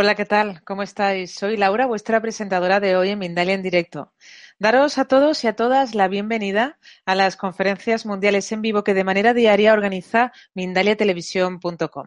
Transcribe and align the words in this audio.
Hola, 0.00 0.14
¿qué 0.14 0.24
tal? 0.24 0.62
¿Cómo 0.62 0.84
estáis? 0.84 1.34
Soy 1.34 1.56
Laura, 1.56 1.84
vuestra 1.86 2.20
presentadora 2.20 2.78
de 2.78 2.94
hoy 2.94 3.08
en 3.08 3.18
Mindalia 3.18 3.54
en 3.54 3.64
directo. 3.64 4.12
Daros 4.60 4.96
a 4.96 5.06
todos 5.06 5.42
y 5.42 5.48
a 5.48 5.56
todas 5.56 5.96
la 5.96 6.06
bienvenida 6.06 6.78
a 7.04 7.16
las 7.16 7.36
conferencias 7.36 8.06
mundiales 8.06 8.52
en 8.52 8.62
vivo 8.62 8.84
que 8.84 8.94
de 8.94 9.02
manera 9.02 9.34
diaria 9.34 9.72
organiza 9.72 10.30
mindaliatelevisión.com. 10.54 12.06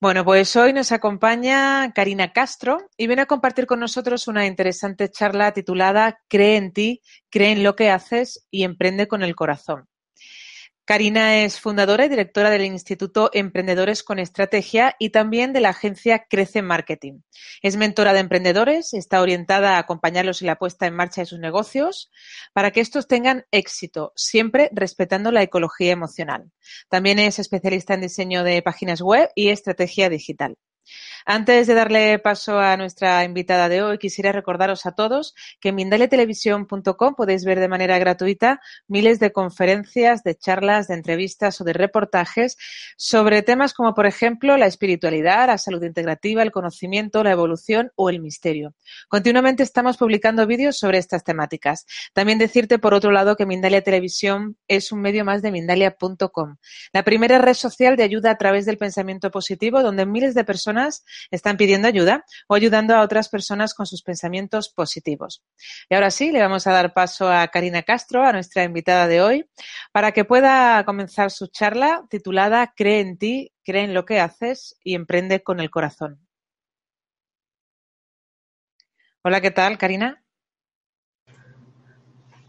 Bueno, 0.00 0.24
pues 0.24 0.56
hoy 0.56 0.72
nos 0.72 0.90
acompaña 0.90 1.92
Karina 1.92 2.32
Castro 2.32 2.78
y 2.96 3.08
viene 3.08 3.20
a 3.20 3.26
compartir 3.26 3.66
con 3.66 3.80
nosotros 3.80 4.26
una 4.26 4.46
interesante 4.46 5.10
charla 5.10 5.52
titulada 5.52 6.18
Cree 6.28 6.56
en 6.56 6.72
ti, 6.72 7.02
cree 7.28 7.52
en 7.52 7.62
lo 7.62 7.76
que 7.76 7.90
haces 7.90 8.46
y 8.50 8.64
emprende 8.64 9.06
con 9.06 9.22
el 9.22 9.34
corazón. 9.34 9.86
Karina 10.92 11.42
es 11.42 11.58
fundadora 11.58 12.04
y 12.04 12.10
directora 12.10 12.50
del 12.50 12.66
Instituto 12.66 13.30
Emprendedores 13.32 14.02
con 14.02 14.18
Estrategia 14.18 14.94
y 14.98 15.08
también 15.08 15.54
de 15.54 15.62
la 15.62 15.70
agencia 15.70 16.26
Crece 16.28 16.60
Marketing. 16.60 17.20
Es 17.62 17.76
mentora 17.76 18.12
de 18.12 18.20
emprendedores, 18.20 18.92
está 18.92 19.22
orientada 19.22 19.76
a 19.76 19.78
acompañarlos 19.78 20.42
en 20.42 20.48
la 20.48 20.56
puesta 20.56 20.86
en 20.86 20.94
marcha 20.94 21.22
de 21.22 21.26
sus 21.26 21.38
negocios 21.38 22.10
para 22.52 22.72
que 22.72 22.82
estos 22.82 23.08
tengan 23.08 23.46
éxito, 23.52 24.12
siempre 24.16 24.68
respetando 24.70 25.32
la 25.32 25.42
ecología 25.42 25.92
emocional. 25.92 26.50
También 26.90 27.18
es 27.18 27.38
especialista 27.38 27.94
en 27.94 28.02
diseño 28.02 28.44
de 28.44 28.60
páginas 28.60 29.00
web 29.00 29.30
y 29.34 29.48
estrategia 29.48 30.10
digital. 30.10 30.58
Antes 31.24 31.66
de 31.66 31.74
darle 31.74 32.18
paso 32.18 32.58
a 32.58 32.76
nuestra 32.76 33.22
invitada 33.24 33.68
de 33.68 33.82
hoy, 33.82 33.98
quisiera 33.98 34.32
recordaros 34.32 34.86
a 34.86 34.92
todos 34.92 35.34
que 35.60 35.68
en 35.68 35.76
mindaliatelevisión.com 35.76 37.14
podéis 37.14 37.44
ver 37.44 37.60
de 37.60 37.68
manera 37.68 37.98
gratuita 37.98 38.60
miles 38.88 39.20
de 39.20 39.30
conferencias, 39.30 40.24
de 40.24 40.34
charlas, 40.34 40.88
de 40.88 40.94
entrevistas 40.94 41.60
o 41.60 41.64
de 41.64 41.72
reportajes 41.72 42.56
sobre 42.96 43.42
temas 43.42 43.72
como, 43.72 43.94
por 43.94 44.06
ejemplo, 44.06 44.56
la 44.56 44.66
espiritualidad, 44.66 45.46
la 45.46 45.58
salud 45.58 45.82
integrativa, 45.84 46.42
el 46.42 46.50
conocimiento, 46.50 47.22
la 47.22 47.30
evolución 47.30 47.92
o 47.94 48.10
el 48.10 48.20
misterio. 48.20 48.74
Continuamente 49.08 49.62
estamos 49.62 49.96
publicando 49.96 50.46
vídeos 50.46 50.76
sobre 50.76 50.98
estas 50.98 51.22
temáticas. 51.22 51.86
También 52.12 52.38
decirte, 52.38 52.78
por 52.78 52.94
otro 52.94 53.12
lado, 53.12 53.36
que 53.36 53.46
Mindalia 53.46 53.82
Televisión 53.82 54.56
es 54.66 54.90
un 54.90 55.00
medio 55.00 55.24
más 55.24 55.42
de 55.42 55.52
Mindalia.com, 55.52 56.56
la 56.92 57.04
primera 57.04 57.38
red 57.38 57.54
social 57.54 57.96
de 57.96 58.02
ayuda 58.02 58.32
a 58.32 58.38
través 58.38 58.66
del 58.66 58.78
pensamiento 58.78 59.30
positivo, 59.30 59.82
donde 59.82 60.06
miles 60.06 60.34
de 60.34 60.44
personas 60.44 60.81
están 61.30 61.56
pidiendo 61.56 61.88
ayuda 61.88 62.24
o 62.48 62.54
ayudando 62.54 62.94
a 62.94 63.02
otras 63.02 63.28
personas 63.28 63.74
con 63.74 63.86
sus 63.86 64.02
pensamientos 64.02 64.68
positivos. 64.68 65.42
Y 65.88 65.94
ahora 65.94 66.10
sí, 66.10 66.32
le 66.32 66.40
vamos 66.40 66.66
a 66.66 66.72
dar 66.72 66.92
paso 66.92 67.30
a 67.30 67.48
Karina 67.48 67.82
Castro, 67.82 68.24
a 68.24 68.32
nuestra 68.32 68.64
invitada 68.64 69.06
de 69.06 69.22
hoy, 69.22 69.48
para 69.92 70.12
que 70.12 70.24
pueda 70.24 70.84
comenzar 70.84 71.30
su 71.30 71.46
charla 71.48 72.04
titulada 72.10 72.72
Cree 72.76 73.00
en 73.00 73.18
ti, 73.18 73.52
cree 73.64 73.84
en 73.84 73.94
lo 73.94 74.04
que 74.04 74.20
haces 74.20 74.76
y 74.82 74.94
emprende 74.94 75.42
con 75.42 75.60
el 75.60 75.70
corazón. 75.70 76.26
Hola, 79.24 79.40
¿qué 79.40 79.52
tal, 79.52 79.78
Karina? 79.78 80.22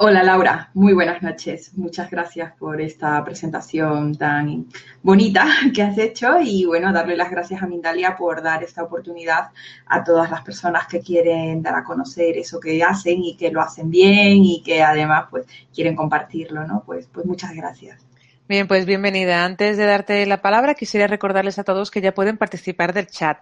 Hola 0.06 0.22
Laura, 0.22 0.69
muy 0.74 0.91
buenas 0.91 1.24
noches. 1.24 1.78
Muchas 1.78 2.12
gracias 2.12 2.52
por 2.59 2.81
esta 2.81 3.24
presentación 3.24 4.14
tan 4.18 4.68
bonita 5.02 5.47
que 5.74 5.81
has 5.81 5.97
hecho 5.97 6.41
y 6.41 6.66
bueno, 6.66 6.91
darle 6.91 7.16
las 7.16 7.31
gracias 7.31 7.64
a 7.64 7.68
Mindalia 7.68 8.18
por 8.18 8.44
dar 8.44 8.62
esta 8.63 8.84
oportunidad 8.84 9.52
a 9.86 10.03
todas 10.03 10.30
las 10.30 10.42
personas 10.42 10.88
que 10.88 11.00
quieren 11.00 11.62
dar 11.62 11.75
a 11.75 11.86
conocer 11.86 12.38
eso 12.38 12.59
que 12.59 12.84
hacen 12.84 13.24
y 13.24 13.38
que 13.38 13.50
lo 13.50 13.62
hacen 13.62 13.90
bien 13.90 14.44
y 14.44 14.62
que 14.62 14.84
además 14.84 15.28
pues 15.31 15.46
quieren 15.74 15.96
compartirlo, 15.96 16.68
¿no? 16.68 16.84
Pues, 16.86 17.08
pues 17.08 17.25
muchas 17.25 17.53
gracias. 17.56 18.06
Bien, 18.46 18.68
pues 18.68 18.86
bienvenida. 18.86 19.46
Antes 19.46 19.78
de 19.78 19.86
darte 19.86 20.26
la 20.26 20.42
palabra, 20.42 20.74
quisiera 20.76 21.08
recordarles 21.08 21.59
a 21.59 21.64
todos 21.64 21.90
que 21.90 22.02
ya 22.02 22.14
pueden 22.14 22.38
participar 22.38 22.94
del 22.94 23.08
chat, 23.08 23.38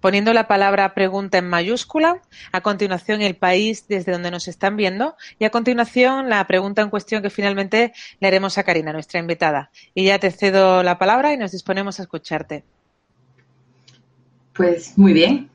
poniendo 0.00 0.32
la 0.32 0.48
palabra 0.48 0.94
pregunta 0.94 1.36
en 1.36 1.46
mayúscula, 1.46 2.22
a 2.52 2.62
continuación 2.62 3.20
el 3.20 3.36
país 3.36 3.86
desde 3.86 4.12
donde 4.12 4.30
nos 4.30 4.48
están 4.48 4.78
viendo 4.78 5.14
y 5.38 5.44
a 5.44 5.50
continuación 5.50 6.30
la 6.30 6.46
pregunta 6.46 6.80
en 6.80 6.88
cuestión 6.88 7.22
que 7.22 7.28
finalmente 7.28 7.92
le 8.18 8.28
haremos 8.28 8.56
a 8.56 8.62
Karina, 8.62 8.94
nuestra 8.94 9.20
invitada. 9.20 9.70
Y 9.92 10.06
ya 10.06 10.18
te 10.18 10.30
cedo 10.30 10.82
la 10.82 10.96
palabra 10.96 11.34
y 11.34 11.36
nos 11.36 11.52
disponemos 11.52 12.00
a 12.00 12.04
escucharte. 12.04 12.64
Pues 14.54 14.96
muy 14.96 15.12
bien. 15.12 15.50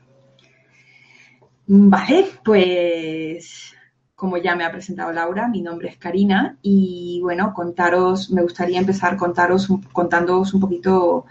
Vale, 1.66 2.26
pues 2.44 3.74
como 4.22 4.36
ya 4.36 4.54
me 4.54 4.62
ha 4.62 4.70
presentado 4.70 5.12
Laura, 5.12 5.48
mi 5.48 5.62
nombre 5.62 5.88
es 5.88 5.96
Karina 5.96 6.56
y 6.62 7.18
bueno, 7.22 7.52
contaros, 7.52 8.30
me 8.30 8.40
gustaría 8.40 8.78
empezar 8.78 9.16
contaros, 9.16 9.66
contándoos 9.92 10.54
un 10.54 10.60
poquito 10.60 11.24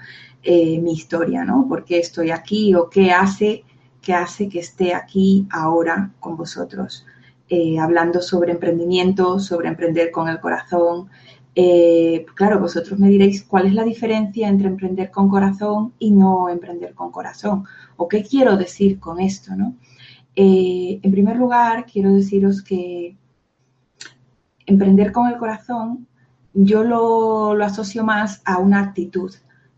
eh, 0.44 0.78
mi 0.82 0.92
historia, 0.92 1.46
¿no? 1.46 1.70
¿Por 1.70 1.86
qué 1.86 2.00
estoy 2.00 2.32
aquí 2.32 2.76
o 2.76 2.90
qué 2.90 3.14
hace, 3.14 3.64
qué 4.02 4.14
hace 4.14 4.50
que 4.50 4.60
esté 4.60 4.94
aquí 4.94 5.48
ahora 5.52 6.12
con 6.20 6.36
vosotros? 6.36 7.06
Eh, 7.48 7.80
hablando 7.80 8.22
sobre 8.22 8.52
emprendimiento, 8.52 9.40
sobre 9.40 9.70
emprender 9.70 10.12
con 10.12 10.28
el 10.28 10.42
corazón. 10.42 11.10
Eh, 11.56 12.26
claro, 12.36 12.60
vosotros 12.60 13.00
me 13.00 13.08
diréis 13.08 13.44
cuál 13.44 13.68
es 13.68 13.74
la 13.74 13.86
diferencia 13.86 14.50
entre 14.50 14.68
emprender 14.68 15.12
con 15.12 15.30
corazón 15.30 15.94
y 15.98 16.12
no 16.12 16.50
emprender 16.50 16.94
con 16.94 17.10
corazón. 17.10 17.64
¿O 17.96 18.10
qué 18.10 18.22
quiero 18.22 18.58
decir 18.58 19.00
con 19.00 19.22
esto, 19.22 19.56
no? 19.56 19.76
Eh, 20.36 21.00
en 21.02 21.12
primer 21.12 21.38
lugar, 21.38 21.86
quiero 21.86 22.14
deciros 22.14 22.62
que 22.62 23.18
emprender 24.66 25.12
con 25.12 25.28
el 25.28 25.38
corazón 25.38 26.08
yo 26.54 26.84
lo, 26.84 27.54
lo, 27.56 27.66
asocio 27.66 28.04
más 28.04 28.42
a 28.46 28.58
una 28.58 28.82
actitud, 28.82 29.34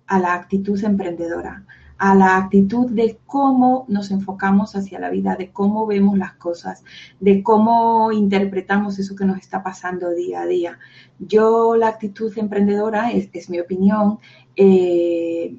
a 0.08 0.20
la 0.20 0.34
actitud 0.34 0.84
emprendedora, 0.84 1.66
a 1.98 2.16
la 2.16 2.38
actitud 2.38 2.90
de 2.90 3.20
cómo 3.26 3.86
nos 3.88 4.12
enfocamos 4.12 4.76
hacia 4.76 5.00
la 5.00 5.10
vida, 5.10 5.36
de 5.36 5.52
cómo 5.52 5.86
vemos 5.86 6.18
las 6.18 6.34
cosas, 6.34 6.84
de 7.20 7.44
cómo 7.44 8.12
interpretamos 8.12 8.98
eso 8.98 9.16
que 9.16 9.26
nos 9.26 9.38
está 9.38 9.62
pasando 9.62 10.10
día 10.12 10.42
a 10.42 10.48
día. 10.48 10.80
Yo 11.20 11.76
la 11.76 11.90
actitud 11.90 12.36
emprendedora, 12.38 13.12
es, 13.12 13.30
es 13.34 13.50
mi 13.50 13.60
opinión, 13.60 14.18
eh, 14.56 15.56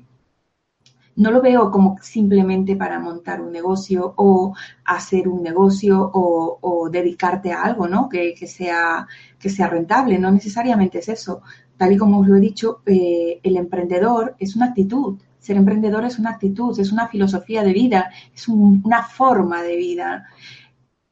no 1.17 1.31
lo 1.31 1.41
veo 1.41 1.71
como 1.71 1.97
simplemente 2.03 2.77
para 2.77 2.99
montar 2.99 3.41
un 3.41 3.53
negocio 3.53 4.15
o 4.17 4.55
hacer 4.85 5.29
un 5.29 5.43
negocio 5.43 6.11
o, 6.13 6.89
dedicarte 6.91 7.53
a 7.53 7.63
algo, 7.63 7.89
¿no? 7.89 8.09
Que, 8.09 8.35
sea, 8.47 9.07
que 9.39 9.49
sea 9.49 9.69
rentable. 9.69 10.19
No 10.19 10.31
necesariamente 10.31 10.99
es 10.99 11.09
eso. 11.09 11.43
Tal 11.77 11.93
y 11.93 11.97
como 11.97 12.21
os 12.21 12.29
lo 12.29 12.37
he 12.37 12.41
dicho, 12.41 12.83
eh, 12.87 13.41
el 13.43 13.57
emprendedor 13.57 14.37
es 14.39 14.57
una 14.57 14.67
actitud. 14.67 15.19
Ser 15.39 15.57
emprendedor 15.57 16.05
es 16.05 16.19
una 16.19 16.31
actitud, 16.31 16.79
es 16.79 16.93
una 16.93 17.09
filosofía 17.09 17.63
de 17.63 17.73
vida, 17.73 18.11
es 18.35 18.49
una 18.49 19.03
forma 19.03 19.63
de 19.63 19.77
vida. 19.77 20.27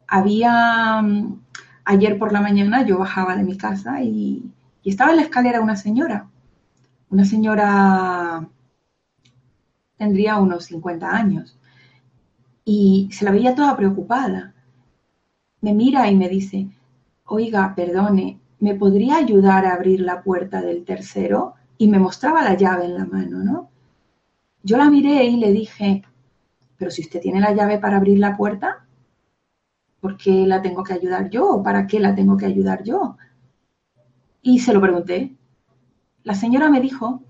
Había, 0.07 1.01
mm, 1.03 1.41
ayer 1.84 2.19
por 2.19 2.33
la 2.33 2.41
mañana 2.41 2.84
yo 2.84 2.99
bajaba 2.99 3.37
de 3.37 3.45
mi 3.45 3.57
casa 3.57 4.03
y, 4.03 4.43
y 4.83 4.91
estaba 4.91 5.11
en 5.11 5.17
la 5.19 5.23
escalera 5.23 5.61
una 5.61 5.77
señora, 5.77 6.29
una 7.11 7.25
señora 7.25 8.49
tendría 10.03 10.39
unos 10.39 10.65
50 10.65 11.09
años. 11.09 11.57
Y 12.65 13.09
se 13.13 13.25
la 13.25 13.31
veía 13.31 13.54
toda 13.54 13.77
preocupada. 13.77 14.53
Me 15.60 15.72
mira 15.75 16.10
y 16.10 16.16
me 16.16 16.28
dice, 16.28 16.69
oiga, 17.25 17.72
perdone, 17.77 18.41
¿me 18.59 18.75
podría 18.75 19.19
ayudar 19.19 19.65
a 19.65 19.75
abrir 19.75 20.01
la 20.01 20.22
puerta 20.22 20.60
del 20.60 20.84
tercero? 20.84 21.54
Y 21.78 21.87
me 21.87 22.01
mostraba 22.01 22.43
la 22.43 22.54
llave 22.54 22.87
en 22.87 22.95
la 22.97 23.04
mano, 23.04 23.45
¿no? 23.45 23.71
Yo 24.65 24.77
la 24.77 24.91
miré 24.91 25.25
y 25.25 25.37
le 25.37 25.53
dije, 25.53 26.03
pero 26.77 26.91
si 26.91 27.03
usted 27.03 27.21
tiene 27.21 27.41
la 27.41 27.53
llave 27.53 27.78
para 27.78 27.98
abrir 27.98 28.19
la 28.19 28.37
puerta, 28.37 28.84
¿por 30.01 30.16
qué 30.16 30.47
la 30.48 30.63
tengo 30.63 30.83
que 30.83 30.95
ayudar 30.95 31.31
yo? 31.31 31.63
¿Para 31.63 31.87
qué 31.87 32.01
la 32.01 32.13
tengo 32.16 32.37
que 32.37 32.47
ayudar 32.47 32.83
yo? 32.83 33.16
Y 34.43 34.59
se 34.59 34.72
lo 34.72 34.81
pregunté. 34.81 35.37
La 36.25 36.34
señora 36.34 36.69
me 36.71 36.81
dijo, 36.81 37.22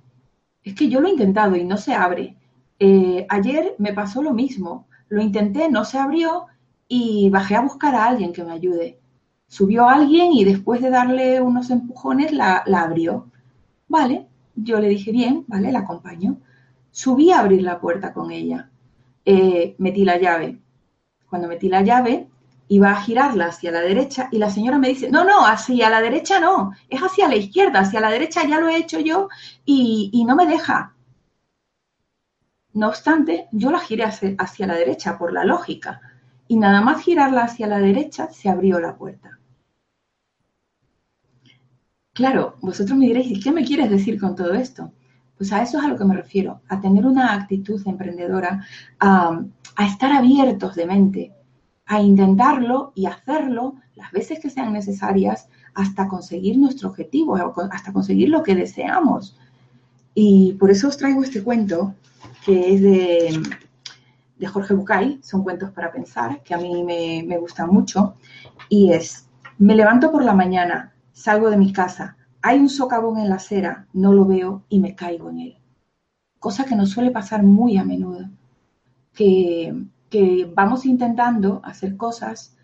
es 0.64 0.74
que 0.74 0.88
yo 0.88 1.00
lo 1.00 1.08
he 1.08 1.12
intentado 1.12 1.54
y 1.54 1.64
no 1.64 1.76
se 1.76 1.92
abre. 1.92 2.38
Eh, 2.78 3.26
ayer 3.28 3.74
me 3.78 3.92
pasó 3.92 4.22
lo 4.22 4.32
mismo. 4.32 4.86
Lo 5.08 5.22
intenté, 5.22 5.68
no 5.70 5.84
se 5.84 5.98
abrió 5.98 6.46
y 6.88 7.30
bajé 7.30 7.56
a 7.56 7.60
buscar 7.62 7.94
a 7.94 8.06
alguien 8.06 8.32
que 8.32 8.44
me 8.44 8.52
ayude. 8.52 8.98
Subió 9.48 9.88
alguien 9.88 10.32
y 10.32 10.44
después 10.44 10.80
de 10.80 10.90
darle 10.90 11.40
unos 11.40 11.70
empujones 11.70 12.32
la, 12.32 12.64
abrió. 12.76 13.30
Vale, 13.88 14.26
yo 14.54 14.80
le 14.80 14.88
dije 14.88 15.12
bien, 15.12 15.44
vale, 15.46 15.72
la 15.72 15.80
acompaño. 15.80 16.38
Subí 16.90 17.30
a 17.30 17.40
abrir 17.40 17.62
la 17.62 17.80
puerta 17.80 18.12
con 18.12 18.30
ella. 18.30 18.70
Eh, 19.24 19.74
metí 19.78 20.04
la 20.04 20.18
llave. 20.18 20.58
Cuando 21.28 21.48
metí 21.48 21.68
la 21.68 21.82
llave, 21.82 22.28
iba 22.68 22.90
a 22.90 23.02
girarla 23.02 23.46
hacia 23.46 23.70
la 23.70 23.80
derecha 23.80 24.28
y 24.32 24.38
la 24.38 24.48
señora 24.50 24.78
me 24.78 24.88
dice, 24.88 25.10
no, 25.10 25.24
no, 25.24 25.46
hacia 25.46 25.90
la 25.90 26.00
derecha 26.00 26.40
no, 26.40 26.72
es 26.88 27.00
hacia 27.00 27.28
la 27.28 27.36
izquierda, 27.36 27.80
hacia 27.80 28.00
la 28.00 28.10
derecha 28.10 28.46
ya 28.46 28.60
lo 28.60 28.68
he 28.68 28.76
hecho 28.76 28.98
yo 28.98 29.28
y, 29.66 30.08
y 30.12 30.24
no 30.24 30.34
me 30.34 30.46
deja. 30.46 30.94
No 32.74 32.88
obstante, 32.88 33.48
yo 33.52 33.70
la 33.70 33.80
giré 33.80 34.04
hacia, 34.04 34.66
la 34.66 34.74
derecha 34.74 35.18
por 35.18 35.32
la 35.32 35.44
lógica 35.44 36.00
y 36.48 36.56
nada 36.56 36.80
más 36.80 37.02
girarla 37.02 37.44
hacia 37.44 37.66
la 37.66 37.78
derecha 37.78 38.30
se 38.30 38.48
abrió 38.48 38.80
la 38.80 38.96
puerta. 38.96 39.38
Claro, 42.14 42.56
vosotros 42.60 42.98
me 42.98 43.06
diréis, 43.06 43.30
¿y 43.30 43.40
qué 43.40 43.52
me 43.52 43.64
quieres 43.64 43.90
decir 43.90 44.20
con 44.20 44.36
todo 44.36 44.52
esto? 44.54 44.92
Pues 45.36 45.52
a 45.52 45.62
eso 45.62 45.78
es 45.78 45.84
a 45.84 45.88
lo 45.88 45.96
que 45.96 46.04
me 46.04 46.14
refiero, 46.14 46.60
a 46.68 46.80
tener 46.80 47.06
una 47.06 47.32
actitud 47.32 47.80
emprendedora, 47.86 48.64
a, 49.00 49.42
a 49.76 49.86
estar 49.86 50.12
abiertos 50.12 50.74
de 50.74 50.86
mente, 50.86 51.32
a 51.86 52.00
intentarlo 52.00 52.92
y 52.94 53.06
hacerlo 53.06 53.76
las 53.94 54.12
veces 54.12 54.40
que 54.40 54.50
sean 54.50 54.72
necesarias 54.72 55.48
hasta 55.74 56.08
conseguir 56.08 56.58
nuestro 56.58 56.90
objetivo, 56.90 57.36
hasta 57.70 57.92
conseguir 57.92 58.28
lo 58.28 58.42
que 58.42 58.54
deseamos. 58.54 59.36
Y 60.14 60.54
por 60.54 60.70
eso 60.70 60.88
os 60.88 60.96
traigo 60.96 61.22
este 61.22 61.42
cuento, 61.42 61.94
que 62.44 62.74
es 62.74 62.82
de, 62.82 63.42
de 64.36 64.46
Jorge 64.46 64.74
Bucay, 64.74 65.20
son 65.22 65.42
cuentos 65.42 65.70
para 65.70 65.92
pensar, 65.92 66.42
que 66.42 66.54
a 66.54 66.58
mí 66.58 66.82
me, 66.84 67.24
me 67.26 67.38
gustan 67.38 67.70
mucho, 67.70 68.14
y 68.68 68.92
es, 68.92 69.28
me 69.58 69.74
levanto 69.74 70.10
por 70.10 70.24
la 70.24 70.34
mañana, 70.34 70.92
salgo 71.12 71.50
de 71.50 71.56
mi 71.56 71.72
casa, 71.72 72.16
hay 72.42 72.58
un 72.58 72.68
socavón 72.68 73.18
en 73.18 73.28
la 73.28 73.36
acera, 73.36 73.86
no 73.92 74.12
lo 74.12 74.24
veo 74.24 74.64
y 74.68 74.80
me 74.80 74.94
caigo 74.94 75.30
en 75.30 75.40
él. 75.40 75.58
Cosa 76.38 76.64
que 76.64 76.74
nos 76.74 76.90
suele 76.90 77.12
pasar 77.12 77.44
muy 77.44 77.76
a 77.76 77.84
menudo, 77.84 78.28
que, 79.14 79.72
que 80.10 80.50
vamos 80.52 80.84
intentando 80.84 81.60
hacer 81.64 81.96
cosas 81.96 82.56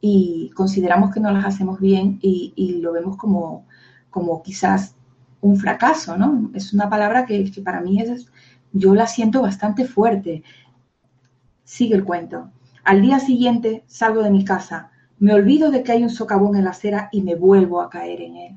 y 0.00 0.50
consideramos 0.54 1.12
que 1.12 1.20
no 1.20 1.30
las 1.30 1.44
hacemos 1.44 1.78
bien 1.78 2.18
y, 2.22 2.54
y 2.56 2.80
lo 2.80 2.92
vemos 2.92 3.16
como, 3.16 3.66
como 4.08 4.42
quizás 4.42 4.94
un 5.40 5.56
fracaso, 5.56 6.16
¿no? 6.16 6.50
Es 6.54 6.72
una 6.72 6.88
palabra 6.88 7.26
que, 7.26 7.50
para 7.64 7.80
mí 7.80 8.00
es, 8.00 8.26
yo 8.72 8.94
la 8.94 9.06
siento 9.06 9.42
bastante 9.42 9.84
fuerte. 9.84 10.42
Sigue 11.64 11.94
el 11.94 12.04
cuento. 12.04 12.50
Al 12.84 13.02
día 13.02 13.18
siguiente 13.20 13.84
salgo 13.86 14.22
de 14.22 14.30
mi 14.30 14.44
casa, 14.44 14.90
me 15.18 15.34
olvido 15.34 15.70
de 15.70 15.82
que 15.82 15.92
hay 15.92 16.02
un 16.02 16.10
socavón 16.10 16.56
en 16.56 16.64
la 16.64 16.70
acera 16.70 17.08
y 17.12 17.22
me 17.22 17.34
vuelvo 17.34 17.80
a 17.80 17.90
caer 17.90 18.20
en 18.22 18.36
él. 18.36 18.56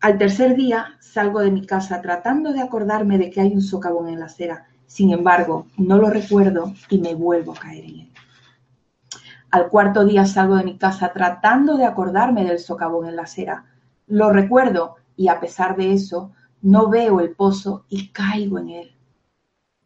Al 0.00 0.18
tercer 0.18 0.56
día 0.56 0.96
salgo 1.00 1.40
de 1.40 1.50
mi 1.50 1.64
casa 1.64 2.00
tratando 2.00 2.52
de 2.52 2.60
acordarme 2.60 3.18
de 3.18 3.30
que 3.30 3.40
hay 3.40 3.52
un 3.52 3.62
socavón 3.62 4.08
en 4.08 4.18
la 4.18 4.26
acera. 4.26 4.66
Sin 4.86 5.12
embargo, 5.12 5.66
no 5.76 5.96
lo 5.96 6.10
recuerdo 6.10 6.74
y 6.90 6.98
me 6.98 7.14
vuelvo 7.14 7.52
a 7.52 7.60
caer 7.60 7.84
en 7.84 8.00
él. 8.00 8.12
Al 9.50 9.68
cuarto 9.68 10.04
día 10.04 10.24
salgo 10.24 10.56
de 10.56 10.64
mi 10.64 10.78
casa 10.78 11.12
tratando 11.12 11.76
de 11.76 11.84
acordarme 11.84 12.44
del 12.44 12.58
socavón 12.58 13.06
en 13.06 13.16
la 13.16 13.22
acera. 13.22 13.66
Lo 14.12 14.30
recuerdo 14.30 14.96
y 15.16 15.28
a 15.28 15.40
pesar 15.40 15.74
de 15.74 15.94
eso, 15.94 16.32
no 16.60 16.90
veo 16.90 17.20
el 17.20 17.34
pozo 17.34 17.86
y 17.88 18.08
caigo 18.08 18.58
en 18.58 18.68
él. 18.68 18.96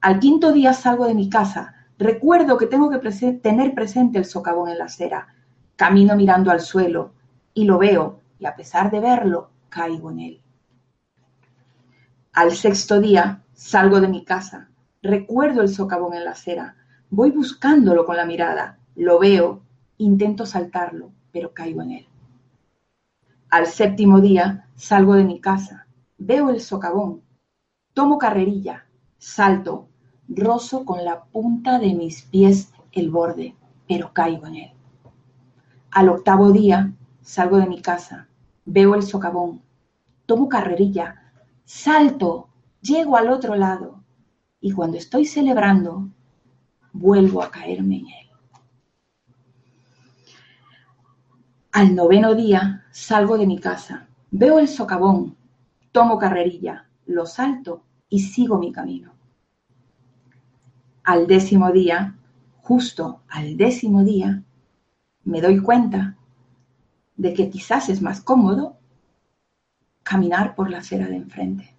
Al 0.00 0.18
quinto 0.18 0.50
día 0.50 0.72
salgo 0.72 1.06
de 1.06 1.14
mi 1.14 1.30
casa. 1.30 1.76
Recuerdo 1.96 2.58
que 2.58 2.66
tengo 2.66 2.90
que 2.90 2.98
tener 3.34 3.72
presente 3.72 4.18
el 4.18 4.24
socavón 4.24 4.68
en 4.68 4.78
la 4.78 4.86
acera. 4.86 5.28
Camino 5.76 6.16
mirando 6.16 6.50
al 6.50 6.60
suelo 6.60 7.12
y 7.54 7.66
lo 7.66 7.78
veo 7.78 8.18
y 8.40 8.46
a 8.46 8.56
pesar 8.56 8.90
de 8.90 8.98
verlo, 8.98 9.50
caigo 9.68 10.10
en 10.10 10.18
él. 10.18 10.42
Al 12.32 12.50
sexto 12.50 13.00
día 13.00 13.44
salgo 13.52 14.00
de 14.00 14.08
mi 14.08 14.24
casa. 14.24 14.70
Recuerdo 15.02 15.62
el 15.62 15.68
socavón 15.68 16.14
en 16.14 16.24
la 16.24 16.32
acera. 16.32 16.74
Voy 17.10 17.30
buscándolo 17.30 18.04
con 18.04 18.16
la 18.16 18.26
mirada. 18.26 18.80
Lo 18.96 19.20
veo. 19.20 19.62
Intento 19.98 20.46
saltarlo, 20.46 21.12
pero 21.30 21.54
caigo 21.54 21.80
en 21.82 21.92
él. 21.92 22.08
Al 23.48 23.66
séptimo 23.66 24.20
día 24.20 24.68
salgo 24.74 25.14
de 25.14 25.22
mi 25.22 25.40
casa, 25.40 25.86
veo 26.18 26.50
el 26.50 26.60
socavón, 26.60 27.22
tomo 27.94 28.18
carrerilla, 28.18 28.86
salto, 29.18 29.88
rozo 30.28 30.84
con 30.84 31.04
la 31.04 31.24
punta 31.26 31.78
de 31.78 31.94
mis 31.94 32.22
pies 32.22 32.72
el 32.90 33.08
borde, 33.08 33.54
pero 33.86 34.12
caigo 34.12 34.48
en 34.48 34.56
él. 34.56 34.70
Al 35.92 36.08
octavo 36.08 36.50
día 36.50 36.92
salgo 37.20 37.58
de 37.58 37.66
mi 37.66 37.80
casa, 37.80 38.28
veo 38.64 38.96
el 38.96 39.04
socavón, 39.04 39.62
tomo 40.26 40.48
carrerilla, 40.48 41.22
salto, 41.64 42.48
llego 42.80 43.16
al 43.16 43.30
otro 43.30 43.54
lado. 43.54 44.02
Y 44.60 44.72
cuando 44.72 44.96
estoy 44.98 45.24
celebrando, 45.24 46.08
vuelvo 46.92 47.42
a 47.42 47.50
caerme 47.52 47.98
en 47.98 48.06
él. 48.06 48.25
Al 51.76 51.94
noveno 51.94 52.34
día 52.34 52.86
salgo 52.90 53.36
de 53.36 53.46
mi 53.46 53.58
casa, 53.58 54.08
veo 54.30 54.58
el 54.58 54.66
socavón, 54.66 55.36
tomo 55.92 56.18
carrerilla, 56.18 56.88
lo 57.04 57.26
salto 57.26 57.84
y 58.08 58.20
sigo 58.20 58.58
mi 58.58 58.72
camino. 58.72 59.12
Al 61.04 61.26
décimo 61.26 61.70
día, 61.72 62.16
justo 62.62 63.20
al 63.28 63.58
décimo 63.58 64.04
día, 64.04 64.42
me 65.24 65.42
doy 65.42 65.60
cuenta 65.60 66.16
de 67.14 67.34
que 67.34 67.50
quizás 67.50 67.90
es 67.90 68.00
más 68.00 68.22
cómodo 68.22 68.78
caminar 70.02 70.54
por 70.54 70.70
la 70.70 70.78
acera 70.78 71.08
de 71.08 71.16
enfrente. 71.16 71.76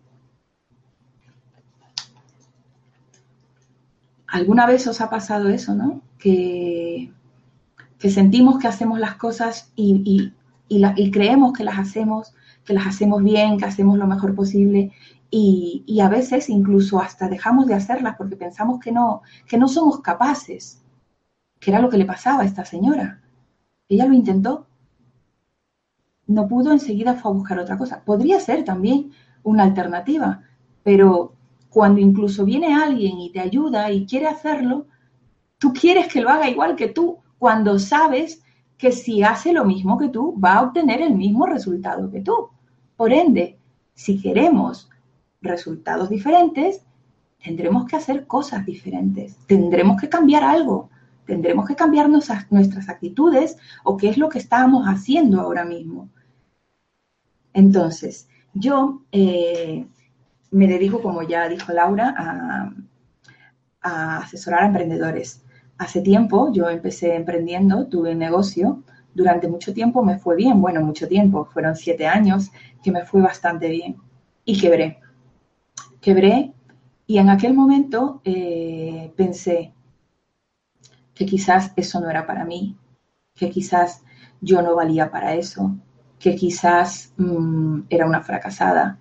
¿Alguna 4.28 4.68
vez 4.68 4.86
os 4.86 5.02
ha 5.02 5.10
pasado 5.10 5.50
eso, 5.50 5.74
no? 5.74 6.04
Que 6.20 7.12
que 8.00 8.10
sentimos 8.10 8.60
que 8.60 8.68
hacemos 8.68 9.00
las 9.00 9.16
cosas 9.16 9.72
y, 9.76 10.34
creemos 11.12 11.54
que 11.54 11.64
las 11.64 11.80
hacemos, 11.80 12.34
que 12.66 12.74
las 12.74 12.88
hacemos 12.88 13.24
bien, 13.24 13.58
que 13.58 13.66
hacemos 13.66 13.98
lo 13.98 14.08
mejor 14.08 14.36
posible 14.36 14.92
y, 15.30 16.00
a 16.02 16.10
veces 16.10 16.50
incluso 16.50 17.00
hasta 17.00 17.28
dejamos 17.28 17.68
de 17.68 17.74
hacerlas 17.74 18.16
porque 18.18 18.36
pensamos 18.36 18.80
que 18.80 18.92
no, 18.92 19.22
que 19.48 19.58
no 19.58 19.68
somos 19.68 20.02
capaces, 20.02 20.84
que 21.60 21.72
era 21.72 21.82
lo 21.82 21.90
que 21.90 21.98
le 21.98 22.06
pasaba 22.06 22.44
a 22.44 22.46
esta 22.46 22.66
señora. 22.66 23.22
Ella 23.90 24.06
lo 24.06 24.14
intentó, 24.14 24.68
no 26.28 26.48
pudo, 26.48 26.72
enseguida 26.72 27.16
fue 27.16 27.32
a 27.32 27.36
buscar 27.36 27.60
otra 27.60 27.78
cosa. 27.78 28.04
Podría 28.04 28.40
ser 28.40 28.64
también 28.64 29.12
una 29.44 29.64
alternativa, 29.64 30.44
pero 30.84 31.34
cuando 31.70 32.02
incluso 32.02 32.46
viene 32.46 32.76
alguien 32.76 33.18
y 33.20 33.32
te 33.32 33.40
ayuda 33.40 33.92
y 33.92 34.06
quiere 34.06 34.28
hacerlo, 34.28 34.88
tú 35.58 35.74
quieres 35.74 36.12
que 36.12 36.22
lo 36.22 36.30
haga 36.30 36.50
igual 36.50 36.76
que 36.76 36.90
tú, 36.90 37.20
cuando 37.38 37.80
sabes 37.80 38.44
que 38.78 38.92
si 38.92 39.24
hace 39.24 39.54
lo 39.54 39.66
mismo 39.66 39.98
que 39.98 40.10
tú, 40.10 40.40
va 40.40 40.56
a 40.56 40.62
obtener 40.62 41.02
el 41.02 41.16
mismo 41.16 41.46
resultado 41.46 42.12
que 42.12 42.22
tú. 42.22 42.50
Por 42.96 43.12
ende, 43.12 43.58
si 43.94 44.22
queremos 44.22 44.90
resultados 45.42 46.10
diferentes, 46.10 46.84
tendremos 47.44 47.86
que 47.86 47.96
hacer 47.96 48.28
cosas 48.28 48.66
diferentes, 48.66 49.38
tendremos 49.48 50.00
que 50.00 50.10
cambiar 50.10 50.44
algo, 50.44 50.90
tendremos 51.26 51.68
que 51.68 51.76
cambiar 51.76 52.10
nuestras, 52.10 52.90
actitudes 52.90 53.58
o 53.84 53.98
qué 53.98 54.10
es 54.10 54.18
lo 54.18 54.30
que 54.30 54.40
estábamos 54.40 54.86
haciendo 54.88 55.42
ahora 55.42 55.66
mismo. 55.66 56.10
Entonces, 57.54 58.30
yo 58.54 59.02
eh, 59.12 59.88
me 60.52 60.68
dedico, 60.68 61.02
como 61.02 61.24
ya 61.24 61.50
dijo 61.50 61.72
Laura, 61.74 62.14
a, 62.18 62.74
a 63.82 64.18
asesorar 64.18 64.64
a 64.64 64.68
emprendedores 64.68 65.44
hace 65.78 66.02
tiempo 66.02 66.52
yo 66.52 66.70
empecé 66.70 67.16
emprendiendo, 67.16 67.88
tuve 67.88 68.16
negocio, 68.16 68.84
durante 69.14 69.48
mucho 69.48 69.74
tiempo 69.74 70.04
me 70.04 70.18
fue 70.18 70.36
bien, 70.36 70.62
bueno, 70.62 70.82
mucho 70.82 71.08
tiempo, 71.08 71.46
fueron 71.46 71.76
siete 71.76 72.08
años 72.08 72.52
que 72.84 72.92
me 72.92 73.06
fue 73.06 73.22
bastante 73.22 73.70
bien 73.70 73.98
y 74.46 74.60
quebré. 74.60 75.00
Quebré 76.02 76.54
y 77.08 77.18
en 77.18 77.30
aquel 77.30 77.54
momento 77.54 78.22
eh, 78.24 79.12
pensé 79.16 79.74
que 81.14 81.26
quizás 81.26 81.74
eso 81.76 82.00
no 82.00 82.10
era 82.10 82.28
para 82.28 82.46
mí, 82.46 82.78
que 83.34 83.50
quizás 83.50 84.04
yo 84.40 84.62
no 84.62 84.76
valía 84.76 85.10
para 85.10 85.34
eso, 85.34 85.76
que 86.20 86.36
quizás 86.36 87.14
mm, 87.18 87.82
era 87.90 88.06
una 88.06 88.22
fracasada, 88.22 89.00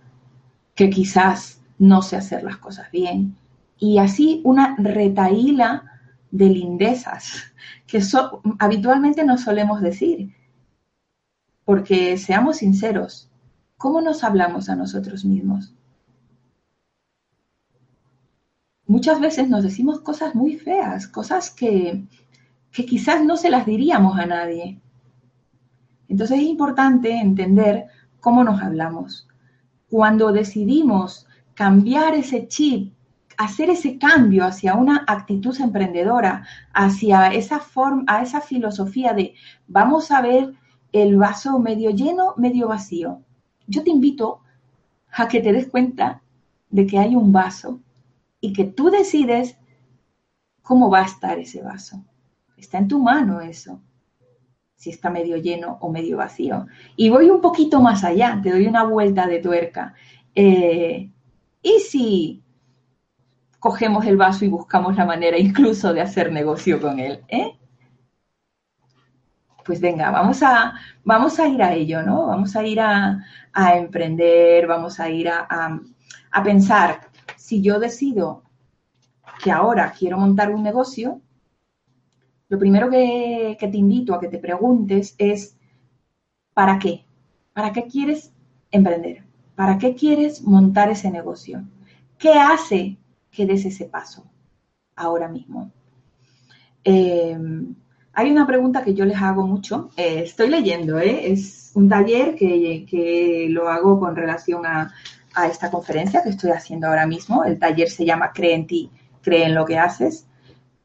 que 0.74 0.88
quizás 0.88 1.60
no 1.78 2.00
sé 2.00 2.16
hacer 2.16 2.42
las 2.42 2.56
cosas 2.56 2.90
bien. 2.90 3.36
Y 3.78 3.98
así 3.98 4.40
una 4.44 4.76
retaíla 4.78 5.95
de 6.36 6.46
lindezas, 6.46 7.44
que 7.86 8.00
habitualmente 8.58 9.24
no 9.24 9.38
solemos 9.38 9.80
decir. 9.80 10.34
Porque 11.64 12.16
seamos 12.16 12.58
sinceros, 12.58 13.30
¿cómo 13.76 14.00
nos 14.00 14.22
hablamos 14.22 14.68
a 14.68 14.76
nosotros 14.76 15.24
mismos? 15.24 15.74
Muchas 18.86 19.20
veces 19.20 19.48
nos 19.48 19.64
decimos 19.64 20.00
cosas 20.00 20.34
muy 20.34 20.56
feas, 20.56 21.08
cosas 21.08 21.50
que, 21.50 22.04
que 22.70 22.86
quizás 22.86 23.24
no 23.24 23.36
se 23.36 23.50
las 23.50 23.66
diríamos 23.66 24.16
a 24.18 24.26
nadie. 24.26 24.80
Entonces 26.08 26.38
es 26.38 26.44
importante 26.44 27.10
entender 27.10 27.86
cómo 28.20 28.44
nos 28.44 28.62
hablamos. 28.62 29.26
Cuando 29.88 30.30
decidimos 30.30 31.26
cambiar 31.54 32.14
ese 32.14 32.46
chip 32.46 32.95
hacer 33.36 33.70
ese 33.70 33.98
cambio 33.98 34.44
hacia 34.44 34.74
una 34.74 35.04
actitud 35.06 35.58
emprendedora, 35.60 36.46
hacia 36.72 37.28
esa 37.28 37.60
forma, 37.60 38.04
a 38.06 38.22
esa 38.22 38.40
filosofía 38.40 39.12
de 39.12 39.34
vamos 39.66 40.10
a 40.10 40.20
ver 40.22 40.54
el 40.92 41.16
vaso 41.16 41.58
medio 41.58 41.90
lleno, 41.90 42.34
medio 42.36 42.68
vacío. 42.68 43.22
Yo 43.66 43.82
te 43.82 43.90
invito 43.90 44.40
a 45.12 45.28
que 45.28 45.40
te 45.40 45.52
des 45.52 45.66
cuenta 45.68 46.22
de 46.70 46.86
que 46.86 46.98
hay 46.98 47.14
un 47.14 47.32
vaso 47.32 47.80
y 48.40 48.52
que 48.52 48.64
tú 48.64 48.90
decides 48.90 49.58
cómo 50.62 50.90
va 50.90 51.00
a 51.00 51.06
estar 51.06 51.38
ese 51.38 51.62
vaso. 51.62 52.04
Está 52.56 52.78
en 52.78 52.88
tu 52.88 53.02
mano 53.02 53.40
eso, 53.40 53.80
si 54.74 54.90
está 54.90 55.10
medio 55.10 55.36
lleno 55.36 55.78
o 55.80 55.90
medio 55.90 56.16
vacío. 56.16 56.66
Y 56.96 57.10
voy 57.10 57.28
un 57.30 57.40
poquito 57.40 57.80
más 57.80 58.04
allá, 58.04 58.40
te 58.42 58.50
doy 58.50 58.66
una 58.66 58.84
vuelta 58.84 59.26
de 59.26 59.40
tuerca 59.40 59.94
Eh, 60.34 61.10
¿Y 61.62 61.80
si 61.80 62.44
cogemos 63.58 64.06
el 64.06 64.16
vaso 64.16 64.44
y 64.44 64.48
buscamos 64.48 64.96
la 64.96 65.04
manera 65.04 65.38
incluso 65.38 65.92
de 65.92 66.00
hacer 66.00 66.32
negocio 66.32 66.80
con 66.80 66.98
él? 66.98 67.24
¿eh? 67.28 67.58
Pues 69.64 69.80
venga, 69.80 70.10
vamos 70.10 70.42
a, 70.42 70.74
vamos 71.04 71.38
a 71.40 71.48
ir 71.48 71.62
a 71.62 71.74
ello, 71.74 72.02
¿no? 72.02 72.26
Vamos 72.26 72.54
a 72.54 72.64
ir 72.64 72.80
a, 72.80 73.24
emprender, 73.74 74.66
vamos 74.66 75.00
a 75.00 75.08
ir 75.08 75.28
a, 75.28 75.46
a 76.30 76.42
pensar, 76.42 77.00
si 77.36 77.62
yo 77.62 77.80
decido 77.80 78.42
que 79.42 79.50
ahora 79.50 79.92
quiero 79.96 80.18
montar 80.18 80.52
un 80.52 80.62
negocio, 80.62 81.20
lo 82.48 82.58
primero 82.58 82.88
que, 82.90 83.56
te 83.58 83.76
invito 83.76 84.14
a 84.14 84.20
que 84.20 84.28
te 84.28 84.38
preguntes 84.38 85.14
es, 85.18 85.56
¿para 86.54 86.78
qué? 86.78 87.04
¿Para 87.52 87.72
qué 87.72 87.86
quieres 87.86 88.32
emprender? 88.70 89.24
¿Para 89.56 89.78
qué 89.78 89.94
quieres 89.94 90.42
montar 90.42 90.90
ese 90.90 91.10
negocio? 91.10 91.64
¿Qué 92.18 92.32
hace 92.34 92.98
que 93.36 93.46
des 93.46 93.64
ese 93.66 93.84
paso 93.84 94.24
ahora 94.96 95.28
mismo? 95.28 95.70
Em, 96.82 97.74
hay 98.12 98.30
una 98.30 98.46
pregunta 98.46 98.82
que 98.82 98.94
yo 98.94 99.04
les 99.04 99.20
hago 99.20 99.46
mucho. 99.46 99.90
Eh, 99.96 100.22
estoy 100.24 100.48
leyendo, 100.48 100.98
¿eh? 100.98 101.32
es 101.32 101.72
un 101.74 101.88
taller 101.88 102.34
que, 102.34 103.46
lo 103.50 103.68
hago 103.68 104.00
con 104.00 104.16
relación 104.16 104.64
a, 104.64 104.92
a, 105.34 105.46
esta 105.46 105.70
conferencia 105.70 106.22
que 106.22 106.30
estoy 106.30 106.50
haciendo 106.50 106.86
ahora 106.86 107.06
mismo. 107.06 107.44
El 107.44 107.58
taller 107.58 107.90
se 107.90 108.06
llama 108.06 108.32
Cree 108.32 108.54
en 108.54 108.66
ti, 108.66 108.90
cree 109.20 109.44
en 109.44 109.54
lo 109.54 109.66
que 109.66 109.78
haces, 109.78 110.26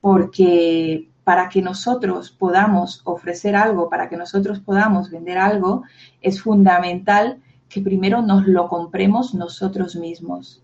porque 0.01 1.08
para 1.24 1.48
que 1.48 1.62
nosotros 1.62 2.31
podamos 2.31 3.01
ofrecer 3.05 3.55
algo, 3.55 3.89
para 3.89 4.10
que 4.10 4.17
nosotros 4.17 4.60
podamos 4.60 5.10
vender 5.10 5.38
algo, 5.38 5.84
es 6.22 6.41
fundamental 6.41 7.39
que 7.70 7.81
primero 7.81 8.22
nos 8.22 8.48
lo 8.48 8.67
compremos 8.67 9.34
nosotros 9.34 9.96
mismos. 9.96 10.62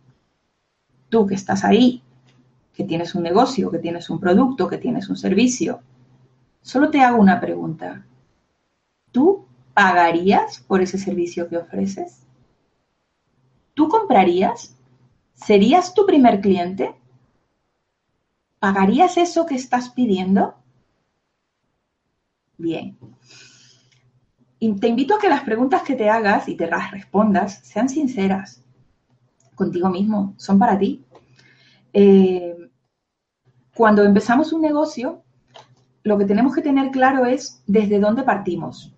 Tú 1.10 1.26
que 1.26 1.36
estás 1.36 1.64
ahí, 1.64 2.04
que 2.78 2.84
tienes 2.84 3.16
un 3.16 3.24
negocio, 3.24 3.72
que 3.72 3.80
tienes 3.80 4.10
un 4.10 4.20
producto, 4.20 4.68
que 4.68 4.78
tienes 4.78 5.10
un 5.10 5.18
servicio, 5.18 5.82
solo 6.62 6.92
te 6.92 7.02
hago 7.02 7.20
una 7.20 7.40
pregunta. 7.40 8.06
¿Tú 9.12 9.48
pagarías 9.74 10.60
por 10.60 10.82
ese 10.82 11.00
servicio 11.00 11.50
que 11.50 11.58
ofreces? 11.58 12.28
¿Tú 13.74 13.88
comprarías? 13.88 14.76
¿Serías 15.34 15.94
tu 15.96 16.06
primer 16.06 16.40
cliente? 16.40 16.94
¿Pagarías 18.60 19.18
eso 19.18 19.48
que 19.48 19.56
estás 19.56 19.90
pidiendo? 19.90 20.56
Bien. 22.58 22.96
Y 24.60 24.74
te 24.76 24.88
invito 24.88 25.16
a 25.16 25.20
que 25.20 25.30
las 25.30 25.42
preguntas 25.42 25.84
que 25.84 25.96
te 25.96 26.10
hagas 26.10 26.48
y 26.48 26.56
te 26.56 26.68
las 26.68 26.92
respondas 26.92 27.60
sean 27.64 27.88
sinceras 27.88 28.67
contigo 29.58 29.90
mismo, 29.90 30.36
son 30.38 30.60
para 30.60 30.78
ti. 30.78 31.04
Eh, 31.92 32.56
cuando 33.76 34.04
empezamos 34.04 34.54
un 34.54 34.62
negocio, 34.62 35.24
lo 36.04 36.18
que 36.18 36.26
tenemos 36.26 36.56
que 36.56 36.62
tener 36.62 36.92
claro 36.92 37.26
es 37.26 37.62
desde 37.68 38.00
dónde 38.00 38.24
partimos. 38.24 38.94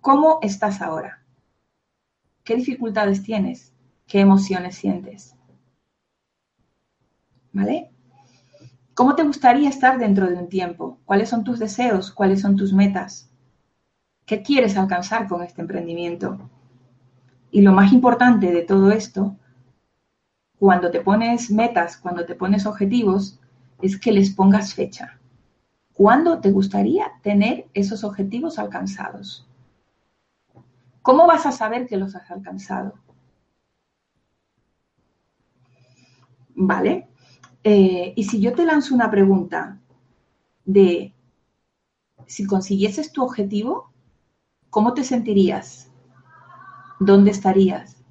¿Cómo 0.00 0.38
estás 0.40 0.80
ahora? 0.80 1.22
¿Qué 2.44 2.54
dificultades 2.54 3.22
tienes? 3.22 3.74
¿Qué 4.06 4.20
emociones 4.20 4.76
sientes? 4.76 5.34
¿Vale? 7.52 7.90
¿Cómo 8.94 9.16
te 9.16 9.24
gustaría 9.24 9.68
estar 9.68 9.98
dentro 9.98 10.28
de 10.30 10.36
un 10.36 10.48
tiempo? 10.48 11.00
¿Cuáles 11.04 11.28
son 11.28 11.42
tus 11.42 11.58
deseos? 11.58 12.12
¿Cuáles 12.12 12.40
son 12.40 12.56
tus 12.56 12.72
metas? 12.72 13.28
¿Qué 14.24 14.42
quieres 14.42 14.76
alcanzar 14.76 15.26
con 15.26 15.42
este 15.42 15.60
emprendimiento? 15.62 16.38
Y 17.50 17.62
lo 17.62 17.72
más 17.72 17.92
importante 17.92 18.52
de 18.52 18.62
todo 18.62 18.92
esto, 18.92 19.36
cuando 20.58 20.90
te 20.90 21.00
pones 21.00 21.50
metas, 21.50 21.96
cuando 21.96 22.24
te 22.24 22.34
pones 22.34 22.66
objetivos, 22.66 23.38
es 23.82 23.98
que 23.98 24.12
les 24.12 24.30
pongas 24.34 24.74
fecha. 24.74 25.18
¿Cuándo 25.92 26.40
te 26.40 26.50
gustaría 26.50 27.12
tener 27.22 27.66
esos 27.74 28.04
objetivos 28.04 28.58
alcanzados? 28.58 29.46
¿Cómo 31.02 31.26
vas 31.26 31.46
a 31.46 31.52
saber 31.52 31.86
que 31.86 31.96
los 31.96 32.14
has 32.16 32.30
alcanzado? 32.30 32.94
¿Vale? 36.54 37.08
Eh, 37.64 38.12
y 38.16 38.24
si 38.24 38.40
yo 38.40 38.54
te 38.54 38.64
lanzo 38.64 38.94
una 38.94 39.10
pregunta 39.10 39.78
de 40.64 41.14
si 42.26 42.46
consiguieses 42.46 43.12
tu 43.12 43.22
objetivo, 43.22 43.90
¿cómo 44.70 44.94
te 44.94 45.04
sentirías? 45.04 45.90
¿Dónde 46.98 47.30
estarías? 47.30 48.02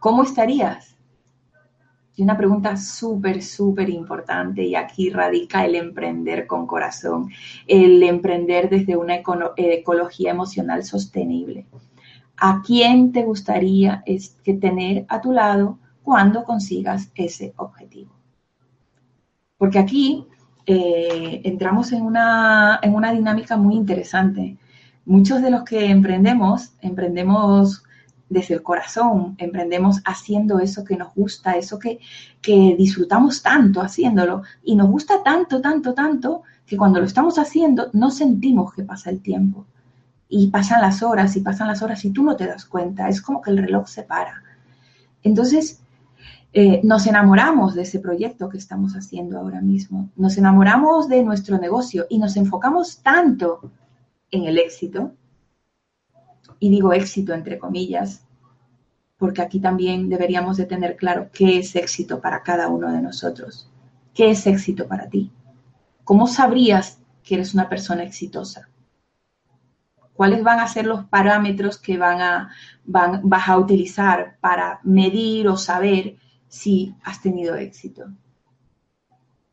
¿Cómo 0.00 0.22
estarías? 0.22 0.93
Y 2.16 2.22
una 2.22 2.36
pregunta 2.36 2.76
súper, 2.76 3.42
súper 3.42 3.90
importante, 3.90 4.62
y 4.62 4.76
aquí 4.76 5.10
radica 5.10 5.64
el 5.64 5.74
emprender 5.74 6.46
con 6.46 6.66
corazón, 6.66 7.30
el 7.66 8.02
emprender 8.02 8.70
desde 8.70 8.96
una 8.96 9.16
ecología 9.56 10.30
emocional 10.30 10.84
sostenible. 10.84 11.66
¿A 12.36 12.62
quién 12.64 13.12
te 13.12 13.24
gustaría 13.24 14.04
tener 14.60 15.06
a 15.08 15.20
tu 15.20 15.32
lado 15.32 15.78
cuando 16.02 16.44
consigas 16.44 17.10
ese 17.16 17.52
objetivo? 17.56 18.12
Porque 19.58 19.78
aquí 19.78 20.26
eh, 20.66 21.40
entramos 21.44 21.92
en 21.92 22.02
una, 22.02 22.78
en 22.82 22.94
una 22.94 23.12
dinámica 23.12 23.56
muy 23.56 23.74
interesante. 23.74 24.56
Muchos 25.04 25.42
de 25.42 25.50
los 25.50 25.64
que 25.64 25.86
emprendemos, 25.86 26.72
emprendemos 26.80 27.84
desde 28.28 28.54
el 28.54 28.62
corazón, 28.62 29.34
emprendemos 29.38 30.00
haciendo 30.04 30.58
eso 30.58 30.84
que 30.84 30.96
nos 30.96 31.14
gusta, 31.14 31.52
eso 31.52 31.78
que, 31.78 32.00
que, 32.40 32.74
disfrutamos 32.76 33.42
tanto 33.42 33.80
haciéndolo 33.80 34.42
y 34.62 34.76
nos 34.76 34.88
gusta 34.88 35.22
tanto, 35.22 35.60
tanto, 35.60 35.94
tanto, 35.94 36.42
que 36.66 36.76
cuando 36.76 37.00
lo 37.00 37.06
estamos 37.06 37.38
haciendo 37.38 37.90
no 37.92 38.10
sentimos 38.10 38.72
que 38.72 38.82
pasa 38.82 39.10
el 39.10 39.20
tiempo. 39.20 39.66
Y 40.28 40.48
pasan 40.48 40.80
las 40.80 41.02
horas 41.02 41.36
y 41.36 41.40
pasan 41.40 41.68
las 41.68 41.82
horas 41.82 42.04
y 42.04 42.10
tú 42.10 42.22
no 42.22 42.34
te 42.34 42.46
das 42.46 42.64
cuenta, 42.64 43.08
es 43.08 43.20
como 43.20 43.40
que 43.40 43.50
el 43.50 43.58
reloj 43.58 43.86
se 43.86 44.02
para. 44.02 44.42
Entonces, 45.22 45.80
eh, 46.52 46.80
nos 46.84 47.06
enamoramos 47.06 47.74
de 47.74 47.82
ese 47.82 47.98
proyecto 47.98 48.48
que 48.48 48.58
estamos 48.58 48.94
haciendo 48.94 49.38
ahora 49.38 49.60
mismo, 49.60 50.10
nos 50.16 50.38
enamoramos 50.38 51.08
de 51.08 51.22
nuestro 51.24 51.58
negocio 51.58 52.06
y 52.08 52.18
nos 52.18 52.36
enfocamos 52.36 52.98
tanto 53.02 53.72
en 54.30 54.44
el 54.44 54.58
éxito, 54.58 55.12
y 56.64 56.70
digo 56.70 56.94
éxito 56.94 57.34
entre 57.34 57.58
comillas, 57.58 58.24
porque 59.18 59.42
aquí 59.42 59.60
también 59.60 60.08
deberíamos 60.08 60.56
de 60.56 60.64
tener 60.64 60.96
claro 60.96 61.28
qué 61.30 61.58
es 61.58 61.76
éxito 61.76 62.22
para 62.22 62.42
cada 62.42 62.68
uno 62.68 62.90
de 62.90 63.02
nosotros, 63.02 63.70
qué 64.14 64.30
es 64.30 64.46
éxito 64.46 64.88
para 64.88 65.10
ti, 65.10 65.30
cómo 66.04 66.26
sabrías 66.26 67.02
que 67.22 67.34
eres 67.34 67.52
una 67.52 67.68
persona 67.68 68.02
exitosa, 68.02 68.70
cuáles 70.14 70.42
van 70.42 70.60
a 70.60 70.68
ser 70.68 70.86
los 70.86 71.04
parámetros 71.04 71.76
que 71.76 71.98
van 71.98 72.22
a, 72.22 72.50
van, 72.86 73.20
vas 73.24 73.46
a 73.46 73.58
utilizar 73.58 74.38
para 74.40 74.80
medir 74.84 75.48
o 75.48 75.58
saber 75.58 76.16
si 76.48 76.94
has 77.04 77.20
tenido 77.20 77.56
éxito. 77.56 78.06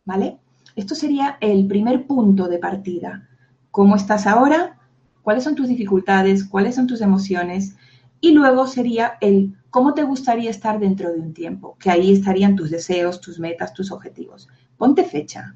¿Vale? 0.05 0.37
Esto 0.77 0.95
sería 0.95 1.37
el 1.41 1.67
primer 1.67 2.07
punto 2.07 2.47
de 2.47 2.57
partida. 2.57 3.27
¿Cómo 3.69 3.97
estás 3.97 4.27
ahora? 4.27 4.77
¿Cuáles 5.21 5.43
son 5.43 5.55
tus 5.55 5.67
dificultades? 5.67 6.45
¿Cuáles 6.45 6.75
son 6.75 6.87
tus 6.87 7.01
emociones? 7.01 7.75
Y 8.19 8.31
luego 8.31 8.67
sería 8.67 9.13
el 9.21 9.55
cómo 9.69 9.93
te 9.93 10.03
gustaría 10.03 10.49
estar 10.49 10.79
dentro 10.79 11.11
de 11.11 11.19
un 11.19 11.33
tiempo, 11.33 11.77
que 11.79 11.89
ahí 11.89 12.11
estarían 12.11 12.55
tus 12.55 12.69
deseos, 12.69 13.21
tus 13.21 13.39
metas, 13.39 13.73
tus 13.73 13.91
objetivos. 13.91 14.47
Ponte 14.77 15.03
fecha. 15.03 15.55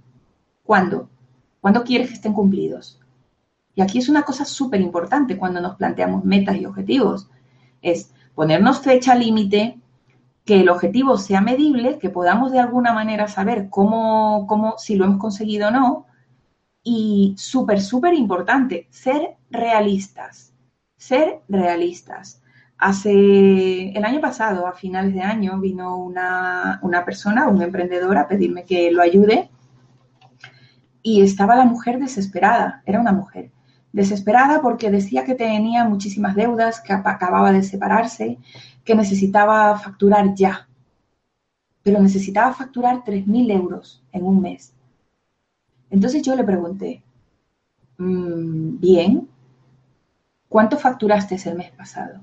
¿Cuándo? 0.64 1.10
¿Cuándo 1.62 1.84
quieres 1.84 2.08
que 2.08 2.16
estén 2.16 2.34
cumplidos? 2.34 3.00
Y 3.76 3.82
aquí 3.82 4.00
es 4.00 4.10
una 4.10 4.24
cosa 4.24 4.46
súper 4.46 4.82
importante 4.82 5.38
cuando 5.38 5.60
nos 5.62 5.76
planteamos 5.76 6.24
metas 6.24 6.56
y 6.58 6.66
objetivos. 6.66 7.30
Es 7.82 8.12
ponernos 8.34 8.80
fecha 8.80 9.16
límite, 9.16 9.80
que 10.46 10.62
el 10.62 10.70
objetivo 10.70 11.18
sea 11.18 11.42
medible, 11.42 11.98
que 11.98 12.10
podamos 12.10 12.52
de 12.52 12.60
alguna 12.60 12.94
manera 12.94 13.28
saber 13.28 13.68
cómo, 13.70 14.46
cómo 14.48 14.76
si 14.78 14.96
lo 14.96 15.06
hemos 15.06 15.18
conseguido 15.18 15.70
o 15.70 15.72
no. 15.72 16.06
Y 16.88 17.34
súper, 17.36 17.82
súper 17.82 18.14
importante, 18.14 18.88
ser 18.92 19.38
realistas. 19.50 20.54
Ser 20.96 21.42
realistas. 21.50 22.44
Hace 22.78 23.90
el 23.90 24.06
año 24.06 24.22
pasado, 24.22 24.68
a 24.68 24.74
finales 24.74 25.14
de 25.16 25.22
año, 25.22 25.60
vino 25.60 25.98
una, 25.98 26.80
una 26.84 27.04
persona, 27.04 27.48
un 27.48 27.62
emprendedor, 27.62 28.18
a 28.18 28.28
pedirme 28.28 28.66
que 28.66 28.92
lo 28.92 29.02
ayude. 29.02 29.50
Y 31.02 31.24
estaba 31.24 31.56
la 31.56 31.66
mujer 31.66 32.00
desesperada, 32.00 32.84
era 32.86 33.02
una 33.02 33.12
mujer 33.12 33.52
desesperada 33.96 34.62
porque 34.62 34.92
decía 34.92 35.24
que 35.24 35.34
tenía 35.34 35.86
muchísimas 35.86 36.36
deudas, 36.36 36.82
que 36.82 36.94
acababa 36.94 37.52
de 37.52 37.64
separarse, 37.64 38.38
que 38.84 38.94
necesitaba 38.94 39.76
facturar 39.80 40.36
ya. 40.36 40.68
Pero 41.82 42.00
necesitaba 42.00 42.54
facturar 42.54 43.04
3.000 43.04 43.52
euros 43.52 44.04
en 44.12 44.26
un 44.26 44.40
mes. 44.40 44.75
Entonces 45.96 46.22
yo 46.24 46.36
le 46.36 46.44
pregunté, 46.44 47.02
mm, 47.98 48.80
bien, 48.80 49.30
¿cuánto 50.50 50.78
facturaste 50.78 51.38
el 51.50 51.56
mes 51.56 51.72
pasado? 51.72 52.20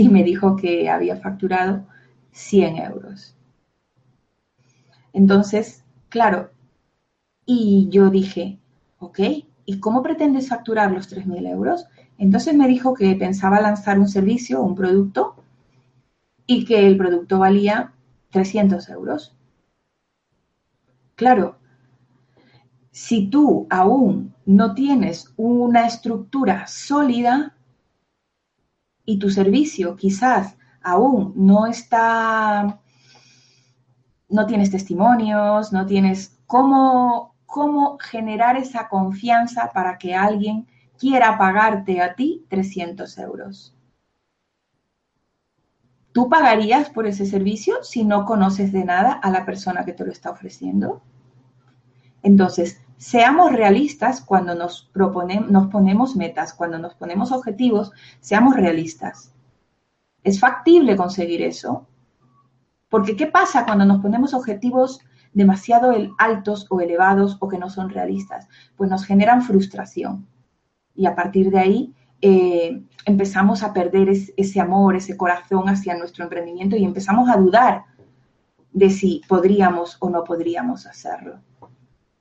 y 0.00 0.08
me 0.08 0.24
dijo 0.24 0.56
que 0.56 0.88
había 0.88 1.16
facturado 1.16 1.84
100 2.32 2.78
euros. 2.78 3.36
Entonces, 5.12 5.84
claro, 6.08 6.50
y 7.44 7.88
yo 7.90 8.08
dije, 8.08 8.58
ok, 8.98 9.20
¿y 9.66 9.78
cómo 9.78 10.02
pretendes 10.02 10.48
facturar 10.48 10.90
los 10.90 11.06
3.000 11.06 11.46
euros? 11.46 11.86
Entonces 12.16 12.54
me 12.54 12.66
dijo 12.66 12.94
que 12.94 13.14
pensaba 13.14 13.60
lanzar 13.60 13.98
un 13.98 14.08
servicio, 14.08 14.62
un 14.62 14.74
producto, 14.74 15.34
y 16.46 16.64
que 16.64 16.86
el 16.86 16.96
producto 16.96 17.38
valía 17.38 17.92
300 18.30 18.88
euros. 18.88 19.36
Claro, 21.14 21.59
si 22.90 23.28
tú 23.28 23.66
aún 23.70 24.34
no 24.46 24.74
tienes 24.74 25.32
una 25.36 25.86
estructura 25.86 26.66
sólida 26.66 27.56
y 29.04 29.18
tu 29.18 29.30
servicio 29.30 29.96
quizás 29.96 30.56
aún 30.82 31.32
no 31.36 31.66
está, 31.66 32.80
no 34.28 34.46
tienes 34.46 34.70
testimonios, 34.70 35.72
no 35.72 35.86
tienes 35.86 36.38
cómo, 36.46 37.36
cómo 37.46 37.98
generar 37.98 38.56
esa 38.56 38.88
confianza 38.88 39.70
para 39.72 39.98
que 39.98 40.14
alguien 40.14 40.66
quiera 40.98 41.38
pagarte 41.38 42.00
a 42.02 42.14
ti 42.14 42.44
300 42.48 43.18
euros. 43.18 43.74
¿Tú 46.12 46.28
pagarías 46.28 46.90
por 46.90 47.06
ese 47.06 47.24
servicio 47.24 47.84
si 47.84 48.04
no 48.04 48.24
conoces 48.24 48.72
de 48.72 48.84
nada 48.84 49.12
a 49.12 49.30
la 49.30 49.44
persona 49.46 49.84
que 49.84 49.92
te 49.92 50.04
lo 50.04 50.10
está 50.10 50.30
ofreciendo? 50.30 51.02
Entonces, 52.22 52.80
seamos 52.96 53.52
realistas 53.52 54.20
cuando 54.20 54.54
nos, 54.54 54.90
proponemos, 54.92 55.50
nos 55.50 55.68
ponemos 55.68 56.16
metas, 56.16 56.52
cuando 56.52 56.78
nos 56.78 56.94
ponemos 56.94 57.32
objetivos, 57.32 57.92
seamos 58.20 58.56
realistas. 58.56 59.32
¿Es 60.22 60.38
factible 60.38 60.96
conseguir 60.96 61.42
eso? 61.42 61.86
Porque 62.90 63.16
¿qué 63.16 63.26
pasa 63.26 63.64
cuando 63.64 63.84
nos 63.84 64.02
ponemos 64.02 64.34
objetivos 64.34 65.00
demasiado 65.32 65.92
altos 66.18 66.66
o 66.68 66.80
elevados 66.80 67.36
o 67.40 67.48
que 67.48 67.58
no 67.58 67.70
son 67.70 67.88
realistas? 67.88 68.48
Pues 68.76 68.90
nos 68.90 69.06
generan 69.06 69.42
frustración. 69.42 70.26
Y 70.94 71.06
a 71.06 71.14
partir 71.14 71.50
de 71.50 71.58
ahí 71.58 71.94
eh, 72.20 72.82
empezamos 73.06 73.62
a 73.62 73.72
perder 73.72 74.10
ese 74.10 74.60
amor, 74.60 74.96
ese 74.96 75.16
corazón 75.16 75.68
hacia 75.68 75.96
nuestro 75.96 76.24
emprendimiento 76.24 76.76
y 76.76 76.84
empezamos 76.84 77.30
a 77.30 77.36
dudar 77.36 77.84
de 78.72 78.90
si 78.90 79.22
podríamos 79.26 79.96
o 80.00 80.10
no 80.10 80.22
podríamos 80.24 80.86
hacerlo. 80.86 81.40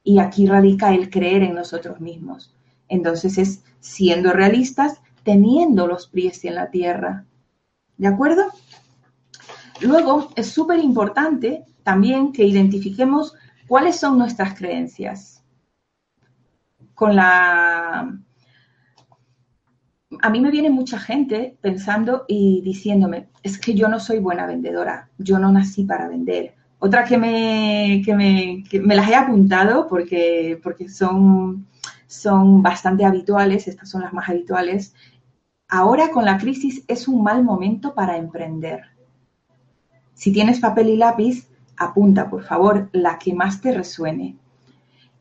Y 0.10 0.18
aquí 0.18 0.48
radica 0.48 0.92
el 0.92 1.12
creer 1.12 1.44
en 1.44 1.54
nosotros 1.54 2.01
mismos. 2.01 2.51
Entonces 2.88 3.38
es 3.38 3.63
siendo 3.80 4.34
realistas, 4.34 5.04
teniendo 5.22 5.86
los 5.86 6.08
pies 6.08 6.44
en 6.46 6.56
la 6.56 6.72
tierra. 6.72 7.25
¿De 7.96 8.08
acuerdo? 8.08 8.42
Luego 9.82 10.30
es 10.36 10.48
súper 10.50 10.80
importante 10.80 11.63
también 11.84 12.34
que 12.34 12.44
identifiquemos 12.44 13.36
cuáles 13.68 14.00
son 14.00 14.18
nuestras 14.18 14.58
creencias. 14.58 15.44
Con 16.96 17.16
la 17.16 18.12
a 20.24 20.29
mí 20.31 20.42
me 20.42 20.50
viene 20.50 20.72
mucha 20.72 20.98
gente 20.98 21.55
pensando 21.62 22.25
y 22.27 22.62
diciéndome, 22.62 23.29
es 23.44 23.60
que 23.60 23.75
yo 23.75 23.88
no 23.88 24.00
soy 24.00 24.18
buena 24.18 24.48
vendedora, 24.48 25.12
yo 25.20 25.38
no 25.38 25.51
nací 25.51 25.83
para 25.83 26.07
vender. 26.07 26.55
Otra 26.79 27.03
que 27.03 27.18
me, 27.18 28.01
que 28.03 28.15
me, 28.15 28.63
me 28.81 28.96
las 28.96 29.09
he 29.09 29.15
apuntado 29.15 29.87
porque, 29.87 30.59
porque 30.63 30.87
son, 30.87 31.68
son 32.07 32.63
bastante 32.63 33.05
habituales, 33.05 33.68
estas 33.68 33.89
son 33.89 34.01
las 34.01 34.13
más 34.13 34.29
habituales. 34.29 34.94
Ahora 35.68 36.09
con 36.09 36.25
la 36.25 36.37
crisis 36.37 36.83
es 36.87 37.07
un 37.07 37.22
mal 37.22 37.44
momento 37.44 37.94
para 37.94 38.18
emprender. 38.18 38.81
Si 40.13 40.31
tienes 40.31 40.59
papel 40.59 40.89
y 40.89 40.98
lápiz, 40.98 41.48
apunta, 41.77 42.29
por 42.29 42.44
favor, 42.44 42.89
la 42.94 43.20
que 43.20 43.33
más 43.33 43.61
te 43.61 43.74
resuene. 43.74 44.37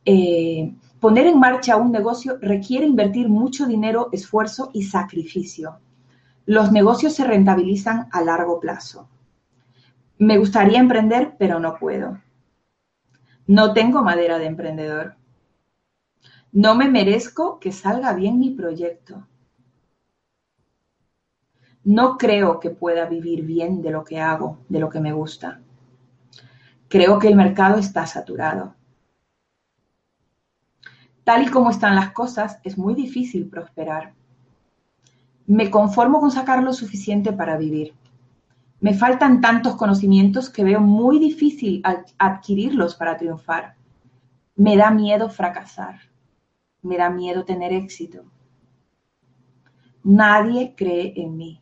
Eh, 0.04 0.72
Poner 1.00 1.28
en 1.28 1.38
marcha 1.38 1.76
un 1.76 1.92
negocio 1.92 2.38
requiere 2.40 2.84
invertir 2.84 3.28
mucho 3.28 3.66
dinero, 3.66 4.08
esfuerzo 4.10 4.70
y 4.74 4.82
sacrificio. 4.82 5.78
Los 6.44 6.72
negocios 6.72 7.14
se 7.14 7.24
rentabilizan 7.24 8.08
a 8.10 8.20
largo 8.20 8.58
plazo. 8.58 9.08
Me 10.18 10.36
gustaría 10.36 10.80
emprender, 10.80 11.36
pero 11.38 11.60
no 11.60 11.78
puedo. 11.78 12.20
No 13.46 13.72
tengo 13.72 14.02
madera 14.02 14.38
de 14.38 14.46
emprendedor. 14.46 15.14
No 16.50 16.74
me 16.74 16.88
merezco 16.88 17.60
que 17.60 17.70
salga 17.70 18.12
bien 18.14 18.38
mi 18.38 18.50
proyecto. 18.50 19.28
No 21.84 22.18
creo 22.18 22.58
que 22.58 22.70
pueda 22.70 23.06
vivir 23.06 23.44
bien 23.44 23.80
de 23.80 23.90
lo 23.90 24.04
que 24.04 24.20
hago, 24.20 24.58
de 24.68 24.80
lo 24.80 24.90
que 24.90 25.00
me 25.00 25.12
gusta. 25.12 25.60
Creo 26.88 27.18
que 27.18 27.28
el 27.28 27.36
mercado 27.36 27.78
está 27.78 28.04
saturado. 28.06 28.74
Tal 31.22 31.44
y 31.44 31.50
como 31.50 31.70
están 31.70 31.94
las 31.94 32.12
cosas, 32.12 32.58
es 32.64 32.76
muy 32.76 32.94
difícil 32.94 33.48
prosperar. 33.48 34.14
Me 35.46 35.70
conformo 35.70 36.18
con 36.20 36.30
sacar 36.30 36.62
lo 36.62 36.72
suficiente 36.72 37.32
para 37.32 37.56
vivir. 37.56 37.94
Me 38.80 38.94
faltan 38.94 39.40
tantos 39.40 39.76
conocimientos 39.76 40.50
que 40.50 40.64
veo 40.64 40.80
muy 40.80 41.18
difícil 41.18 41.82
adquirirlos 42.18 42.94
para 42.94 43.16
triunfar. 43.16 43.76
Me 44.54 44.76
da 44.76 44.90
miedo 44.90 45.28
fracasar. 45.28 46.00
Me 46.82 46.96
da 46.96 47.10
miedo 47.10 47.44
tener 47.44 47.72
éxito. 47.72 48.24
Nadie 50.04 50.74
cree 50.76 51.12
en 51.16 51.36
mí. 51.36 51.60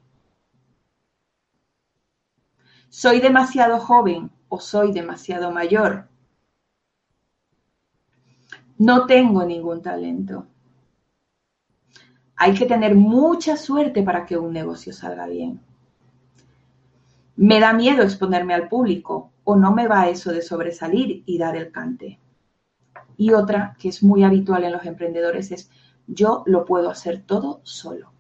Soy 2.89 3.21
demasiado 3.21 3.81
joven 3.81 4.31
o 4.49 4.61
soy 4.61 4.93
demasiado 4.93 5.51
mayor 5.51 6.09
no 8.79 9.07
tengo 9.07 9.45
ningún 9.45 9.83
talento. 9.83 10.47
Hay 12.37 12.55
que 12.55 12.67
tener 12.67 12.95
mucha 12.95 13.57
suerte 13.57 14.03
para 14.03 14.27
que 14.27 14.37
un 14.37 14.53
negocio 14.53 14.93
salga 14.93 15.27
bien. 15.27 15.61
Me 17.37 17.61
da 17.61 17.73
miedo 17.73 18.03
exponerme 18.03 18.55
al 18.55 18.69
público 18.69 19.33
o 19.45 19.57
no 19.57 19.73
me 19.73 19.87
va 19.87 20.09
eso 20.09 20.33
de 20.33 20.43
sobresalir 20.43 21.23
y 21.27 21.39
dar 21.39 21.57
el 21.57 21.71
cante. 21.71 22.19
Y 23.17 23.33
otra 23.33 23.77
que 23.79 23.89
es 23.89 24.03
muy 24.03 24.25
habitual 24.25 24.65
en 24.65 24.73
los 24.73 24.85
emprendedores 24.85 25.53
es 25.53 25.71
yo 26.07 26.43
lo 26.47 26.65
puedo 26.65 26.91
hacer 26.91 27.23
todo 27.27 27.61
solo. 27.63 28.13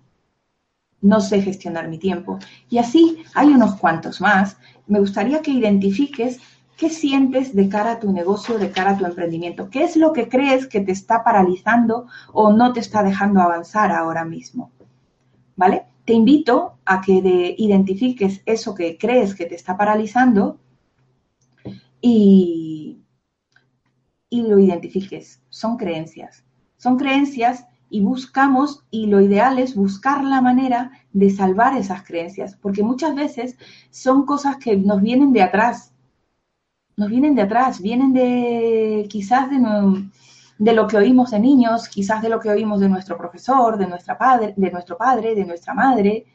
No 1.00 1.20
sé 1.20 1.42
gestionar 1.42 1.88
mi 1.88 1.98
tiempo. 1.98 2.38
Y 2.68 2.79
así 2.79 3.22
hay 3.35 3.48
unos 3.48 3.76
cuantos 3.76 4.20
más. 4.20 4.57
Me 4.87 4.98
gustaría 4.98 5.42
que 5.42 5.50
identifiques 5.50 6.40
¿Qué 6.76 6.90
sientes 6.90 7.57
de 7.57 7.70
cara 7.70 7.92
a 7.92 8.00
tu 8.00 8.12
negocio, 8.12 8.59
de 8.59 8.70
cara 8.70 8.90
a 8.90 8.98
tu 8.98 9.07
emprendimiento? 9.07 9.70
¿Qué 9.70 9.83
es 9.85 9.96
lo 9.96 10.12
que 10.12 10.29
crees 10.29 10.66
que 10.66 10.81
te 10.81 10.92
está 10.92 11.24
paralizando 11.24 12.07
o 12.35 12.52
no 12.52 12.74
te 12.74 12.81
está 12.81 13.02
dejando 13.02 13.40
avanzar 13.40 13.92
ahora 13.92 14.26
mismo? 14.26 14.70
¿Vale? 15.57 15.87
Te 16.06 16.12
invito 16.12 16.78
a 16.84 17.00
que 17.00 17.54
identifiques 17.58 18.40
eso 18.46 18.74
que 18.74 18.96
crees 18.96 19.34
que 19.34 19.44
te 19.44 19.56
está 19.56 19.76
paralizando 19.76 20.58
y, 22.00 22.98
y 24.30 24.42
lo 24.42 24.58
identifiques. 24.58 25.42
Son 25.48 25.76
creencias. 25.76 26.44
Son 26.76 26.96
creencias 26.96 27.66
y 27.90 28.00
buscamos, 28.00 28.84
y 28.90 29.06
lo 29.06 29.20
ideal 29.20 29.58
es 29.58 29.74
buscar 29.74 30.24
la 30.24 30.40
manera 30.40 30.92
de 31.12 31.30
salvar 31.30 31.76
esas 31.76 32.02
creencias, 32.02 32.56
porque 32.56 32.82
muchas 32.82 33.14
veces 33.14 33.56
son 33.90 34.26
cosas 34.26 34.56
que 34.56 34.76
nos 34.76 35.00
vienen 35.02 35.32
de 35.32 35.42
atrás, 35.42 35.92
nos 36.96 37.08
vienen 37.10 37.34
de 37.34 37.42
atrás, 37.42 37.80
vienen 37.80 38.12
de 38.12 39.06
quizás 39.08 39.50
de, 39.50 39.58
de, 40.58 40.72
lo 40.72 40.86
que 40.86 40.96
oímos 40.96 41.30
de 41.30 41.40
niños, 41.40 41.88
quizás 41.88 42.22
de 42.22 42.28
lo 42.28 42.40
que 42.40 42.50
oímos 42.50 42.80
de 42.80 42.88
nuestro 42.88 43.16
profesor, 43.16 43.76
de, 43.78 43.86
nuestra 43.86 44.16
padre, 44.16 44.54
de 44.56 44.70
nuestro 44.70 44.96
padre, 44.96 45.34
de 45.34 45.44
nuestra 45.44 45.74
madre. 45.74 46.26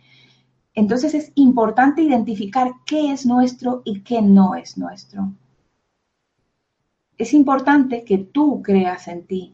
Entonces 0.73 1.13
es 1.13 1.31
importante 1.35 2.01
identificar 2.01 2.71
qué 2.85 3.11
es 3.11 3.25
nuestro 3.25 3.81
y 3.83 4.01
qué 4.01 4.21
no 4.21 4.55
es 4.55 4.77
nuestro. 4.77 5.33
Es 7.17 7.33
importante 7.33 8.03
que 8.03 8.17
tú 8.17 8.61
creas 8.63 9.07
en 9.07 9.25
ti. 9.27 9.53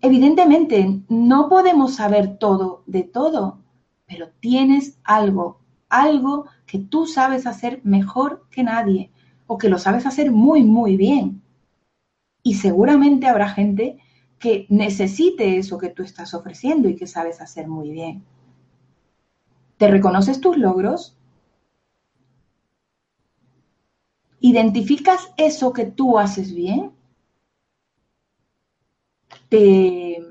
Evidentemente, 0.00 1.02
no 1.08 1.48
podemos 1.48 1.94
saber 1.94 2.38
todo 2.38 2.82
de 2.86 3.02
todo, 3.02 3.58
pero 4.06 4.28
tienes 4.40 4.98
algo, 5.02 5.60
algo 5.88 6.46
que 6.66 6.78
tú 6.78 7.06
sabes 7.06 7.46
hacer 7.46 7.80
mejor 7.82 8.46
que 8.50 8.62
nadie 8.62 9.10
o 9.46 9.58
que 9.58 9.68
lo 9.68 9.78
sabes 9.78 10.06
hacer 10.06 10.30
muy, 10.30 10.62
muy 10.62 10.96
bien. 10.96 11.42
Y 12.48 12.54
seguramente 12.54 13.26
habrá 13.26 13.50
gente 13.50 13.98
que 14.38 14.64
necesite 14.70 15.58
eso 15.58 15.76
que 15.76 15.90
tú 15.90 16.02
estás 16.02 16.32
ofreciendo 16.32 16.88
y 16.88 16.96
que 16.96 17.06
sabes 17.06 17.42
hacer 17.42 17.68
muy 17.68 17.90
bien. 17.90 18.24
¿Te 19.76 19.86
reconoces 19.88 20.40
tus 20.40 20.56
logros? 20.56 21.14
¿Identificas 24.40 25.30
eso 25.36 25.74
que 25.74 25.84
tú 25.84 26.18
haces 26.18 26.54
bien? 26.54 26.92
¿Te, 29.50 30.22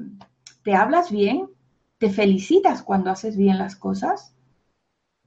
te 0.63 0.73
hablas 0.73 1.11
bien? 1.11 1.51
¿Te 1.99 2.09
felicitas 2.09 2.81
cuando 2.81 3.11
haces 3.11 3.37
bien 3.37 3.59
las 3.59 3.75
cosas? 3.75 4.33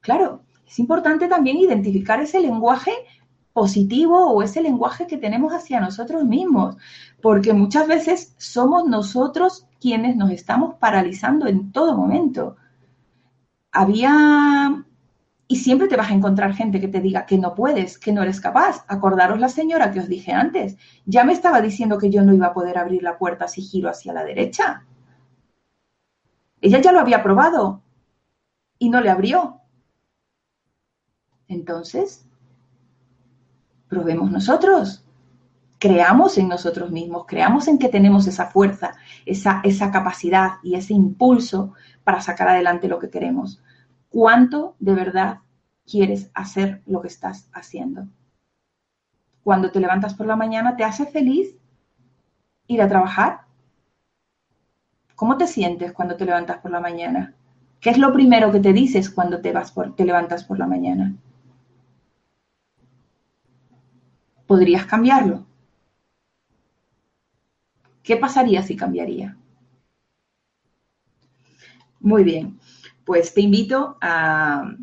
claro, 0.00 0.42
es 0.66 0.80
importante 0.80 1.28
también 1.28 1.58
identificar 1.58 2.20
ese 2.20 2.40
lenguaje 2.40 2.90
positivo 3.60 4.32
o 4.32 4.42
ese 4.42 4.62
lenguaje 4.62 5.06
que 5.06 5.18
tenemos 5.18 5.52
hacia 5.52 5.80
nosotros 5.80 6.24
mismos, 6.24 6.78
porque 7.20 7.52
muchas 7.52 7.86
veces 7.86 8.34
somos 8.38 8.86
nosotros 8.88 9.66
quienes 9.78 10.16
nos 10.16 10.30
estamos 10.30 10.76
paralizando 10.76 11.46
en 11.46 11.70
todo 11.70 11.94
momento. 11.94 12.56
Había, 13.70 14.82
y 15.46 15.56
siempre 15.56 15.88
te 15.88 15.96
vas 15.96 16.10
a 16.10 16.14
encontrar 16.14 16.54
gente 16.54 16.80
que 16.80 16.88
te 16.88 17.02
diga 17.02 17.26
que 17.26 17.36
no 17.36 17.54
puedes, 17.54 17.98
que 17.98 18.12
no 18.12 18.22
eres 18.22 18.40
capaz. 18.40 18.82
Acordaros 18.88 19.38
la 19.38 19.50
señora 19.50 19.92
que 19.92 20.00
os 20.00 20.08
dije 20.08 20.32
antes, 20.32 20.78
ya 21.04 21.22
me 21.24 21.34
estaba 21.34 21.60
diciendo 21.60 21.98
que 21.98 22.08
yo 22.08 22.22
no 22.22 22.32
iba 22.32 22.46
a 22.46 22.54
poder 22.54 22.78
abrir 22.78 23.02
la 23.02 23.18
puerta 23.18 23.46
si 23.46 23.60
giro 23.60 23.90
hacia 23.90 24.14
la 24.14 24.24
derecha. 24.24 24.86
Ella 26.62 26.80
ya 26.80 26.92
lo 26.92 27.00
había 27.00 27.22
probado 27.22 27.82
y 28.78 28.88
no 28.88 29.02
le 29.02 29.10
abrió. 29.10 29.60
Entonces, 31.46 32.29
probemos 33.90 34.30
nosotros. 34.30 35.04
Creamos 35.78 36.38
en 36.38 36.48
nosotros 36.48 36.90
mismos, 36.90 37.24
creamos 37.26 37.68
en 37.68 37.78
que 37.78 37.88
tenemos 37.88 38.26
esa 38.26 38.46
fuerza, 38.46 38.94
esa, 39.26 39.60
esa 39.64 39.90
capacidad 39.90 40.52
y 40.62 40.76
ese 40.76 40.94
impulso 40.94 41.74
para 42.04 42.20
sacar 42.20 42.48
adelante 42.48 42.88
lo 42.88 42.98
que 42.98 43.10
queremos. 43.10 43.62
¿Cuánto 44.08 44.76
de 44.78 44.94
verdad 44.94 45.38
quieres 45.86 46.30
hacer 46.34 46.82
lo 46.86 47.02
que 47.02 47.08
estás 47.08 47.48
haciendo? 47.52 48.06
Cuando 49.42 49.70
te 49.70 49.80
levantas 49.80 50.14
por 50.14 50.26
la 50.26 50.36
mañana, 50.36 50.76
¿te 50.76 50.84
hace 50.84 51.06
feliz 51.06 51.56
ir 52.66 52.82
a 52.82 52.88
trabajar? 52.88 53.40
¿Cómo 55.16 55.36
te 55.36 55.46
sientes 55.46 55.92
cuando 55.92 56.16
te 56.16 56.26
levantas 56.26 56.58
por 56.58 56.70
la 56.70 56.80
mañana? 56.80 57.34
¿Qué 57.80 57.90
es 57.90 57.98
lo 57.98 58.12
primero 58.12 58.52
que 58.52 58.60
te 58.60 58.74
dices 58.74 59.10
cuando 59.10 59.40
te, 59.40 59.52
vas 59.52 59.72
por, 59.72 59.96
te 59.96 60.04
levantas 60.04 60.44
por 60.44 60.58
la 60.58 60.66
mañana? 60.66 61.14
¿Podrías 64.50 64.84
cambiarlo? 64.84 65.46
¿Qué 68.02 68.16
pasaría 68.16 68.64
si 68.64 68.74
cambiaría? 68.74 69.36
Muy 72.00 72.24
bien, 72.24 72.58
pues 73.04 73.32
te 73.32 73.42
invito 73.42 73.96
a, 74.00 74.74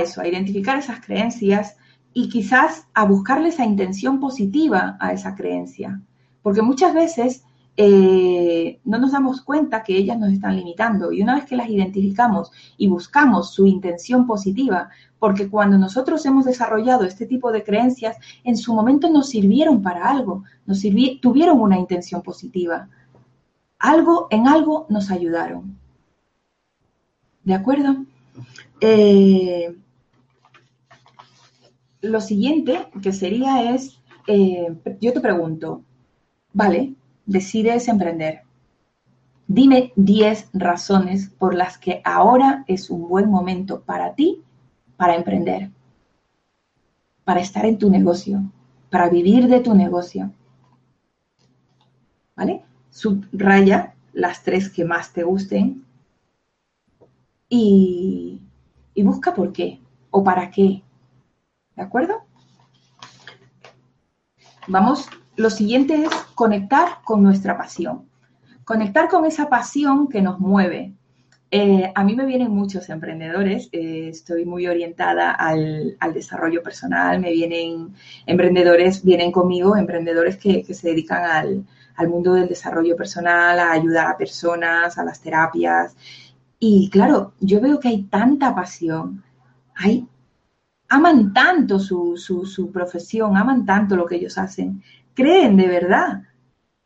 eso, 0.00 0.22
a 0.22 0.26
identificar 0.26 0.78
esas 0.78 1.04
creencias 1.04 1.76
y 2.14 2.30
quizás 2.30 2.86
a 2.94 3.04
buscarle 3.04 3.50
esa 3.50 3.66
intención 3.66 4.18
positiva 4.18 4.96
a 4.98 5.12
esa 5.12 5.34
creencia. 5.34 6.00
Porque 6.40 6.62
muchas 6.62 6.94
veces 6.94 7.44
eh, 7.76 8.80
no 8.84 8.98
nos 8.98 9.12
damos 9.12 9.40
cuenta 9.40 9.82
que 9.82 9.96
ellas 9.96 10.18
nos 10.18 10.32
están 10.32 10.56
limitando. 10.56 11.12
Y 11.12 11.22
una 11.22 11.34
vez 11.34 11.46
que 11.46 11.56
las 11.56 11.68
identificamos 11.68 12.50
y 12.76 12.88
buscamos 12.88 13.52
su 13.52 13.66
intención 13.66 14.26
positiva, 14.26 14.90
porque 15.18 15.48
cuando 15.48 15.78
nosotros 15.78 16.24
hemos 16.26 16.44
desarrollado 16.44 17.04
este 17.04 17.26
tipo 17.26 17.52
de 17.52 17.62
creencias, 17.64 18.16
en 18.44 18.56
su 18.56 18.74
momento 18.74 19.08
nos 19.08 19.28
sirvieron 19.28 19.82
para 19.82 20.10
algo, 20.10 20.44
nos 20.66 20.82
tuvieron 21.20 21.60
una 21.60 21.78
intención 21.78 22.22
positiva. 22.22 22.88
Algo, 23.78 24.26
en 24.30 24.46
algo 24.48 24.86
nos 24.88 25.10
ayudaron. 25.10 25.78
¿De 27.44 27.54
acuerdo? 27.54 28.04
Eh, 28.80 29.76
lo 32.00 32.20
siguiente 32.20 32.88
que 33.00 33.12
sería 33.12 33.74
es, 33.74 33.98
eh, 34.26 34.76
yo 35.00 35.12
te 35.12 35.20
pregunto, 35.20 35.82
vale, 36.52 36.94
decides 37.26 37.88
emprender. 37.88 38.42
Dime 39.46 39.92
10 39.96 40.50
razones 40.52 41.28
por 41.28 41.54
las 41.54 41.78
que 41.78 42.00
ahora 42.04 42.64
es 42.68 42.90
un 42.90 43.08
buen 43.08 43.28
momento 43.30 43.82
para 43.82 44.14
ti 44.14 44.42
para 45.02 45.16
emprender, 45.16 45.68
para 47.24 47.40
estar 47.40 47.66
en 47.66 47.76
tu 47.76 47.90
negocio, 47.90 48.40
para 48.88 49.08
vivir 49.08 49.48
de 49.48 49.58
tu 49.58 49.74
negocio. 49.74 50.32
¿Vale? 52.36 52.62
Subraya 52.90 53.94
las 54.12 54.44
tres 54.44 54.70
que 54.70 54.84
más 54.84 55.12
te 55.12 55.24
gusten 55.24 55.84
y, 57.48 58.40
y 58.94 59.02
busca 59.02 59.34
por 59.34 59.52
qué 59.52 59.80
o 60.12 60.22
para 60.22 60.52
qué. 60.52 60.84
¿De 61.74 61.82
acuerdo? 61.82 62.22
Vamos 64.68 65.08
lo 65.36 65.50
siguiente 65.50 66.04
es 66.04 66.10
conectar 66.34 66.98
con 67.04 67.22
nuestra 67.22 67.56
pasión, 67.56 68.08
conectar 68.64 69.08
con 69.08 69.24
esa 69.24 69.48
pasión 69.48 70.08
que 70.08 70.22
nos 70.22 70.38
mueve. 70.38 70.94
Eh, 71.50 71.92
a 71.94 72.04
mí 72.04 72.14
me 72.14 72.24
vienen 72.24 72.50
muchos 72.50 72.88
emprendedores, 72.88 73.68
eh, 73.72 74.08
estoy 74.08 74.46
muy 74.46 74.66
orientada 74.66 75.32
al, 75.32 75.96
desarrollo 76.14 76.62
personal, 76.62 77.20
me 77.20 77.30
vienen 77.30 77.94
emprendedores, 78.24 79.04
vienen 79.04 79.30
conmigo, 79.30 79.76
emprendedores 79.76 80.38
que, 80.38 80.64
se 80.64 80.88
dedican 80.88 81.24
al, 81.24 81.66
al 81.96 82.08
mundo 82.08 82.32
del 82.34 82.48
desarrollo 82.48 82.96
personal, 82.96 83.58
a 83.58 83.72
ayudar 83.72 84.06
a 84.06 84.16
personas, 84.16 84.96
a 84.96 85.04
las 85.04 85.20
terapias. 85.20 85.94
Y 86.58 86.88
claro, 86.90 87.34
yo 87.40 87.60
veo 87.60 87.78
que 87.80 87.88
hay 87.88 88.04
tanta 88.04 88.54
pasión, 88.54 89.22
hay 89.74 90.06
aman 90.92 91.32
tanto 91.32 91.78
su, 91.78 92.18
su, 92.18 92.44
su, 92.44 92.70
profesión, 92.70 93.36
aman 93.36 93.64
tanto 93.64 93.96
lo 93.96 94.04
que 94.04 94.16
ellos 94.16 94.36
hacen, 94.36 94.82
creen 95.14 95.56
de 95.56 95.68
verdad 95.68 96.22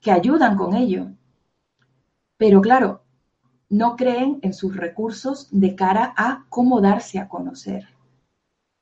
que 0.01 0.12
ayudan 0.12 0.57
con 0.57 0.75
ello. 0.75 1.09
Pero 2.37 2.61
claro, 2.61 3.03
no 3.69 3.97
creen 3.97 4.39
en 4.43 4.53
sus 4.53 4.77
recursos 4.77 5.49
de 5.51 5.75
cara 5.75 6.15
a 6.17 6.45
cómo 6.49 6.81
darse 6.81 7.19
a 7.19 7.29
conocer. 7.29 7.89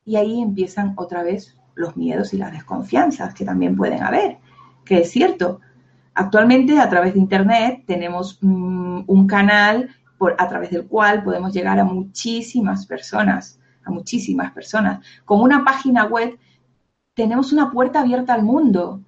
Y 0.04 0.16
ahí 0.16 0.40
empiezan 0.40 0.92
otra 0.96 1.22
vez 1.22 1.56
los 1.74 1.96
miedos 1.96 2.34
y 2.34 2.38
las 2.38 2.52
desconfianzas 2.52 3.34
que 3.34 3.44
también 3.44 3.76
pueden 3.76 4.02
haber, 4.02 4.38
que 4.84 4.98
es 4.98 5.10
cierto. 5.10 5.60
Actualmente 6.14 6.78
a 6.78 6.88
través 6.88 7.14
de 7.14 7.20
Internet 7.20 7.84
tenemos 7.86 8.38
un 8.42 9.26
canal 9.26 9.90
por, 10.18 10.36
a 10.38 10.48
través 10.48 10.70
del 10.70 10.86
cual 10.86 11.24
podemos 11.24 11.52
llegar 11.52 11.78
a 11.80 11.84
muchísimas 11.84 12.86
personas, 12.86 13.58
a 13.84 13.90
muchísimas 13.90 14.52
personas. 14.52 15.04
Con 15.24 15.40
una 15.40 15.64
página 15.64 16.04
web 16.04 16.38
tenemos 17.14 17.52
una 17.52 17.70
puerta 17.70 18.00
abierta 18.00 18.34
al 18.34 18.42
mundo 18.42 19.00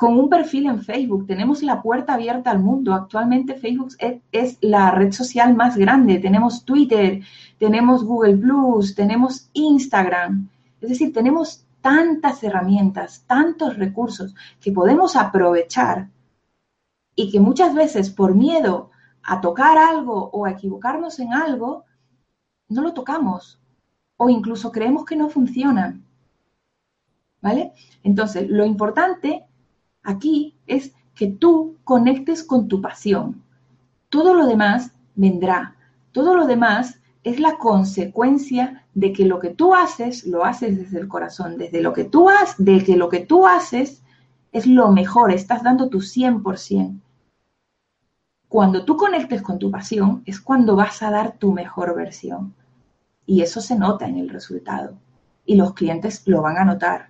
con 0.00 0.18
un 0.18 0.30
perfil 0.30 0.64
en 0.64 0.82
Facebook. 0.82 1.26
Tenemos 1.26 1.62
la 1.62 1.82
puerta 1.82 2.14
abierta 2.14 2.50
al 2.50 2.58
mundo. 2.58 2.94
Actualmente 2.94 3.56
Facebook 3.56 3.90
es, 4.32 4.56
la 4.62 4.92
red 4.92 5.12
social 5.12 5.54
más 5.54 5.76
grande. 5.76 6.18
Tenemos 6.18 6.64
Twitter, 6.64 7.20
tenemos 7.58 8.02
Google 8.02 8.38
Plus, 8.38 8.94
tenemos 8.94 9.50
Instagram. 9.52 10.48
Es 10.80 10.88
decir, 10.88 11.12
tenemos 11.12 11.66
tantas 11.82 12.42
herramientas, 12.42 13.24
tantos 13.26 13.76
recursos 13.76 14.34
que 14.58 14.72
podemos 14.72 15.16
aprovechar 15.16 16.08
y 17.14 17.30
que 17.30 17.38
muchas 17.38 17.74
veces 17.74 18.08
por 18.08 18.34
miedo 18.34 18.90
a 19.22 19.42
tocar 19.42 19.76
algo 19.76 20.30
o 20.32 20.46
a 20.46 20.52
equivocarnos 20.52 21.18
en 21.18 21.34
algo, 21.34 21.84
no 22.70 22.80
lo 22.80 22.94
tocamos 22.94 23.60
o 24.16 24.30
incluso 24.30 24.72
creemos 24.72 25.04
que 25.04 25.16
no 25.16 25.28
funciona. 25.28 26.00
¿Vale? 27.42 27.74
Entonces, 28.02 28.48
lo 28.48 28.64
importante 28.64 29.49
aquí 30.02 30.54
es 30.66 30.92
que 31.14 31.28
tú 31.28 31.76
conectes 31.84 32.42
con 32.42 32.68
tu 32.68 32.80
pasión. 32.80 33.42
Todo 34.08 34.34
lo 34.34 34.46
demás 34.46 34.92
vendrá. 35.14 35.76
Todo 36.12 36.34
lo 36.34 36.46
demás 36.46 36.98
es 37.22 37.38
la 37.38 37.58
consecuencia 37.58 38.86
de 38.94 39.12
que 39.12 39.24
lo 39.24 39.38
que 39.38 39.50
tú 39.50 39.74
haces, 39.74 40.26
lo 40.26 40.44
haces 40.44 40.78
desde 40.78 40.98
el 40.98 41.08
corazón, 41.08 41.58
desde 41.58 41.82
lo 41.82 41.92
que 41.92 42.04
tú 42.04 42.28
haces, 42.28 42.56
de 42.58 42.82
que 42.82 42.96
lo 42.96 43.08
que 43.08 43.20
tú 43.20 43.46
haces 43.46 44.02
es 44.52 44.66
lo 44.66 44.90
mejor, 44.90 45.30
estás 45.30 45.62
dando 45.62 45.88
tu 45.88 45.98
100%. 45.98 47.00
Cuando 48.48 48.84
tú 48.84 48.96
conectes 48.96 49.42
con 49.42 49.60
tu 49.60 49.70
pasión 49.70 50.22
es 50.26 50.40
cuando 50.40 50.74
vas 50.74 51.02
a 51.02 51.10
dar 51.10 51.38
tu 51.38 51.52
mejor 51.52 51.94
versión. 51.94 52.52
Y 53.24 53.42
eso 53.42 53.60
se 53.60 53.76
nota 53.76 54.08
en 54.08 54.16
el 54.16 54.28
resultado. 54.28 54.98
Y 55.46 55.54
los 55.54 55.74
clientes 55.74 56.26
lo 56.26 56.42
van 56.42 56.56
a 56.56 56.64
notar 56.64 57.09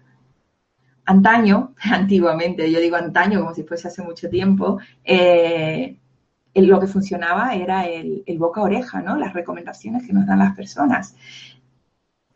antaño, 1.10 1.74
antiguamente, 1.82 2.70
yo 2.70 2.80
digo 2.80 2.96
antaño 2.96 3.40
como 3.40 3.54
si 3.54 3.64
fuese 3.64 3.88
hace 3.88 4.02
mucho 4.02 4.28
tiempo, 4.28 4.78
eh, 5.04 5.96
lo 6.54 6.80
que 6.80 6.86
funcionaba 6.86 7.54
era 7.54 7.86
el, 7.86 8.38
boca 8.38 8.60
oreja, 8.60 9.00
¿no? 9.00 9.16
Las 9.16 9.32
recomendaciones 9.32 10.06
que 10.06 10.12
nos 10.12 10.26
dan 10.26 10.40
las 10.40 10.56
personas. 10.56 11.14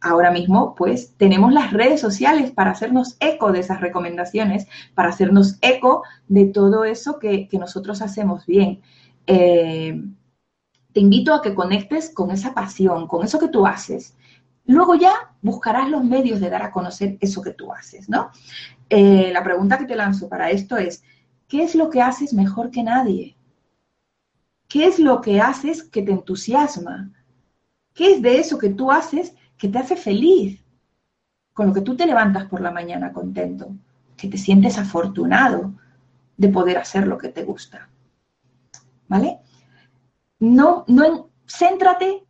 Ahora 0.00 0.30
mismo, 0.30 0.74
pues, 0.74 1.14
tenemos 1.16 1.52
las 1.52 1.72
redes 1.72 2.00
sociales 2.00 2.50
para 2.52 2.72
hacernos 2.72 3.16
eco 3.20 3.52
de 3.52 3.60
esas 3.60 3.80
recomendaciones, 3.80 4.66
para 4.94 5.08
hacernos 5.08 5.58
eco 5.62 6.02
de 6.28 6.46
todo 6.46 6.84
eso 6.84 7.18
que, 7.18 7.48
nosotros 7.52 8.02
hacemos 8.02 8.44
bien. 8.46 8.82
Eh, 9.26 10.00
te 10.92 11.00
invito 11.00 11.34
a 11.34 11.42
que 11.42 11.54
conectes 11.54 12.10
con 12.10 12.30
esa 12.30 12.54
pasión, 12.54 13.08
con 13.08 13.24
eso 13.24 13.38
que 13.38 13.48
tú 13.48 13.66
haces. 13.66 14.14
Luego 14.66 14.94
ya 14.94 15.12
buscarás 15.42 15.90
los 15.90 16.05
medios 16.05 16.40
de 16.40 16.50
dar 16.50 16.62
a 16.62 16.70
conocer 16.70 17.18
eso 17.20 17.42
que 17.42 17.53
tú 17.53 17.72
haces, 17.72 18.09
¿no? 18.09 18.31
Eh, 18.88 19.31
la 19.33 19.42
pregunta 19.44 19.79
que 19.79 19.85
te 19.85 19.96
lanzo 19.96 20.29
para 20.29 20.50
esto 20.50 20.77
es, 20.77 21.03
¿qué 21.48 21.62
es 21.62 21.74
lo 21.74 21.90
que 21.90 22.00
haces 22.00 22.33
mejor 22.33 22.70
que 22.70 22.83
nadie? 22.83 23.37
¿Qué 24.68 24.87
es 24.87 24.98
lo 24.98 25.20
que 25.20 25.40
haces 25.40 25.83
que 25.83 26.03
te 26.03 26.12
entusiasma? 26.12 27.12
¿Qué 27.92 28.14
es 28.14 28.22
de 28.22 28.38
eso 28.38 28.59
que 28.59 28.70
tú 28.70 28.90
haces 28.90 29.35
que 29.59 29.68
te 29.68 29.79
hace 29.79 29.96
feliz? 29.96 30.64
Con 31.53 31.68
lo 31.68 31.74
que 31.74 31.83
tú 31.83 31.96
te 31.96 32.07
levantas 32.07 32.46
por 32.46 32.61
la 32.61 32.72
mañana 32.72 33.12
contento, 33.12 33.77
que 34.16 34.29
te 34.29 34.38
sientes 34.38 34.79
afortunado 34.79 35.74
de 36.37 36.48
poder 36.48 36.79
hacer 36.79 37.07
lo 37.07 37.18
que 37.18 37.29
te 37.29 37.44
gusta. 37.44 37.88
¿Vale? 39.07 39.38
No, 40.40 40.85
no, 40.88 41.31
céntrate 41.46 42.24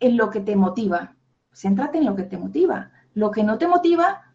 en 0.00 0.16
lo 0.16 0.30
que 0.30 0.40
te 0.40 0.56
motiva. 0.56 1.14
Céntrate 1.58 1.98
en 1.98 2.04
lo 2.04 2.14
que 2.14 2.22
te 2.22 2.38
motiva. 2.38 2.92
Lo 3.14 3.32
que 3.32 3.42
no 3.42 3.58
te 3.58 3.66
motiva, 3.66 4.32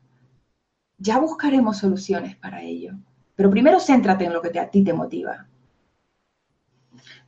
ya 0.98 1.20
buscaremos 1.20 1.78
soluciones 1.78 2.36
para 2.36 2.62
ello. 2.62 2.96
Pero 3.36 3.50
primero 3.50 3.80
céntrate 3.80 4.26
en 4.26 4.34
lo 4.34 4.42
que 4.42 4.60
a 4.60 4.70
ti 4.70 4.84
te 4.84 4.92
motiva. 4.92 5.48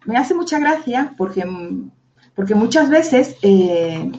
Me 0.05 0.17
hace 0.17 0.33
mucha 0.33 0.59
gracia 0.59 1.13
porque, 1.15 1.45
porque 2.35 2.55
muchas 2.55 2.89
veces 2.89 3.37
eh, 3.41 4.11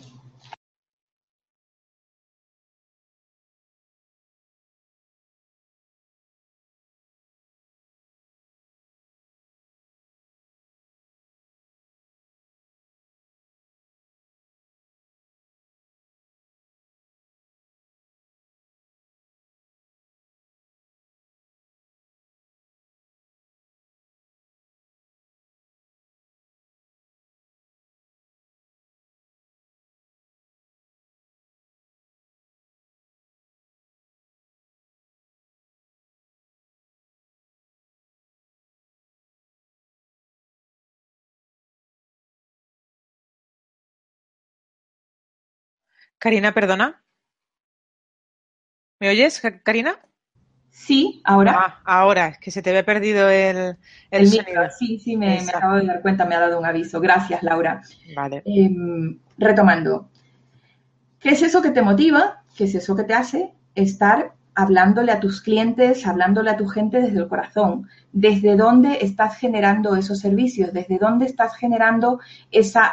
Karina, 46.18 46.52
perdona. 46.52 47.02
¿Me 49.00 49.11
oyes, 49.11 49.42
Karina? 49.62 50.00
Sí, 50.70 51.22
ahora. 51.24 51.55
Ah, 51.57 51.81
ahora, 51.85 52.29
es 52.29 52.38
que 52.38 52.50
se 52.50 52.61
te 52.62 52.70
había 52.70 52.85
perdido 52.85 53.31
el, 53.31 53.76
el, 54.11 54.29
sonido. 54.29 54.62
Sí, 54.79 54.98
sí, 54.98 55.16
me, 55.16 55.40
acabo 55.40 55.76
de 55.76 55.87
dar 55.87 56.02
cuenta, 56.02 56.26
me 56.26 56.35
ha 56.35 56.40
dado 56.40 56.59
un 56.59 56.66
aviso. 56.66 57.00
Gracias, 57.00 57.42
Laura. 57.42 57.83
Vale. 58.14 58.42
Em, 58.44 59.18
retomando. 59.38 60.11
¿Qué 61.18 61.31
es 61.31 61.42
eso 61.42 61.62
que 61.62 61.70
te 61.70 61.81
motiva? 61.81 62.42
¿Qué 62.57 62.64
es 62.64 62.74
eso 62.74 62.94
que 62.94 63.05
te 63.05 63.14
hace 63.14 63.55
estar 63.74 64.35
hablándole 64.55 65.12
a 65.12 65.20
tus 65.20 65.40
clientes, 65.40 66.07
hablándole 66.07 66.50
a 66.50 66.57
tu 66.57 66.68
gente 66.68 67.00
desde 67.00 67.20
el 67.20 67.29
corazón? 67.29 67.88
¿Desde 68.12 68.55
dónde 68.55 68.98
estás 69.00 69.38
generando 69.38 69.96
esos 69.96 70.20
servicios? 70.20 70.72
¿Desde 70.74 70.98
dónde 70.98 71.24
estás 71.24 71.57
generando 71.57 72.20
esa 72.50 72.92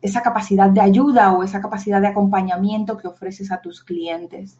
esa 0.00 0.22
capacidad 0.22 0.70
de 0.70 0.80
ayuda 0.80 1.32
o 1.32 1.42
esa 1.42 1.60
capacidad 1.60 2.00
de 2.00 2.08
acompañamiento 2.08 2.96
que 2.96 3.08
ofreces 3.08 3.50
a 3.50 3.60
tus 3.60 3.82
clientes. 3.82 4.58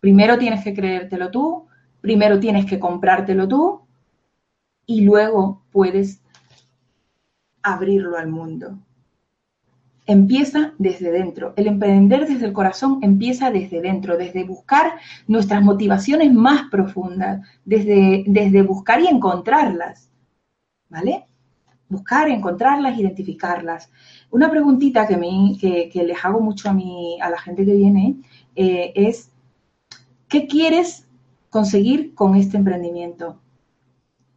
Primero 0.00 0.36
tienes 0.38 0.64
que 0.64 0.74
creértelo 0.74 1.30
tú, 1.30 1.66
primero 2.00 2.40
tienes 2.40 2.66
que 2.66 2.80
comprártelo 2.80 3.46
tú 3.46 3.82
y 4.86 5.02
luego 5.02 5.62
puedes 5.70 6.20
abrirlo 7.62 8.16
al 8.16 8.28
mundo. 8.28 8.78
Empieza 10.04 10.72
desde 10.78 11.12
dentro. 11.12 11.54
El 11.56 11.68
emprender 11.68 12.26
desde 12.26 12.46
el 12.46 12.52
corazón 12.52 12.98
empieza 13.02 13.52
desde 13.52 13.80
dentro, 13.80 14.16
desde 14.16 14.42
buscar 14.42 14.94
nuestras 15.28 15.62
motivaciones 15.62 16.32
más 16.32 16.68
profundas, 16.70 17.46
desde, 17.64 18.24
desde 18.26 18.62
buscar 18.62 19.00
y 19.00 19.06
encontrarlas. 19.06 20.10
¿Vale? 20.88 21.26
Buscar, 21.92 22.26
encontrarlas, 22.30 22.98
identificarlas. 22.98 23.90
Una 24.30 24.50
preguntita 24.50 25.06
que, 25.06 25.18
me, 25.18 25.58
que, 25.60 26.02
les 26.02 26.24
hago 26.24 26.40
mucho 26.40 26.70
a, 26.70 26.72
mí, 26.72 27.18
a 27.20 27.28
la 27.28 27.38
gente 27.38 27.66
que 27.66 27.74
viene 27.74 28.16
eh, 28.56 28.94
es, 28.96 29.30
¿qué 30.26 30.46
quieres 30.46 31.06
conseguir 31.50 32.14
con 32.14 32.34
este 32.34 32.56
emprendimiento? 32.56 33.42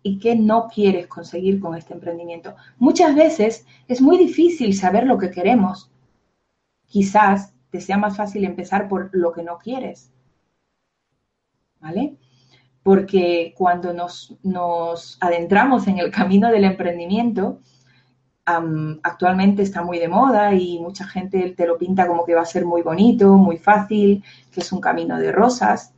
¿Y 0.03 0.19
qué 0.19 0.35
no 0.35 0.67
quieres 0.67 1.07
conseguir 1.07 1.61
con 1.61 1.77
este 1.77 1.93
emprendimiento? 1.93 2.55
Muchas 2.77 3.15
veces 3.15 3.65
es 3.87 4.01
muy 4.01 4.17
difícil 4.17 4.73
saber 4.73 5.05
lo 5.05 5.17
que 5.17 5.31
queremos. 5.31 5.89
Quizás 6.87 7.53
te 7.69 7.79
sea 7.79 7.97
más 7.97 8.17
fácil 8.17 8.43
empezar 8.43 8.89
por 8.89 9.11
lo 9.13 9.31
que 9.31 9.43
no 9.43 9.59
quieres. 9.59 10.11
¿Vale? 11.79 12.17
Porque 12.85 13.55
cuando 13.57 13.93
nos, 13.93 15.17
adentramos 15.19 15.87
en 15.87 15.97
el 15.97 16.11
camino 16.11 16.51
del 16.51 16.65
emprendimiento, 16.65 17.61
actualmente 18.45 19.63
está 19.63 19.81
muy 19.81 19.97
de 19.97 20.07
moda 20.07 20.53
y 20.53 20.77
mucha 20.79 21.07
gente 21.07 21.55
te 21.57 21.65
lo 21.65 21.79
pinta 21.79 22.05
como 22.05 22.23
que 22.25 22.35
va 22.35 22.41
a 22.41 22.45
ser 22.45 22.63
muy 22.63 22.83
bonito, 22.83 23.37
muy 23.37 23.57
fácil, 23.57 24.23
que 24.51 24.59
es 24.59 24.71
un 24.71 24.81
camino 24.81 25.17
de 25.17 25.31
rosas. 25.31 25.95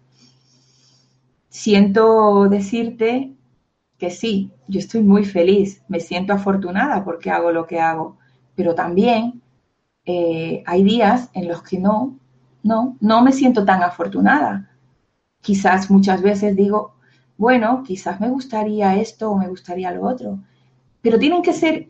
Siento 1.49 2.47
decirte 2.47 3.33
que 3.97 4.09
sí, 4.09 4.53
yo 4.69 4.79
estoy 4.79 5.03
muy 5.03 5.25
feliz, 5.25 5.83
me 5.89 5.99
siento 5.99 6.31
afortunada 6.31 7.03
porque 7.03 7.31
hago 7.31 7.51
lo 7.51 7.67
que 7.67 7.81
hago, 7.81 8.17
pero 8.55 8.75
también 8.75 9.41
eh, 10.05 10.63
hay 10.65 10.83
días 10.85 11.31
en 11.33 11.49
los 11.49 11.61
que 11.63 11.79
no, 11.79 12.17
no, 12.63 12.95
no 13.01 13.21
me 13.23 13.33
siento 13.33 13.65
tan 13.65 13.83
afortunada. 13.83 14.71
Quizás 15.47 15.89
muchas 15.89 16.21
veces 16.21 16.57
digo, 16.57 16.95
bueno, 17.37 17.81
quizás 17.87 18.19
me 18.19 18.27
gustaría 18.27 18.97
esto 18.97 19.31
o 19.31 19.37
me 19.37 19.47
gustaría 19.47 19.93
lo 19.93 20.05
otro, 20.05 20.39
pero 21.01 21.17
tienen 21.17 21.41
que 21.41 21.53
ser 21.53 21.87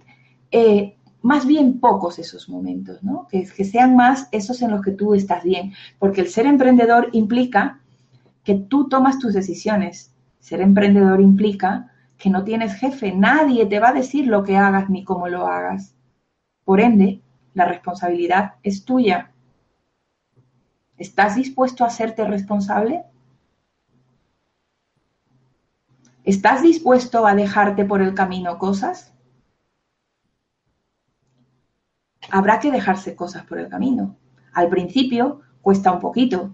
eh, 0.51 0.95
más 1.23 1.47
bien 1.47 1.79
pocos 1.79 2.19
esos 2.19 2.49
momentos, 2.49 3.01
¿no? 3.01 3.27
Que, 3.27 3.47
que 3.47 3.65
sean 3.65 3.95
más 3.95 4.29
esos 4.31 4.61
en 4.61 4.69
los 4.69 4.83
que 4.83 4.91
tú 4.91 5.15
estás 5.15 5.43
bien, 5.43 5.73
porque 5.97 6.21
el 6.21 6.29
ser 6.29 6.45
emprendedor 6.45 7.09
implica 7.13 7.79
que 8.43 8.53
tú 8.53 8.89
tomas 8.89 9.17
tus 9.17 9.33
decisiones. 9.33 10.13
Ser 10.37 10.61
emprendedor 10.61 11.19
implica 11.19 11.91
que 12.19 12.29
no 12.29 12.43
tienes 12.43 12.75
jefe, 12.75 13.11
nadie 13.11 13.65
te 13.65 13.79
va 13.79 13.89
a 13.89 13.93
decir 13.93 14.27
lo 14.27 14.43
que 14.43 14.55
hagas 14.55 14.87
ni 14.87 15.03
cómo 15.03 15.29
lo 15.29 15.47
hagas. 15.47 15.95
Por 16.63 16.79
ende, 16.79 17.21
la 17.55 17.65
responsabilidad 17.65 18.53
es 18.61 18.85
tuya. 18.85 19.31
¿Estás 20.99 21.37
dispuesto 21.37 21.83
a 21.83 21.87
hacerte 21.87 22.23
responsable? 22.23 23.03
¿Estás 26.27 26.61
dispuesto 26.61 27.25
a 27.25 27.35
dejarte 27.35 27.85
por 27.85 28.01
el 28.01 28.13
camino 28.13 28.57
cosas? 28.57 29.13
habrá 32.29 32.59
que 32.59 32.69
dejarse 32.69 33.15
cosas 33.15 33.45
por 33.45 33.59
el 33.59 33.69
camino. 33.69 34.17
Al 34.51 34.67
principio 34.67 35.39
cuesta 35.61 35.93
un 35.93 36.01
poquito. 36.01 36.51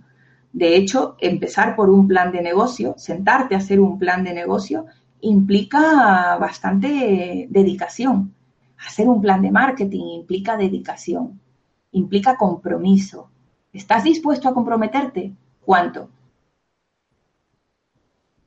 De 0.52 0.76
hecho, 0.76 1.16
empezar 1.20 1.76
por 1.76 1.90
un 1.90 2.08
plan 2.08 2.32
de 2.32 2.44
negocio, 2.44 2.94
sentarte 2.98 3.56
a 3.56 3.58
hacer 3.58 3.80
un 3.80 3.98
plan 3.98 4.24
de 4.24 4.36
negocio, 4.36 4.86
implica 5.22 6.38
bastante 6.38 7.48
dedicación. 7.50 8.36
Hacer 8.86 9.08
un 9.08 9.22
plan 9.24 9.42
de 9.42 9.50
marketing 9.50 10.20
implica 10.20 10.56
dedicación, 10.56 11.40
implica 11.94 12.38
compromiso. 12.38 13.32
¿Estás 13.72 14.04
dispuesto 14.04 14.48
a 14.48 14.54
comprometerte? 14.54 15.34
¿Cuánto? 15.66 16.10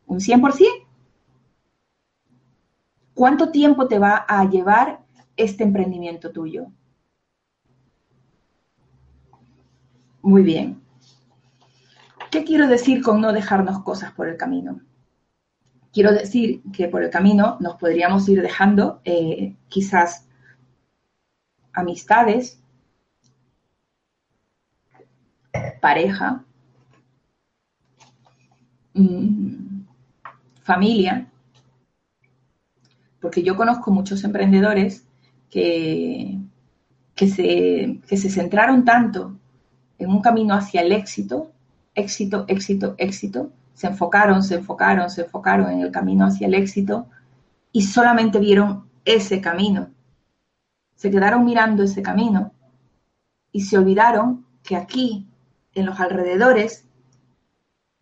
¿Un 0.07 0.21
100%? 0.21 0.86
¿Cuánto 3.17 3.51
tiempo 3.51 3.89
te 3.89 3.99
va 3.99 4.27
a 4.29 4.45
llevar 4.45 5.01
este 5.39 5.65
emprendimiento 5.65 6.33
tuyo? 6.33 6.67
Muy 10.21 10.43
bien. 10.43 10.83
¿Qué 12.31 12.45
quiero 12.45 12.69
decir 12.69 13.03
con 13.03 13.23
no 13.23 13.33
dejarnos 13.33 13.83
cosas 13.83 14.13
por 14.13 14.29
el 14.29 14.37
camino? 14.37 14.83
Quiero 15.95 16.13
decir 16.13 16.63
que 16.75 16.89
por 16.89 17.03
el 17.03 17.09
camino 17.09 17.57
nos 17.59 17.77
podríamos 17.77 18.29
ir 18.29 18.43
dejando 18.43 19.01
eh, 19.07 19.57
quizás 19.69 20.29
amistades, 21.73 22.63
pareja, 25.81 26.45
mm, 28.93 29.87
familia, 30.63 31.33
porque 33.21 33.43
yo 33.43 33.57
conozco 33.57 33.91
muchos 33.91 34.25
emprendedores 34.25 35.07
que, 35.51 36.39
que, 37.15 37.29
se, 37.29 38.01
que 38.07 38.17
se 38.17 38.31
centraron 38.31 38.85
tanto 38.85 39.37
en 39.99 40.11
un 40.11 40.21
camino 40.21 40.55
hacia 40.55 40.83
el 40.83 40.93
éxito, 40.93 41.53
éxito, 41.95 42.45
éxito, 42.49 42.95
éxito, 42.99 43.51
se 43.75 43.87
enfocaron, 43.87 44.43
se 44.43 44.57
enfocaron, 44.57 45.11
se 45.11 45.23
enfocaron 45.23 45.71
en 45.71 45.81
el 45.81 45.91
camino 45.91 46.27
hacia 46.27 46.47
el 46.47 46.55
éxito 46.55 47.07
y 47.73 47.83
solamente 47.83 48.39
vieron 48.39 48.87
ese 49.05 49.41
camino. 49.41 49.91
se 50.95 51.11
quedaron 51.11 51.45
mirando 51.45 51.83
ese 51.83 52.01
camino 52.03 52.53
y 53.53 53.61
se 53.63 53.77
olvidaron 53.77 54.47
que 54.63 54.77
aquí, 54.77 55.27
en 55.75 55.85
los 55.87 56.01
alrededores, 56.01 56.87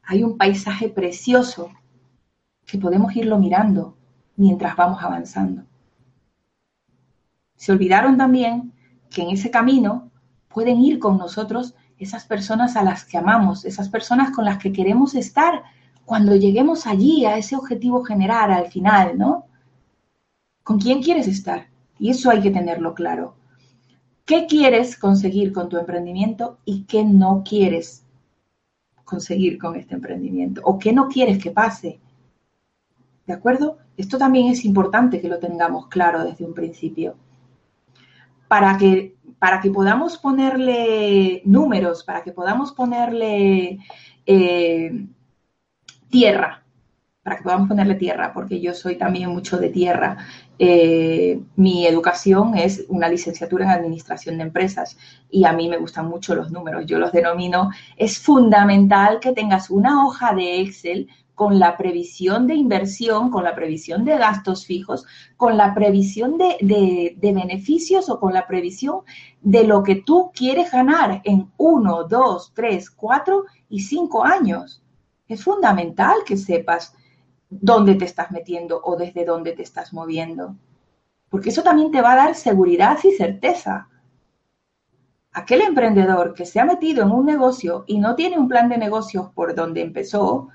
hay 0.04 0.22
un 0.22 0.38
paisaje 0.38 0.88
precioso 0.88 1.70
que 2.64 2.78
podemos 2.78 3.14
irlo 3.16 3.38
mirando 3.38 3.96
mientras 4.36 4.76
vamos 4.76 5.02
avanzando. 5.02 5.64
Se 7.56 7.72
olvidaron 7.72 8.16
también 8.16 8.72
que 9.10 9.22
en 9.22 9.30
ese 9.30 9.50
camino 9.50 10.10
pueden 10.48 10.80
ir 10.80 10.98
con 10.98 11.18
nosotros 11.18 11.74
esas 11.98 12.24
personas 12.24 12.76
a 12.76 12.82
las 12.82 13.04
que 13.04 13.18
amamos, 13.18 13.64
esas 13.64 13.88
personas 13.88 14.30
con 14.30 14.44
las 14.44 14.58
que 14.58 14.72
queremos 14.72 15.14
estar 15.14 15.62
cuando 16.04 16.36
lleguemos 16.36 16.86
allí, 16.86 17.24
a 17.24 17.38
ese 17.38 17.56
objetivo 17.56 18.04
general, 18.04 18.52
al 18.52 18.66
final, 18.66 19.16
¿no? 19.16 19.46
¿Con 20.62 20.78
quién 20.78 21.02
quieres 21.02 21.28
estar? 21.28 21.68
Y 21.98 22.10
eso 22.10 22.30
hay 22.30 22.42
que 22.42 22.50
tenerlo 22.50 22.94
claro. 22.94 23.36
¿Qué 24.26 24.46
quieres 24.46 24.98
conseguir 24.98 25.52
con 25.52 25.68
tu 25.68 25.78
emprendimiento 25.78 26.58
y 26.64 26.84
qué 26.84 27.04
no 27.04 27.42
quieres 27.44 28.04
conseguir 29.04 29.58
con 29.58 29.76
este 29.76 29.94
emprendimiento? 29.94 30.60
¿O 30.64 30.78
qué 30.78 30.92
no 30.92 31.08
quieres 31.08 31.42
que 31.42 31.50
pase? 31.50 32.00
¿De 33.26 33.32
acuerdo? 33.32 33.78
Esto 33.96 34.18
también 34.18 34.48
es 34.48 34.64
importante 34.64 35.20
que 35.20 35.28
lo 35.28 35.38
tengamos 35.38 35.88
claro 35.88 36.24
desde 36.24 36.44
un 36.44 36.54
principio. 36.54 37.16
Para 38.48 38.76
que, 38.76 39.16
para 39.38 39.60
que 39.60 39.70
podamos 39.70 40.18
ponerle 40.18 41.42
números, 41.44 42.04
para 42.04 42.22
que 42.22 42.32
podamos 42.32 42.72
ponerle 42.72 43.78
eh, 44.26 45.06
tierra, 46.10 46.62
para 47.22 47.38
que 47.38 47.42
podamos 47.42 47.68
ponerle 47.68 47.94
tierra, 47.94 48.32
porque 48.34 48.60
yo 48.60 48.74
soy 48.74 48.96
también 48.96 49.30
mucho 49.30 49.56
de 49.56 49.70
tierra. 49.70 50.18
Eh, 50.58 51.40
mi 51.56 51.86
educación 51.86 52.56
es 52.56 52.84
una 52.88 53.08
licenciatura 53.08 53.64
en 53.64 53.70
Administración 53.70 54.36
de 54.36 54.44
Empresas 54.44 54.98
y 55.30 55.44
a 55.46 55.52
mí 55.54 55.68
me 55.70 55.78
gustan 55.78 56.06
mucho 56.06 56.34
los 56.34 56.52
números. 56.52 56.84
Yo 56.84 56.98
los 56.98 57.12
denomino, 57.12 57.70
es 57.96 58.18
fundamental 58.18 59.20
que 59.20 59.32
tengas 59.32 59.70
una 59.70 60.04
hoja 60.04 60.34
de 60.34 60.60
Excel 60.60 61.08
con 61.34 61.58
la 61.58 61.76
previsión 61.76 62.46
de 62.46 62.54
inversión, 62.54 63.30
con 63.30 63.44
la 63.44 63.54
previsión 63.54 64.04
de 64.04 64.16
gastos 64.16 64.66
fijos, 64.66 65.04
con 65.36 65.56
la 65.56 65.74
previsión 65.74 66.38
de, 66.38 67.16
de, 67.16 67.32
beneficios 67.32 68.08
o 68.08 68.20
con 68.20 68.32
la 68.32 68.46
previsión 68.46 69.00
de 69.40 69.64
lo 69.64 69.82
que 69.82 69.96
tú 69.96 70.30
quieres 70.32 70.70
ganar 70.70 71.20
en 71.24 71.50
uno, 71.56 72.04
dos, 72.04 72.52
tres, 72.54 72.88
cuatro 72.90 73.44
y 73.68 73.80
cinco 73.80 74.24
años. 74.24 74.82
Es 75.26 75.42
fundamental 75.42 76.18
que 76.24 76.36
sepas 76.36 76.94
dónde 77.50 77.96
te 77.96 78.04
estás 78.04 78.30
metiendo 78.30 78.80
o 78.84 78.96
desde 78.96 79.24
dónde 79.24 79.52
te 79.52 79.62
estás 79.62 79.92
moviendo, 79.92 80.56
porque 81.28 81.50
eso 81.50 81.62
también 81.62 81.90
te 81.90 82.00
va 82.00 82.12
a 82.12 82.16
dar 82.16 82.34
seguridad 82.36 82.98
y 83.02 83.10
certeza. 83.12 83.88
Aquel 85.32 85.62
emprendedor 85.62 86.32
que 86.34 86.46
se 86.46 86.60
ha 86.60 86.64
metido 86.64 87.02
en 87.02 87.10
un 87.10 87.26
negocio 87.26 87.82
y 87.88 87.98
no 87.98 88.14
tiene 88.14 88.38
un 88.38 88.46
plan 88.46 88.68
de 88.68 88.78
negocios 88.78 89.30
por 89.34 89.56
donde 89.56 89.80
empezó, 89.80 90.48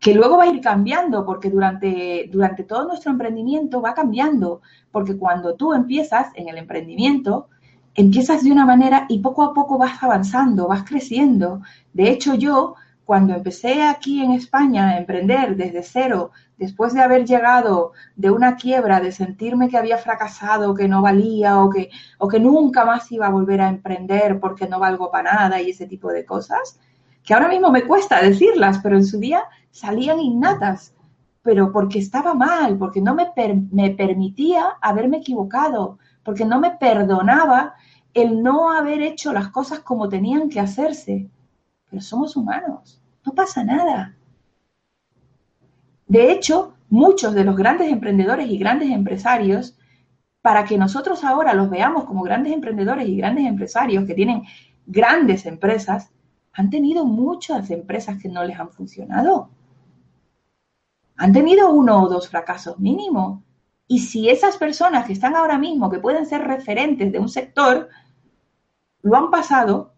que 0.00 0.14
luego 0.14 0.38
va 0.38 0.44
a 0.44 0.48
ir 0.48 0.60
cambiando, 0.62 1.26
porque 1.26 1.50
durante, 1.50 2.28
durante 2.32 2.64
todo 2.64 2.88
nuestro 2.88 3.12
emprendimiento 3.12 3.82
va 3.82 3.94
cambiando, 3.94 4.62
porque 4.90 5.16
cuando 5.16 5.54
tú 5.54 5.74
empiezas 5.74 6.28
en 6.34 6.48
el 6.48 6.56
emprendimiento, 6.56 7.48
empiezas 7.94 8.42
de 8.42 8.50
una 8.50 8.64
manera 8.64 9.04
y 9.10 9.18
poco 9.18 9.42
a 9.42 9.52
poco 9.52 9.76
vas 9.76 10.02
avanzando, 10.02 10.68
vas 10.68 10.84
creciendo. 10.84 11.60
De 11.92 12.08
hecho, 12.08 12.34
yo, 12.34 12.76
cuando 13.04 13.34
empecé 13.34 13.82
aquí 13.82 14.22
en 14.22 14.30
España 14.30 14.88
a 14.88 14.98
emprender 14.98 15.54
desde 15.54 15.82
cero, 15.82 16.30
después 16.56 16.94
de 16.94 17.02
haber 17.02 17.26
llegado 17.26 17.92
de 18.16 18.30
una 18.30 18.56
quiebra, 18.56 19.00
de 19.00 19.12
sentirme 19.12 19.68
que 19.68 19.76
había 19.76 19.98
fracasado, 19.98 20.74
que 20.74 20.88
no 20.88 21.02
valía 21.02 21.62
o 21.62 21.68
que, 21.68 21.90
o 22.16 22.26
que 22.26 22.40
nunca 22.40 22.86
más 22.86 23.12
iba 23.12 23.26
a 23.26 23.30
volver 23.30 23.60
a 23.60 23.68
emprender 23.68 24.40
porque 24.40 24.66
no 24.66 24.78
valgo 24.78 25.10
para 25.10 25.34
nada 25.34 25.60
y 25.60 25.70
ese 25.70 25.86
tipo 25.86 26.08
de 26.10 26.24
cosas, 26.24 26.78
que 27.22 27.34
ahora 27.34 27.48
mismo 27.48 27.70
me 27.70 27.82
cuesta 27.82 28.22
decirlas, 28.22 28.80
pero 28.82 28.96
en 28.96 29.04
su 29.04 29.18
día 29.18 29.42
salían 29.70 30.20
innatas, 30.20 30.94
pero 31.42 31.72
porque 31.72 31.98
estaba 31.98 32.34
mal, 32.34 32.76
porque 32.76 33.00
no 33.00 33.14
me, 33.14 33.32
me 33.70 33.90
permitía 33.90 34.76
haberme 34.80 35.18
equivocado, 35.18 35.98
porque 36.22 36.44
no 36.44 36.60
me 36.60 36.72
perdonaba 36.72 37.74
el 38.14 38.42
no 38.42 38.70
haber 38.70 39.02
hecho 39.02 39.32
las 39.32 39.48
cosas 39.48 39.80
como 39.80 40.08
tenían 40.08 40.48
que 40.48 40.60
hacerse. 40.60 41.30
Pero 41.88 42.02
somos 42.02 42.36
humanos, 42.36 43.00
no 43.24 43.32
pasa 43.32 43.64
nada. 43.64 44.16
De 46.06 46.32
hecho, 46.32 46.74
muchos 46.88 47.34
de 47.34 47.44
los 47.44 47.56
grandes 47.56 47.90
emprendedores 47.90 48.48
y 48.50 48.58
grandes 48.58 48.90
empresarios, 48.90 49.76
para 50.42 50.64
que 50.64 50.76
nosotros 50.76 51.24
ahora 51.24 51.54
los 51.54 51.70
veamos 51.70 52.04
como 52.04 52.22
grandes 52.22 52.52
emprendedores 52.52 53.08
y 53.08 53.16
grandes 53.16 53.46
empresarios 53.46 54.04
que 54.06 54.14
tienen 54.14 54.42
grandes 54.86 55.46
empresas, 55.46 56.10
han 56.52 56.68
tenido 56.68 57.04
muchas 57.04 57.70
empresas 57.70 58.20
que 58.20 58.28
no 58.28 58.44
les 58.44 58.58
han 58.58 58.70
funcionado. 58.70 59.50
Han 61.20 61.34
tenido 61.34 61.70
uno 61.70 62.02
o 62.02 62.08
dos 62.08 62.30
fracasos 62.30 62.78
mínimo. 62.78 63.44
Y 63.86 63.98
si 63.98 64.30
esas 64.30 64.56
personas 64.56 65.04
que 65.04 65.12
están 65.12 65.36
ahora 65.36 65.58
mismo, 65.58 65.90
que 65.90 65.98
pueden 65.98 66.24
ser 66.24 66.40
referentes 66.46 67.12
de 67.12 67.18
un 67.18 67.28
sector, 67.28 67.90
lo 69.02 69.16
han 69.18 69.30
pasado, 69.30 69.92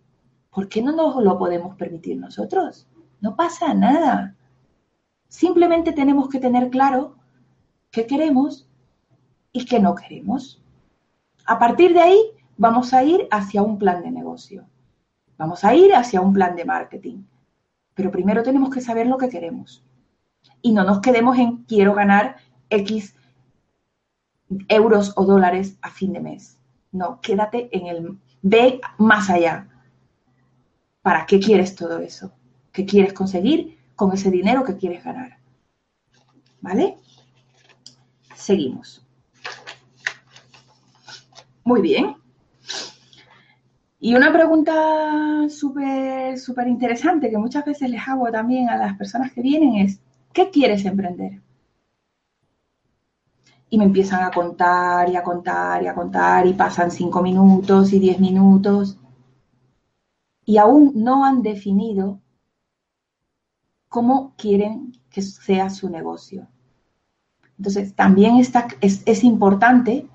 ¿por 0.51 0.69
qué 0.69 0.83
no 0.83 0.91
nos 0.91 1.23
lo 1.23 1.39
podemos 1.39 1.77
permitir 1.77 2.19
nosotros? 2.19 2.89
No 3.21 3.37
pasa 3.37 3.73
nada. 3.73 4.35
Simplemente 5.29 5.93
tenemos 5.93 6.29
que 6.29 6.41
tener 6.41 6.71
claro 6.71 7.15
qué 7.93 8.05
queremos 8.05 8.69
y 9.53 9.65
qué 9.65 9.79
no 9.79 9.95
queremos. 9.95 10.61
A 11.47 11.57
partir 11.57 11.95
de 11.95 12.01
ahí 12.01 12.21
vamos 12.57 12.93
a 12.93 13.05
ir 13.05 13.29
hacia 13.31 13.63
un 13.63 13.79
plan 13.79 14.03
de 14.03 14.11
negocio. 14.11 14.65
Vamos 15.39 15.63
a 15.63 15.73
ir 15.73 15.95
hacia 15.95 16.21
un 16.21 16.33
plan 16.33 16.57
de 16.57 16.65
marketing. 16.65 17.23
Pero 17.95 18.11
primero 18.11 18.43
tenemos 18.43 18.71
que 18.71 18.81
saber 18.81 19.07
lo 19.07 19.19
que 19.19 19.29
queremos. 19.29 19.85
Y 20.63 20.73
no 20.73 20.85
nos 20.85 21.01
quedemos 21.01 21.39
en 21.39 21.65
quiero 21.65 21.95
ganar 21.95 22.37
X 22.71 23.15
euros 24.69 25.13
o 25.17 25.25
dólares 25.25 25.77
a 25.83 25.91
fin 25.91 26.13
de 26.13 26.21
mes. 26.21 26.59
No, 26.93 27.21
quédate 27.21 27.69
en 27.77 27.87
el... 27.87 28.19
Ve 28.43 28.81
más 28.99 29.31
allá. 29.31 29.69
¿Para 31.03 31.27
qué 31.27 31.41
quieres 31.41 31.75
todo 31.75 31.99
eso? 31.99 32.33
¿Qué 32.73 32.87
quieres 32.87 33.13
conseguir 33.13 33.79
con 33.97 34.13
ese 34.13 34.31
dinero 34.31 34.65
que 34.65 34.77
quieres 34.77 35.05
ganar? 35.05 35.39
¿Vale? 36.61 36.97
Seguimos. 38.35 39.05
Muy 41.65 41.81
bien. 41.81 42.17
Y 44.01 44.17
una 44.17 44.33
pregunta 44.33 45.49
súper, 45.49 46.37
súper 46.39 46.67
interesante 46.67 47.31
que 47.31 47.39
muchas 47.39 47.65
veces 47.65 47.89
les 47.89 48.07
hago 48.09 48.31
también 48.33 48.69
a 48.69 48.77
las 48.77 48.97
personas 48.97 49.33
que 49.33 49.43
vienen 49.43 49.77
es, 49.77 50.01
¿qué 50.33 50.51
quieres 50.51 50.85
emprender? 50.85 51.41
Y 53.71 53.79
me 53.79 53.85
empiezan 53.85 54.23
a 54.23 54.31
contar 54.31 55.09
y 55.09 55.17
a 55.17 55.23
contar 55.23 55.83
y 55.83 55.87
a 55.87 55.95
contar 55.95 56.47
y 56.47 56.53
pasan 56.53 56.91
cinco 56.91 57.23
minutos 57.23 57.93
y 57.93 57.99
diez 57.99 58.21
minutos 58.21 58.99
y 60.45 60.59
aún 60.59 60.93
no 60.95 61.25
han 61.25 61.43
definido 61.43 62.21
cómo 63.89 64.35
quieren 64.37 64.93
que 65.11 65.23
sea 65.23 65.71
su 65.71 65.89
negocio. 65.89 66.49
Entonces, 67.59 67.95
también 67.95 68.37
está, 68.37 68.67
es, 68.81 69.03
es 69.07 69.23
importante 69.23 70.09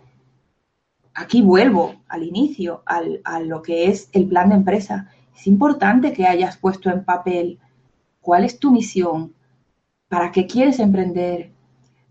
aquí 1.13 1.41
vuelvo 1.41 1.95
al 2.07 2.23
inicio, 2.23 2.83
a 2.85 3.39
lo 3.39 3.61
que 3.61 3.89
es 3.89 4.09
el 4.11 4.27
plan 4.27 4.49
de 4.49 4.55
empresa. 4.55 5.09
Es 5.35 5.47
importante 5.47 6.13
que 6.13 6.27
hayas 6.27 6.57
puesto 6.57 6.89
en 6.91 7.03
papel 7.03 7.59
cuál 8.21 8.43
es 8.43 8.59
tu 8.59 8.71
misión, 8.71 9.33
para 10.09 10.31
qué 10.31 10.47
quieres 10.47 10.79
emprender, 10.79 11.51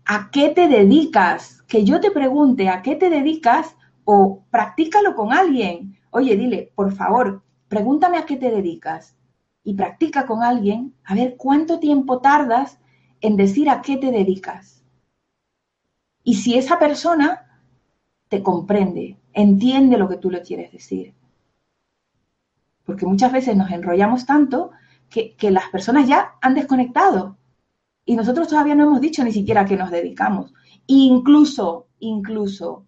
a 0.05 0.29
qué 0.31 0.49
te 0.49 0.67
dedicas, 0.67 1.63
que 1.67 1.83
yo 1.83 1.99
te 1.99 2.11
pregunte 2.11 2.69
a 2.69 2.81
qué 2.81 2.95
te 2.95 3.09
dedicas 3.09 3.75
o 4.05 4.43
practícalo 4.51 5.15
con 5.15 5.33
alguien. 5.33 5.97
Oye, 6.11 6.37
dile, 6.37 6.71
por 6.75 6.93
favor, 6.93 7.43
pregúntame 7.67 8.17
a 8.17 8.25
qué 8.25 8.37
te 8.37 8.49
dedicas 8.49 9.15
y 9.63 9.73
practica 9.73 10.25
con 10.25 10.43
alguien 10.43 10.93
a 11.03 11.13
ver 11.13 11.35
cuánto 11.37 11.79
tiempo 11.79 12.19
tardas 12.21 12.79
en 13.19 13.35
decir 13.35 13.69
a 13.69 13.81
qué 13.81 13.97
te 13.97 14.11
dedicas. 14.11 14.83
Y 16.23 16.35
si 16.35 16.57
esa 16.57 16.79
persona 16.79 17.61
te 18.29 18.43
comprende, 18.43 19.17
entiende 19.33 19.97
lo 19.97 20.07
que 20.07 20.17
tú 20.17 20.29
le 20.29 20.41
quieres 20.41 20.71
decir. 20.71 21.13
Porque 22.85 23.05
muchas 23.05 23.31
veces 23.31 23.55
nos 23.55 23.71
enrollamos 23.71 24.25
tanto 24.25 24.71
que, 25.09 25.35
las 25.51 25.69
personas 25.69 26.07
ya 26.07 26.35
han 26.41 26.53
desconectado 26.53 27.36
y 28.07 28.15
nosotros 28.15 28.47
todavía 28.47 28.73
no 28.73 28.85
hemos 28.85 29.01
dicho 29.01 29.23
ni 29.23 29.31
siquiera 29.31 29.61
a 29.61 29.65
qué 29.65 29.77
nos 29.77 29.91
dedicamos. 29.91 30.51
Incluso, 30.87 31.87
incluso, 31.99 32.87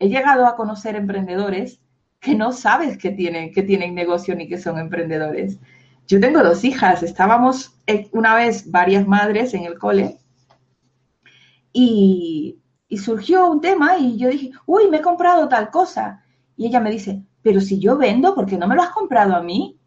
he 0.00 0.08
llegado 0.08 0.46
a 0.46 0.56
conocer 0.56 0.96
emprendedores 0.96 1.80
que 2.18 2.34
no 2.34 2.52
sabes 2.52 2.98
que 2.98 3.10
tienen, 3.10 3.52
que 3.52 3.62
tienen 3.62 3.94
negocio 3.94 4.34
ni 4.34 4.48
que 4.48 4.58
son 4.58 4.78
emprendedores. 4.78 5.60
Yo 6.08 6.18
tengo 6.18 6.42
dos 6.42 6.64
hijas, 6.64 7.04
estábamos 7.04 7.78
una 8.10 8.34
vez 8.34 8.68
varias 8.68 9.06
madres 9.06 9.54
en 9.54 9.66
el 9.66 9.78
cole 9.78 10.18
y 11.72 12.58
y 12.92 12.98
surgió 12.98 13.46
un 13.46 13.62
tema 13.62 13.96
y 13.96 14.18
yo 14.18 14.28
dije, 14.28 14.50
uy, 14.66 14.90
me 14.90 14.98
he 14.98 15.00
comprado 15.00 15.48
tal 15.48 15.70
cosa. 15.70 16.22
Y 16.58 16.66
ella 16.66 16.78
me 16.78 16.90
dice, 16.90 17.22
pero 17.40 17.58
si 17.62 17.78
yo 17.78 17.96
vendo, 17.96 18.34
¿por 18.34 18.44
qué 18.44 18.58
no 18.58 18.68
me 18.68 18.74
lo 18.76 18.82
has 18.82 18.90
comprado 18.90 19.34
a 19.34 19.42
mí? 19.42 19.80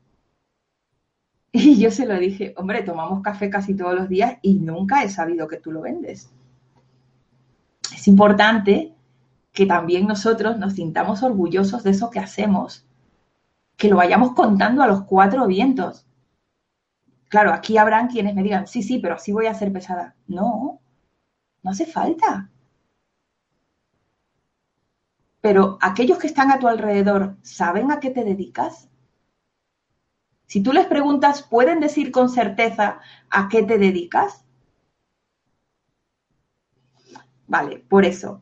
Y 1.57 1.79
yo 1.79 1.89
se 1.89 2.05
lo 2.05 2.19
dije, 2.19 2.53
hombre, 2.57 2.83
tomamos 2.83 3.21
café 3.21 3.49
casi 3.49 3.75
todos 3.75 3.95
los 3.95 4.09
días 4.09 4.39
y 4.41 4.55
nunca 4.55 5.03
he 5.03 5.09
sabido 5.09 5.47
que 5.47 5.55
tú 5.55 5.71
lo 5.71 5.81
vendes. 5.81 6.29
Es 7.93 8.09
importante 8.09 8.93
que 9.53 9.65
también 9.65 10.05
nosotros 10.05 10.57
nos 10.57 10.73
sintamos 10.73 11.23
orgullosos 11.23 11.81
de 11.83 11.91
eso 11.91 12.09
que 12.09 12.19
hacemos, 12.19 12.85
que 13.77 13.87
lo 13.87 13.95
vayamos 13.95 14.33
contando 14.33 14.83
a 14.83 14.87
los 14.87 15.03
cuatro 15.03 15.47
vientos. 15.47 16.05
Claro, 17.29 17.53
aquí 17.53 17.77
habrán 17.77 18.09
quienes 18.09 18.35
me 18.35 18.43
digan, 18.43 18.67
sí, 18.67 18.83
sí, 18.83 18.99
pero 18.99 19.15
así 19.15 19.31
voy 19.31 19.45
a 19.45 19.53
ser 19.53 19.71
pesada. 19.71 20.13
No, 20.27 20.81
no 21.63 21.71
hace 21.71 21.85
falta. 21.85 22.49
Pero 25.39 25.77
aquellos 25.79 26.17
que 26.17 26.27
están 26.27 26.51
a 26.51 26.59
tu 26.59 26.67
alrededor, 26.67 27.37
¿saben 27.43 27.91
a 27.93 28.01
qué 28.01 28.09
te 28.09 28.25
dedicas? 28.25 28.89
Si 30.45 30.61
tú 30.61 30.73
les 30.73 30.85
preguntas, 30.85 31.43
¿pueden 31.43 31.79
decir 31.79 32.11
con 32.11 32.29
certeza 32.29 32.99
a 33.29 33.49
qué 33.49 33.63
te 33.63 33.77
dedicas? 33.77 34.45
Vale, 37.47 37.79
por 37.79 38.05
eso. 38.05 38.41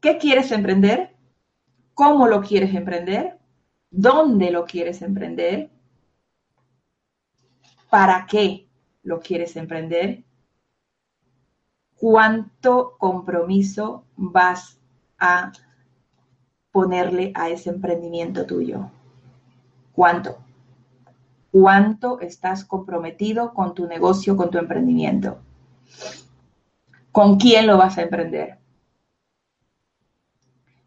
¿Qué 0.00 0.18
quieres 0.18 0.52
emprender? 0.52 1.16
¿Cómo 1.94 2.28
lo 2.28 2.40
quieres 2.40 2.74
emprender? 2.74 3.38
¿Dónde 3.90 4.50
lo 4.50 4.64
quieres 4.64 5.02
emprender? 5.02 5.70
¿Para 7.90 8.26
qué 8.26 8.68
lo 9.02 9.20
quieres 9.20 9.56
emprender? 9.56 10.24
¿Cuánto 11.96 12.96
compromiso 12.98 14.04
vas 14.16 14.78
a 15.18 15.52
ponerle 16.70 17.32
a 17.34 17.48
ese 17.48 17.70
emprendimiento 17.70 18.46
tuyo? 18.46 18.90
¿Cuánto? 19.98 20.38
¿Cuánto 21.50 22.20
estás 22.20 22.64
comprometido 22.64 23.52
con 23.52 23.74
tu 23.74 23.88
negocio, 23.88 24.36
con 24.36 24.48
tu 24.48 24.58
emprendimiento? 24.58 25.38
¿Con 27.10 27.36
quién 27.36 27.66
lo 27.66 27.76
vas 27.78 27.98
a 27.98 28.02
emprender? 28.02 28.58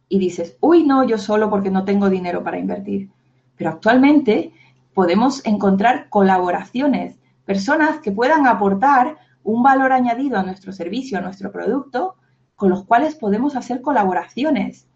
Y 0.07 0.17
dices, 0.17 0.55
uy, 0.61 0.85
no, 0.85 1.03
yo 1.03 1.17
solo 1.17 1.49
porque 1.49 1.69
no 1.69 1.83
tengo 1.83 2.09
dinero 2.09 2.41
para 2.41 2.57
invertir. 2.57 3.09
Pero 3.57 3.71
actualmente 3.71 4.53
podemos 4.93 5.45
encontrar 5.45 6.07
colaboraciones, 6.07 7.19
personas 7.43 7.99
que 7.99 8.13
puedan 8.13 8.47
aportar 8.47 9.17
un 9.43 9.61
valor 9.61 9.91
añadido 9.91 10.39
a 10.39 10.43
nuestro 10.43 10.71
servicio, 10.71 11.17
a 11.17 11.21
nuestro 11.21 11.51
producto, 11.51 12.15
con 12.55 12.69
los 12.69 12.85
cuales 12.85 13.15
podemos 13.15 13.57
hacer 13.57 13.81
colaboraciones. 13.81 14.87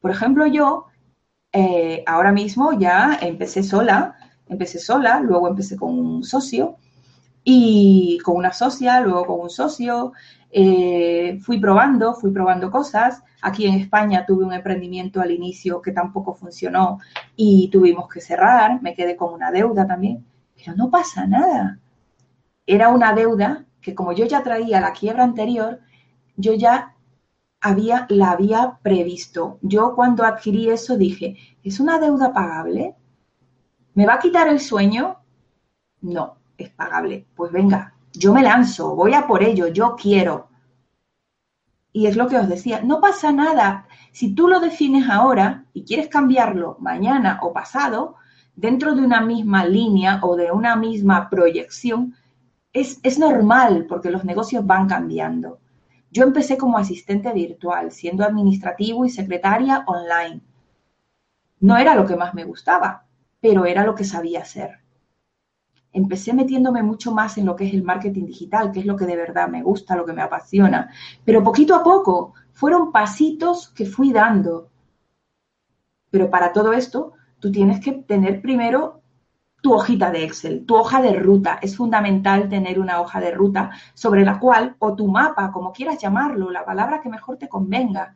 Por 0.00 0.12
ejemplo, 0.12 0.46
yo 0.46 0.86
eh, 1.52 2.02
ahora 2.06 2.32
mismo 2.32 2.72
ya 2.78 3.18
empecé 3.20 3.62
sola, 3.62 4.16
empecé 4.48 4.78
sola, 4.78 5.20
luego 5.20 5.48
empecé 5.48 5.76
con 5.76 5.98
un 5.98 6.24
socio 6.24 6.76
y 7.44 8.18
con 8.24 8.36
una 8.36 8.52
socia, 8.52 9.00
luego 9.00 9.26
con 9.26 9.40
un 9.40 9.50
socio, 9.50 10.12
eh, 10.50 11.38
fui 11.42 11.58
probando, 11.58 12.14
fui 12.14 12.30
probando 12.30 12.70
cosas. 12.70 13.22
Aquí 13.42 13.66
en 13.66 13.74
España 13.74 14.24
tuve 14.26 14.44
un 14.44 14.52
emprendimiento 14.52 15.20
al 15.20 15.30
inicio 15.30 15.82
que 15.82 15.92
tampoco 15.92 16.34
funcionó 16.34 16.98
y 17.36 17.68
tuvimos 17.70 18.08
que 18.08 18.20
cerrar, 18.20 18.80
me 18.82 18.94
quedé 18.94 19.16
con 19.16 19.34
una 19.34 19.50
deuda 19.50 19.86
también, 19.86 20.24
pero 20.56 20.76
no 20.76 20.90
pasa 20.90 21.26
nada. 21.26 21.78
Era 22.66 22.88
una 22.88 23.12
deuda 23.12 23.66
que 23.80 23.94
como 23.94 24.12
yo 24.12 24.24
ya 24.26 24.42
traía 24.42 24.80
la 24.80 24.92
quiebra 24.92 25.24
anterior, 25.24 25.80
yo 26.36 26.54
ya 26.54 26.91
había, 27.62 28.06
la 28.10 28.32
había 28.32 28.78
previsto. 28.82 29.58
Yo 29.62 29.94
cuando 29.94 30.24
adquirí 30.24 30.68
eso 30.68 30.96
dije, 30.96 31.36
¿es 31.62 31.80
una 31.80 31.98
deuda 31.98 32.32
pagable? 32.32 32.96
¿Me 33.94 34.04
va 34.04 34.14
a 34.14 34.18
quitar 34.18 34.48
el 34.48 34.60
sueño? 34.60 35.18
No, 36.00 36.36
es 36.58 36.70
pagable. 36.70 37.26
Pues 37.34 37.52
venga, 37.52 37.94
yo 38.12 38.34
me 38.34 38.42
lanzo, 38.42 38.96
voy 38.96 39.14
a 39.14 39.26
por 39.26 39.42
ello, 39.42 39.68
yo 39.68 39.94
quiero. 39.96 40.48
Y 41.92 42.06
es 42.06 42.16
lo 42.16 42.26
que 42.26 42.38
os 42.38 42.48
decía, 42.48 42.80
no 42.82 43.00
pasa 43.00 43.32
nada. 43.32 43.86
Si 44.10 44.34
tú 44.34 44.48
lo 44.48 44.58
defines 44.60 45.08
ahora 45.08 45.66
y 45.72 45.84
quieres 45.84 46.08
cambiarlo 46.08 46.76
mañana 46.80 47.38
o 47.42 47.52
pasado, 47.52 48.16
dentro 48.56 48.94
de 48.94 49.02
una 49.02 49.20
misma 49.20 49.64
línea 49.64 50.18
o 50.22 50.34
de 50.36 50.50
una 50.50 50.74
misma 50.74 51.30
proyección, 51.30 52.16
es, 52.72 52.98
es 53.02 53.18
normal 53.18 53.86
porque 53.88 54.10
los 54.10 54.24
negocios 54.24 54.66
van 54.66 54.88
cambiando. 54.88 55.61
Yo 56.12 56.22
empecé 56.22 56.56
como 56.56 56.78
asistente 56.78 57.32
virtual, 57.32 57.90
siendo 57.90 58.24
administrativo 58.24 59.04
y 59.04 59.10
secretaria 59.10 59.82
online. 59.88 60.40
No 61.58 61.76
era 61.76 61.96
lo 61.96 62.06
que 62.06 62.14
más 62.14 62.34
me 62.34 62.44
gustaba, 62.44 63.06
pero 63.40 63.64
era 63.66 63.84
lo 63.84 63.96
que 63.96 64.04
sabía 64.04 64.42
hacer 64.42 64.82
empecé 65.92 66.32
metiéndome 66.32 66.82
mucho 66.82 67.12
más 67.12 67.38
en 67.38 67.46
lo 67.46 67.54
que 67.54 67.66
es 67.66 67.74
el 67.74 67.82
marketing 67.82 68.24
digital, 68.26 68.72
que 68.72 68.80
es 68.80 68.86
lo 68.86 68.96
que 68.96 69.06
de 69.06 69.16
verdad 69.16 69.48
me 69.48 69.62
gusta, 69.62 69.96
lo 69.96 70.06
que 70.06 70.12
me 70.12 70.22
apasiona. 70.22 70.90
Pero 71.24 71.44
poquito 71.44 71.74
a 71.74 71.82
poco 71.82 72.34
fueron 72.52 72.92
pasitos 72.92 73.68
que 73.68 73.86
fui 73.86 74.12
dando. 74.12 74.70
Pero 76.10 76.30
para 76.30 76.52
todo 76.52 76.72
esto, 76.72 77.12
tú 77.38 77.52
tienes 77.52 77.80
que 77.80 77.92
tener 77.92 78.40
primero 78.40 79.01
tu 79.62 79.72
hojita 79.72 80.10
de 80.10 80.24
Excel, 80.24 80.66
tu 80.66 80.76
hoja 80.76 81.00
de 81.00 81.14
ruta. 81.14 81.58
Es 81.62 81.76
fundamental 81.76 82.48
tener 82.48 82.78
una 82.78 83.00
hoja 83.00 83.20
de 83.20 83.30
ruta 83.30 83.70
sobre 83.94 84.24
la 84.24 84.38
cual, 84.38 84.76
o 84.80 84.94
tu 84.94 85.06
mapa, 85.06 85.52
como 85.52 85.72
quieras 85.72 85.98
llamarlo, 85.98 86.50
la 86.50 86.64
palabra 86.64 87.00
que 87.00 87.08
mejor 87.08 87.38
te 87.38 87.48
convenga, 87.48 88.14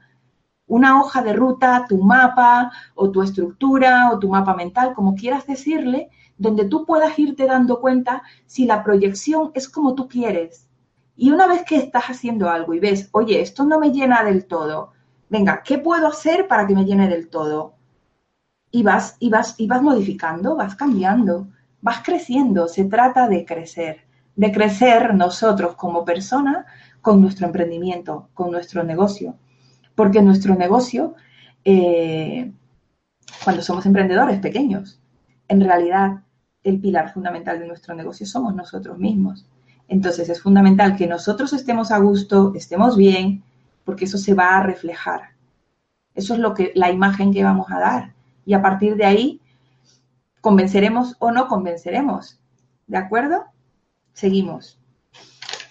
una 0.67 1.01
hoja 1.01 1.23
de 1.23 1.33
ruta, 1.33 1.87
tu 1.89 2.03
mapa, 2.03 2.73
o 2.97 3.11
tu 3.11 3.23
estructura, 3.23 4.11
o 4.13 4.19
tu 4.19 4.29
mapa 4.29 4.55
mental, 4.55 4.93
como 4.93 5.15
quieras 5.15 5.47
decirle, 5.47 6.11
donde 6.37 6.65
tú 6.65 6.85
puedas 6.85 7.17
irte 7.19 7.47
dando 7.47 7.81
cuenta 7.81 8.23
si 8.47 8.67
la 8.67 8.83
proyección 8.83 9.53
es 9.55 9.69
como 9.69 9.95
tú 9.95 10.09
quieres. 10.09 10.69
Y 11.15 11.31
una 11.31 11.47
vez 11.47 11.65
que 11.65 11.77
estás 11.77 12.07
haciendo 12.07 12.51
algo 12.51 12.75
y 12.75 12.81
ves, 12.81 13.09
oye, 13.13 13.41
esto 13.41 13.65
no 13.65 13.79
me 13.79 13.93
llena 13.93 14.25
del 14.25 14.47
todo, 14.47 14.93
venga, 15.31 15.63
¿qué 15.63 15.79
puedo 15.79 16.09
hacer 16.09 16.49
para 16.49 16.67
que 16.67 16.75
me 16.75 16.85
llene 16.85 17.09
del 17.09 17.29
todo? 17.29 17.76
Y 18.77 18.83
vas, 18.83 19.17
y 19.21 19.31
vas, 19.31 19.55
y 19.57 19.67
vas 19.67 19.81
modificando, 19.81 20.55
vas 20.55 20.75
cambiando, 20.75 21.49
vas 21.81 22.03
creciendo. 22.05 22.69
Se 22.69 22.85
trata 22.85 23.27
de 23.27 23.47
crecer, 23.47 24.01
de 24.35 24.53
crecer 24.53 25.15
nosotros 25.15 25.77
como 25.77 26.05
persona 26.05 26.67
con 27.01 27.23
nuestro 27.23 27.47
emprendimiento, 27.47 28.29
con 28.35 28.51
nuestro 28.51 28.85
negocio. 28.85 29.35
Porque 29.95 30.21
nuestro 30.21 30.55
negocio, 30.57 31.15
eh, 31.65 32.53
cuando 33.43 33.63
somos 33.63 33.87
emprendedores 33.87 34.41
pequeños, 34.41 35.01
en 35.49 35.63
realidad 35.63 36.21
el 36.63 36.79
pilar 36.79 37.15
fundamental 37.15 37.59
de 37.59 37.69
nuestro 37.69 37.95
negocio 37.95 38.27
somos 38.27 38.55
nosotros 38.55 38.99
mismos. 38.99 39.47
Entonces 39.89 40.29
es 40.29 40.43
fundamental 40.43 40.97
que 40.97 41.07
nosotros 41.07 41.55
estemos 41.55 41.93
a 41.93 41.99
gusto, 41.99 42.53
estemos 42.55 42.95
bien, 42.95 43.43
porque 43.85 44.05
eso 44.05 44.19
se 44.19 44.35
va 44.35 44.59
a 44.59 44.63
reflejar. 44.63 45.31
Eso 46.15 46.35
es 46.35 46.41
lo 46.41 46.53
que 46.53 46.73
la 46.75 46.91
imagen 46.91 47.33
que 47.33 47.43
vamos 47.43 47.71
a 47.71 47.79
dar. 47.79 48.16
Y 48.47 48.55
a 48.55 48.63
partir 48.63 48.97
de 48.97 49.05
ahí 49.05 49.41
convenceremos 50.41 51.17
o 51.19 51.31
no 51.31 51.49
convenceremos. 51.49 52.41
¿De 52.87 52.97
acuerdo? 52.97 53.45
Seguimos. 54.15 54.81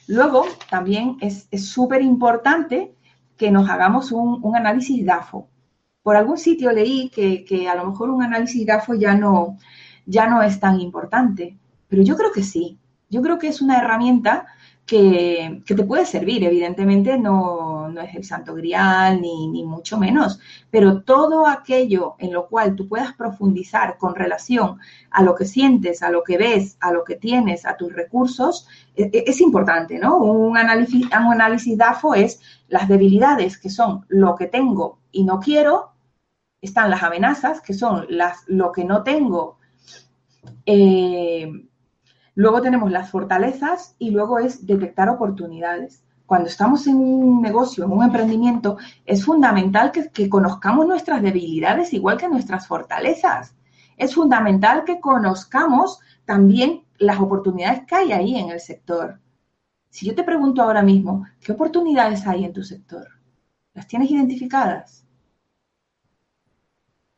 Luego, 0.08 0.46
también 0.70 1.18
es 1.22 1.48
súper 1.68 2.04
importante 2.04 2.94
que 3.38 3.52
nos 3.52 3.70
hagamos 3.70 4.12
un, 4.12 4.40
un, 4.44 4.56
análisis 4.56 5.06
DAFO. 5.06 5.48
Por 6.04 6.16
algún 6.16 6.38
sitio 6.38 6.72
leí 6.72 7.10
que, 7.10 7.44
que, 7.44 7.68
a 7.68 7.76
lo 7.76 7.88
mejor 7.88 8.10
un 8.10 8.22
análisis 8.22 8.66
DAFO 8.66 8.94
ya 8.94 9.16
no, 9.16 9.58
ya 10.06 10.28
no 10.28 10.44
es 10.44 10.60
tan 10.60 10.80
importante. 10.80 11.58
Pero 11.88 12.04
yo 12.04 12.16
creo 12.16 12.32
que 12.32 12.44
sí. 12.44 12.78
Yo 13.10 13.22
creo 13.22 13.40
que 13.40 13.48
es 13.48 13.62
una 13.62 13.80
herramienta 13.80 14.46
que, 14.86 15.64
te 15.66 15.84
puede 15.84 16.06
servir. 16.06 16.44
Evidentemente 16.44 17.18
no, 17.18 17.90
no, 17.90 18.02
es 18.02 18.16
el 18.16 18.24
santo 18.24 18.54
grial 18.54 19.20
ni, 19.22 19.48
ni, 19.48 19.64
mucho 19.64 19.98
menos, 19.98 20.40
pero 20.70 21.02
todo 21.02 21.48
aquello 21.48 22.16
en 22.20 22.34
lo 22.34 22.48
cual 22.48 22.76
tú 22.76 22.88
puedas 22.88 23.14
profundizar 23.14 23.98
con 23.98 24.16
relación 24.16 24.80
a 25.10 25.24
lo 25.24 25.36
que 25.36 25.46
sientes, 25.46 26.04
a 26.04 26.12
lo 26.12 26.24
que 26.24 26.38
ves, 26.38 26.78
a 26.82 26.92
lo 26.92 27.04
que 27.04 27.16
tienes, 27.16 27.66
a 27.66 27.78
tus 27.78 27.94
recursos, 27.94 28.68
es, 28.96 29.08
e, 29.14 29.24
es 29.28 29.42
importante, 29.42 29.98
¿no? 29.98 30.18
Un 30.18 30.58
análisis, 30.58 31.06
un 31.06 31.12
análisis 31.34 31.78
DAFO 31.78 32.14
es 32.16 32.40
las 32.68 32.88
debilidades, 32.88 33.58
que 33.58 33.70
son 33.70 34.06
lo 34.08 34.36
que 34.36 34.48
tengo 34.48 35.00
y 35.12 35.24
no 35.24 35.40
quiero, 35.40 35.92
están 36.62 36.90
las 36.90 37.04
amenazas, 37.04 37.62
que 37.62 37.74
son 37.74 38.06
las, 38.10 38.44
lo 38.48 38.72
que 38.72 38.84
no 38.84 39.04
tengo 39.04 39.58
eh, 40.66 41.52
luego 42.36 42.62
tenemos 42.62 42.92
las 42.92 43.10
fortalezas 43.10 43.96
y 43.98 44.12
luego 44.12 44.40
es 44.40 44.66
detectar 44.66 45.10
oportunidades. 45.10 46.04
Cuando 46.26 46.50
estamos 46.50 46.86
en 46.88 46.98
un 46.98 47.42
negocio, 47.42 47.86
en 47.86 47.92
un 47.92 48.04
emprendimiento, 48.04 48.78
es 49.06 49.24
fundamental 49.24 49.92
que, 49.92 50.30
conozcamos 50.30 50.88
nuestras 50.88 51.22
debilidades 51.22 51.94
igual 51.94 52.18
que 52.18 52.28
nuestras 52.28 52.68
fortalezas. 52.68 53.56
Es 53.96 54.16
fundamental 54.16 54.84
que 54.84 55.00
conozcamos 55.00 56.00
también 56.26 56.84
las 56.98 57.20
oportunidades 57.20 57.86
que 57.86 57.96
hay 57.96 58.12
ahí 58.12 58.36
en 58.36 58.50
el 58.50 58.60
sector. 58.60 59.20
Si 59.90 60.06
yo 60.06 60.16
te 60.16 60.24
pregunto 60.24 60.62
ahora 60.62 60.82
mismo, 60.82 61.26
¿qué 61.40 61.54
oportunidades 61.54 62.28
hay 62.28 62.44
en 62.44 62.54
tu 62.54 62.64
sector? 62.64 63.08
¿Las 63.74 63.88
tienes 63.88 64.10
identificadas? 64.10 65.06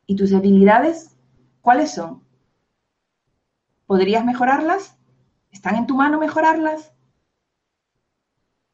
¿Y 0.06 0.16
tus 0.16 0.30
debilidades 0.30 1.16
cuáles 1.60 1.92
son? 1.92 2.22
¿Podrías 3.86 4.24
mejorarlas? 4.24 4.97
¿Están 5.50 5.76
en 5.76 5.86
tu 5.86 5.96
mano 5.96 6.18
mejorarlas? 6.18 6.92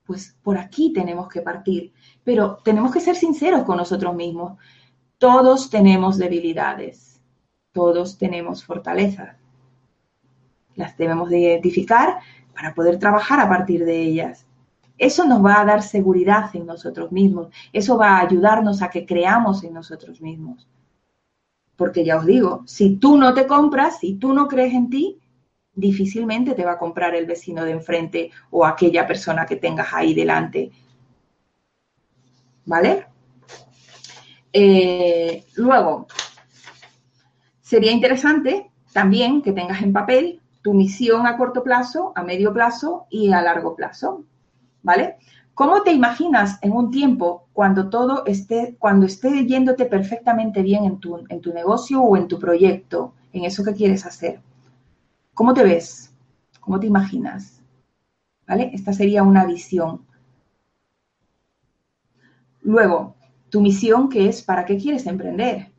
Pues 0.05 0.37
por 0.43 0.59
aquí 0.59 0.93
tenemos 0.93 1.29
que 1.29 1.41
partir, 1.41 1.93
pero 2.23 2.57
tenemos 2.57 2.93
que 2.93 3.01
ser 3.01 3.17
sinceros 3.17 3.65
con 3.65 3.79
nosotros 3.79 4.15
mismos. 4.15 4.59
Todos 5.19 5.71
tenemos 5.71 6.19
debilidades, 6.19 7.21
todos 7.73 8.19
tenemos 8.19 8.65
fortalezas. 8.65 9.37
Las 10.75 10.97
debemos 10.97 11.31
de 11.31 11.39
identificar 11.39 12.19
para 12.55 12.75
poder 12.75 12.99
trabajar 12.99 13.41
a 13.41 13.49
partir 13.49 13.85
de 13.85 14.03
ellas. 14.03 14.47
Eso 14.99 15.25
nos 15.25 15.45
va 15.45 15.61
a 15.61 15.65
dar 15.65 15.83
seguridad 15.83 16.55
en 16.55 16.67
nosotros 16.67 17.11
mismos, 17.11 17.49
eso 17.73 17.97
va 17.99 18.19
a 18.19 18.21
ayudarnos 18.21 18.81
a 18.83 18.91
que 18.91 19.05
creamos 19.05 19.65
en 19.65 19.75
nosotros 19.75 20.21
mismos. 20.21 20.69
Porque 21.77 22.05
ya 22.05 22.19
os 22.19 22.27
digo, 22.27 22.63
si 22.67 22.97
tú 22.97 23.17
no 23.17 23.35
te 23.35 23.49
compras, 23.49 23.99
si 23.99 24.15
tú 24.15 24.33
no 24.33 24.47
crees 24.47 24.75
en 24.75 24.91
ti, 24.91 25.19
difícilmente 25.75 26.55
te 26.55 26.65
va 26.65 26.73
a 26.73 26.79
comprar 26.79 27.15
el 27.15 27.27
vecino 27.27 27.65
de 27.65 27.73
enfrente 27.73 28.31
o 28.51 28.65
aquella 28.65 29.07
persona 29.07 29.47
que 29.47 29.57
tengas 29.57 29.93
ahí 29.93 30.15
delante. 30.15 30.71
¿Vale? 32.67 33.07
Eh, 34.53 35.45
luego, 35.57 36.07
sería 37.61 37.93
interesante 37.93 38.71
también 38.93 39.43
que 39.43 39.53
tengas 39.53 39.83
en 39.83 39.93
papel 39.93 40.41
tu 40.63 40.73
misión 40.73 41.27
a 41.27 41.37
corto 41.37 41.63
plazo, 41.63 42.13
a 42.15 42.23
medio 42.23 42.53
plazo 42.53 43.07
y 43.11 43.33
a 43.33 43.43
largo 43.43 43.75
plazo. 43.75 44.25
¿Vale? 44.83 45.17
¿Cómo 45.55 45.83
te 45.83 45.93
imaginas 45.93 46.59
en 46.63 46.73
un 46.73 46.91
tiempo 46.91 47.47
cuando 47.53 47.89
todo 47.89 48.25
esté, 48.27 48.77
cuando 48.79 49.07
esté 49.07 49.47
yéndote 49.47 49.87
perfectamente 49.87 50.63
bien 50.63 50.85
en 50.85 50.99
tu, 50.99 51.25
en 51.29 51.41
tu 51.41 51.53
negocio 51.53 52.03
o 52.03 52.17
en 52.17 52.29
tu 52.29 52.39
proyecto, 52.39 53.15
en 53.33 53.45
eso 53.45 53.63
que 53.65 53.75
quieres 53.75 54.05
hacer? 54.05 54.41
¿Cómo 55.35 55.53
te 55.53 55.65
ves? 55.65 56.15
¿Cómo 56.61 56.79
te 56.79 56.87
imaginas? 56.87 57.61
¿Vale? 58.47 58.71
Esta 58.73 58.93
sería 58.93 59.23
una 59.23 59.45
visión. 59.45 60.07
Luego, 62.63 63.17
tu 63.51 63.61
misión, 63.61 64.09
que 64.09 64.29
es 64.29 64.43
para 64.43 64.65
qué 64.65 64.79
quieres 64.79 65.07
emprender. 65.07 65.73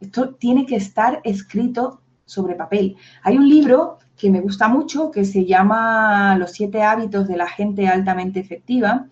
Esto 0.00 0.34
tiene 0.34 0.66
que 0.66 0.76
estar 0.76 1.20
escrito 1.24 2.02
sobre 2.26 2.54
papel. 2.54 2.96
Hay 3.22 3.38
un 3.38 3.48
libro 3.48 3.98
que 4.16 4.30
me 4.30 4.40
gusta 4.40 4.68
mucho 4.68 5.10
que 5.10 5.24
se 5.24 5.46
llama 5.46 6.36
Los 6.38 6.52
siete 6.52 6.82
hábitos 6.82 7.26
de 7.28 7.36
la 7.36 7.48
gente 7.48 7.88
altamente 7.88 8.40
efectiva 8.40 9.08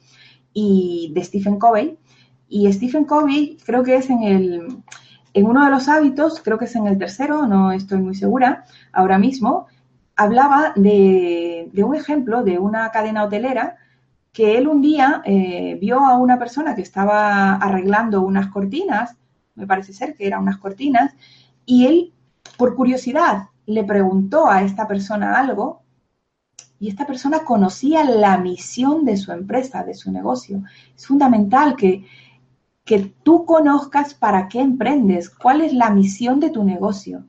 y 0.52 1.12
de 1.14 1.24
Stephen 1.24 1.58
Covey. 1.58 1.98
Y 2.48 2.70
Stephen 2.72 3.04
Covey 3.04 3.56
creo 3.64 3.82
que 3.82 3.96
es 3.96 4.10
en 4.10 4.22
el, 4.22 4.68
en 5.34 5.46
uno 5.46 5.64
de 5.64 5.70
los 5.70 5.88
hábitos, 5.88 6.40
creo 6.42 6.58
que 6.58 6.66
es 6.66 6.76
en 6.76 6.86
el 6.86 6.96
tercero, 6.96 7.46
no 7.46 7.72
estoy 7.72 7.98
muy 7.98 8.14
segura 8.14 8.64
ahora 8.92 9.18
mismo, 9.18 9.66
hablaba 10.16 10.72
de, 10.76 11.70
un 11.76 11.96
ejemplo 11.96 12.44
de 12.44 12.58
una 12.58 12.90
cadena 12.92 13.24
hotelera 13.24 13.76
que 14.32 14.56
él 14.56 14.68
un 14.68 14.80
día 14.80 15.22
eh, 15.24 15.76
vio 15.80 16.00
a 16.00 16.16
una 16.18 16.38
persona 16.38 16.74
que 16.74 16.82
estaba 16.82 17.56
arreglando 17.56 18.22
unas 18.22 18.48
cortinas, 18.48 19.16
me 19.56 19.66
parece 19.66 19.92
ser 19.92 20.16
que 20.16 20.26
eran 20.26 20.42
unas 20.42 20.58
cortinas, 20.58 21.14
y 21.66 21.86
él, 21.86 22.12
por 22.56 22.74
curiosidad, 22.76 23.48
le 23.66 23.84
preguntó 23.84 24.48
a 24.48 24.62
esta 24.62 24.86
persona 24.86 25.38
algo 25.38 25.82
y 26.78 26.88
esta 26.88 27.06
persona 27.06 27.44
conocía 27.44 28.04
la 28.04 28.36
misión 28.38 29.04
de 29.04 29.16
su 29.16 29.32
empresa, 29.32 29.84
de 29.84 29.94
su 29.94 30.12
negocio. 30.12 30.62
Es 30.96 31.06
fundamental 31.06 31.76
que, 31.76 32.04
que 32.84 33.14
tú 33.22 33.46
conozcas 33.46 34.14
para 34.14 34.48
qué 34.48 34.60
emprendes, 34.60 35.30
cuál 35.30 35.62
es 35.62 35.72
la 35.72 35.90
misión 35.90 36.38
de 36.38 36.50
tu 36.50 36.64
negocio, 36.64 37.24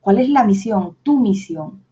cuál 0.00 0.18
es 0.18 0.28
la 0.28 0.44
misión, 0.44 0.96
tu 1.02 1.18
misión. 1.18 1.84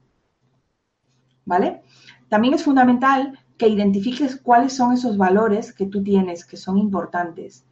¿Vale? 1.44 1.82
También 2.28 2.54
es 2.54 2.62
fundamental 2.62 3.38
que 3.58 3.68
identifiques 3.68 4.36
cuáles 4.40 4.72
son 4.72 4.92
esos 4.92 5.16
valores 5.16 5.72
que 5.72 5.86
tú 5.86 6.02
tienes, 6.02 6.44
que 6.44 6.56
son 6.56 6.78
importantes, 6.78 7.64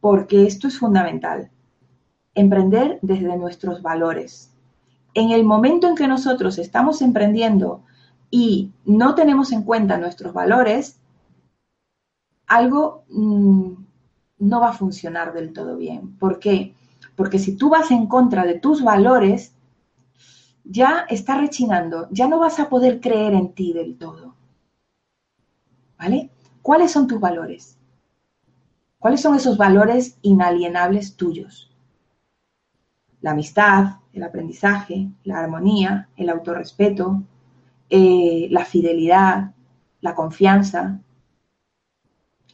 porque 0.00 0.46
esto 0.46 0.68
es 0.68 0.78
fundamental. 0.78 1.50
Emprender 2.34 2.98
desde 3.02 3.36
nuestros 3.36 3.82
valores. 3.82 4.54
En 5.14 5.30
el 5.30 5.44
momento 5.44 5.86
en 5.86 5.96
que 5.96 6.08
nosotros 6.08 6.58
estamos 6.58 7.02
emprendiendo 7.02 7.82
y 8.30 8.72
no 8.84 9.14
tenemos 9.14 9.52
en 9.52 9.64
cuenta 9.64 9.98
nuestros 9.98 10.32
valores, 10.32 11.00
algo 12.46 13.04
mm, 13.10 13.72
no 14.40 14.60
va 14.60 14.70
a 14.70 14.74
funcionar 14.74 15.32
del 15.32 15.52
todo 15.52 15.76
bien. 15.76 16.16
¿Por 16.18 16.38
qué? 16.40 16.74
Porque 17.14 17.38
si 17.38 17.56
tú 17.56 17.68
vas 17.68 17.90
en 17.90 18.06
contra 18.06 18.44
de 18.44 18.58
tus 18.58 18.82
valores, 18.82 19.54
ya 20.64 21.06
está 21.08 21.38
rechinando, 21.38 22.08
ya 22.10 22.26
no 22.26 22.38
vas 22.38 22.58
a 22.58 22.68
poder 22.68 23.00
creer 23.00 23.34
en 23.34 23.52
ti 23.52 23.72
del 23.72 23.96
todo. 23.96 24.34
¿Vale? 25.98 26.30
¿Cuáles 26.62 26.90
son 26.90 27.06
tus 27.06 27.20
valores? 27.20 27.78
¿Cuáles 28.98 29.20
son 29.20 29.34
esos 29.34 29.56
valores 29.56 30.18
inalienables 30.22 31.16
tuyos? 31.16 31.70
La 33.20 33.32
amistad, 33.32 33.96
el 34.12 34.22
aprendizaje, 34.22 35.10
la 35.24 35.40
armonía, 35.40 36.08
el 36.16 36.30
autorrespeto, 36.30 37.22
eh, 37.90 38.48
la 38.50 38.64
fidelidad, 38.64 39.54
la 40.00 40.14
confianza, 40.14 41.00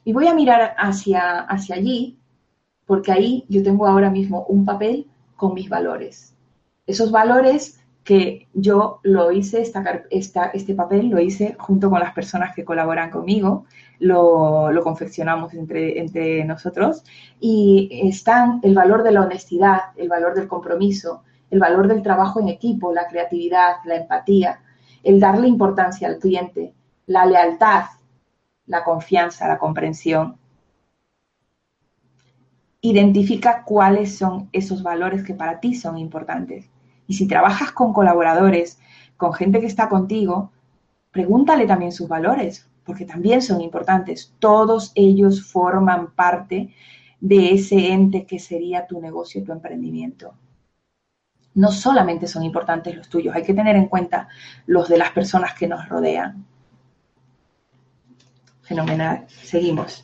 y 0.07 0.13
voy 0.13 0.29
a 0.29 0.35
mirar 0.35 0.77
hacia, 0.79 1.41
hacia 1.41 1.75
allí, 1.75 2.17
porque 2.87 3.11
ahí 3.11 3.45
yo 3.49 3.65
tengo 3.65 3.89
ahora 3.89 4.09
mismo 4.09 4.47
un 4.49 4.65
papel 4.65 5.09
con 5.35 5.53
mis 5.53 5.69
valores. 5.69 6.33
Esos 6.87 7.11
valores 7.11 7.81
que 8.05 8.47
yo 8.55 9.01
lo 9.03 9.33
hice, 9.33 9.63
esta, 9.63 10.51
este 10.55 10.75
papel 10.77 11.09
lo 11.09 11.19
hice 11.19 11.57
junto 11.59 11.91
con 11.91 11.99
las 11.99 12.15
personas 12.15 12.55
que 12.55 12.65
colaboran 12.65 13.11
conmigo, 13.11 13.67
lo, 13.99 14.71
confeccionamos 14.85 15.55
entre, 15.55 15.99
entre 15.99 16.45
nosotros 16.45 17.03
y 17.41 17.89
están 18.05 18.61
el 18.63 18.77
valor 18.77 19.03
de 19.03 19.11
la 19.11 19.23
honestidad, 19.23 19.81
el 19.97 20.09
valor 20.09 20.37
del 20.37 20.47
compromiso, 20.47 21.25
el 21.51 21.59
valor 21.59 21.89
del 21.89 22.03
trabajo 22.03 22.39
en 22.39 22.47
equipo, 22.49 22.93
la 22.93 23.09
creatividad, 23.09 23.79
la 23.85 23.97
empatía, 23.97 24.61
el 25.03 25.19
darle 25.19 25.49
importancia 25.49 26.07
al 26.07 26.19
cliente, 26.19 26.75
la 27.07 27.27
lealtad, 27.27 27.87
la 28.67 28.85
confianza, 28.85 29.49
la 29.49 29.59
comprensión. 29.59 30.37
Identifica 32.81 33.64
cuáles 33.64 34.17
son 34.17 34.49
esos 34.53 34.83
valores 34.83 35.23
que 35.23 35.35
para 35.35 35.61
ti 35.61 35.75
son 35.75 35.99
importantes. 35.99 36.69
Y 37.07 37.14
si 37.14 37.27
trabajas 37.27 37.73
con 37.73 37.93
colaboradores, 37.93 38.79
con 39.17 39.33
gente 39.33 39.61
que 39.61 39.67
está 39.67 39.89
contigo, 39.89 40.53
pregúntale 41.11 41.67
también 41.67 41.93
sus 41.93 42.09
valores, 42.09 42.69
porque 42.85 43.05
también 43.05 43.43
son 43.43 43.61
importantes. 43.61 44.35
Todos 44.39 44.93
ellos 44.95 45.45
forman 45.45 46.12
parte 46.12 46.75
de 47.21 47.55
ese 47.55 47.93
ente 47.93 48.27
que 48.27 48.39
sería 48.39 48.87
tu 48.87 49.01
negocio, 49.01 49.43
tu 49.43 49.53
emprendimiento. 49.53 50.35
No 51.55 51.73
solamente 51.73 52.27
son 52.27 52.43
importantes 52.43 52.95
los 52.95 53.09
tuyos, 53.09 53.35
hay 53.35 53.43
que 53.43 53.55
tener 53.55 53.77
en 53.77 53.87
cuenta 53.87 54.29
los 54.67 54.89
de 54.89 54.99
las 54.99 55.11
personas 55.12 55.55
que 55.55 55.67
nos 55.67 55.89
rodean. 55.89 56.45
Fenomenal. 58.67 59.27
Seguimos. 59.29 60.03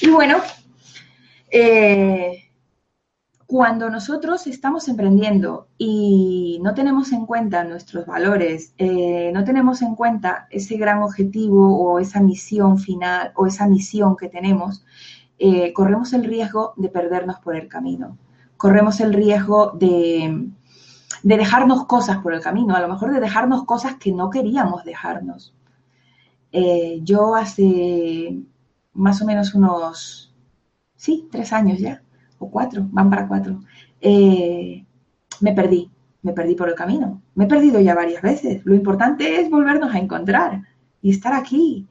Y 0.00 0.10
bueno, 0.10 0.38
eh, 1.50 2.50
cuando 3.46 3.90
nosotros 3.90 4.46
estamos 4.46 4.88
emprendiendo 4.88 5.68
y 5.76 6.58
no 6.62 6.74
tenemos 6.74 7.12
en 7.12 7.26
cuenta 7.26 7.62
nuestros 7.64 8.06
valores, 8.06 8.72
eh, 8.78 9.30
no 9.32 9.44
tenemos 9.44 9.82
en 9.82 9.94
cuenta 9.94 10.48
ese 10.50 10.76
gran 10.76 11.02
objetivo 11.02 11.78
o 11.78 11.98
esa 11.98 12.20
misión 12.20 12.78
final 12.78 13.32
o 13.36 13.46
esa 13.46 13.68
misión 13.68 14.16
que 14.16 14.28
tenemos, 14.28 14.84
eh, 15.38 15.72
corremos 15.72 16.12
el 16.14 16.24
riesgo 16.24 16.72
de 16.76 16.88
perdernos 16.88 17.40
por 17.40 17.54
el 17.54 17.68
camino. 17.68 18.16
Corremos 18.56 19.00
el 19.00 19.12
riesgo 19.12 19.72
de, 19.72 20.48
de 21.22 21.36
dejarnos 21.36 21.86
cosas 21.86 22.18
por 22.18 22.32
el 22.32 22.40
camino, 22.40 22.74
a 22.74 22.80
lo 22.80 22.88
mejor 22.88 23.12
de 23.12 23.20
dejarnos 23.20 23.64
cosas 23.66 23.96
que 23.96 24.12
no 24.12 24.30
queríamos 24.30 24.84
dejarnos. 24.84 25.54
Eh, 26.52 27.00
yo 27.02 27.34
hace 27.34 28.38
más 28.92 29.22
o 29.22 29.24
menos 29.24 29.54
unos, 29.54 30.34
sí, 30.96 31.28
tres 31.30 31.52
años 31.52 31.78
ya, 31.78 32.02
o 32.38 32.50
cuatro, 32.50 32.86
van 32.90 33.08
para 33.08 33.26
cuatro, 33.26 33.60
eh, 34.00 34.84
me 35.40 35.52
perdí, 35.54 35.90
me 36.22 36.32
perdí 36.32 36.54
por 36.54 36.68
el 36.68 36.74
camino. 36.74 37.22
Me 37.34 37.44
he 37.44 37.48
perdido 37.48 37.80
ya 37.80 37.94
varias 37.94 38.22
veces. 38.22 38.62
Lo 38.64 38.74
importante 38.74 39.40
es 39.40 39.50
volvernos 39.50 39.94
a 39.94 39.98
encontrar 39.98 40.62
y 41.00 41.10
estar 41.10 41.32
aquí, 41.32 41.88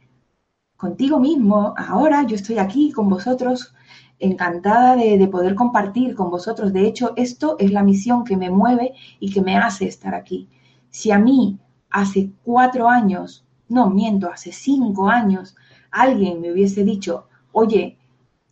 contigo 0.78 1.20
mismo. 1.20 1.74
Ahora 1.78 2.24
yo 2.24 2.36
estoy 2.36 2.60
aquí 2.60 2.92
con 2.92 3.10
vosotros, 3.10 3.74
encantada 4.20 4.96
de, 4.96 5.18
de, 5.18 5.28
poder 5.28 5.56
compartir 5.56 6.16
con 6.16 6.30
vosotros. 6.30 6.72
De 6.72 6.88
hecho, 6.88 7.14
esto 7.16 7.56
es 7.60 7.72
la 7.72 7.84
misión 7.84 8.24
que 8.24 8.38
me 8.38 8.52
mueve 8.52 8.94
y 9.20 9.32
que 9.32 9.42
me 9.42 9.58
hace 9.58 9.86
estar 9.86 10.14
aquí. 10.14 10.48
Si 10.90 11.12
a 11.12 11.20
mí 11.20 11.60
hace 11.90 12.32
cuatro 12.44 12.88
años 12.88 13.46
no, 13.72 13.90
miento, 13.90 14.30
hace 14.30 14.52
cinco 14.52 15.08
años 15.08 15.56
alguien 15.92 16.42
me 16.42 16.52
hubiese 16.52 16.84
dicho, 16.84 17.28
oye, 17.54 17.98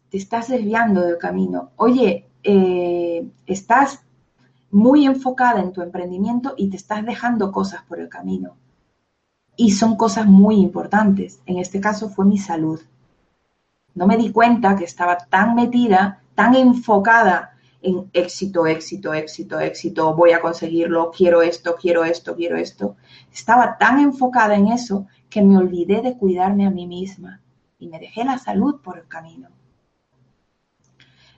te 0.09 0.17
estás 0.17 0.47
desviando 0.47 1.01
del 1.01 1.17
camino, 1.17 1.71
oye, 1.75 2.25
eh, 2.43 3.27
estás 3.45 4.01
muy 4.71 5.05
enfocada 5.05 5.61
en 5.61 5.73
tu 5.73 5.81
emprendimiento 5.81 6.53
y 6.57 6.69
te 6.69 6.77
estás 6.77 7.05
dejando 7.05 7.51
cosas 7.51 7.83
por 7.83 7.99
el 7.99 8.07
camino. 8.07 8.55
Y 9.57 9.71
son 9.71 9.97
cosas 9.97 10.25
muy 10.25 10.55
importantes. 10.55 11.41
En 11.45 11.57
este 11.57 11.81
caso 11.81 12.09
fue 12.09 12.23
mi 12.25 12.37
salud. 12.37 12.79
No 13.93 14.07
me 14.07 14.15
di 14.15 14.31
cuenta 14.31 14.77
que 14.77 14.85
estaba 14.85 15.17
tan 15.17 15.53
metida, 15.55 16.21
tan 16.33 16.55
enfocada 16.55 17.57
en 17.81 18.09
éxito, 18.13 18.65
éxito, 18.65 19.13
éxito, 19.13 19.59
éxito, 19.59 20.15
voy 20.15 20.31
a 20.31 20.41
conseguirlo, 20.41 21.11
quiero 21.11 21.41
esto, 21.41 21.75
quiero 21.79 22.03
esto, 22.03 22.35
quiero 22.35 22.57
esto. 22.57 22.95
Estaba 23.31 23.77
tan 23.77 23.99
enfocada 23.99 24.55
en 24.55 24.67
eso 24.67 25.07
que 25.29 25.41
me 25.41 25.57
olvidé 25.57 26.01
de 26.01 26.17
cuidarme 26.17 26.65
a 26.65 26.71
mí 26.71 26.87
misma 26.87 27.41
y 27.77 27.87
me 27.87 27.99
dejé 27.99 28.25
la 28.25 28.37
salud 28.37 28.81
por 28.81 28.97
el 28.97 29.07
camino. 29.07 29.49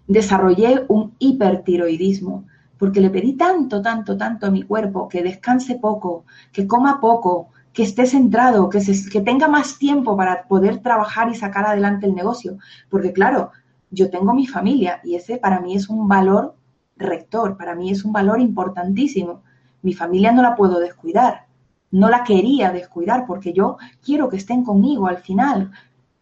Desarrollé 0.08 0.86
un 0.88 1.16
hipertiroidismo 1.20 2.46
porque 2.78 3.00
le 3.00 3.12
pedí 3.12 3.34
tanto, 3.34 3.82
tanto, 3.82 4.18
tanto 4.18 4.48
a 4.48 4.52
mi 4.52 4.64
cuerpo 4.64 5.08
que 5.08 5.22
descanse 5.22 5.76
poco, 5.76 6.26
que 6.52 6.66
coma 6.66 7.00
poco, 7.00 7.50
que 7.74 7.84
esté 7.84 8.06
centrado, 8.06 8.70
que, 8.70 8.80
que 9.12 9.22
tenga 9.22 9.48
más 9.48 9.78
tiempo 9.78 10.18
para 10.18 10.48
poder 10.48 10.80
trabajar 10.80 11.30
y 11.30 11.36
sacar 11.36 11.66
adelante 11.66 12.08
el 12.08 12.16
negocio. 12.16 12.58
Porque 12.90 13.14
claro, 13.14 13.52
yo 13.92 14.10
tengo 14.10 14.34
mi 14.34 14.48
familia 14.48 15.02
y 15.04 15.16
ese 15.16 15.38
para 15.38 15.60
mí 15.60 15.76
es 15.76 15.90
un 15.90 16.08
valor 16.08 16.56
rector, 16.96 17.58
para 17.58 17.76
mí 17.76 17.92
es 17.92 18.04
un 18.04 18.14
valor 18.14 18.40
importantísimo. 18.40 19.44
Mi 19.82 19.94
familia 19.94 20.32
no 20.32 20.42
la 20.42 20.56
puedo 20.56 20.80
descuidar, 20.80 21.46
no 21.92 22.10
la 22.10 22.24
quería 22.24 22.72
descuidar 22.72 23.26
porque 23.28 23.54
yo 23.54 23.78
quiero 24.04 24.30
que 24.30 24.38
estén 24.38 24.64
conmigo 24.64 25.08
al 25.08 25.18
final, 25.18 25.72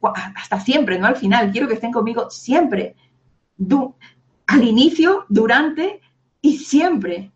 hasta 0.01 0.59
siempre, 0.59 0.97
no 0.97 1.07
al 1.07 1.15
final, 1.15 1.51
quiero 1.51 1.67
que 1.67 1.76
estén 1.76 1.91
conmigo 1.91 2.30
siempre, 2.30 2.95
al 4.47 4.63
inicio, 4.63 5.26
durante 5.30 6.01
y 6.41 6.57
siempre. 6.57 7.32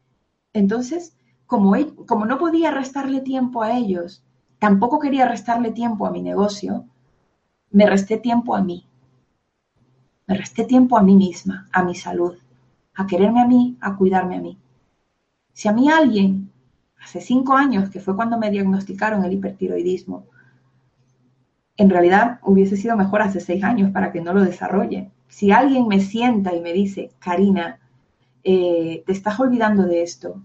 Entonces, 0.54 1.16
como, 1.46 1.76
como 2.08 2.26
no 2.26 2.40
podía 2.40 2.72
restarle 2.72 3.22
tiempo 3.22 3.62
a 3.62 3.78
ellos, 3.78 4.24
tampoco 4.60 4.98
quería 4.98 5.28
restarle 5.28 5.72
tiempo 5.72 6.08
a 6.08 6.12
mi 6.12 6.22
negocio, 6.22 6.86
me 7.70 7.86
resté 7.86 8.18
tiempo 8.18 8.56
a 8.56 8.62
mí. 8.62 8.88
Me 10.28 10.36
resté 10.38 10.66
tiempo 10.66 10.98
a 10.98 11.04
mí 11.04 11.16
misma, 11.16 11.68
a 11.72 11.84
mi 11.84 11.96
salud, 11.96 12.36
a 12.96 13.08
quererme 13.08 13.42
a 13.42 13.48
mí, 13.48 13.78
a 13.82 13.96
cuidarme 13.96 14.38
a 14.38 14.42
mí. 14.42 14.58
Si 15.52 15.68
a 15.68 15.74
mí 15.74 15.90
alguien, 15.90 16.52
hace 17.02 17.22
cinco 17.22 17.54
años, 17.54 17.90
que 17.90 18.00
fue 18.00 18.16
cuando 18.16 18.38
me 18.38 18.50
diagnosticaron 18.50 19.24
el 19.26 19.34
hipertiroidismo, 19.34 20.26
en 21.76 21.90
realidad 21.90 22.40
hubiese 22.44 22.78
sido 22.78 22.96
mejor 22.96 23.22
hace 23.22 23.40
seis 23.40 23.64
años 23.64 23.92
para 23.92 24.12
que 24.12 24.22
no 24.22 24.34
lo 24.34 24.42
desarrolle. 24.42 25.12
Si 25.28 25.52
alguien 25.52 25.88
me 25.88 26.00
sienta 26.00 26.56
y 26.56 26.62
me 26.62 26.72
dice, 26.72 27.12
Karina, 27.20 27.80
eh, 28.44 29.04
te 29.06 29.12
estás 29.12 29.40
olvidando 29.40 29.84
de 29.84 30.04
esto, 30.04 30.42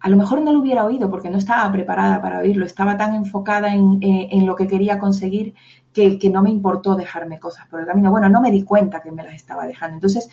a 0.00 0.08
lo 0.10 0.16
mejor 0.18 0.42
no 0.42 0.52
lo 0.52 0.60
hubiera 0.60 0.84
oído 0.84 1.10
porque 1.10 1.30
no 1.30 1.38
estaba 1.38 1.70
preparada 1.72 2.20
para 2.20 2.40
oírlo, 2.40 2.66
estaba 2.66 2.96
tan 2.98 3.14
enfocada 3.14 3.74
en, 3.74 3.98
eh, 4.02 4.42
lo 4.44 4.54
que 4.54 4.66
quería 4.66 4.98
conseguir 4.98 5.54
que, 5.94 6.28
no 6.28 6.42
me 6.42 6.50
importó 6.50 6.96
dejarme 6.96 7.38
cosas 7.38 7.66
por 7.68 7.80
el 7.80 7.86
camino. 7.86 8.10
Bueno, 8.10 8.28
no 8.28 8.40
me 8.40 8.50
di 8.50 8.64
cuenta 8.64 9.00
que 9.00 9.12
me 9.12 9.22
las 9.22 9.34
estaba 9.34 9.66
dejando. 9.66 9.94
Entonces, 9.94 10.28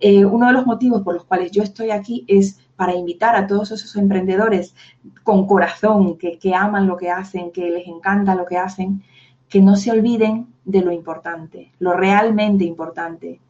eh, 0.00 0.24
uno 0.24 0.48
de 0.48 0.52
los 0.52 0.66
motivos 0.66 1.02
por 1.02 1.14
los 1.14 1.24
cuales 1.24 1.52
yo 1.52 1.62
estoy 1.62 1.90
aquí 1.90 2.24
es 2.26 2.60
para 2.76 2.94
invitar 2.94 3.36
a 3.36 3.46
todos 3.46 3.70
esos 3.70 3.94
emprendedores 3.96 4.74
con 5.22 5.46
corazón, 5.46 6.18
que, 6.18 6.38
que 6.38 6.54
aman 6.54 6.88
lo 6.88 6.96
que 6.96 7.10
hacen, 7.10 7.52
que 7.52 7.70
les 7.70 7.86
encanta 7.86 8.34
lo 8.34 8.44
que 8.44 8.58
hacen, 8.58 9.04
que 9.48 9.60
no 9.60 9.76
se 9.76 9.92
olviden 9.92 10.48
de 10.64 10.80
lo 10.82 10.90
importante, 10.90 11.72
lo 11.78 11.92
realmente 11.92 12.64
importante. 12.64 13.40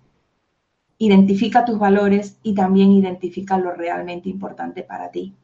Identifica 0.98 1.64
tus 1.64 1.78
valores 1.78 2.38
y 2.42 2.54
también 2.54 2.92
identifica 2.92 3.56
lo 3.58 3.72
realmente 3.72 4.28
importante 4.28 4.82
para 4.82 5.10
ti. 5.10 5.34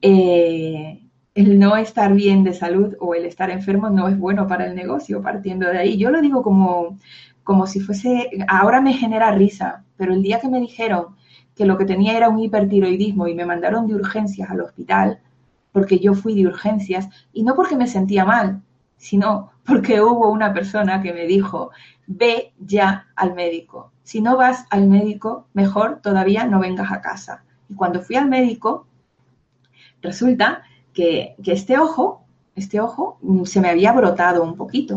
Eh, 0.00 1.07
el 1.38 1.60
no 1.60 1.76
estar 1.76 2.14
bien 2.14 2.42
de 2.42 2.52
salud 2.52 2.96
o 2.98 3.14
el 3.14 3.24
estar 3.24 3.48
enfermo 3.48 3.90
no 3.90 4.08
es 4.08 4.18
bueno 4.18 4.48
para 4.48 4.66
el 4.66 4.74
negocio, 4.74 5.22
partiendo 5.22 5.68
de 5.68 5.78
ahí. 5.78 5.96
Yo 5.96 6.10
lo 6.10 6.20
digo 6.20 6.42
como, 6.42 6.98
como 7.44 7.68
si 7.68 7.78
fuese, 7.78 8.28
ahora 8.48 8.80
me 8.80 8.92
genera 8.92 9.30
risa, 9.30 9.84
pero 9.96 10.14
el 10.14 10.20
día 10.20 10.40
que 10.40 10.48
me 10.48 10.58
dijeron 10.58 11.14
que 11.54 11.64
lo 11.64 11.78
que 11.78 11.84
tenía 11.84 12.16
era 12.16 12.28
un 12.28 12.40
hipertiroidismo 12.40 13.28
y 13.28 13.34
me 13.34 13.46
mandaron 13.46 13.86
de 13.86 13.94
urgencias 13.94 14.50
al 14.50 14.62
hospital, 14.62 15.20
porque 15.70 16.00
yo 16.00 16.12
fui 16.14 16.34
de 16.34 16.48
urgencias, 16.48 17.08
y 17.32 17.44
no 17.44 17.54
porque 17.54 17.76
me 17.76 17.86
sentía 17.86 18.24
mal, 18.24 18.60
sino 18.96 19.52
porque 19.64 20.00
hubo 20.00 20.30
una 20.30 20.52
persona 20.52 21.00
que 21.02 21.12
me 21.12 21.24
dijo, 21.24 21.70
ve 22.08 22.52
ya 22.58 23.06
al 23.14 23.36
médico. 23.36 23.92
Si 24.02 24.20
no 24.20 24.36
vas 24.36 24.66
al 24.70 24.88
médico, 24.88 25.46
mejor 25.52 26.00
todavía 26.02 26.46
no 26.46 26.58
vengas 26.58 26.90
a 26.90 27.00
casa. 27.00 27.44
Y 27.68 27.74
cuando 27.74 28.02
fui 28.02 28.16
al 28.16 28.28
médico, 28.28 28.88
Resulta 30.02 30.62
que, 30.98 31.36
este 31.52 31.78
ojo, 31.78 32.24
este 32.56 32.80
ojo 32.80 33.18
mm, 33.22 33.44
se 33.44 33.60
me 33.60 33.68
había 33.68 33.92
brotado 33.92 34.42
un 34.42 34.56
poquito. 34.56 34.96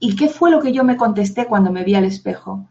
¿Y 0.00 0.16
qué 0.16 0.28
fue 0.28 0.50
lo 0.50 0.60
que 0.60 0.72
yo 0.72 0.82
me 0.82 0.96
contesté 0.96 1.46
cuando 1.46 1.70
me 1.70 1.84
vi 1.84 1.94
al 1.94 2.04
espejo? 2.04 2.66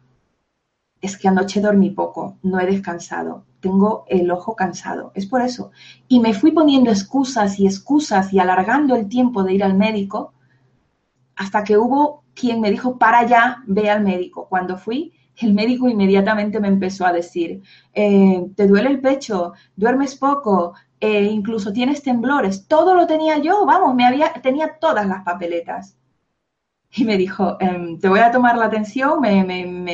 Es 0.99 1.17
que 1.17 1.29
anoche 1.29 1.61
dormí 1.61 1.91
poco, 1.91 2.37
no 2.43 2.59
he 2.59 2.65
descansado, 2.65 3.45
tengo 3.61 4.03
el 4.09 4.29
ojo 4.29 4.57
cansado, 4.57 5.13
es 5.15 5.25
por 5.25 5.41
eso. 5.41 5.71
Y 6.09 6.19
me 6.19 6.33
fui 6.33 6.51
poniendo 6.51 6.89
excusas 6.89 7.57
y 7.59 7.65
excusas 7.65 8.33
y 8.33 8.39
alargando 8.39 8.97
el 8.97 9.07
tiempo 9.07 9.43
de 9.43 9.53
ir 9.53 9.63
al 9.63 9.75
médico 9.75 10.33
hasta 11.37 11.63
que 11.63 11.77
hubo 11.77 12.23
quien 12.33 12.59
me 12.59 12.71
dijo, 12.71 12.97
para 12.97 13.25
ya, 13.25 13.63
ve 13.67 13.89
al 13.89 14.03
médico. 14.03 14.47
Cuando 14.49 14.77
fui, 14.77 15.13
el 15.37 15.53
médico 15.53 15.87
inmediatamente 15.87 16.59
me 16.59 16.67
empezó 16.67 17.05
a 17.05 17.13
decir, 17.13 17.61
eh, 17.93 18.45
te 18.55 18.67
duele 18.67 18.89
el 18.89 18.99
pecho, 18.99 19.53
duermes 19.77 20.17
poco, 20.17 20.73
eh, 20.99 21.23
incluso 21.23 21.73
tienes 21.73 22.03
temblores. 22.03 22.67
Todo 22.67 22.95
lo 22.95 23.07
tenía 23.07 23.37
yo, 23.37 23.65
vamos, 23.65 23.95
me 23.95 24.05
había, 24.05 24.33
tenía 24.41 24.77
todas 24.79 25.07
las 25.07 25.23
papeletas. 25.23 25.95
Y 26.91 27.05
me 27.05 27.17
dijo, 27.17 27.57
em, 27.59 27.99
te 27.99 28.09
voy 28.09 28.19
a 28.19 28.31
tomar 28.31 28.57
la 28.57 28.65
atención, 28.65 29.21
me, 29.21 29.43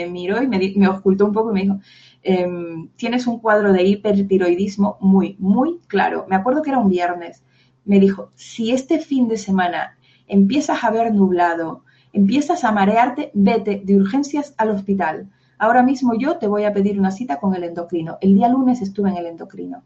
miró 0.09 0.41
y 0.41 0.47
me, 0.47 0.73
me, 0.75 0.87
ocultó 0.87 1.25
un 1.25 1.33
poco 1.33 1.51
y 1.51 1.53
me 1.53 1.61
dijo, 1.63 1.79
em, 2.23 2.89
tienes 2.95 3.27
un 3.27 3.39
cuadro 3.39 3.73
de 3.73 3.83
hipertiroidismo 3.83 4.97
muy, 5.01 5.35
muy 5.39 5.79
claro. 5.87 6.25
Me 6.29 6.35
acuerdo 6.35 6.61
que 6.61 6.69
era 6.69 6.79
un 6.79 6.89
viernes. 6.89 7.43
Me 7.83 7.99
dijo, 7.99 8.31
si 8.35 8.71
este 8.71 8.99
fin 8.99 9.27
de 9.27 9.37
semana 9.37 9.97
empiezas 10.27 10.83
a 10.83 10.91
ver 10.91 11.13
nublado, 11.13 11.83
empiezas 12.13 12.63
a 12.63 12.71
marearte, 12.71 13.31
vete 13.33 13.81
de 13.83 13.97
urgencias 13.97 14.53
al 14.57 14.69
hospital. 14.71 15.29
Ahora 15.57 15.83
mismo 15.83 16.13
yo 16.17 16.37
te 16.37 16.47
voy 16.47 16.63
a 16.63 16.73
pedir 16.73 16.97
una 16.99 17.11
cita 17.11 17.37
con 17.39 17.55
el 17.55 17.63
endocrino. 17.63 18.17
El 18.21 18.35
día 18.35 18.49
lunes 18.49 18.81
estuve 18.81 19.09
en 19.09 19.17
el 19.17 19.25
endocrino. 19.27 19.83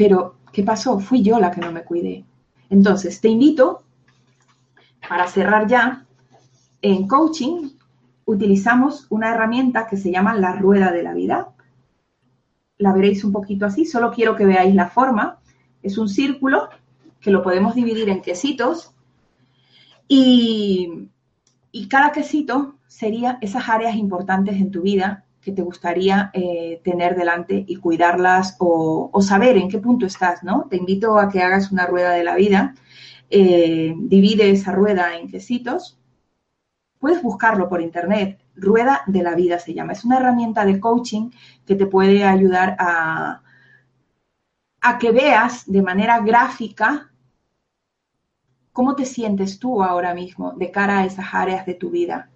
Pero, 0.00 0.36
¿qué 0.50 0.62
pasó? 0.62 0.98
Fui 0.98 1.22
yo 1.22 1.38
la 1.38 1.50
que 1.50 1.60
no 1.60 1.72
me 1.72 1.84
cuidé. 1.84 2.24
Entonces, 2.70 3.20
te 3.20 3.28
invito, 3.28 3.82
para 5.06 5.26
cerrar 5.26 5.66
ya, 5.66 6.06
en 6.80 7.06
coaching 7.06 7.72
utilizamos 8.24 9.06
una 9.10 9.28
herramienta 9.34 9.86
que 9.86 9.98
se 9.98 10.10
llama 10.10 10.34
la 10.36 10.54
rueda 10.54 10.90
de 10.90 11.02
la 11.02 11.12
vida. 11.12 11.52
La 12.78 12.94
veréis 12.94 13.24
un 13.24 13.32
poquito 13.32 13.66
así, 13.66 13.84
solo 13.84 14.10
quiero 14.10 14.36
que 14.36 14.46
veáis 14.46 14.74
la 14.74 14.88
forma. 14.88 15.38
Es 15.82 15.98
un 15.98 16.08
círculo 16.08 16.70
que 17.20 17.30
lo 17.30 17.42
podemos 17.42 17.74
dividir 17.74 18.08
en 18.08 18.22
quesitos 18.22 18.94
y 20.08 21.10
y 21.72 21.88
cada 21.88 22.12
quesito 22.12 22.74
sería 22.86 23.38
esas 23.40 23.68
áreas 23.68 23.96
importantes 23.96 24.56
en 24.56 24.70
tu 24.70 24.82
vida 24.82 25.24
que 25.40 25.52
te 25.52 25.62
gustaría 25.62 26.30
eh, 26.34 26.80
tener 26.84 27.16
delante 27.16 27.64
y 27.66 27.76
cuidarlas 27.76 28.56
o, 28.58 29.10
saber 29.22 29.56
en 29.56 29.68
qué 29.68 29.78
punto 29.78 30.06
estás, 30.06 30.42
¿no? 30.42 30.66
Te 30.68 30.76
invito 30.76 31.18
a 31.18 31.28
que 31.28 31.42
hagas 31.42 31.72
una 31.72 31.86
rueda 31.86 32.12
de 32.12 32.24
la 32.24 32.34
vida, 32.36 32.74
eh, 33.30 33.94
divide 33.96 34.50
esa 34.50 34.72
rueda 34.72 35.16
en 35.16 35.28
quesitos. 35.28 35.98
Puedes 36.98 37.22
buscarlo 37.22 37.68
por 37.68 37.80
internet, 37.80 38.38
rueda 38.54 39.02
de 39.06 39.22
la 39.22 39.34
vida 39.34 39.58
se 39.58 39.72
llama. 39.72 39.92
Es 39.92 40.04
una 40.04 40.18
herramienta 40.18 40.64
de 40.66 40.78
coaching 40.78 41.30
que 41.66 41.74
te 41.74 41.86
puede 41.86 42.24
ayudar 42.24 42.76
a, 42.78 43.42
a 44.82 44.98
que 44.98 45.10
veas 45.10 45.70
de 45.70 45.82
manera 45.82 46.20
gráfica 46.20 47.10
¿Cómo 48.72 48.94
te 48.94 49.04
sientes 49.04 49.58
tú 49.58 49.82
ahora 49.82 50.14
mismo 50.14 50.52
de 50.52 50.70
cara 50.70 51.00
a 51.00 51.04
esas 51.04 51.34
áreas 51.34 51.66
de 51.66 51.74
tu 51.74 51.90
vida? 51.90 52.29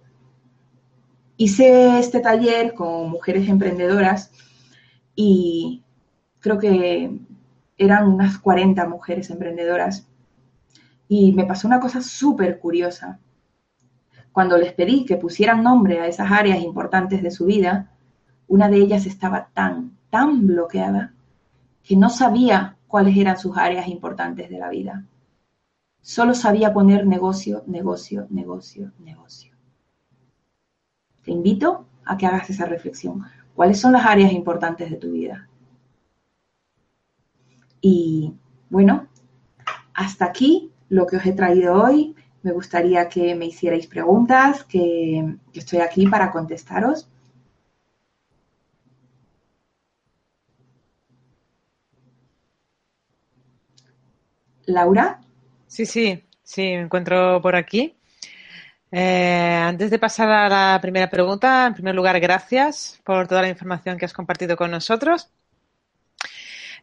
Hice 1.37 1.99
este 1.99 2.21
taller 2.21 2.73
con 2.73 3.09
mujeres 3.09 3.49
emprendedoras 3.49 4.31
y 5.15 5.83
creo 6.39 6.57
que 6.57 7.19
eran 7.77 8.07
unas 8.07 8.37
40 8.39 8.87
mujeres 8.87 9.29
emprendedoras 9.29 10.07
y 11.09 11.33
me 11.33 11.45
pasó 11.45 11.67
una 11.67 11.79
cosa 11.79 12.01
súper 12.01 12.59
curiosa. 12.59 13.19
Cuando 14.31 14.57
les 14.57 14.73
pedí 14.73 15.05
que 15.05 15.17
pusieran 15.17 15.63
nombre 15.63 15.99
a 15.99 16.07
esas 16.07 16.31
áreas 16.31 16.61
importantes 16.61 17.21
de 17.21 17.31
su 17.31 17.45
vida, 17.45 17.91
una 18.47 18.69
de 18.69 18.77
ellas 18.77 19.05
estaba 19.05 19.49
tan, 19.53 19.97
tan 20.09 20.47
bloqueada 20.47 21.13
que 21.83 21.95
no 21.95 22.09
sabía 22.09 22.77
cuáles 22.87 23.17
eran 23.17 23.37
sus 23.37 23.57
áreas 23.57 23.87
importantes 23.87 24.49
de 24.49 24.59
la 24.59 24.69
vida. 24.69 25.05
Solo 26.01 26.33
sabía 26.33 26.73
poner 26.73 27.05
negocio, 27.05 27.63
negocio, 27.67 28.27
negocio, 28.29 28.91
negocio. 28.99 29.54
Te 31.25 31.31
invito 31.31 31.87
a 32.05 32.17
que 32.17 32.27
hagas 32.27 32.49
esa 32.51 32.65
reflexión. 32.65 33.25
¿Cuáles 33.55 33.79
son 33.79 33.93
las 33.93 34.05
áreas 34.05 34.31
importantes 34.31 34.91
de 34.91 34.97
tu 34.97 35.11
vida? 35.11 35.49
Y 37.81 38.33
bueno, 38.69 39.07
hasta 39.93 40.25
aquí 40.25 40.71
lo 40.89 41.07
que 41.07 41.17
os 41.17 41.25
he 41.25 41.33
traído 41.33 41.81
hoy. 41.81 42.15
Me 42.43 42.51
gustaría 42.51 43.09
que 43.09 43.33
me 43.33 43.45
hicierais 43.47 43.87
preguntas, 43.87 44.63
que, 44.65 45.35
estoy 45.53 45.79
aquí 45.79 46.07
para 46.07 46.31
contestaros. 46.31 47.09
Laura. 54.67 55.21
Sí, 55.67 55.85
sí, 55.85 56.23
sí, 56.43 56.61
me 56.61 56.81
encuentro 56.81 57.41
por 57.41 57.55
aquí. 57.55 57.95
Eh, 58.91 59.44
antes 59.67 59.91
de 59.91 59.99
pasar 59.99 60.29
a 60.29 60.49
la 60.49 60.79
primera 60.81 61.09
pregunta, 61.09 61.67
en 61.67 61.73
primer 61.73 61.95
lugar, 61.95 62.19
gracias 62.19 62.99
por 63.03 63.27
toda 63.27 63.41
la 63.41 63.49
información 63.49 63.97
que 63.97 64.05
has 64.05 64.13
compartido 64.13 64.55
con 64.57 64.71
nosotros. 64.71 65.29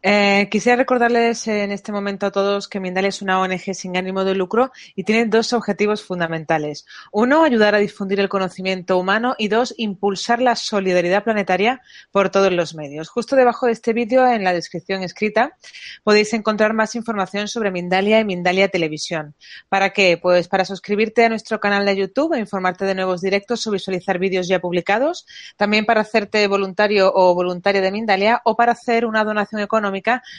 Eh, 0.05 0.49
quisiera 0.51 0.75
recordarles 0.75 1.47
en 1.47 1.71
este 1.71 1.93
momento 1.93 2.27
a 2.27 2.33
todos 2.33 2.67
que 2.67 2.81
Mindalia 2.81 3.09
es 3.09 3.23
una 3.23 3.41
ONG 3.41 3.73
sin 3.73 3.97
ánimo 3.97 4.25
de 4.25 4.35
lucro 4.35 4.73
y 4.97 5.05
tiene 5.05 5.27
dos 5.27 5.53
objetivos 5.53 6.03
fundamentales. 6.03 6.87
Uno, 7.13 7.45
ayudar 7.45 7.77
a 7.77 7.79
difundir 7.79 8.19
el 8.19 8.29
conocimiento 8.29 8.99
humano 8.99 9.37
y 9.39 9.47
dos, 9.47 9.73
impulsar 9.77 10.43
la 10.43 10.57
solidaridad 10.57 11.23
planetaria 11.23 11.83
por 12.11 12.31
todos 12.31 12.53
los 12.53 12.75
medios. 12.75 13.11
Justo 13.11 13.37
debajo 13.37 13.67
de 13.67 13.73
este 13.73 13.93
vídeo, 13.93 14.27
en 14.27 14.43
la 14.43 14.53
descripción 14.53 15.05
escrita, 15.05 15.57
podéis 16.03 16.33
encontrar 16.33 16.75
más 16.75 16.97
información 16.97 17.47
sobre 17.47 17.71
Mindalia 17.71 18.19
y 18.19 18.25
Mindalia 18.25 18.67
Televisión. 18.67 19.37
¿Para 19.69 19.91
qué? 19.91 20.19
Pues 20.21 20.49
para 20.49 20.65
suscribirte 20.65 21.25
a 21.27 21.29
nuestro 21.29 21.61
canal 21.61 21.87
de 21.87 21.97
YouTube 21.97 22.35
e 22.35 22.41
informarte 22.41 22.87
de 22.87 22.97
nuevos 22.97 23.21
directos 23.21 23.65
o 23.69 23.71
visualizar 23.71 24.19
vídeos 24.19 24.49
ya 24.49 24.59
publicados, 24.59 25.27
también 25.57 25.87
para 25.87 26.01
hacerte 26.01 26.45
voluntario 26.49 27.13
o 27.15 27.37
voluntaria 27.37 27.81
de 27.81 27.93
Mindalia 27.93 28.43
o 28.45 28.57
para 28.57 28.73
hacer 28.73 29.07
una 29.07 29.23
donación 29.23 29.61
económica 29.61 29.92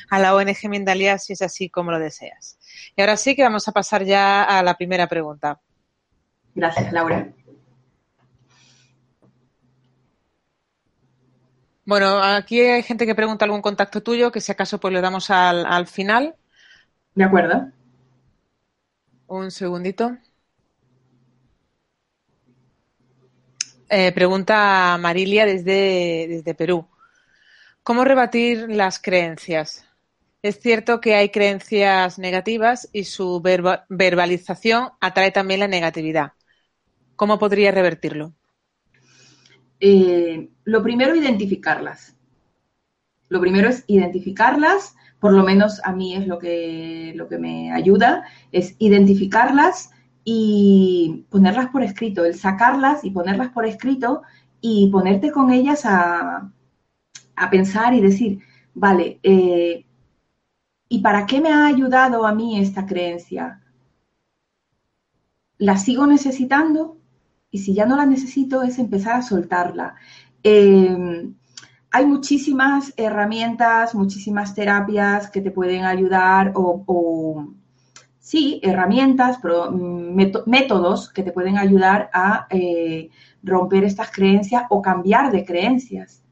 a 0.10 0.20
la 0.20 0.36
ONG 0.36 0.70
Mindalia 0.70 1.18
si 1.18 1.34
es 1.34 1.42
así 1.42 1.70
como 1.70 1.92
lo 1.92 2.00
deseas. 2.00 2.58
Y 2.96 3.02
ahora 3.02 3.18
sí 3.18 3.36
que 3.36 3.44
vamos 3.44 3.68
a 3.68 3.72
pasar 3.72 4.04
ya 4.04 4.44
a 4.44 4.64
la 4.64 4.76
primera 4.76 5.08
pregunta. 5.08 5.60
Gracias, 6.56 6.92
Laura. 6.92 7.28
Bueno, 11.86 12.22
aquí 12.24 12.62
hay 12.62 12.82
gente 12.82 13.06
que 13.06 13.16
pregunta 13.16 13.44
algún 13.44 13.62
contacto 13.62 14.02
tuyo, 14.02 14.32
que 14.32 14.40
si 14.40 14.52
acaso 14.52 14.80
pues 14.80 14.94
le 14.94 15.02
damos 15.02 15.30
al, 15.30 15.86
final. 15.88 16.36
De 17.14 17.26
acuerdo. 17.26 17.72
Un 19.28 19.52
segundito. 19.52 20.18
Eh, 23.90 24.12
pregunta 24.14 24.98
Marilia 25.00 25.46
desde, 25.46 26.28
desde 26.30 26.56
Perú. 26.56 26.88
¿Cómo 27.84 28.06
rebatir 28.06 28.70
las 28.70 28.98
creencias? 28.98 29.86
Es 30.42 30.58
cierto 30.62 31.02
que 31.02 31.16
hay 31.16 31.30
creencias 31.30 32.18
negativas 32.18 32.90
y 32.94 33.04
su 33.04 33.42
verbalización 33.42 34.92
atrae 35.02 35.32
también 35.32 35.60
la 35.60 35.68
negatividad. 35.68 36.32
¿Cómo 37.18 37.38
podría 37.38 37.72
revertirlo? 37.72 38.32
Eh, 39.82 40.50
lo 40.64 40.82
primero, 40.82 41.14
identificarlas. 41.14 42.16
Lo 43.28 43.42
primero 43.42 43.68
es 43.68 43.84
identificarlas, 43.88 44.96
por 45.20 45.34
lo 45.34 45.44
menos 45.44 45.82
a 45.84 45.92
mí 45.92 46.16
es 46.16 46.26
lo 46.26 46.40
que, 46.40 47.12
lo 47.18 47.28
que 47.28 47.38
me 47.38 47.74
ayuda, 47.74 48.24
es 48.54 48.78
identificarlas 48.80 49.92
y 50.24 51.26
ponerlas 51.30 51.68
por 51.68 51.84
escrito, 51.84 52.24
el 52.24 52.36
sacarlas 52.36 53.04
y 53.04 53.12
ponerlas 53.12 53.50
por 53.50 53.66
escrito 53.66 54.22
y 54.62 54.88
ponerte 54.90 55.34
con 55.34 55.52
ellas 55.52 55.82
a, 55.86 56.50
a 57.36 57.50
pensar 57.50 57.94
y 57.94 58.02
decir, 58.02 58.40
vale, 58.74 59.20
eh, 59.24 59.86
¿y 60.90 61.00
para 61.00 61.26
qué 61.26 61.42
me 61.42 61.50
ha 61.50 61.66
ayudado 61.66 62.26
a 62.26 62.34
mí 62.34 62.60
esta 62.60 62.86
creencia? 62.86 63.62
¿La 65.58 65.78
sigo 65.78 66.08
necesitando? 66.08 66.98
Y 67.52 67.60
si 67.60 67.74
ya 67.74 67.86
no 67.86 67.96
la 67.96 68.06
necesito, 68.06 68.64
es 68.64 68.80
empezar 68.80 69.16
a 69.16 69.22
soltarla. 69.22 69.96
Eh, 70.44 71.32
hay 71.96 72.08
muchísimas 72.08 72.92
herramientas, 72.98 73.94
muchísimas 73.94 74.56
terapias 74.56 75.30
que 75.30 75.42
te 75.42 75.52
pueden 75.52 75.86
ayudar 75.86 76.52
o, 76.56 77.48
sí, 78.18 78.60
herramientas, 78.64 79.38
pero, 79.40 79.72
mm, 79.72 80.16
métodos 80.48 81.14
que 81.14 81.22
te 81.22 81.32
pueden 81.32 81.60
ayudar 81.60 82.10
a 82.12 82.48
eh, 82.50 83.12
romper 83.44 83.84
estas 83.84 84.10
creencias 84.12 84.64
o 84.70 84.82
cambiar 84.82 85.32
de 85.32 85.46
creencias. 85.46 86.23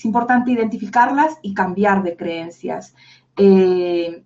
Es 0.00 0.06
importante 0.06 0.50
identificarlas 0.50 1.36
y 1.42 1.52
cambiar 1.52 2.02
de 2.02 2.16
creencias. 2.16 2.94
Eh, 3.36 4.24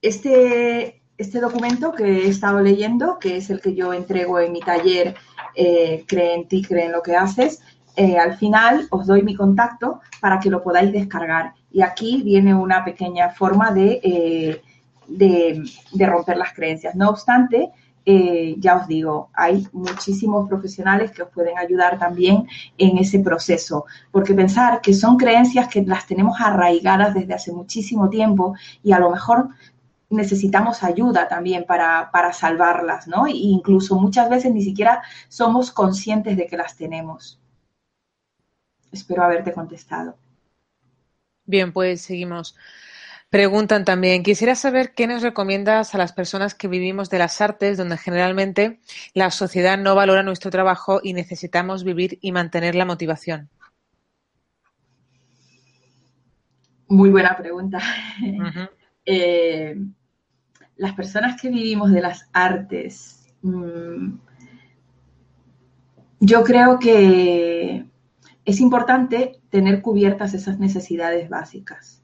este, 0.00 1.02
este 1.18 1.40
documento 1.40 1.90
que 1.90 2.04
he 2.04 2.28
estado 2.28 2.60
leyendo, 2.60 3.18
que 3.18 3.38
es 3.38 3.50
el 3.50 3.60
que 3.60 3.74
yo 3.74 3.92
entrego 3.92 4.38
en 4.38 4.52
mi 4.52 4.60
taller 4.60 5.16
eh, 5.56 6.04
Cree 6.06 6.34
en 6.34 6.46
ti, 6.46 6.62
cree 6.62 6.84
en 6.84 6.92
lo 6.92 7.02
que 7.02 7.16
haces, 7.16 7.60
eh, 7.96 8.18
al 8.18 8.36
final 8.36 8.86
os 8.92 9.08
doy 9.08 9.22
mi 9.22 9.34
contacto 9.34 10.00
para 10.20 10.38
que 10.38 10.48
lo 10.48 10.62
podáis 10.62 10.92
descargar. 10.92 11.54
Y 11.72 11.82
aquí 11.82 12.22
viene 12.22 12.54
una 12.54 12.84
pequeña 12.84 13.30
forma 13.30 13.72
de, 13.72 14.62
de 15.08 16.06
romper 16.06 16.36
las 16.36 16.52
creencias. 16.54 16.94
No 16.94 17.10
obstante, 17.10 17.72
eh, 18.06 18.56
ya 18.58 18.76
os 18.76 18.88
digo, 18.88 19.30
hay 19.34 19.66
muchísimos 19.72 20.48
profesionales 20.48 21.10
que 21.10 21.22
os 21.22 21.30
pueden 21.30 21.58
ayudar 21.58 21.98
también 21.98 22.48
en 22.78 22.98
ese 22.98 23.20
proceso, 23.20 23.84
porque 24.10 24.34
pensar 24.34 24.80
que 24.80 24.94
son 24.94 25.16
creencias 25.16 25.68
que 25.68 25.82
las 25.82 26.06
tenemos 26.06 26.40
arraigadas 26.40 27.14
desde 27.14 27.34
hace 27.34 27.52
muchísimo 27.52 28.08
tiempo 28.08 28.54
y 28.82 28.92
a 28.92 28.98
lo 28.98 29.10
mejor 29.10 29.50
necesitamos 30.10 30.82
ayuda 30.82 31.28
también 31.28 31.64
para, 31.64 32.32
salvarlas, 32.32 33.06
¿no? 33.06 33.26
E 33.26 33.32
incluso 33.32 33.96
muchas 33.96 34.28
veces 34.28 34.52
ni 34.52 34.62
siquiera 34.62 35.02
somos 35.28 35.70
conscientes 35.70 36.36
de 36.36 36.46
que 36.46 36.56
las 36.56 36.76
tenemos. 36.76 37.38
Espero 38.90 39.22
haberte 39.22 39.52
contestado. 39.52 40.16
Bien, 41.44 41.72
pues 41.72 42.02
seguimos. 42.02 42.56
Preguntan 43.30 43.84
también, 43.84 44.24
quisiera 44.24 44.56
saber 44.56 44.92
qué 44.92 45.06
nos 45.06 45.22
recomiendas 45.22 45.94
a 45.94 45.98
las 45.98 46.12
personas 46.12 46.56
que 46.56 46.66
vivimos 46.66 47.10
de 47.10 47.18
las 47.20 47.40
artes, 47.40 47.78
donde 47.78 47.96
generalmente 47.96 48.80
la 49.14 49.30
sociedad 49.30 49.78
no 49.78 49.94
valora 49.94 50.24
nuestro 50.24 50.50
trabajo 50.50 50.98
y 51.00 51.12
necesitamos 51.12 51.84
vivir 51.84 52.18
y 52.20 52.32
mantener 52.32 52.74
la 52.74 52.84
motivación. 52.84 53.48
Muy 56.88 57.10
buena 57.10 57.36
pregunta. 57.36 57.80
Eh, 59.06 59.76
las 60.76 60.92
personas 60.92 61.40
que 61.40 61.48
vivimos 61.48 61.90
de 61.90 62.02
las 62.02 62.28
artes, 62.32 63.26
mm, 63.40 64.12
yo 66.20 66.44
creo 66.44 66.78
que 66.78 67.86
es 68.44 68.60
importante 68.60 69.40
tener 69.48 69.80
cubiertas 69.80 70.34
esas 70.34 70.58
necesidades 70.58 71.28
básicas 71.30 71.99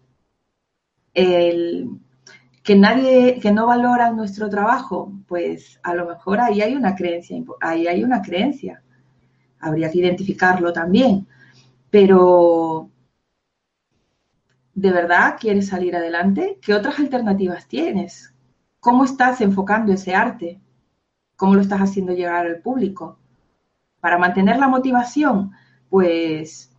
que 1.16 2.76
nadie, 2.76 3.40
que 3.40 3.52
no 3.52 3.66
valora 3.66 4.10
nuestro 4.10 4.50
trabajo, 4.50 5.12
pues 5.26 5.80
a 5.82 5.94
lo 5.94 6.06
mejor 6.06 6.40
ahí 6.40 6.60
hay 6.60 6.74
una 6.74 6.94
creencia, 6.94 7.42
ahí 7.60 7.86
hay 7.86 8.04
una 8.04 8.20
creencia. 8.20 8.82
Habría 9.60 9.90
que 9.90 9.98
identificarlo 9.98 10.72
también. 10.72 11.26
Pero, 11.90 12.90
¿de 14.74 14.90
verdad 14.90 15.36
quieres 15.40 15.68
salir 15.68 15.96
adelante? 15.96 16.58
¿Qué 16.60 16.74
otras 16.74 16.98
alternativas 16.98 17.66
tienes? 17.66 18.34
¿Cómo 18.80 19.04
estás 19.04 19.40
enfocando 19.40 19.92
ese 19.92 20.14
arte? 20.14 20.60
¿Cómo 21.36 21.54
lo 21.54 21.62
estás 21.62 21.80
haciendo 21.80 22.12
llegar 22.12 22.46
al 22.46 22.60
público? 22.60 23.18
Para 24.00 24.18
mantener 24.18 24.58
la 24.58 24.68
motivación, 24.68 25.52
pues 25.88 26.75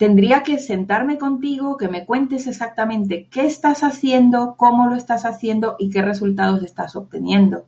tendría 0.00 0.42
que 0.42 0.58
sentarme 0.58 1.18
contigo, 1.18 1.76
que 1.76 1.86
me 1.90 2.06
cuentes 2.06 2.46
exactamente 2.46 3.28
qué 3.30 3.44
estás 3.44 3.82
haciendo, 3.82 4.54
cómo 4.56 4.88
lo 4.88 4.96
estás 4.96 5.26
haciendo 5.26 5.76
y 5.78 5.90
qué 5.90 6.00
resultados 6.00 6.62
estás 6.62 6.96
obteniendo. 6.96 7.66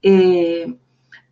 Eh, 0.00 0.78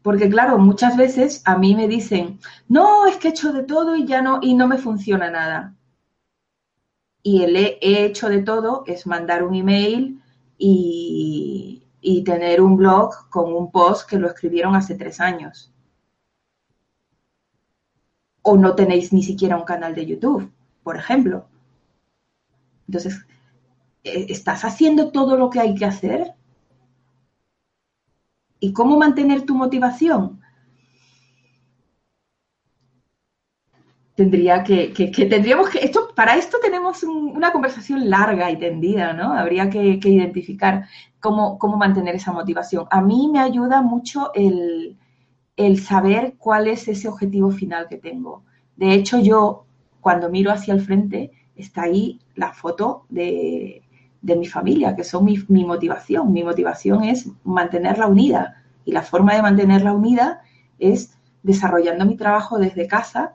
porque 0.03 0.29
claro, 0.29 0.59
muchas 0.59 0.97
veces 0.97 1.41
a 1.45 1.57
mí 1.57 1.77
me 1.77 1.87
dicen, 1.87 2.41
no, 2.69 3.07
es 3.07 3.17
que 3.19 3.29
he 3.29 3.31
hecho 3.31 3.53
de 3.53 3.63
todo 3.63 3.95
y 3.95 4.07
ya 4.07 4.23
no, 4.23 4.41
y 4.43 4.55
no 4.55 4.67
me 4.67 4.79
funciona 4.79 5.31
nada. 5.31 5.77
Y 7.23 7.45
el 7.45 7.55
he 7.57 7.79
hecho 8.05 8.29
de 8.29 8.43
todo 8.43 8.83
es 8.89 9.07
mandar 9.07 9.45
un 9.45 9.55
email 9.55 10.21
y, 10.59 11.87
y 12.01 12.25
tener 12.25 12.61
un 12.61 12.77
blog 12.77 13.29
con 13.31 13.55
un 13.55 13.71
post 13.71 14.11
que 14.11 14.19
lo 14.19 14.27
escribieron 14.27 14.75
hace 14.75 14.97
tres 14.97 15.21
años 15.21 15.74
o 18.45 18.57
no 18.57 18.75
tenéis 18.75 19.13
ni 19.13 19.23
siquiera 19.23 19.57
un 19.57 19.65
canal 19.65 19.95
de 19.95 20.07
YouTube, 20.07 20.53
por 20.83 20.97
ejemplo. 20.97 21.47
Entonces, 22.87 23.27
eh, 24.05 24.27
¿estás 24.29 24.65
haciendo 24.65 25.11
todo 25.11 25.37
lo 25.37 25.49
que 25.49 25.61
hay 25.61 25.75
que 25.75 25.87
hacer? 25.87 26.35
¿Y 28.61 28.73
cómo 28.73 28.99
mantener 28.99 29.43
tu 29.43 29.55
motivación? 29.55 30.41
tendría 34.15 34.63
que, 34.63 34.93
que, 34.93 35.09
tendríamos 35.27 35.71
que, 35.71 35.79
esto, 35.79 36.11
para 36.15 36.37
esto 36.37 36.59
tenemos 36.63 37.03
una 37.03 37.51
conversación 37.51 38.09
larga 38.09 38.49
y 38.49 38.57
tendida, 38.57 39.13
¿no? 39.13 39.33
Habría 39.33 39.69
que, 39.69 39.99
identificar 40.01 40.87
cómo, 41.19 41.59
cómo, 41.59 41.77
mantener 41.77 42.15
esa 42.15 42.31
motivación. 42.31 42.87
A 42.93 43.01
mí 43.01 43.29
me 43.33 43.41
ayuda 43.41 43.83
mucho 43.83 44.31
el, 44.35 44.97
el, 45.57 45.81
saber 45.81 46.35
cuál 46.39 46.69
es 46.69 46.89
ese 46.89 47.09
objetivo 47.09 47.51
final 47.51 47.89
que 47.89 47.97
tengo. 47.97 48.45
De 48.77 48.93
hecho, 48.93 49.19
yo 49.21 49.67
cuando 50.01 50.31
miro 50.31 50.51
hacia 50.51 50.75
el 50.75 50.81
frente, 50.81 51.31
está 51.57 51.83
ahí 51.83 52.21
la 52.35 52.53
foto 52.53 53.07
de, 53.09 53.85
de 54.25 54.37
mi 54.37 54.47
familia, 54.47 54.97
que 54.97 55.05
son 55.05 55.27
mi, 55.27 55.65
motivación. 55.65 56.33
Mi 56.33 56.43
motivación 56.43 57.05
es 57.05 57.29
mantenerla 57.45 58.07
unida 58.07 58.65
y 58.87 58.93
la 58.93 59.03
forma 59.03 59.35
de 59.35 59.43
mantenerla 59.43 59.93
unida 59.93 60.41
es 60.79 61.17
desarrollando 61.43 62.07
mi 62.07 62.17
trabajo 62.17 62.59
desde 62.59 62.89
casa, 62.89 63.35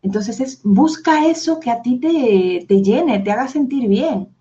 entonces 0.00 0.40
es, 0.40 0.62
busca 0.64 1.26
eso 1.26 1.60
que 1.60 1.70
a 1.70 1.82
ti 1.82 2.00
te, 2.00 2.64
te 2.66 2.82
llene, 2.82 3.18
te 3.18 3.30
haga 3.30 3.46
sentir 3.46 3.88
bien. 3.88 4.34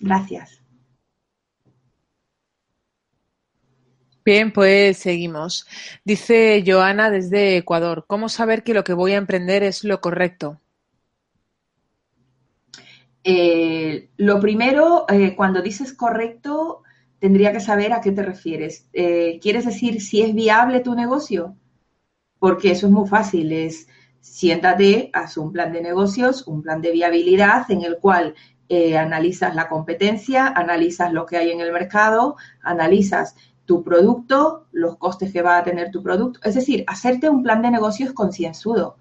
Gracias. 0.00 0.60
Bien, 4.28 4.52
pues 4.52 4.98
seguimos. 4.98 5.66
Dice 6.04 6.62
Joana 6.66 7.10
desde 7.10 7.56
Ecuador, 7.56 8.04
¿cómo 8.06 8.28
saber 8.28 8.62
que 8.62 8.74
lo 8.74 8.84
que 8.84 8.92
voy 8.92 9.12
a 9.12 9.16
emprender 9.16 9.62
es 9.62 9.84
lo 9.84 10.02
correcto? 10.02 10.60
Eh, 13.24 14.10
lo 14.18 14.38
primero, 14.38 15.06
eh, 15.08 15.34
cuando 15.34 15.62
dices 15.62 15.94
correcto, 15.94 16.82
tendría 17.18 17.52
que 17.52 17.60
saber 17.60 17.94
a 17.94 18.02
qué 18.02 18.12
te 18.12 18.22
refieres. 18.22 18.86
Eh, 18.92 19.38
¿Quieres 19.40 19.64
decir 19.64 20.02
si 20.02 20.20
es 20.20 20.34
viable 20.34 20.80
tu 20.80 20.94
negocio? 20.94 21.56
porque 22.38 22.72
eso 22.72 22.86
es 22.86 22.92
muy 22.92 23.08
fácil, 23.08 23.50
es 23.50 23.88
siéntate, 24.20 25.08
haz 25.14 25.38
un 25.38 25.52
plan 25.52 25.72
de 25.72 25.80
negocios, 25.80 26.46
un 26.46 26.60
plan 26.60 26.82
de 26.82 26.92
viabilidad 26.92 27.68
en 27.70 27.82
el 27.82 27.96
cual 27.96 28.34
analizas 28.96 29.54
la 29.54 29.70
competencia, 29.70 30.46
analizas 30.46 31.12
lo 31.14 31.24
que 31.24 31.38
hay 31.38 31.50
en 31.50 31.60
el 31.60 31.72
mercado, 31.72 32.36
analizas 32.62 33.34
tu 33.68 33.84
producto, 33.84 34.64
los 34.72 34.96
costes 34.96 35.30
que 35.30 35.42
va 35.42 35.58
a 35.58 35.62
tener 35.62 35.90
tu 35.90 36.02
producto, 36.02 36.40
es 36.42 36.54
decir, 36.54 36.84
hacerte 36.86 37.28
un 37.28 37.42
plan 37.42 37.60
de 37.60 37.70
negocios 37.70 38.14
concienzudo. 38.14 38.96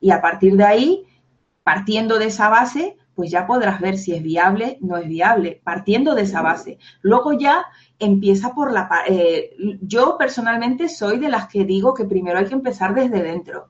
Y 0.00 0.12
a 0.12 0.22
partir 0.22 0.56
de 0.56 0.64
ahí, 0.64 1.04
partiendo 1.62 2.18
de 2.18 2.28
esa 2.28 2.48
base, 2.48 2.96
pues 3.14 3.30
ya 3.30 3.46
podrás 3.46 3.82
ver 3.82 3.98
si 3.98 4.14
es 4.14 4.22
viable, 4.22 4.78
no 4.80 4.96
es 4.96 5.06
viable, 5.06 5.60
partiendo 5.62 6.14
de 6.14 6.22
esa 6.22 6.40
base. 6.40 6.78
Luego 7.02 7.34
ya 7.34 7.66
empieza 7.98 8.54
por 8.54 8.72
la... 8.72 8.88
Eh, 9.06 9.54
yo 9.82 10.16
personalmente 10.16 10.88
soy 10.88 11.18
de 11.18 11.28
las 11.28 11.46
que 11.46 11.66
digo 11.66 11.92
que 11.92 12.06
primero 12.06 12.38
hay 12.38 12.46
que 12.46 12.54
empezar 12.54 12.94
desde 12.94 13.22
dentro, 13.22 13.68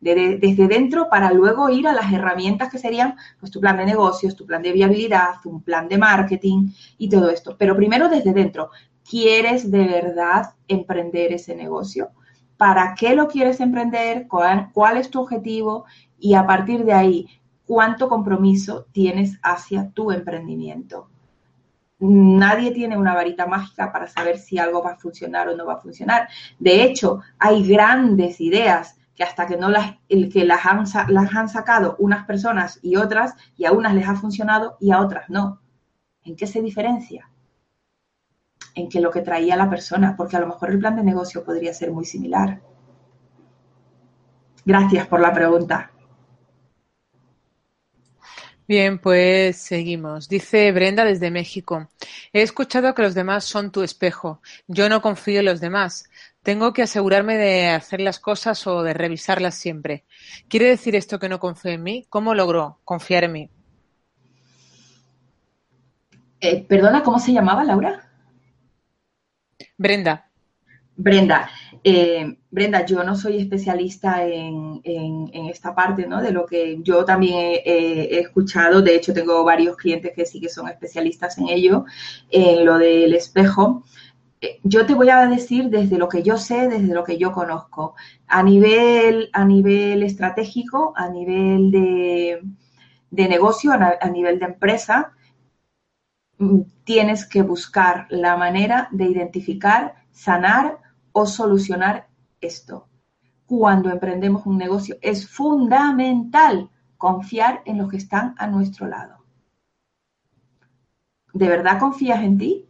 desde 0.00 0.66
dentro 0.66 1.10
para 1.10 1.30
luego 1.30 1.68
ir 1.68 1.86
a 1.88 1.92
las 1.92 2.10
herramientas 2.10 2.70
que 2.70 2.78
serían 2.78 3.16
pues 3.38 3.52
tu 3.52 3.60
plan 3.60 3.76
de 3.76 3.84
negocios, 3.84 4.34
tu 4.34 4.46
plan 4.46 4.62
de 4.62 4.72
viabilidad, 4.72 5.34
un 5.44 5.62
plan 5.62 5.88
de 5.88 5.98
marketing 5.98 6.70
y 6.96 7.10
todo 7.10 7.28
esto. 7.28 7.56
Pero 7.58 7.76
primero 7.76 8.08
desde 8.08 8.32
dentro, 8.32 8.70
¿quieres 9.08 9.70
de 9.70 9.84
verdad 9.86 10.54
emprender 10.68 11.32
ese 11.32 11.54
negocio? 11.54 12.10
¿Para 12.56 12.94
qué 12.94 13.14
lo 13.14 13.28
quieres 13.28 13.60
emprender? 13.60 14.26
¿Cuál, 14.28 14.96
es 14.96 15.10
tu 15.10 15.20
objetivo? 15.20 15.84
Y 16.18 16.34
a 16.34 16.46
partir 16.46 16.84
de 16.84 16.92
ahí, 16.92 17.26
¿cuánto 17.66 18.08
compromiso 18.08 18.86
tienes 18.92 19.38
hacia 19.42 19.90
tu 19.90 20.10
emprendimiento? 20.10 21.08
Nadie 21.98 22.70
tiene 22.70 22.96
una 22.96 23.14
varita 23.14 23.46
mágica 23.46 23.92
para 23.92 24.08
saber 24.08 24.38
si 24.38 24.58
algo 24.58 24.82
va 24.82 24.92
a 24.92 24.96
funcionar 24.96 25.48
o 25.48 25.56
no 25.56 25.66
va 25.66 25.74
a 25.74 25.80
funcionar. 25.80 26.28
De 26.58 26.82
hecho, 26.82 27.20
hay 27.38 27.66
grandes 27.66 28.40
ideas 28.40 28.98
que 29.14 29.24
hasta 29.24 29.46
que 29.46 29.56
no 29.56 29.68
las, 29.68 29.94
el 30.08 30.32
que 30.32 30.44
las 30.44 30.66
han 30.66 31.48
sacado 31.48 31.96
unas 31.98 32.26
personas 32.26 32.80
y 32.82 32.96
otras, 32.96 33.34
y 33.56 33.64
a 33.64 33.72
unas 33.72 33.94
les 33.94 34.08
ha 34.08 34.16
funcionado 34.16 34.76
y 34.80 34.90
a 34.90 35.00
otras 35.00 35.30
no. 35.30 35.60
¿En 36.24 36.36
qué 36.36 36.46
se 36.46 36.62
diferencia? 36.62 37.30
En 38.74 38.88
que 38.88 39.00
lo 39.00 39.10
que 39.10 39.20
traía 39.20 39.56
la 39.56 39.70
persona, 39.70 40.16
porque 40.16 40.36
a 40.36 40.40
lo 40.40 40.48
mejor 40.48 40.70
el 40.70 40.78
plan 40.78 40.96
de 40.96 41.04
negocio 41.04 41.44
podría 41.44 41.72
ser 41.72 41.92
muy 41.92 42.04
similar. 42.04 42.60
Gracias 44.64 45.06
por 45.06 45.20
la 45.20 45.32
pregunta. 45.32 45.90
Bien, 48.66 48.98
pues 48.98 49.58
seguimos. 49.58 50.26
Dice 50.26 50.72
Brenda 50.72 51.04
desde 51.04 51.30
México. 51.30 51.90
He 52.32 52.40
escuchado 52.40 52.94
que 52.94 53.02
los 53.02 53.14
demás 53.14 53.44
son 53.44 53.70
tu 53.70 53.82
espejo. 53.82 54.40
Yo 54.66 54.88
no 54.88 55.02
confío 55.02 55.40
en 55.40 55.44
los 55.44 55.60
demás. 55.60 56.08
Tengo 56.42 56.72
que 56.72 56.82
asegurarme 56.82 57.36
de 57.36 57.68
hacer 57.68 58.00
las 58.00 58.18
cosas 58.18 58.66
o 58.66 58.82
de 58.82 58.94
revisarlas 58.94 59.54
siempre. 59.54 60.04
¿Quiere 60.48 60.66
decir 60.66 60.96
esto 60.96 61.18
que 61.18 61.28
no 61.28 61.40
confío 61.40 61.72
en 61.72 61.82
mí? 61.82 62.06
¿Cómo 62.08 62.34
logro 62.34 62.80
confiar 62.84 63.24
en 63.24 63.32
mí? 63.32 63.50
Eh, 66.40 66.64
perdona, 66.66 67.02
¿cómo 67.02 67.18
se 67.18 67.32
llamaba 67.32 67.64
Laura? 67.64 68.13
Brenda. 69.76 70.30
Brenda, 70.96 71.50
eh, 71.82 72.36
Brenda, 72.50 72.86
yo 72.86 73.02
no 73.02 73.16
soy 73.16 73.38
especialista 73.38 74.24
en, 74.24 74.80
esta 75.50 75.74
parte, 75.74 76.06
¿no? 76.06 76.22
De 76.22 76.30
lo 76.30 76.46
que 76.46 76.78
yo 76.82 77.04
también 77.04 77.60
he, 77.64 78.20
escuchado, 78.20 78.80
de 78.80 78.94
hecho 78.94 79.12
tengo 79.12 79.42
varios 79.44 79.76
clientes 79.76 80.12
que 80.14 80.24
sí 80.24 80.40
que 80.40 80.48
son 80.48 80.68
especialistas 80.68 81.36
en 81.38 81.48
ello, 81.48 81.84
en 82.30 82.64
lo 82.64 82.78
del 82.78 83.12
espejo. 83.14 83.84
Eh, 84.40 84.60
yo 84.62 84.86
te 84.86 84.94
voy 84.94 85.10
a 85.10 85.26
decir 85.26 85.68
desde 85.68 85.98
lo 85.98 86.08
que 86.08 86.22
yo 86.22 86.38
sé, 86.38 86.68
desde 86.68 86.94
lo 86.94 87.02
que 87.02 87.18
yo 87.18 87.32
conozco. 87.32 87.96
A 88.28 88.42
nivel, 88.42 89.30
a 89.32 89.44
nivel 89.44 90.04
estratégico, 90.04 90.92
a 90.96 91.08
nivel 91.08 91.72
de, 91.72 93.28
negocio, 93.28 93.72
a 93.72 94.08
nivel 94.10 94.38
de 94.38 94.44
empresa, 94.44 95.12
tienes 96.84 97.26
que 97.26 97.42
buscar 97.42 98.06
la 98.10 98.36
manera 98.36 98.88
de 98.92 99.04
identificar, 99.04 99.94
sanar 100.10 100.78
o 101.12 101.26
solucionar 101.26 102.08
esto. 102.40 102.88
Cuando 103.46 103.90
emprendemos 103.90 104.46
un 104.46 104.58
negocio 104.58 104.96
es 105.00 105.28
fundamental 105.28 106.70
confiar 106.96 107.62
en 107.64 107.78
los 107.78 107.90
que 107.90 107.98
están 107.98 108.34
a 108.38 108.46
nuestro 108.46 108.86
lado. 108.86 109.24
¿De 111.32 111.48
verdad 111.48 111.78
confías 111.78 112.22
en 112.22 112.38
ti? 112.38 112.68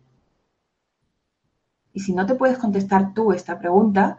Y 1.92 2.00
si 2.00 2.12
no 2.12 2.26
te 2.26 2.34
puedes 2.34 2.58
contestar 2.58 3.14
tú 3.14 3.32
esta 3.32 3.58
pregunta, 3.58 4.18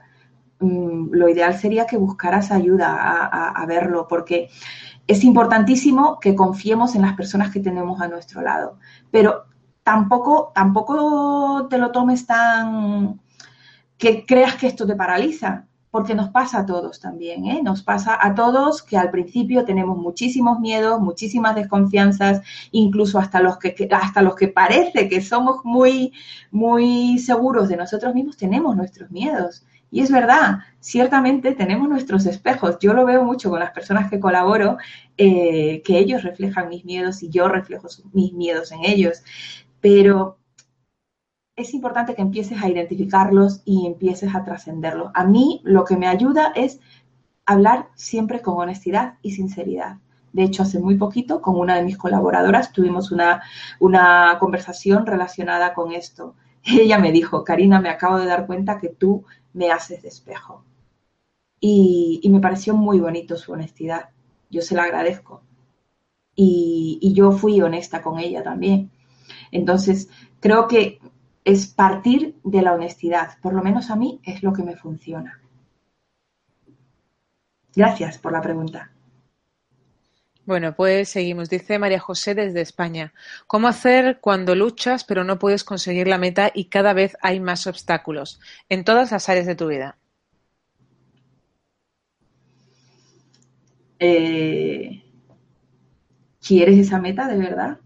mm, 0.60 1.10
lo 1.12 1.28
ideal 1.28 1.58
sería 1.58 1.86
que 1.86 1.98
buscaras 1.98 2.52
ayuda 2.52 2.96
a, 2.96 3.50
a, 3.50 3.66
verlo, 3.66 4.08
porque 4.08 4.50
es 5.08 5.24
importantísimo 5.24 6.20
que 6.20 6.36
confiemos 6.36 6.96
en 6.96 7.04
las 7.04 7.16
personas 7.16 7.52
que 7.52 7.60
tenemos 7.60 8.02
a 8.02 8.08
nuestro 8.08 8.42
lado. 8.42 8.80
Pero 9.12 9.46
tampoco, 9.84 10.52
tampoco 10.56 11.68
te 11.70 11.78
lo 11.78 11.92
tomes 11.92 12.26
tan, 12.26 13.20
que 13.98 14.26
creas 14.26 14.56
que 14.56 14.68
esto 14.68 14.88
te 14.88 14.96
paraliza, 14.96 15.68
porque 15.92 16.14
nos 16.14 16.30
pasa 16.30 16.60
a 16.60 16.66
todos 16.66 17.00
también, 17.00 17.46
¿eh? 17.46 17.62
Nos 17.64 17.82
pasa 17.82 18.18
a 18.20 18.36
todos 18.36 18.84
que 18.84 18.98
al 18.98 19.12
principio 19.12 19.64
tenemos 19.64 19.98
muchísimos 19.98 20.60
miedos, 20.60 21.00
muchísimas 21.00 21.56
desconfianzas, 21.56 22.42
incluso 22.72 23.18
hasta 23.18 23.40
los 23.40 23.58
que, 23.60 23.88
hasta 23.90 24.22
los 24.22 24.36
que 24.36 24.50
parece 24.50 25.08
que 25.08 25.22
somos 25.22 25.64
muy, 25.64 26.12
muy 26.52 27.18
seguros 27.20 27.70
de 27.70 27.78
nosotros 27.78 28.14
mismos, 28.14 28.36
tenemos 28.36 28.76
nuestros 28.76 29.10
miedos. 29.10 29.66
Y 29.96 30.02
es 30.02 30.12
verdad, 30.12 30.60
ciertamente 30.82 31.54
tenemos 31.54 31.88
nuestros 31.88 32.26
espejos. 32.26 32.80
Yo 32.82 32.94
lo 32.94 33.06
veo 33.06 33.24
mucho 33.24 33.50
con 33.50 33.62
las 33.62 33.72
personas 33.72 34.10
que 34.10 34.20
colaboro, 34.20 34.76
eh, 35.16 35.82
que 35.86 35.98
ellos 35.98 36.22
reflejan 36.22 36.68
mis 36.68 36.84
miedos 36.84 37.24
y 37.24 37.30
yo 37.30 37.48
reflejo 37.48 37.88
mis 38.12 38.34
miedos 38.34 38.74
en 38.74 38.84
ellos. 38.84 39.24
Pero 39.80 40.38
es 41.56 41.74
importante 41.74 42.14
que 42.14 42.22
empieces 42.22 42.62
a 42.62 42.68
identificarlos 42.68 43.62
y 43.64 43.88
empieces 43.88 44.36
a 44.36 44.44
trascenderlos. 44.44 45.12
A 45.14 45.24
mí 45.24 45.62
lo 45.64 45.86
que 45.86 45.96
me 45.96 46.10
ayuda 46.10 46.52
es 46.56 46.82
hablar 47.46 47.88
siempre 47.96 48.42
con 48.42 48.58
honestidad 48.58 49.14
y 49.22 49.32
sinceridad. 49.32 50.00
De 50.34 50.44
hecho, 50.44 50.64
hace 50.64 50.80
muy 50.80 50.98
poquito, 50.98 51.42
con 51.42 51.58
una 51.58 51.78
de 51.78 51.84
mis 51.84 51.98
colaboradoras, 51.98 52.74
tuvimos 52.74 53.14
una, 53.14 53.44
una 53.80 54.36
conversación 54.42 55.06
relacionada 55.06 55.74
con 55.74 55.94
esto. 55.94 56.36
Ella 56.66 57.00
me 57.00 57.14
dijo, 57.14 57.46
Karina, 57.46 57.80
me 57.80 57.88
acabo 57.88 58.18
de 58.18 58.26
dar 58.26 58.46
cuenta 58.46 58.78
que 58.78 58.90
tú 58.90 59.24
me 59.56 59.72
haces 59.72 60.04
de 60.04 60.10
espejo. 60.10 60.64
Y, 61.60 62.22
me 62.30 62.40
pareció 62.40 62.76
muy 62.76 63.00
bonito 63.00 63.38
su 63.38 63.54
honestidad. 63.54 64.10
Yo 64.52 64.62
se 64.62 64.76
la 64.76 64.84
agradezco. 64.84 65.42
Y, 66.36 67.00
y 67.02 67.14
yo 67.14 67.32
fui 67.32 67.62
honesta 67.62 68.02
con 68.02 68.20
ella 68.20 68.44
también. 68.44 68.92
Entonces, 69.52 70.10
creo 70.40 70.68
que 70.68 71.00
es 71.44 71.68
partir 71.68 72.36
de 72.44 72.62
la 72.62 72.74
honestidad. 72.74 73.40
Por 73.42 73.54
lo 73.54 73.64
menos 73.64 73.90
a 73.90 73.96
mí 73.96 74.20
es 74.24 74.44
lo 74.44 74.54
que 74.54 74.64
me 74.64 74.76
funciona. 74.76 75.42
Gracias 77.74 78.18
por 78.18 78.34
la 78.34 78.42
pregunta. 78.42 78.95
Bueno, 80.46 80.76
pues 80.76 81.10
seguimos. 81.10 81.50
Dice 81.50 81.80
María 81.80 82.00
José 82.00 82.36
desde 82.36 82.62
España. 82.62 83.14
¿Cómo 83.48 83.68
hacer 83.68 84.20
cuando 84.22 84.54
luchas 84.54 85.04
pero 85.04 85.24
no 85.24 85.40
puedes 85.40 85.64
conseguir 85.64 86.08
la 86.08 86.20
meta 86.20 86.52
y 86.54 86.66
cada 86.66 86.94
vez 86.94 87.18
hay 87.22 87.40
más 87.40 87.66
obstáculos 87.66 88.40
en 88.70 88.84
todas 88.84 89.12
las 89.12 89.28
áreas 89.28 89.48
de 89.48 89.56
tu 89.56 89.68
vida? 89.68 89.98
Eh, 94.00 95.04
¿Quieres 96.46 96.78
esa 96.78 97.00
meta 97.00 97.28
de 97.28 97.38
verdad? 97.38 97.80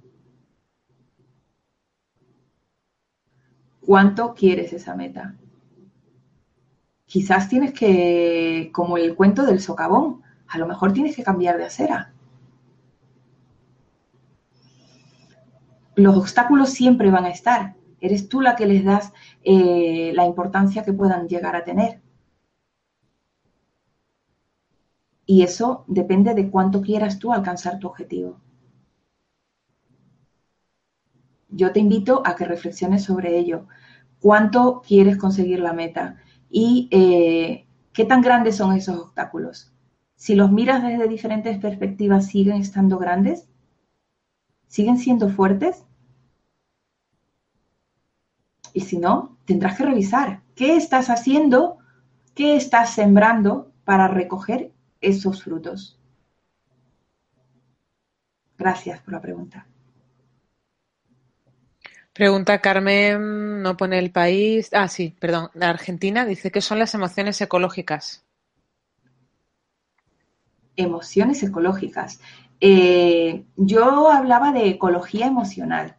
¿Cuánto 3.80 4.34
quieres 4.34 4.74
esa 4.74 4.96
meta? 4.96 5.36
Quizás 7.06 7.48
tienes 7.48 7.74
que, 7.74 8.70
como 8.74 8.98
el 8.98 9.16
cuento 9.16 9.46
del 9.46 9.62
socavón, 9.62 10.22
a 10.48 10.58
lo 10.58 10.68
mejor 10.68 10.92
tienes 10.92 11.16
que 11.16 11.24
cambiar 11.24 11.58
de 11.58 11.66
acera 11.66 12.14
los 16.00 16.18
obstáculos 16.18 16.70
siempre 16.70 17.12
van 17.12 17.26
a 17.26 17.30
estar. 17.30 17.76
Eres 18.02 18.30
tú 18.30 18.42
la 18.42 18.56
que 18.56 18.66
les 18.66 18.84
das 18.84 19.12
eh, 19.44 20.12
la 20.16 20.26
importancia 20.26 20.84
que 20.84 20.94
puedan 20.94 21.28
llegar 21.28 21.56
a 21.56 21.64
tener. 21.64 22.02
Y 25.26 25.44
eso 25.44 25.84
depende 25.88 26.34
de 26.34 26.50
cuánto 26.50 26.82
quieras 26.82 27.20
tú 27.20 27.32
alcanzar 27.32 27.80
tu 27.80 27.88
objetivo. 27.88 28.40
Yo 31.50 31.72
te 31.72 31.80
invito 31.80 32.22
a 32.26 32.36
que 32.36 32.46
reflexiones 32.46 33.04
sobre 33.04 33.38
ello. 33.38 33.68
¿Cuánto 34.20 34.82
quieres 34.82 35.18
conseguir 35.18 35.60
la 35.60 35.74
meta? 35.74 36.18
¿Y 36.50 36.88
eh, 36.92 37.68
qué 37.94 38.06
tan 38.06 38.22
grandes 38.22 38.58
son 38.58 38.74
esos 38.76 38.98
obstáculos? 38.98 39.72
Si 40.16 40.36
los 40.36 40.52
miras 40.52 40.84
desde 40.84 41.08
diferentes 41.08 41.58
perspectivas, 41.60 42.28
¿siguen 42.28 42.58
estando 42.58 42.98
grandes? 42.98 43.48
¿Siguen 44.68 44.98
siendo 44.98 45.30
fuertes? 45.30 45.86
Y 48.74 48.82
si 48.82 48.98
no, 48.98 49.38
tendrás 49.46 49.78
que 49.78 49.86
revisar 49.86 50.42
qué 50.56 50.76
estás 50.76 51.10
haciendo, 51.10 51.78
qué 52.36 52.56
estás 52.56 52.94
sembrando 52.94 53.72
para 53.86 54.08
recoger 54.08 54.72
esos 55.02 55.44
frutos. 55.44 56.00
Gracias 58.58 59.00
por 59.02 59.14
la 59.14 59.22
pregunta. 59.22 59.66
Pregunta 62.14 62.60
Carmen, 62.60 63.62
no 63.62 63.78
pone 63.78 63.98
el 63.98 64.12
país. 64.12 64.70
Ah, 64.74 64.90
sí, 64.90 65.16
perdón. 65.18 65.52
Argentina 65.62 66.26
dice 66.26 66.52
que 66.52 66.60
son 66.60 66.78
las 66.78 66.94
emociones 66.94 67.40
ecológicas. 67.40 68.26
Emociones 70.76 71.42
ecológicas. 71.44 72.20
Eh, 72.60 73.46
yo 73.56 74.12
hablaba 74.12 74.52
de 74.52 74.68
ecología 74.68 75.28
emocional. 75.28 75.96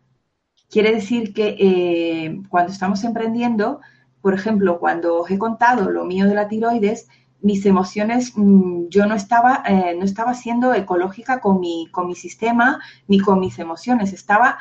Quiere 0.70 0.92
decir 0.92 1.34
que 1.34 1.56
eh, 1.58 2.42
cuando 2.48 2.72
estamos 2.72 3.02
emprendiendo, 3.02 3.80
por 4.20 4.34
ejemplo, 4.34 4.78
cuando 4.78 5.16
os 5.22 5.30
he 5.30 5.38
contado 5.38 5.90
lo 5.90 6.04
mío 6.04 6.26
de 6.26 6.34
la 6.34 6.46
tiroides, 6.46 7.08
mis 7.42 7.66
emociones, 7.66 8.32
mm, 8.36 8.86
yo 8.88 9.06
no 9.06 9.16
estaba, 9.16 9.64
eh, 9.66 9.96
no 9.98 10.04
estaba 10.04 10.32
siendo 10.34 10.72
ecológica 10.72 11.40
con 11.40 11.58
mi, 11.58 11.88
con 11.90 12.06
mi 12.06 12.14
sistema 12.14 12.80
ni 13.08 13.18
con 13.18 13.40
mis 13.40 13.58
emociones, 13.58 14.12
estaba, 14.12 14.58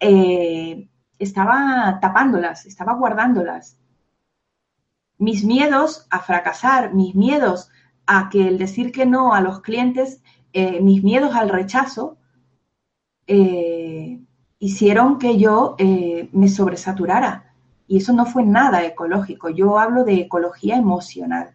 eh, 0.00 0.88
estaba 1.18 1.98
tapándolas, 2.00 2.64
estaba 2.64 2.94
guardándolas. 2.94 3.78
Mis 5.18 5.44
miedos 5.44 6.06
a 6.10 6.20
fracasar, 6.20 6.94
mis 6.94 7.14
miedos 7.14 7.68
a 8.06 8.30
que 8.30 8.48
el 8.48 8.58
decir 8.58 8.90
que 8.90 9.04
no 9.04 9.34
a 9.34 9.40
los 9.42 9.60
clientes, 9.60 10.22
mis 10.54 11.02
miedos 11.02 11.34
al 11.34 11.48
rechazo, 11.48 12.18
hicieron 14.62 15.18
que 15.18 15.38
yo 15.38 15.74
eh, 15.78 16.28
me 16.30 16.48
sobresaturara. 16.48 17.52
Y 17.88 17.96
eso 17.96 18.12
no 18.12 18.26
fue 18.26 18.44
nada 18.44 18.86
ecológico. 18.86 19.48
Yo 19.50 19.76
hablo 19.76 20.04
de 20.04 20.14
ecología 20.20 20.76
emocional. 20.76 21.50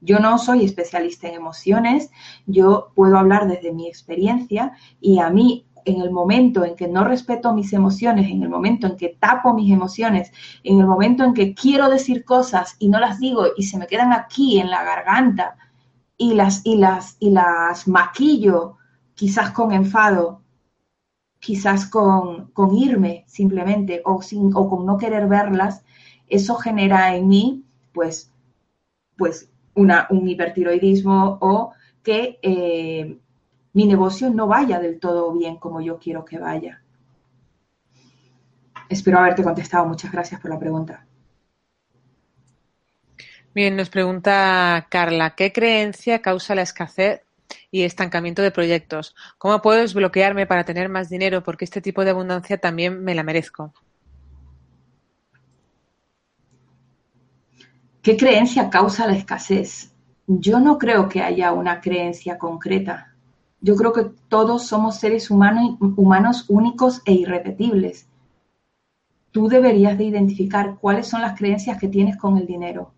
Yo 0.00 0.18
no 0.18 0.36
soy 0.38 0.64
especialista 0.64 1.28
en 1.28 1.34
emociones, 1.34 2.10
yo 2.46 2.90
puedo 2.96 3.18
hablar 3.18 3.46
desde 3.46 3.72
mi 3.72 3.86
experiencia 3.86 4.72
y 5.00 5.20
a 5.20 5.30
mí 5.30 5.66
en 5.84 6.00
el 6.00 6.10
momento 6.10 6.64
en 6.64 6.74
que 6.74 6.88
no 6.88 7.04
respeto 7.04 7.52
mis 7.52 7.72
emociones, 7.72 8.28
en 8.30 8.42
el 8.42 8.48
momento 8.48 8.88
en 8.88 8.96
que 8.96 9.16
tapo 9.18 9.54
mis 9.54 9.72
emociones, 9.72 10.32
en 10.64 10.80
el 10.80 10.86
momento 10.86 11.22
en 11.24 11.34
que 11.34 11.54
quiero 11.54 11.88
decir 11.88 12.24
cosas 12.24 12.74
y 12.80 12.88
no 12.88 12.98
las 12.98 13.18
digo 13.18 13.46
y 13.56 13.62
se 13.64 13.78
me 13.78 13.86
quedan 13.86 14.12
aquí 14.12 14.60
en 14.60 14.70
la 14.70 14.84
garganta 14.84 15.56
y 16.16 16.34
las 16.34 16.62
y 16.64 16.76
las 16.76 17.16
y 17.20 17.30
las 17.30 17.86
maquillo 17.88 18.76
quizás 19.14 19.50
con 19.50 19.72
enfado 19.72 20.42
quizás 21.40 21.86
con, 21.86 22.50
irme 22.74 23.24
simplemente 23.26 24.02
o, 24.04 24.22
sin, 24.22 24.54
o 24.54 24.68
con 24.68 24.84
no 24.84 24.98
querer 24.98 25.28
verlas, 25.28 25.84
eso 26.26 26.56
genera 26.56 27.14
en 27.14 27.28
mí 27.28 27.64
pues, 27.92 28.32
pues 29.16 29.50
una, 29.74 30.06
un 30.10 30.28
hipertiroidismo 30.28 31.38
o 31.40 31.72
que 32.02 32.38
eh, 32.42 33.18
mi 33.72 33.86
negocio 33.86 34.30
no 34.30 34.46
vaya 34.46 34.80
del 34.80 34.98
todo 34.98 35.32
bien 35.32 35.56
como 35.56 35.80
yo 35.80 35.98
quiero 35.98 36.24
que 36.24 36.38
vaya. 36.38 36.82
Espero 38.88 39.18
haberte 39.18 39.42
contestado. 39.42 39.86
Muchas 39.86 40.10
gracias 40.10 40.40
por 40.40 40.50
la 40.50 40.58
pregunta. 40.58 41.04
Bien, 43.54 43.76
nos 43.76 43.90
pregunta 43.90 44.86
Carla, 44.88 45.34
¿qué 45.34 45.52
creencia 45.52 46.22
causa 46.22 46.54
la 46.54 46.62
escasez 46.62 47.22
y 47.70 47.82
estancamiento 47.82 48.42
de 48.42 48.50
proyectos. 48.50 49.14
¿Cómo 49.36 49.60
puedo 49.60 49.80
desbloquearme 49.80 50.46
para 50.46 50.64
tener 50.64 50.88
más 50.88 51.08
dinero? 51.08 51.42
Porque 51.42 51.64
este 51.64 51.80
tipo 51.80 52.04
de 52.04 52.10
abundancia 52.10 52.58
también 52.58 53.02
me 53.02 53.14
la 53.14 53.22
merezco. 53.22 53.72
¿Qué 58.02 58.16
creencia 58.16 58.70
causa 58.70 59.06
la 59.06 59.14
escasez? 59.14 59.92
Yo 60.26 60.60
no 60.60 60.78
creo 60.78 61.08
que 61.08 61.22
haya 61.22 61.52
una 61.52 61.80
creencia 61.80 62.38
concreta. 62.38 63.14
Yo 63.60 63.76
creo 63.76 63.92
que 63.92 64.06
todos 64.28 64.66
somos 64.66 64.96
seres 64.96 65.30
humanos, 65.30 65.76
humanos 65.96 66.44
únicos 66.48 67.02
e 67.04 67.12
irrepetibles. 67.12 68.06
Tú 69.30 69.48
deberías 69.48 69.98
de 69.98 70.04
identificar 70.04 70.76
cuáles 70.80 71.06
son 71.06 71.20
las 71.20 71.36
creencias 71.36 71.78
que 71.78 71.88
tienes 71.88 72.16
con 72.16 72.38
el 72.38 72.46
dinero 72.46 72.92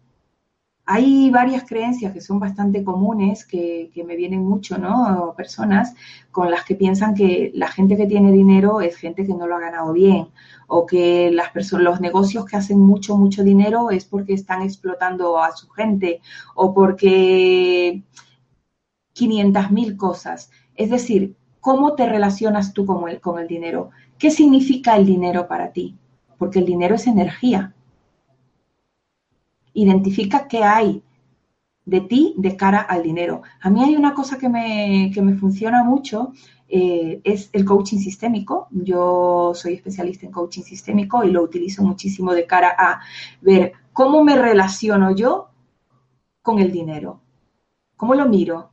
hay 0.92 1.30
varias 1.30 1.62
creencias 1.64 2.12
que 2.12 2.20
son 2.20 2.40
bastante 2.40 2.82
comunes, 2.82 3.44
que, 3.44 3.92
me 4.04 4.16
vienen 4.16 4.42
mucho, 4.42 4.76
¿no? 4.76 5.34
Personas 5.36 5.94
con 6.32 6.50
las 6.50 6.64
que 6.64 6.74
piensan 6.74 7.14
que 7.14 7.52
la 7.54 7.68
gente 7.68 7.96
que 7.96 8.08
tiene 8.08 8.32
dinero 8.32 8.80
es 8.80 8.96
gente 8.96 9.24
que 9.24 9.34
no 9.34 9.46
lo 9.46 9.54
ha 9.54 9.60
ganado 9.60 9.92
bien, 9.92 10.30
o 10.66 10.86
que 10.86 11.30
las 11.30 11.50
personas, 11.50 11.84
los 11.84 12.00
negocios 12.00 12.44
que 12.44 12.56
hacen 12.56 12.80
mucho, 12.80 13.16
mucho 13.16 13.44
dinero 13.44 13.92
es 13.92 14.04
porque 14.04 14.32
están 14.32 14.62
explotando 14.62 15.40
a 15.40 15.54
su 15.54 15.68
gente, 15.68 16.20
o 16.56 16.74
porque 16.74 18.02
500 19.12 19.70
mil 19.70 19.96
cosas. 19.96 20.50
Es 20.74 20.90
decir, 20.90 21.36
¿cómo 21.60 21.94
te 21.94 22.08
relacionas 22.08 22.72
tú 22.72 22.84
el, 23.06 23.20
con 23.20 23.38
el 23.38 23.46
dinero? 23.46 23.90
¿Qué 24.18 24.32
significa 24.32 24.96
el 24.96 25.06
dinero 25.06 25.46
para 25.46 25.70
ti? 25.70 25.96
Porque 26.36 26.58
el 26.58 26.66
dinero 26.66 26.96
es 26.96 27.06
energía 27.06 27.74
identifica 29.74 30.48
qué 30.48 30.62
hay 30.64 31.02
de 31.84 32.00
ti 32.02 32.34
de 32.36 32.56
cara 32.56 32.80
al 32.80 33.02
dinero. 33.02 33.42
A 33.60 33.70
mí 33.70 33.82
hay 33.82 33.96
una 33.96 34.14
cosa 34.14 34.38
que 34.38 34.48
me, 34.48 35.12
funciona 35.38 35.82
mucho, 35.82 36.32
eh, 36.68 37.20
es 37.24 37.50
el 37.52 37.64
coaching 37.64 37.98
sistémico. 37.98 38.68
Yo 38.70 39.52
soy 39.54 39.74
especialista 39.74 40.26
en 40.26 40.32
coaching 40.32 40.62
sistémico 40.62 41.24
y 41.24 41.30
lo 41.30 41.42
utilizo 41.42 41.82
muchísimo 41.82 42.32
de 42.32 42.46
cara 42.46 42.74
a 42.78 43.00
ver 43.40 43.72
cómo 43.92 44.22
me 44.22 44.36
relaciono 44.36 45.14
yo 45.14 45.48
con 46.42 46.58
el 46.58 46.70
dinero. 46.70 47.20
¿Cómo 47.96 48.14
lo 48.14 48.28
miro? 48.28 48.70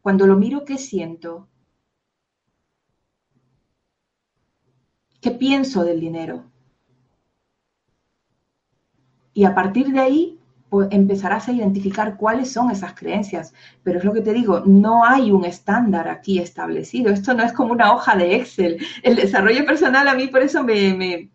Cuando 0.00 0.26
lo 0.26 0.36
miro, 0.36 0.64
¿qué 0.64 0.78
siento? 0.78 1.46
¿Qué 5.20 5.30
pienso 5.30 5.84
del 5.84 6.00
dinero? 6.00 6.49
Y 9.32 9.44
a 9.44 9.54
partir 9.54 9.88
de 9.88 10.00
ahí 10.00 10.38
pues, 10.70 10.88
empezarás 10.92 11.48
a 11.48 11.52
identificar 11.52 12.16
cuáles 12.16 12.52
son 12.52 12.70
esas 12.70 12.94
creencias. 12.94 13.52
Pero 13.82 13.98
es 13.98 14.04
lo 14.04 14.12
que 14.12 14.20
te 14.22 14.32
digo, 14.32 14.62
no 14.64 15.04
hay 15.04 15.32
un 15.32 15.44
estándar 15.44 16.08
aquí 16.08 16.38
establecido. 16.38 17.10
Esto 17.10 17.34
no 17.34 17.42
es 17.42 17.52
como 17.52 17.72
una 17.72 17.92
hoja 17.92 18.16
de 18.16 18.36
Excel. 18.36 18.78
El 19.02 19.16
desarrollo 19.16 19.64
personal 19.66 20.06
a 20.08 20.14
mí 20.14 20.28
por 20.28 20.42
eso 20.42 20.62
me, 20.62 21.28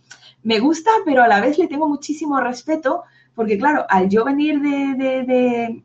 me, 0.43 0.59
gusta, 0.59 0.89
pero 1.05 1.21
a 1.21 1.27
la 1.27 1.41
vez 1.41 1.57
le 1.57 1.67
tengo 1.67 1.87
muchísimo 1.87 2.39
respeto, 2.39 3.03
porque 3.35 3.57
claro, 3.57 3.85
al 3.89 4.07
yo 4.09 4.23
venir 4.23 4.61
de, 4.61 4.95
de 4.95 5.83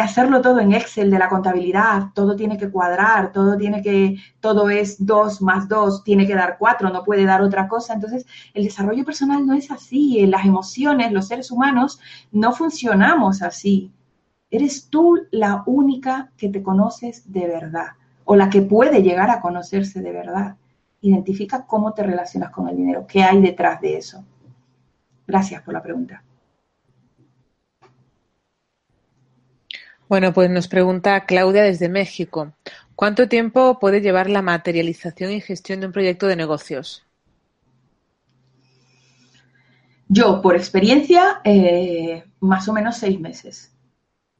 hacerlo 0.00 0.40
todo 0.40 0.60
en 0.60 0.72
Excel, 0.72 1.10
de 1.10 1.18
la 1.18 1.28
contabilidad, 1.28 2.04
todo 2.14 2.36
tiene 2.36 2.56
que 2.56 2.70
cuadrar, 2.70 3.32
todo 3.32 3.56
tiene 3.58 3.82
que, 3.82 4.16
todo 4.40 4.70
es 4.70 5.04
2 5.04 5.42
más 5.42 5.68
2, 5.68 6.04
tiene 6.04 6.26
que 6.26 6.34
dar 6.34 6.56
4, 6.58 6.90
no 6.90 7.04
puede 7.04 7.24
dar 7.24 7.42
otra 7.42 7.68
cosa. 7.68 7.92
Entonces, 7.94 8.26
el 8.54 8.64
desarrollo 8.64 9.04
personal 9.04 9.46
no 9.46 9.54
es 9.54 9.70
así. 9.70 10.24
Las 10.26 10.46
emociones, 10.46 11.12
los 11.12 11.28
seres 11.28 11.50
humanos, 11.50 12.00
no 12.32 12.52
funcionamos 12.52 13.42
así. 13.42 13.92
Eres 14.50 14.88
tú 14.88 15.20
la 15.30 15.62
única 15.66 16.30
que 16.36 16.48
te 16.48 16.62
conoces 16.62 17.30
de 17.30 17.46
verdad. 17.46 17.88
o 18.24 18.36
la 18.36 18.48
que 18.48 18.62
puede 18.62 19.02
llegar 19.02 19.30
a 19.30 19.40
conocerse 19.40 20.00
de 20.00 20.12
verdad. 20.12 20.56
Identifica 21.00 21.66
cómo 21.66 21.92
te 21.92 22.02
relacionas 22.02 22.50
con 22.50 22.68
el 22.68 22.76
dinero, 22.76 23.06
qué 23.06 23.22
hay 23.22 23.40
detrás 23.40 23.80
de 23.80 23.98
eso. 23.98 24.24
Gracias 25.26 25.62
por 25.62 25.74
la 25.74 25.82
pregunta. 25.82 26.22
Bueno, 30.08 30.32
pues 30.34 30.50
nos 30.50 30.68
pregunta 30.68 31.24
Claudia 31.24 31.62
desde 31.62 31.88
México. 31.88 32.52
¿Cuánto 32.94 33.28
tiempo 33.28 33.78
puede 33.78 34.00
llevar 34.00 34.28
la 34.28 34.42
materialización 34.42 35.32
y 35.32 35.40
gestión 35.40 35.80
de 35.80 35.86
un 35.86 35.92
proyecto 35.92 36.26
de 36.26 36.36
negocios? 36.36 37.04
Yo, 40.08 40.42
por 40.42 40.54
experiencia, 40.54 41.40
eh, 41.44 42.24
más 42.40 42.68
o 42.68 42.72
menos 42.74 42.98
seis 42.98 43.18
meses. 43.18 43.72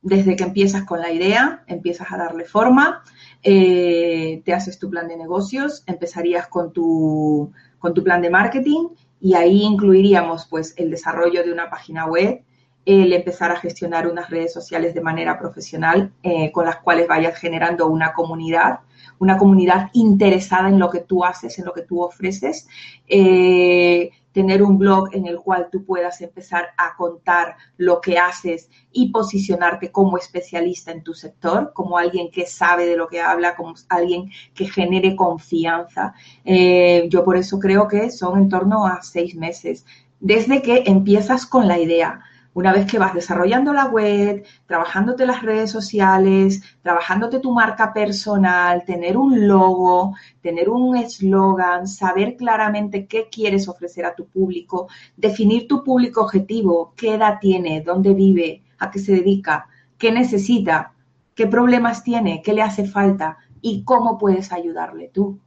Desde 0.02 0.36
que 0.36 0.44
empiezas 0.44 0.84
con 0.84 1.00
la 1.00 1.10
idea, 1.10 1.64
empiezas 1.66 2.12
a 2.12 2.18
darle 2.18 2.44
forma, 2.44 3.02
eh, 3.42 4.42
te 4.44 4.52
haces 4.52 4.78
tu 4.78 4.90
plan 4.90 5.08
de 5.08 5.16
negocios, 5.16 5.82
empezarías 5.86 6.46
con 6.48 6.72
tu, 6.72 7.50
con 7.78 7.94
tu 7.94 8.04
plan 8.04 8.20
de 8.20 8.28
marketing 8.28 8.88
y 9.18 9.34
ahí 9.34 9.62
incluiríamos 9.62 10.46
pues 10.46 10.74
el 10.76 10.90
desarrollo 10.90 11.42
de 11.42 11.52
una 11.52 11.70
página 11.70 12.04
web, 12.04 12.42
el 12.84 13.12
empezar 13.12 13.50
a 13.50 13.56
gestionar 13.56 14.06
unas 14.06 14.30
redes 14.30 14.52
sociales 14.52 14.94
de 14.94 15.00
manera 15.00 15.38
profesional 15.38 16.12
eh, 16.22 16.52
con 16.52 16.66
las 16.66 16.76
cuales 16.76 17.08
vayas 17.08 17.38
generando 17.38 17.86
una 17.88 18.12
comunidad, 18.12 18.80
una 19.18 19.38
comunidad 19.38 19.90
interesada 19.94 20.68
en 20.68 20.78
lo 20.78 20.90
que 20.90 21.00
tú 21.00 21.24
haces, 21.24 21.58
en 21.58 21.64
lo 21.64 21.72
que 21.72 21.82
tú 21.82 22.02
ofreces. 22.02 22.68
Eh, 23.06 24.10
tener 24.34 24.64
un 24.64 24.78
blog 24.78 25.10
en 25.12 25.28
el 25.28 25.38
cual 25.38 25.68
tú 25.70 25.84
puedas 25.84 26.20
empezar 26.20 26.70
a 26.76 26.96
contar 26.96 27.56
lo 27.76 28.00
que 28.00 28.18
haces 28.18 28.68
y 28.90 29.10
posicionarte 29.12 29.92
como 29.92 30.18
especialista 30.18 30.90
en 30.90 31.04
tu 31.04 31.14
sector, 31.14 31.72
como 31.72 31.96
alguien 31.96 32.32
que 32.32 32.44
sabe 32.44 32.84
de 32.84 32.96
lo 32.96 33.06
que 33.06 33.20
habla, 33.20 33.54
como 33.54 33.74
alguien 33.88 34.30
que 34.52 34.66
genere 34.66 35.14
confianza. 35.14 36.14
Eh, 36.44 37.06
yo 37.10 37.24
por 37.24 37.36
eso 37.36 37.60
creo 37.60 37.86
que 37.86 38.10
son 38.10 38.40
en 38.40 38.48
torno 38.48 38.84
a 38.86 39.02
seis 39.02 39.36
meses, 39.36 39.86
desde 40.18 40.62
que 40.62 40.82
empiezas 40.86 41.46
con 41.46 41.68
la 41.68 41.78
idea 41.78 42.20
una 42.54 42.72
vez 42.72 42.86
que 42.86 42.98
vas 42.98 43.12
desarrollando 43.12 43.72
la 43.72 43.86
web, 43.86 44.44
trabajándote 44.66 45.26
las 45.26 45.42
redes 45.42 45.70
sociales, 45.70 46.62
trabajándote 46.82 47.40
tu 47.40 47.52
marca 47.52 47.92
personal, 47.92 48.84
tener 48.84 49.16
un 49.16 49.46
logo, 49.46 50.14
tener 50.40 50.70
un 50.70 50.96
eslogan, 50.96 51.88
saber 51.88 52.36
claramente 52.36 53.06
qué 53.06 53.28
quieres 53.28 53.68
ofrecer 53.68 54.06
a 54.06 54.14
tu 54.14 54.26
público, 54.26 54.88
definir 55.16 55.66
tu 55.66 55.82
público 55.82 56.22
objetivo, 56.22 56.94
qué 56.96 57.14
edad 57.14 57.38
tiene, 57.40 57.80
dónde 57.80 58.14
vive, 58.14 58.62
a 58.78 58.90
qué 58.90 59.00
se 59.00 59.12
dedica, 59.12 59.66
qué 59.98 60.12
necesita, 60.12 60.92
qué 61.34 61.48
problemas 61.48 62.04
tiene, 62.04 62.40
qué 62.40 62.52
le 62.52 62.62
hace 62.62 62.86
falta 62.86 63.38
y 63.60 63.82
cómo 63.82 64.16
puedes 64.16 64.52
ayudarle 64.52 65.08
tú. 65.08 65.40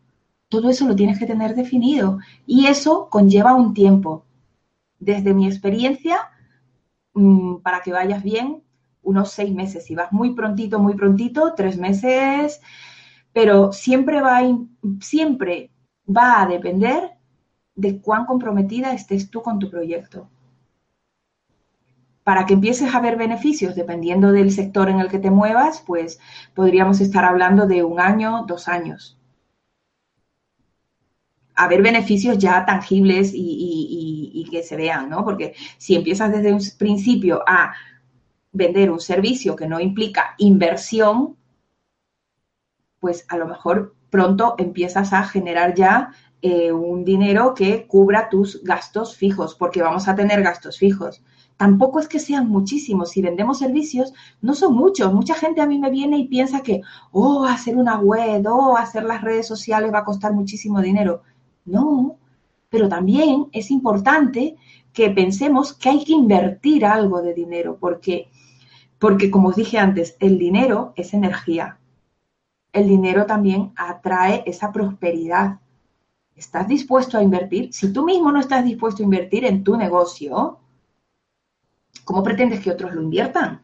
Todo 0.49 0.69
eso 0.69 0.85
lo 0.85 0.95
tienes 0.95 1.19
que 1.19 1.25
tener 1.25 1.55
definido 1.55 2.19
y 2.45 2.67
eso 2.67 3.09
conlleva 3.09 3.55
un 3.55 3.73
tiempo. 3.73 4.25
Desde 4.99 5.33
mi 5.33 5.45
experiencia, 5.45 6.31
Mm, 7.17 7.61
para 7.63 7.81
que 7.81 7.91
vayas 7.91 8.21
bien, 8.23 8.63
unos 9.01 9.31
seis 9.31 9.51
meses. 9.53 9.85
Si 9.85 9.95
vas 9.95 10.11
muy 10.11 10.35
prontito, 10.35 10.79
muy 10.79 10.93
prontito, 10.95 11.53
tres 11.55 11.77
meses, 11.77 12.61
pero 13.33 13.73
siempre 13.73 14.21
va, 14.21 14.41
siempre 15.01 15.71
va 16.07 16.43
a 16.43 16.47
depender 16.47 17.17
de 17.75 17.99
cuán 18.01 18.25
comprometida 18.25 18.93
estés 18.93 19.31
tú 19.31 19.41
con 19.41 19.57
tu 19.57 19.69
proyecto. 19.69 20.29
Para 22.23 22.45
que 22.45 22.53
empieces 22.53 22.93
a 22.93 22.99
ver 22.99 23.17
beneficios, 23.17 23.73
dependiendo 23.75 24.31
del 24.31 24.51
sector 24.51 24.87
en 24.89 24.99
el 24.99 25.09
que 25.09 25.19
te 25.19 25.31
muevas, 25.31 25.83
pues 25.87 26.19
podríamos 26.53 27.01
estar 27.01 27.25
hablando 27.25 27.65
de 27.65 27.83
un 27.83 27.99
año, 27.99 28.45
dos 28.47 28.67
años 28.67 29.16
haber 31.57 31.81
beneficios 31.81 32.37
ya 32.37 32.65
tangibles 32.65 33.31
y, 33.33 34.47
que 34.49 34.63
se 34.63 34.77
vean, 34.77 35.09
¿no? 35.09 35.25
Porque 35.25 35.55
si 35.77 35.95
empiezas 35.95 36.31
desde 36.31 36.53
un 36.53 36.61
principio 36.77 37.43
a 37.45 37.73
vender 38.53 38.89
un 38.89 39.01
servicio 39.01 39.57
que 39.57 39.67
no 39.67 39.81
implica 39.81 40.35
inversión, 40.37 41.35
pues 42.99 43.25
a 43.27 43.35
lo 43.35 43.45
mejor 43.45 43.95
pronto 44.09 44.55
empiezas 44.57 45.11
a 45.11 45.23
generar 45.23 45.73
ya 45.75 46.11
eh, 46.41 46.71
un 46.71 47.03
dinero 47.03 47.53
que 47.53 47.87
cubra 47.87 48.29
tus 48.29 48.63
gastos 48.63 49.17
fijos, 49.17 49.53
porque 49.55 49.81
vamos 49.81 50.07
a 50.07 50.15
tener 50.15 50.41
gastos 50.43 50.77
fijos. 50.77 51.21
Tampoco 51.57 51.99
es 51.99 52.07
que 52.07 52.19
sean 52.19 52.47
muchísimos. 52.47 53.09
Si 53.09 53.21
vendemos 53.21 53.59
servicios, 53.59 54.13
no 54.41 54.53
son 54.53 54.75
muchos. 54.75 55.11
Mucha 55.11 55.33
gente 55.33 55.59
a 55.59 55.65
mí 55.65 55.79
me 55.79 55.89
viene 55.89 56.19
y 56.19 56.27
piensa 56.27 56.61
que, 56.61 56.81
oh, 57.11 57.45
hacer 57.45 57.75
una 57.75 57.99
web, 57.99 58.45
oh, 58.47 58.77
hacer 58.77 59.03
las 59.03 59.21
redes 59.21 59.47
sociales 59.47 59.91
va 59.91 59.99
a 59.99 60.05
costar 60.05 60.33
muchísimo 60.33 60.79
dinero. 60.81 61.23
No, 61.67 62.17
pero 62.69 62.87
también 62.87 63.47
es 63.51 63.69
importante 63.71 64.55
que 64.93 65.09
pensemos 65.11 65.73
que 65.73 65.89
hay 65.89 66.03
que 66.03 66.13
invertir 66.13 66.85
algo 66.85 67.21
de 67.21 67.33
dinero, 67.33 67.77
porque, 67.79 68.29
porque 68.97 69.29
como 69.29 69.49
os 69.49 69.55
dije 69.55 69.77
antes, 69.77 70.15
el 70.19 70.39
dinero 70.39 70.93
es 70.95 71.13
energía. 71.13 71.77
El 72.71 72.87
dinero 72.87 73.25
también 73.25 73.73
atrae 73.75 74.43
esa 74.45 74.71
prosperidad. 74.71 75.59
¿Estás 76.35 76.67
dispuesto 76.67 77.17
a 77.17 77.23
invertir? 77.23 77.73
Si 77.73 77.91
tú 77.91 78.05
mismo 78.05 78.31
no 78.31 78.39
estás 78.39 78.63
dispuesto 78.63 79.03
a 79.03 79.05
invertir 79.05 79.43
en 79.43 79.63
tu 79.63 79.75
negocio, 79.75 80.59
¿cómo 82.05 82.23
pretendes 82.23 82.61
que 82.61 82.71
otros 82.71 82.93
lo 82.93 83.01
inviertan? 83.01 83.61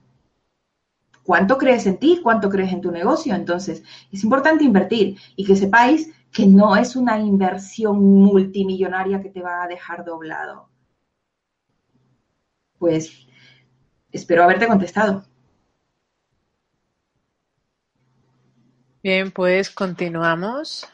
¿Cuánto 1.23 1.57
crees 1.57 1.85
en 1.85 1.97
ti? 1.97 2.19
¿Cuánto 2.21 2.49
crees 2.49 2.73
en 2.73 2.81
tu 2.81 2.91
negocio? 2.91 3.33
Entonces, 3.33 3.81
es 4.11 4.23
importante 4.23 4.65
invertir 4.65 5.17
y 5.37 5.45
que 5.45 5.55
sepáis 5.55 6.11
que 6.33 6.47
no 6.47 6.75
es 6.75 6.95
una 6.95 7.19
inversión 7.19 8.03
multimillonaria 8.03 9.21
que 9.21 9.29
te 9.29 9.41
va 9.41 9.63
a 9.63 9.67
dejar 9.67 10.03
doblado. 10.03 10.67
Pues 12.79 13.27
espero 14.11 14.43
haberte 14.43 14.67
contestado. 14.67 15.25
Bien, 19.03 19.31
pues 19.31 19.69
continuamos. 19.69 20.87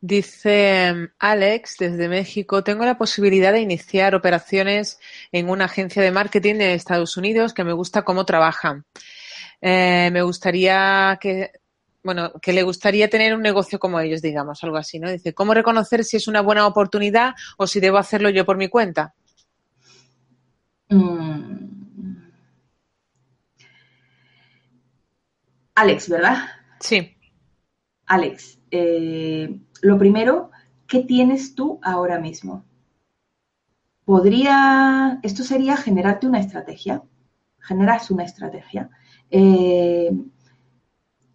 Dice 0.00 0.86
em, 0.86 1.08
Alex 1.18 1.76
desde 1.78 2.08
México, 2.08 2.62
tengo 2.62 2.84
la 2.84 2.98
posibilidad 2.98 3.52
de 3.52 3.60
iniciar 3.60 4.14
operaciones 4.14 5.00
en 5.32 5.48
una 5.48 5.64
agencia 5.64 6.02
de 6.02 6.10
marketing 6.10 6.56
de 6.56 6.74
Estados 6.74 7.16
Unidos 7.16 7.54
que 7.54 7.64
me 7.64 7.72
gusta 7.72 8.02
cómo 8.02 8.24
trabajan. 8.24 8.84
Eh, 9.60 10.10
me 10.12 10.22
gustaría 10.22 11.18
que 11.20 11.52
bueno, 12.02 12.32
que 12.40 12.52
le 12.52 12.62
gustaría 12.62 13.08
tener 13.08 13.34
un 13.34 13.42
negocio 13.42 13.78
como 13.78 14.00
ellos, 14.00 14.22
digamos, 14.22 14.62
algo 14.64 14.76
así, 14.76 14.98
¿no? 14.98 15.10
Dice, 15.10 15.34
¿cómo 15.34 15.54
reconocer 15.54 16.04
si 16.04 16.16
es 16.16 16.28
una 16.28 16.40
buena 16.40 16.66
oportunidad 16.66 17.34
o 17.56 17.66
si 17.66 17.80
debo 17.80 17.98
hacerlo 17.98 18.30
yo 18.30 18.44
por 18.44 18.56
mi 18.56 18.68
cuenta? 18.68 19.14
Mm. 20.88 21.72
Alex, 25.74 26.08
¿verdad? 26.08 26.36
Sí. 26.80 27.16
Alex, 28.06 28.58
eh, 28.70 29.58
lo 29.80 29.98
primero, 29.98 30.50
¿qué 30.86 31.00
tienes 31.00 31.54
tú 31.54 31.80
ahora 31.82 32.18
mismo? 32.18 32.64
Podría, 34.04 35.20
esto 35.22 35.44
sería 35.44 35.76
generarte 35.76 36.26
una 36.26 36.40
estrategia. 36.40 37.02
Generas 37.60 38.10
una 38.10 38.24
estrategia. 38.24 38.90
Eh, 39.30 40.10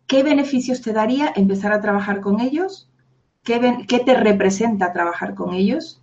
¿Qué 0.07 0.23
beneficios 0.23 0.81
te 0.81 0.93
daría 0.93 1.33
empezar 1.35 1.73
a 1.73 1.81
trabajar 1.81 2.21
con 2.21 2.39
ellos? 2.39 2.89
¿Qué, 3.43 3.59
te 4.05 4.13
representa 4.13 4.93
trabajar 4.93 5.35
con 5.35 5.53
ellos? 5.53 6.01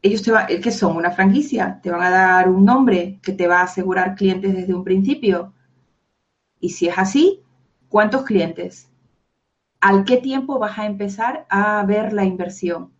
Ellos 0.00 0.22
te 0.22 0.60
¿qué 0.60 0.70
son? 0.70 0.96
¿Una 0.96 1.10
franquicia? 1.10 1.80
¿Te 1.82 1.90
van 1.90 2.02
a 2.02 2.10
dar 2.10 2.48
un 2.48 2.64
nombre 2.64 3.18
que 3.22 3.32
te 3.32 3.48
va 3.48 3.60
a 3.60 3.64
asegurar 3.64 4.14
clientes 4.14 4.54
desde 4.54 4.74
un 4.74 4.84
principio? 4.84 5.52
Y 6.60 6.70
si 6.70 6.86
es 6.86 6.98
así, 6.98 7.42
¿cuántos 7.88 8.22
clientes? 8.22 8.88
¿Al 9.80 10.04
qué 10.04 10.18
tiempo 10.18 10.60
vas 10.60 10.78
a 10.78 10.86
empezar 10.86 11.46
a 11.48 11.84
ver 11.84 12.12
la 12.12 12.24
inversión? 12.24 12.92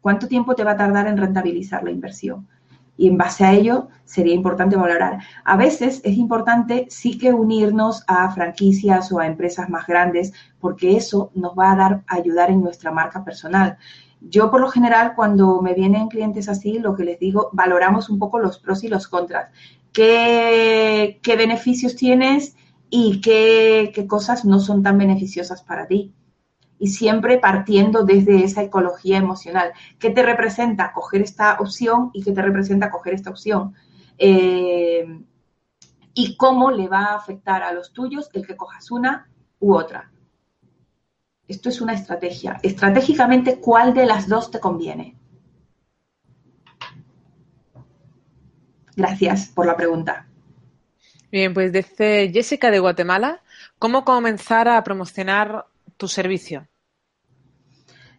¿Cuánto 0.00 0.26
tiempo 0.26 0.56
te 0.56 0.64
va 0.64 0.72
a 0.72 0.76
tardar 0.76 1.06
en 1.06 1.18
rentabilizar 1.18 1.84
la 1.84 1.92
inversión? 1.92 2.48
Y 2.96 3.08
en 3.08 3.18
base 3.18 3.44
a 3.44 3.52
ello 3.52 3.88
sería 4.04 4.34
importante 4.34 4.76
valorar. 4.76 5.18
A 5.44 5.56
veces 5.56 6.00
es 6.04 6.16
importante 6.16 6.86
sí 6.90 7.18
que 7.18 7.32
unirnos 7.32 8.04
a 8.06 8.30
franquicias 8.32 9.12
o 9.12 9.18
a 9.18 9.26
empresas 9.26 9.68
más 9.68 9.86
grandes 9.86 10.32
porque 10.60 10.96
eso 10.96 11.30
nos 11.34 11.52
va 11.52 11.72
a 11.72 11.76
dar 11.76 12.04
ayudar 12.06 12.50
en 12.50 12.62
nuestra 12.62 12.90
marca 12.90 13.24
personal. 13.24 13.78
Yo 14.20 14.50
por 14.50 14.60
lo 14.60 14.68
general 14.68 15.14
cuando 15.14 15.60
me 15.60 15.74
vienen 15.74 16.08
clientes 16.08 16.48
así, 16.48 16.78
lo 16.78 16.94
que 16.94 17.04
les 17.04 17.18
digo, 17.18 17.50
valoramos 17.52 18.08
un 18.08 18.18
poco 18.18 18.38
los 18.38 18.58
pros 18.58 18.82
y 18.84 18.88
los 18.88 19.08
contras. 19.08 19.50
¿Qué, 19.92 21.20
beneficios 21.24 21.96
tienes 21.96 22.56
y 22.90 23.20
qué 23.20 24.06
cosas 24.08 24.44
no 24.44 24.60
son 24.60 24.82
tan 24.82 24.98
beneficiosas 24.98 25.62
para 25.62 25.86
ti? 25.86 26.12
Y 26.78 26.88
siempre 26.88 27.38
partiendo 27.38 28.04
desde 28.04 28.44
esa 28.44 28.62
ecología 28.62 29.18
emocional. 29.18 29.72
¿Qué 29.98 30.10
te 30.10 30.22
representa 30.22 30.92
coger 30.92 31.22
esta 31.22 31.56
opción 31.60 32.10
y 32.12 32.22
qué 32.22 32.32
te 32.32 32.42
representa 32.42 32.90
coger 32.90 33.14
esta 33.14 33.30
opción? 33.30 33.74
Eh, 34.18 35.06
y 36.14 36.36
cómo 36.36 36.70
le 36.70 36.88
va 36.88 37.06
a 37.06 37.16
afectar 37.16 37.62
a 37.62 37.72
los 37.72 37.92
tuyos 37.92 38.30
el 38.32 38.46
que 38.46 38.56
cojas 38.56 38.90
una 38.90 39.28
u 39.60 39.74
otra. 39.74 40.10
Esto 41.46 41.68
es 41.68 41.80
una 41.80 41.92
estrategia. 41.92 42.58
Estratégicamente, 42.62 43.60
¿cuál 43.60 43.94
de 43.94 44.06
las 44.06 44.28
dos 44.28 44.50
te 44.50 44.58
conviene? 44.58 45.16
Gracias 48.96 49.48
por 49.48 49.66
la 49.66 49.76
pregunta. 49.76 50.26
Bien, 51.30 51.52
pues 51.52 51.70
desde 51.70 52.30
Jessica 52.32 52.70
de 52.70 52.78
Guatemala, 52.78 53.42
¿cómo 53.78 54.04
comenzar 54.04 54.68
a 54.68 54.82
promocionar 54.82 55.66
tu 55.96 56.08
servicio? 56.08 56.66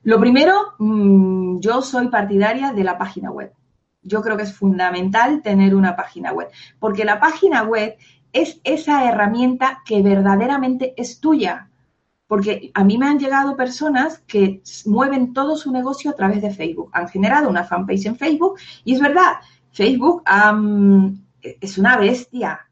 Lo 0.03 0.19
primero, 0.19 0.73
mm, 0.79 1.59
yo 1.59 1.81
soy 1.81 2.07
partidaria 2.07 2.71
de 2.71 2.83
la 2.83 2.97
página 2.97 3.31
web. 3.31 3.51
Yo 4.01 4.21
creo 4.21 4.37
que 4.37 4.43
es 4.43 4.53
fundamental 4.53 5.41
tener 5.41 5.75
una 5.75 5.95
página 5.95 6.31
web, 6.31 6.49
porque 6.79 7.03
la 7.03 7.19
página 7.19 7.63
web 7.63 7.97
es 8.31 8.61
esa 8.63 9.05
herramienta 9.09 9.81
que 9.85 10.01
verdaderamente 10.01 10.93
es 10.95 11.19
tuya. 11.19 11.69
Porque 12.27 12.71
a 12.73 12.83
mí 12.83 12.97
me 12.97 13.07
han 13.07 13.19
llegado 13.19 13.55
personas 13.55 14.19
que 14.27 14.61
mueven 14.85 15.33
todo 15.33 15.55
su 15.55 15.71
negocio 15.71 16.11
a 16.11 16.15
través 16.15 16.41
de 16.41 16.51
Facebook. 16.51 16.89
Han 16.93 17.07
generado 17.07 17.49
una 17.49 17.63
fanpage 17.63 18.05
en 18.05 18.17
Facebook 18.17 18.59
y 18.83 18.95
es 18.95 19.01
verdad, 19.01 19.35
Facebook 19.71 20.23
es 21.41 21.77
una 21.77 21.97
bestia 21.97 22.66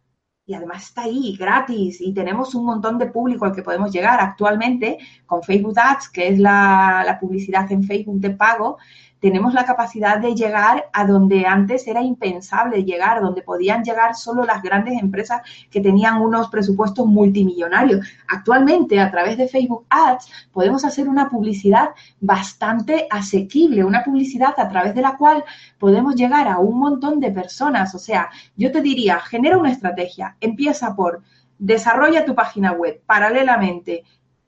y 0.47 0.53
además 0.53 0.84
está 0.84 1.03
ahí 1.03 1.35
gratis 1.35 1.99
y 1.99 2.13
tenemos 2.13 2.53
un 2.53 2.65
montón 2.65 2.99
de 2.99 3.07
público 3.07 3.45
al 3.45 3.55
que 3.55 3.63
podemos 3.63 3.91
llegar. 3.91 4.19
Actualmente 4.19 4.99
con 5.26 5.41
Facebook 5.41 5.77
Ads, 5.77 6.09
que 6.09 6.27
es 6.27 6.39
la, 6.39 7.03
la 7.05 7.19
publicidad 7.19 7.72
en 7.72 7.84
Facebook 7.84 8.19
de 8.19 8.30
pago 8.31 8.77
tenemos 9.20 9.54
la 9.54 9.66
capacidad 9.66 10.20
de 10.20 10.36
llegar 10.36 10.86
a 10.94 11.06
donde 11.06 11.46
antes 11.46 11.88
era 11.88 12.02
impensable 12.02 12.84
llegar, 12.84 13.22
donde 13.22 13.42
podían 13.42 13.84
llegar 13.84 14.16
solo 14.16 14.46
las 14.46 14.62
grandes 14.62 15.02
empresas 15.02 15.42
que 15.72 15.82
tenían 15.82 16.22
unos 16.22 16.50
presupuestos 16.50 17.06
multimillonarios. 17.08 18.06
Actualmente, 18.28 19.00
a 19.00 19.10
través 19.10 19.38
de 19.38 19.48
Facebook 19.48 19.86
Ads, 19.90 20.30
podemos 20.52 20.86
hacer 20.86 21.08
una 21.08 21.30
publicidad 21.30 21.90
bastante 22.20 23.08
asequible, 23.10 23.84
una 23.84 24.04
publicidad 24.04 24.54
a 24.58 24.70
través 24.70 24.94
de 24.94 25.02
la 25.02 25.18
cual 25.18 25.44
podemos 25.80 26.16
llegar 26.16 26.48
a 26.48 26.60
un 26.60 26.78
montón 26.78 27.20
de 27.20 27.32
personas. 27.32 27.96
O 27.96 28.00
sea, 28.00 28.30
yo 28.56 28.72
te 28.72 28.82
diría, 28.82 29.20
genera 29.20 29.58
una 29.58 29.72
estrategia, 29.72 30.36
empieza 30.42 30.96
por 30.96 31.24
desarrolla 31.58 32.26
tu 32.26 32.36
página 32.36 32.74
web 32.74 33.02
paralelamente 33.06 34.04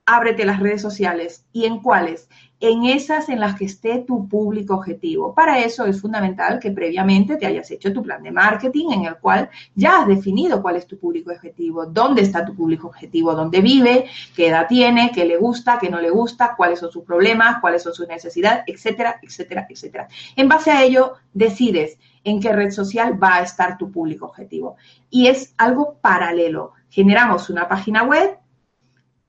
ábrete 0.07 0.45
las 0.45 0.59
redes 0.59 0.81
sociales. 0.81 1.45
¿Y 1.51 1.65
en 1.65 1.79
cuáles? 1.79 2.29
En 2.59 2.85
esas 2.85 3.29
en 3.29 3.39
las 3.39 3.55
que 3.55 3.65
esté 3.65 3.99
tu 3.99 4.27
público 4.27 4.73
objetivo. 4.73 5.35
Para 5.35 5.59
eso 5.59 5.85
es 5.85 6.01
fundamental 6.01 6.59
que 6.59 6.71
previamente 6.71 7.35
te 7.35 7.45
hayas 7.45 7.69
hecho 7.69 7.93
tu 7.93 8.01
plan 8.01 8.23
de 8.23 8.31
marketing 8.31 8.91
en 8.93 9.05
el 9.05 9.17
cual 9.17 9.49
ya 9.75 9.99
has 9.99 10.07
definido 10.07 10.61
cuál 10.61 10.77
es 10.77 10.88
tu 10.88 10.97
público 10.97 11.31
objetivo, 11.31 11.85
dónde 11.85 12.23
está 12.23 12.43
tu 12.43 12.55
público 12.55 12.88
objetivo, 12.88 13.35
dónde 13.35 13.61
vive, 13.61 14.05
qué 14.35 14.47
edad 14.47 14.65
tiene, 14.67 15.11
qué 15.13 15.25
le 15.25 15.38
gusta, 15.38 15.77
qué 15.79 15.89
no 15.89 16.01
le 16.01 16.09
gusta, 16.09 16.55
cuáles 16.55 16.79
son 16.79 16.91
sus 16.91 17.03
problemas, 17.03 17.59
cuáles 17.61 17.84
son 17.84 17.93
sus 17.93 18.07
necesidades, 18.07 18.63
etcétera, 18.65 19.19
etcétera, 19.21 19.67
etcétera. 19.69 20.07
En 20.35 20.47
base 20.47 20.71
a 20.71 20.84
ello, 20.84 21.15
decides 21.34 21.99
en 22.23 22.39
qué 22.39 22.53
red 22.53 22.71
social 22.71 23.21
va 23.21 23.35
a 23.35 23.41
estar 23.41 23.77
tu 23.77 23.91
público 23.91 24.25
objetivo. 24.25 24.77
Y 25.09 25.27
es 25.27 25.53
algo 25.57 25.97
paralelo. 26.01 26.71
Generamos 26.89 27.49
una 27.49 27.67
página 27.67 28.03
web 28.03 28.39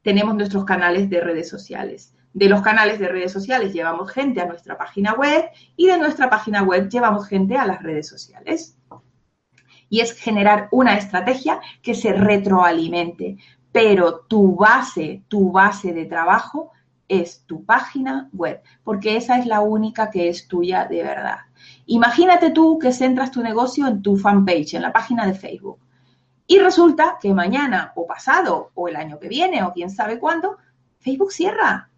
tenemos 0.09 0.35
nuestros 0.35 0.65
canales 0.65 1.11
de 1.11 1.21
redes 1.21 1.51
sociales. 1.51 2.15
De 2.33 2.49
los 2.49 2.63
canales 2.63 2.99
de 2.99 3.09
redes 3.09 3.31
sociales 3.31 3.75
llevamos 3.75 4.11
gente 4.11 4.41
a 4.41 4.47
nuestra 4.47 4.79
página 4.79 5.13
web 5.13 5.45
y 5.77 5.87
de 5.87 5.99
nuestra 5.99 6.31
página 6.31 6.63
web 6.63 6.89
llevamos 6.89 7.27
gente 7.27 7.59
a 7.59 7.67
las 7.67 7.83
redes 7.83 8.09
sociales. 8.09 8.79
Y 9.91 10.01
es 10.01 10.19
generar 10.19 10.69
una 10.71 10.97
estrategia 10.97 11.61
que 11.83 11.95
se 11.95 12.15
retroalimente, 12.15 13.37
pero 13.71 14.21
tu 14.21 14.57
base, 14.57 15.25
tu 15.29 15.53
base 15.53 15.93
de 15.93 16.07
trabajo 16.07 16.73
es 17.07 17.45
tu 17.45 17.67
página 17.67 18.31
web, 18.33 18.63
porque 18.85 19.15
esa 19.19 19.39
es 19.39 19.45
la 19.45 19.61
única 19.61 20.09
que 20.09 20.31
es 20.31 20.49
tuya 20.49 20.87
de 20.87 21.03
verdad. 21.03 21.41
Imagínate 21.85 22.49
tú 22.51 22.79
que 22.79 22.93
centras 22.93 23.31
tu 23.31 23.43
negocio 23.43 23.87
en 23.87 24.01
tu 24.01 24.17
fanpage, 24.17 24.73
en 24.73 24.81
la 24.81 24.93
página 24.95 25.27
de 25.27 25.35
Facebook. 25.35 25.79
Y 26.51 26.59
resulta 26.59 27.19
que 27.21 27.35
mañana 27.35 27.93
o 27.95 28.07
pasado 28.07 28.71
o 28.73 28.89
el 28.89 28.97
año 28.97 29.21
que 29.21 29.29
viene 29.29 29.63
o 29.63 29.73
quién 29.75 29.91
sabe 29.91 30.19
cuándo, 30.19 30.57
Facebook 30.99 31.31
cierra. 31.31 31.91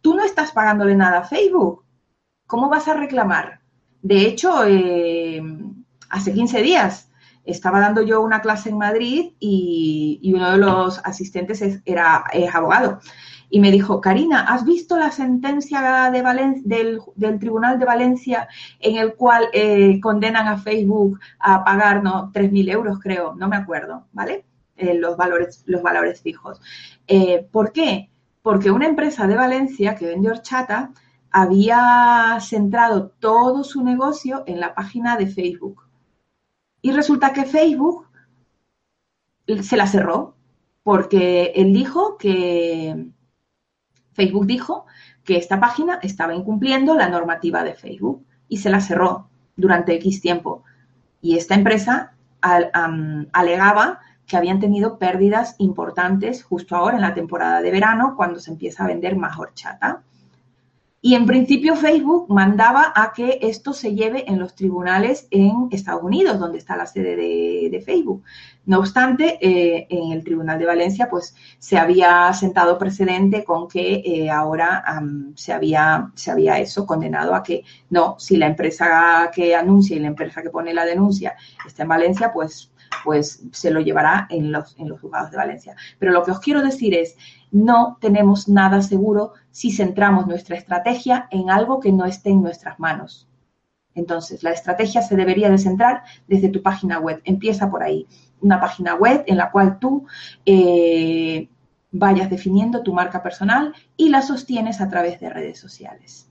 Tú 0.00 0.14
no 0.14 0.24
estás 0.24 0.50
pagándole 0.50 0.96
nada 0.96 1.18
a 1.18 1.24
Facebook. 1.24 1.84
¿Cómo 2.46 2.70
vas 2.70 2.88
a 2.88 2.94
reclamar? 2.94 3.60
De 4.00 4.26
hecho, 4.26 4.64
eh, 4.66 5.42
hace 6.08 6.32
15 6.32 6.62
días 6.62 7.10
estaba 7.44 7.80
dando 7.80 8.00
yo 8.00 8.22
una 8.22 8.40
clase 8.40 8.70
en 8.70 8.78
Madrid 8.78 9.32
y, 9.38 10.32
uno 10.34 10.52
de 10.52 10.58
los 10.58 10.98
asistentes 11.04 11.62
era, 11.84 12.24
abogado 12.50 12.98
y 13.54 13.60
me 13.60 13.70
dijo, 13.70 14.00
Karina, 14.00 14.46
¿has 14.48 14.64
visto 14.64 14.96
la 14.96 15.10
sentencia 15.10 16.10
de 16.10 16.22
del, 16.64 17.38
Tribunal 17.38 17.78
de 17.78 17.84
Valencia 17.84 18.48
en 18.80 18.96
el 18.96 19.14
cual 19.14 19.44
eh, 19.52 20.00
condenan 20.00 20.48
a 20.48 20.56
Facebook 20.56 21.20
a 21.38 21.62
pagar 21.62 22.02
¿no? 22.02 22.32
3.000 22.32 22.72
euros, 22.72 22.98
creo, 22.98 23.34
no 23.34 23.48
me 23.48 23.56
acuerdo, 23.56 24.06
¿vale? 24.12 24.46
Eh, 24.74 24.94
los, 24.94 25.18
valores, 25.18 25.64
los 25.66 25.82
valores 25.82 26.22
fijos. 26.22 26.62
Eh, 27.06 27.46
¿Por 27.52 27.72
qué? 27.72 28.08
Porque 28.40 28.70
una 28.70 28.86
empresa 28.86 29.26
de 29.26 29.36
Valencia 29.36 29.96
que 29.96 30.06
vende 30.06 30.30
horchata 30.30 30.92
había 31.30 32.38
centrado 32.40 33.08
todo 33.20 33.64
su 33.64 33.84
negocio 33.84 34.44
en 34.46 34.60
la 34.60 34.74
página 34.74 35.18
de 35.18 35.26
Facebook. 35.26 35.82
Y 36.80 36.92
resulta 36.92 37.34
que 37.34 37.44
Facebook 37.44 38.06
se 39.62 39.76
la 39.76 39.86
cerró 39.86 40.36
porque 40.82 41.52
él 41.54 41.74
dijo 41.74 42.16
que 42.16 43.12
Facebook 44.12 44.46
dijo 44.46 44.86
que 45.24 45.36
esta 45.36 45.60
página 45.60 45.98
estaba 46.02 46.34
incumpliendo 46.34 46.94
la 46.94 47.08
normativa 47.08 47.64
de 47.64 47.74
Facebook 47.74 48.24
y 48.48 48.58
se 48.58 48.70
la 48.70 48.80
cerró 48.80 49.28
durante 49.56 49.94
X 49.94 50.20
tiempo. 50.20 50.64
Y 51.20 51.36
esta 51.36 51.54
empresa 51.54 52.12
alegaba 52.40 54.00
que 54.26 54.36
habían 54.36 54.60
tenido 54.60 54.98
pérdidas 54.98 55.54
importantes 55.58 56.42
justo 56.42 56.74
ahora 56.74 56.96
en 56.96 57.02
la 57.02 57.14
temporada 57.14 57.60
de 57.60 57.70
verano, 57.70 58.14
cuando 58.16 58.40
se 58.40 58.50
empieza 58.50 58.84
a 58.84 58.88
vender 58.88 59.16
más 59.16 59.38
horchata. 59.38 60.02
Y 61.04 61.16
en 61.16 61.26
principio 61.26 61.74
Facebook 61.74 62.26
mandaba 62.28 62.92
a 62.94 63.12
que 63.12 63.40
esto 63.42 63.72
se 63.72 63.92
lleve 63.92 64.24
en 64.30 64.38
los 64.38 64.54
tribunales 64.54 65.26
en 65.32 65.66
Estados 65.72 66.04
Unidos, 66.04 66.38
donde 66.38 66.58
está 66.58 66.76
la 66.76 66.86
sede 66.86 67.16
de, 67.16 67.82
Facebook. 67.84 68.22
No 68.66 68.78
obstante, 68.78 69.36
eh, 69.40 69.88
en 69.90 70.12
el 70.12 70.22
Tribunal 70.22 70.60
de 70.60 70.66
Valencia, 70.66 71.10
pues 71.10 71.34
se 71.58 71.76
había 71.76 72.32
sentado 72.34 72.78
precedente 72.78 73.42
con 73.42 73.66
que 73.66 74.00
eh, 74.04 74.30
ahora 74.30 74.84
se, 75.34 75.52
había, 75.52 76.12
se 76.14 76.30
había 76.30 76.60
eso 76.60 76.86
condenado 76.86 77.34
a 77.34 77.42
que 77.42 77.64
no, 77.90 78.14
si 78.20 78.36
la 78.36 78.46
empresa 78.46 79.28
que 79.34 79.56
anuncia 79.56 79.96
y 79.96 80.00
la 80.00 80.06
empresa 80.06 80.40
que 80.40 80.50
pone 80.50 80.72
la 80.72 80.84
denuncia 80.84 81.34
está 81.66 81.82
en 81.82 81.88
Valencia, 81.88 82.32
pues 82.32 82.72
pues 83.04 83.42
se 83.52 83.70
lo 83.70 83.80
llevará 83.80 84.26
en 84.30 84.52
los, 84.52 84.76
en 84.78 84.88
los 84.88 85.00
juzgados 85.00 85.30
de 85.30 85.36
Valencia. 85.36 85.74
Pero 85.98 86.12
lo 86.12 86.22
que 86.22 86.30
os 86.30 86.40
quiero 86.40 86.62
decir 86.62 86.94
es, 86.94 87.16
no 87.52 87.98
tenemos 88.00 88.48
nada 88.48 88.82
seguro 88.82 89.34
si 89.50 89.70
centramos 89.70 90.26
nuestra 90.26 90.56
estrategia 90.56 91.28
en 91.30 91.50
algo 91.50 91.78
que 91.78 91.92
no 91.92 92.06
esté 92.06 92.30
en 92.30 92.42
nuestras 92.42 92.80
manos. 92.80 93.28
Entonces, 93.94 94.42
la 94.42 94.52
estrategia 94.52 95.02
se 95.02 95.16
debería 95.16 95.50
de 95.50 95.58
centrar 95.58 96.02
desde 96.26 96.48
tu 96.48 96.62
página 96.62 96.98
web. 96.98 97.20
Empieza 97.24 97.70
por 97.70 97.82
ahí. 97.82 98.08
Una 98.40 98.58
página 98.58 98.94
web 98.94 99.22
en 99.26 99.36
la 99.36 99.50
cual 99.50 99.78
tú 99.78 100.06
eh, 100.46 101.46
vayas 101.90 102.30
definiendo 102.30 102.82
tu 102.82 102.94
marca 102.94 103.22
personal 103.22 103.74
y 103.98 104.08
la 104.08 104.22
sostienes 104.22 104.80
a 104.80 104.88
través 104.88 105.20
de 105.20 105.28
redes 105.28 105.60
sociales. 105.60 106.28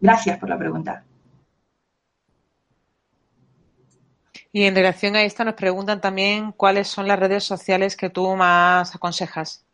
Gracias 0.00 0.38
por 0.38 0.48
la 0.48 0.58
pregunta. 0.58 1.04
Y 4.50 4.64
en 4.64 4.74
relación 4.74 5.14
a 5.14 5.22
esto 5.22 5.44
nos 5.44 5.54
preguntan 5.54 6.00
también 6.00 6.52
cuáles 6.52 6.88
son 6.88 7.06
las 7.06 7.18
redes 7.18 7.44
sociales 7.44 7.96
que 7.96 8.10
tú 8.10 8.34
más 8.34 8.94
aconsejas. 8.94 9.64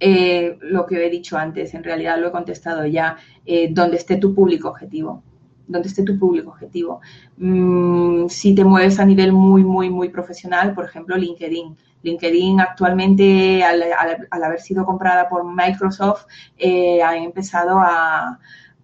Eh, 0.00 0.56
lo 0.60 0.86
que 0.86 1.04
he 1.04 1.10
dicho 1.10 1.36
antes, 1.36 1.74
en 1.74 1.82
realidad 1.82 2.18
lo 2.18 2.28
he 2.28 2.32
contestado 2.32 2.86
ya, 2.86 3.16
eh, 3.44 3.68
donde 3.70 3.96
esté 3.96 4.16
tu 4.16 4.34
público 4.34 4.68
objetivo, 4.68 5.22
donde 5.66 5.88
esté 5.88 6.02
tu 6.02 6.18
público 6.18 6.50
objetivo. 6.50 7.00
Mm, 7.36 8.28
si 8.28 8.54
te 8.54 8.64
mueves 8.64 9.00
a 9.00 9.04
nivel 9.04 9.32
muy, 9.32 9.64
muy, 9.64 9.90
muy 9.90 10.08
profesional, 10.08 10.74
por 10.74 10.84
ejemplo, 10.84 11.16
LinkedIn. 11.16 11.76
LinkedIn 12.02 12.60
actualmente, 12.60 13.64
al, 13.64 13.82
haber 14.30 14.60
sido 14.60 14.86
comprada 14.86 15.28
por 15.28 15.44
Microsoft, 15.44 16.26
eh, 16.56 17.02
ha 17.02 17.16
empezado 17.16 17.80
a, 17.80 18.38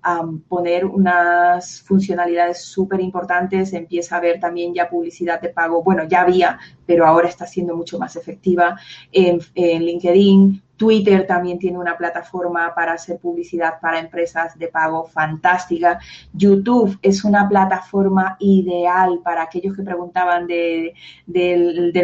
a 0.05 0.23
poner 0.49 0.85
unas 0.85 1.81
funcionalidades 1.81 2.63
súper 2.63 3.01
importantes, 3.01 3.73
empieza 3.73 4.15
a 4.15 4.19
haber 4.19 4.39
también 4.39 4.75
ya 4.75 4.89
publicidad 4.89 5.41
de 5.41 5.49
pago, 5.49 5.83
bueno, 5.83 6.05
ya 6.05 6.21
había, 6.21 6.59
pero 6.85 7.07
ahora 7.07 7.29
está 7.29 7.47
siendo 7.47 7.75
mucho 7.75 7.99
más 7.99 8.15
efectiva 8.15 8.79
en, 9.11 9.41
LinkedIn, 9.55 10.63
Twitter 10.77 11.27
también 11.27 11.59
tiene 11.59 11.79
una 11.79 11.97
plataforma 11.97 12.75
para 12.75 12.95
hacer 12.95 13.19
publicidad 13.19 13.81
para 13.81 13.99
empresas 13.99 14.59
de 14.59 14.69
pago 14.69 15.05
fantástica. 15.05 16.01
YouTube 16.33 16.99
es 17.03 17.25
una 17.25 17.49
plataforma 17.49 18.37
ideal 18.41 19.21
para 19.23 19.43
aquellos 19.43 19.77
que 19.77 19.83
preguntaban 19.83 20.47
del, 20.47 20.93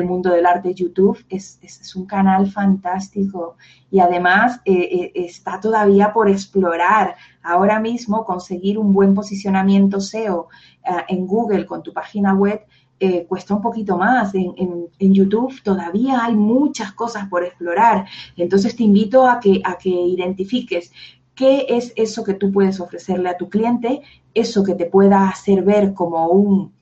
mundo 0.05 0.31
del 0.31 0.47
arte. 0.47 0.75
YouTube 0.75 1.25
es, 1.29 1.59
un 1.97 2.07
canal 2.07 2.51
fantástico 2.51 3.57
y 3.91 3.99
además 3.99 4.61
eh, 4.65 4.73
eh, 4.73 5.13
está 5.15 5.59
todavía 5.59 6.13
por 6.13 6.29
explorar. 6.29 7.17
Ahora 7.43 7.81
mismo 7.81 8.25
conseguir 8.25 8.79
un 8.79 8.93
buen 8.93 9.15
posicionamiento 9.15 10.01
SEO 10.01 10.49
eh, 10.85 10.91
en 11.09 11.27
Google 11.27 11.67
con 11.67 11.83
tu 11.83 11.93
página 11.93 12.35
web 12.35 12.65
eh, 13.01 13.25
cuesta 13.27 13.55
un 13.55 13.63
poquito 13.63 13.97
más. 13.97 14.35
En, 14.35 14.91
YouTube 14.99 15.63
todavía 15.63 16.25
hay 16.25 16.37
muchas 16.37 16.93
cosas 16.93 17.29
por 17.29 17.43
explorar. 17.43 18.07
Entonces 18.37 18.77
te 18.77 18.85
invito 18.85 19.27
a 19.27 19.41
que, 19.41 19.63
a 19.65 19.79
que 19.79 19.89
identifiques 19.89 20.93
qué 21.35 21.65
es 21.69 21.93
eso 21.97 22.23
que 22.23 22.35
tú 22.35 22.53
puedes 22.53 22.79
ofrecerle 22.79 23.31
a 23.31 23.39
tu 23.39 23.49
cliente, 23.49 24.03
eso 24.35 24.63
que 24.63 24.75
te 24.75 24.85
pueda 24.85 25.29
hacer 25.29 25.63
ver 25.63 25.95
como 25.95 26.29
un, 26.29 26.73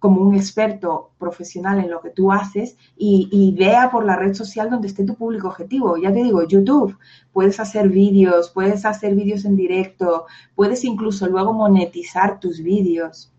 como 0.00 0.20
un 0.20 0.34
experto 0.34 1.10
profesional 1.18 1.78
en 1.78 1.90
lo 1.90 2.00
que 2.00 2.10
tú 2.10 2.32
haces 2.32 2.76
y, 2.96 3.28
y, 3.30 3.52
vea 3.52 3.90
por 3.92 4.04
la 4.04 4.16
red 4.16 4.34
social 4.34 4.68
donde 4.68 4.88
esté 4.88 5.04
tu 5.04 5.14
público 5.14 5.46
objetivo. 5.46 5.96
Ya 5.96 6.12
te 6.12 6.24
digo, 6.24 6.42
YouTube, 6.42 6.98
puedes 7.32 7.60
hacer 7.60 7.88
vídeos, 7.88 8.50
puedes 8.50 8.84
hacer 8.84 9.14
vídeos 9.14 9.44
en 9.44 9.54
directo, 9.54 10.26
puedes 10.56 10.82
incluso 10.82 11.28
luego 11.28 11.52
monetizar 11.52 12.40
tus 12.40 12.60
vídeos. 12.60 13.31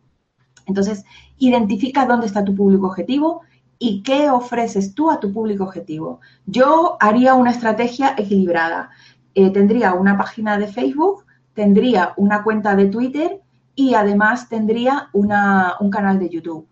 Entonces, 0.65 1.05
identifica 1.37 2.05
dónde 2.05 2.27
está 2.27 2.43
tu 2.43 2.55
público 2.55 2.87
objetivo 2.87 3.41
y 3.79 4.01
qué 4.01 4.29
ofreces 4.29 4.95
tú 4.95 5.11
a 5.11 5.19
tu 5.19 5.33
público 5.33 5.63
objetivo. 5.63 6.21
Yo 6.45 6.97
haría 6.99 7.33
una 7.33 7.51
estrategia 7.51 8.15
equilibrada. 8.17 8.89
Eh, 9.35 9.49
tendría 9.49 9.93
una 9.93 10.17
página 10.17 10.57
de 10.57 10.67
Facebook, 10.67 11.25
tendría 11.53 12.13
una 12.17 12.43
cuenta 12.43 12.75
de 12.75 12.85
Twitter 12.85 13.41
y 13.75 13.95
además 13.95 14.47
tendría 14.47 15.09
un 15.13 15.89
canal 15.89 16.19
de 16.19 16.29
YouTube. 16.29 16.67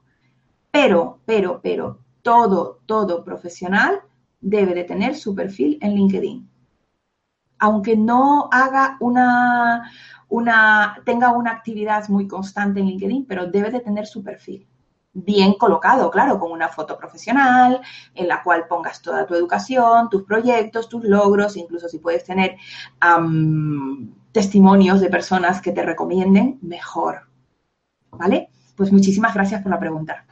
Pero, 0.71 1.19
pero, 1.25 1.59
pero, 1.61 1.99
todo, 2.21 2.79
todo 2.85 3.23
profesional 3.23 4.01
debe 4.39 4.73
de 4.73 4.83
tener 4.83 5.15
su 5.15 5.35
perfil 5.35 5.77
en 5.81 5.95
LinkedIn. 5.95 6.49
Aunque 7.59 7.95
no 7.95 8.49
haga 8.51 8.97
una, 8.99 9.91
una, 10.31 10.97
tenga 11.05 11.31
una 11.31 11.51
actividad 11.51 12.07
muy 12.09 12.27
constante 12.27 12.79
en 12.79 12.87
LinkedIn, 12.87 13.25
pero 13.25 13.47
debe 13.47 13.69
de 13.69 13.81
tener 13.81 14.07
su 14.07 14.23
perfil 14.23 14.65
bien 15.13 15.55
colocado, 15.55 16.09
claro, 16.09 16.39
con 16.39 16.53
una 16.53 16.69
foto 16.69 16.97
profesional 16.97 17.81
en 18.15 18.27
la 18.29 18.41
cual 18.41 18.65
pongas 18.67 19.01
toda 19.01 19.25
tu 19.25 19.35
educación, 19.35 20.09
tus 20.09 20.23
proyectos, 20.23 20.87
tus 20.87 21.03
logros, 21.03 21.57
incluso 21.57 21.89
si 21.89 21.99
puedes 21.99 22.23
tener 22.23 22.55
testimonios 24.31 25.01
de 25.01 25.09
personas 25.09 25.61
que 25.61 25.73
te 25.73 25.83
recomienden, 25.83 26.59
mejor. 26.61 27.27
¿Vale? 28.11 28.49
Pues 28.75 28.91
muchísimas 28.91 29.33
gracias 29.33 29.61
por 29.61 29.71
la 29.71 29.79
pregunta. 29.79 30.25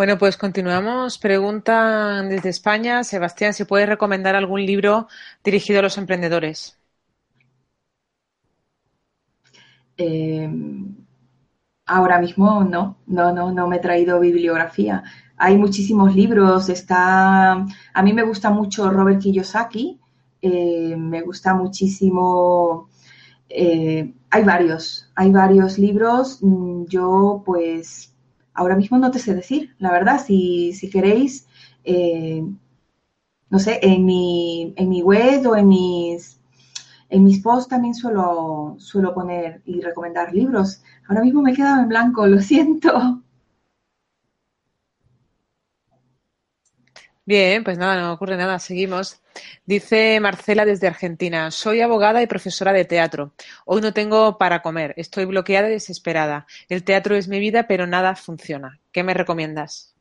Bueno, 0.00 0.16
pues 0.16 0.38
continuamos. 0.38 1.18
Pregunta 1.18 2.22
desde 2.22 2.48
España, 2.48 3.04
Sebastián, 3.04 3.52
si 3.52 3.66
puedes 3.66 3.86
recomendar 3.86 4.34
algún 4.34 4.64
libro 4.64 5.08
dirigido 5.44 5.80
a 5.80 5.82
los 5.82 5.98
emprendedores. 5.98 6.78
Eh, 9.98 10.48
ahora 11.84 12.18
mismo 12.18 12.64
no, 12.64 12.96
no, 13.08 13.30
no, 13.34 13.52
no 13.52 13.68
me 13.68 13.76
he 13.76 13.80
traído 13.80 14.18
bibliografía. 14.20 15.02
Hay 15.36 15.58
muchísimos 15.58 16.16
libros, 16.16 16.70
está, 16.70 17.52
a 17.52 18.02
mí 18.02 18.14
me 18.14 18.22
gusta 18.22 18.48
mucho 18.48 18.88
Robert 18.88 19.20
Kiyosaki, 19.20 20.00
eh, 20.40 20.96
me 20.96 21.20
gusta 21.20 21.52
muchísimo, 21.52 22.88
eh, 23.50 24.14
hay 24.30 24.44
varios, 24.44 25.10
hay 25.14 25.30
varios 25.30 25.76
libros. 25.76 26.38
Mm, 26.40 26.84
yo 26.86 27.42
pues 27.44 28.09
ahora 28.54 28.76
mismo 28.76 28.98
no 28.98 29.10
te 29.10 29.18
sé 29.18 29.34
decir, 29.34 29.74
la 29.78 29.90
verdad, 29.90 30.24
si, 30.24 30.72
si 30.72 30.90
queréis, 30.90 31.46
eh, 31.84 32.42
no 33.48 33.58
sé, 33.58 33.80
en 33.82 34.04
mi, 34.04 34.72
en 34.76 34.88
mi 34.88 35.02
web 35.02 35.46
o 35.46 35.56
en 35.56 35.68
mis, 35.68 36.40
en 37.08 37.24
mis 37.24 37.40
posts 37.40 37.68
también 37.68 37.94
suelo, 37.94 38.76
suelo 38.78 39.12
poner 39.12 39.62
y 39.64 39.80
recomendar 39.80 40.32
libros. 40.32 40.82
Ahora 41.08 41.22
mismo 41.22 41.42
me 41.42 41.52
he 41.52 41.56
quedado 41.56 41.82
en 41.82 41.88
blanco, 41.88 42.26
lo 42.28 42.40
siento. 42.40 43.22
Bien, 47.30 47.62
pues 47.62 47.78
nada, 47.78 48.00
no 48.00 48.12
ocurre 48.12 48.36
nada, 48.36 48.58
seguimos. 48.58 49.22
Dice 49.64 50.18
Marcela 50.18 50.64
desde 50.64 50.88
Argentina, 50.88 51.52
soy 51.52 51.80
abogada 51.80 52.20
y 52.20 52.26
profesora 52.26 52.72
de 52.72 52.84
teatro. 52.84 53.34
Hoy 53.64 53.80
no 53.80 53.92
tengo 53.92 54.36
para 54.36 54.62
comer, 54.62 54.94
estoy 54.96 55.26
bloqueada 55.26 55.68
y 55.68 55.74
desesperada. 55.74 56.48
El 56.68 56.82
teatro 56.82 57.14
es 57.14 57.28
mi 57.28 57.38
vida, 57.38 57.68
pero 57.68 57.86
nada 57.86 58.16
funciona. 58.16 58.80
¿Qué 58.90 59.04
me 59.04 59.14
recomiendas? 59.14 59.94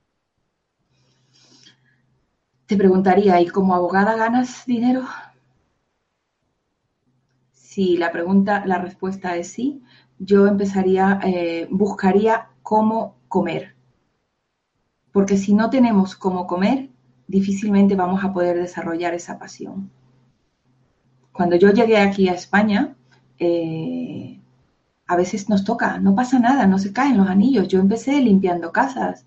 Te 2.66 2.76
preguntaría, 2.76 3.40
¿y 3.40 3.46
como 3.46 3.76
abogada 3.76 4.16
ganas 4.16 4.66
dinero? 4.66 5.04
Si 7.52 7.96
la 7.98 8.12
pregunta, 8.12 8.64
la 8.66 8.80
respuesta 8.80 9.38
es 9.38 9.52
sí, 9.52 9.84
yo 10.18 10.48
empezaría, 10.48 11.20
eh, 11.24 11.68
buscaría 11.70 12.50
cómo 12.64 13.18
comer. 13.28 13.76
Porque 15.12 15.38
si 15.38 15.54
no 15.54 15.70
tenemos 15.70 16.16
cómo 16.16 16.48
comer, 16.48 16.89
difícilmente 17.30 17.96
vamos 17.96 18.24
a 18.24 18.34
poder 18.34 18.58
desarrollar 18.58 19.14
esa 19.14 19.38
pasión. 19.38 19.92
Cuando 21.32 21.56
yo 21.56 21.72
llegué 21.72 21.98
aquí 22.00 22.28
a 22.28 22.34
España, 22.34 22.96
eh, 23.38 24.42
a 25.06 25.16
veces 25.16 25.48
nos 25.48 25.64
toca, 25.64 26.00
no 26.00 26.16
pasa 26.16 26.40
nada, 26.40 26.66
no 26.66 26.80
se 26.80 26.92
caen 26.92 27.18
los 27.18 27.30
anillos. 27.30 27.68
Yo 27.68 27.80
empecé 27.80 28.20
limpiando 28.20 28.72
casas, 28.72 29.26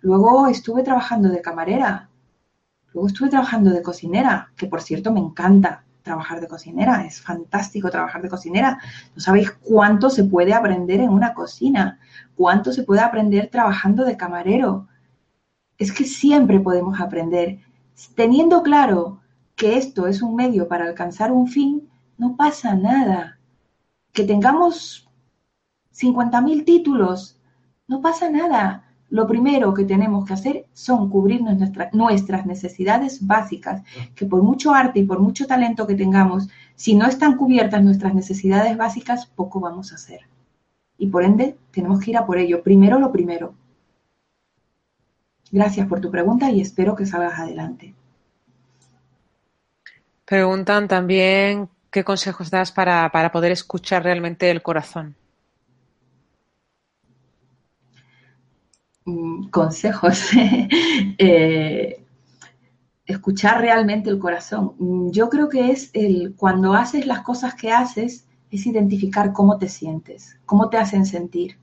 luego 0.00 0.48
estuve 0.48 0.82
trabajando 0.82 1.28
de 1.28 1.42
camarera, 1.42 2.08
luego 2.94 3.08
estuve 3.08 3.28
trabajando 3.28 3.70
de 3.70 3.82
cocinera, 3.82 4.50
que 4.56 4.66
por 4.66 4.80
cierto 4.80 5.12
me 5.12 5.20
encanta 5.20 5.84
trabajar 6.02 6.40
de 6.40 6.48
cocinera, 6.48 7.04
es 7.04 7.20
fantástico 7.20 7.90
trabajar 7.90 8.22
de 8.22 8.30
cocinera. 8.30 8.78
No 9.14 9.20
sabéis 9.20 9.50
cuánto 9.50 10.08
se 10.08 10.24
puede 10.24 10.54
aprender 10.54 11.00
en 11.00 11.10
una 11.10 11.34
cocina, 11.34 12.00
cuánto 12.34 12.72
se 12.72 12.82
puede 12.82 13.02
aprender 13.02 13.50
trabajando 13.50 14.06
de 14.06 14.16
camarero 14.16 14.88
es 15.78 15.92
que 15.92 16.04
siempre 16.04 16.60
podemos 16.60 17.00
aprender. 17.00 17.60
Teniendo 18.14 18.62
claro 18.62 19.20
que 19.54 19.76
esto 19.76 20.06
es 20.06 20.22
un 20.22 20.34
medio 20.34 20.68
para 20.68 20.84
alcanzar 20.84 21.32
un 21.32 21.46
fin, 21.48 21.88
no 22.16 22.36
pasa 22.36 22.74
nada. 22.74 23.38
Que 24.12 24.24
tengamos 24.24 25.08
50.000 25.94 26.64
títulos, 26.64 27.40
no 27.86 28.00
pasa 28.00 28.28
nada. 28.28 28.84
Lo 29.10 29.26
primero 29.26 29.72
que 29.72 29.84
tenemos 29.84 30.26
que 30.26 30.34
hacer 30.34 30.66
son 30.74 31.08
cubrir 31.08 31.40
nuestras 31.92 32.44
necesidades 32.44 33.26
básicas, 33.26 33.82
que 34.14 34.26
por 34.26 34.42
mucho 34.42 34.74
arte 34.74 35.00
y 35.00 35.04
por 35.04 35.20
mucho 35.20 35.46
talento 35.46 35.86
que 35.86 35.94
tengamos, 35.94 36.48
si 36.74 36.94
no 36.94 37.06
están 37.06 37.36
cubiertas 37.36 37.82
nuestras 37.82 38.14
necesidades 38.14 38.76
básicas, 38.76 39.26
poco 39.26 39.60
vamos 39.60 39.92
a 39.92 39.94
hacer. 39.94 40.20
Y 40.98 41.06
por 41.06 41.22
ende, 41.22 41.56
tenemos 41.70 42.00
que 42.00 42.10
ir 42.10 42.18
a 42.18 42.26
por 42.26 42.36
ello. 42.36 42.62
Primero 42.62 42.98
lo 42.98 43.10
primero. 43.10 43.54
Gracias 45.50 45.86
por 45.86 46.00
tu 46.00 46.10
pregunta 46.10 46.50
y 46.50 46.60
espero 46.60 46.94
que 46.94 47.06
salgas 47.06 47.38
adelante. 47.38 47.94
Preguntan 50.24 50.88
también 50.88 51.70
qué 51.90 52.04
consejos 52.04 52.50
das 52.50 52.70
para, 52.70 53.10
poder 53.32 53.52
escuchar 53.52 54.02
realmente 54.02 54.50
el 54.50 54.62
corazón. 54.62 55.16
Mm, 59.04 59.48
consejos. 59.48 60.30
Eh, 61.20 62.04
escuchar 63.06 63.60
realmente 63.60 64.10
el 64.10 64.18
corazón. 64.18 64.74
Mm, 64.78 65.10
yo 65.10 65.28
creo 65.28 65.48
que 65.48 65.70
es 65.70 65.90
el 65.94 66.34
cuando 66.36 66.74
haces 66.74 67.06
las 67.06 67.22
cosas 67.22 67.54
que 67.54 67.72
haces, 67.72 68.26
es 68.50 68.66
identificar 68.66 69.32
cómo 69.32 69.58
te 69.58 69.68
sientes, 69.68 70.36
cómo 70.44 70.68
te 70.68 70.76
hacen 70.76 71.06
sentir. 71.06 71.56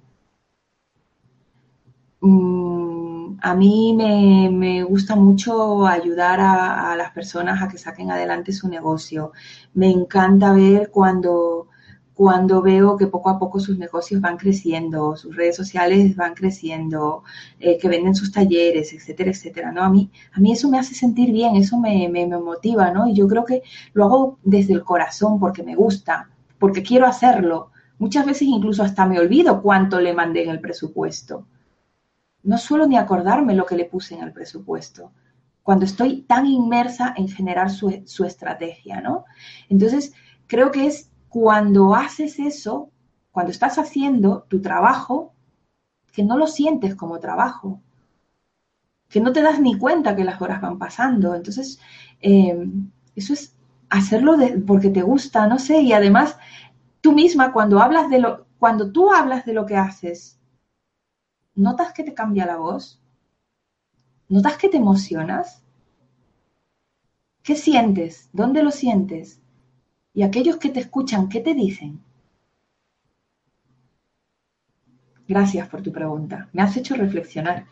Mm, 2.21 2.94
a 3.41 3.56
mí 3.56 3.93
me, 3.93 4.84
gusta 4.84 5.15
mucho 5.15 5.85
ayudar 5.88 6.39
a, 6.39 6.95
las 6.95 7.11
personas 7.11 7.61
a 7.61 7.68
que 7.68 7.77
saquen 7.77 8.11
adelante 8.11 8.52
su 8.52 8.68
negocio. 8.68 9.31
Me 9.73 9.89
encanta 9.89 10.53
ver 10.53 10.89
cuando, 10.91 11.68
cuando 12.14 12.61
veo 12.61 12.97
que 12.97 13.07
poco 13.07 13.30
a 13.30 13.39
poco 13.39 13.60
sus 13.60 13.77
negocios 13.77 14.22
van 14.22 14.38
creciendo, 14.38 15.15
sus 15.15 15.35
redes 15.35 15.56
sociales 15.56 16.15
van 16.15 16.34
creciendo, 16.34 17.23
eh, 17.60 17.77
que 17.77 17.88
venden 17.89 18.15
sus 18.15 18.31
talleres, 18.31 18.93
etcétera, 18.93 19.31
etcétera, 19.31 19.72
¿no? 19.72 19.84
A 19.84 19.89
mí, 19.89 20.10
a 20.34 20.39
mí 20.39 20.52
eso 20.52 20.69
me 20.69 20.80
hace 20.80 20.95
sentir 20.95 21.31
bien, 21.31 21.56
eso 21.56 21.77
me, 21.77 22.10
me, 22.10 22.26
me 22.27 22.38
motiva, 22.38 22.91
¿no? 22.91 23.07
Y 23.07 23.14
yo 23.14 23.27
creo 23.27 23.45
que 23.45 23.64
lo 23.93 24.06
hago 24.06 24.39
desde 24.43 24.73
el 24.73 24.84
corazón 24.84 25.39
porque 25.39 25.64
me 25.64 25.76
gusta, 25.76 26.30
porque 26.60 26.84
quiero 26.84 27.06
hacerlo. 27.06 27.72
Muchas 27.99 28.26
veces 28.26 28.43
incluso 28.43 28.84
hasta 28.84 29.06
me 29.06 29.19
olvido 29.19 29.61
cuánto 29.61 29.99
le 29.99 30.14
mandé 30.14 30.43
en 30.43 30.49
el 30.49 30.60
presupuesto 30.60 31.45
no 32.45 32.57
suelo 32.57 32.88
ni 32.88 32.97
acordarme 32.97 33.55
lo 33.55 33.65
que 33.65 33.76
le 33.76 33.85
puse 33.85 34.15
en 34.15 34.23
el 34.23 34.31
presupuesto, 34.31 35.11
cuando 35.63 35.85
estoy 35.85 36.22
tan 36.22 36.45
inmersa 36.45 37.13
en 37.17 37.27
generar 37.27 37.69
su, 37.69 38.03
su 38.05 38.23
estrategia, 38.23 39.01
¿no? 39.01 39.26
Entonces, 39.67 40.13
creo 40.47 40.72
que 40.72 40.85
es 40.85 41.09
cuando 41.27 41.95
haces 41.95 42.39
eso, 42.39 42.91
cuando 43.31 43.51
estás 43.51 43.77
haciendo 43.77 44.45
tu 44.47 44.61
trabajo, 44.61 45.34
que 46.13 46.23
no 46.23 46.38
lo 46.38 46.47
sientes 46.47 46.95
como 46.95 47.19
trabajo, 47.19 47.81
que 49.09 49.19
no 49.19 49.34
te 49.34 49.41
das 49.41 49.59
ni 49.59 49.77
cuenta 49.77 50.15
que 50.15 50.23
las 50.23 50.41
horas 50.41 50.61
van 50.61 50.77
pasando. 50.77 51.35
Entonces, 51.35 51.80
eh, 52.22 52.67
eso 53.15 53.34
es 53.34 53.55
hacerlo 53.89 54.35
porque 54.65 54.89
te 54.89 55.01
gusta, 55.01 55.47
no 55.47 55.59
sé, 55.59 55.81
y 55.81 55.93
además 55.93 56.38
tú 57.01 57.11
misma 57.11 57.51
cuando 57.51 57.80
hablas 57.80 58.09
de 58.09 58.19
lo, 58.19 58.45
cuando 58.59 58.91
tú 58.91 59.11
hablas 59.11 59.45
de 59.45 59.53
lo 59.53 59.65
que 59.65 59.77
haces, 59.77 60.34
¿notas 61.56 61.94
que 61.94 62.03
te 62.03 62.14
cambia 62.14 62.45
la 62.45 62.57
voz? 62.57 62.99
¿Notas 64.30 64.57
que 64.57 64.69
te 64.69 64.77
emocionas? 64.77 65.64
¿Qué 67.44 67.56
sientes? 67.56 68.30
¿Dónde 68.34 68.64
lo 68.64 68.72
sientes? 68.72 69.41
Y 70.14 70.23
aquellos 70.23 70.57
que 70.57 70.69
te 70.69 70.80
escuchan, 70.80 71.30
¿qué 71.30 71.41
te 71.41 71.53
dicen? 71.53 72.02
Gracias 75.27 75.68
por 75.68 75.82
tu 75.82 75.91
pregunta. 75.91 76.49
Me 76.53 76.61
has 76.61 76.77
hecho 76.77 76.95
reflexionar. 76.95 77.65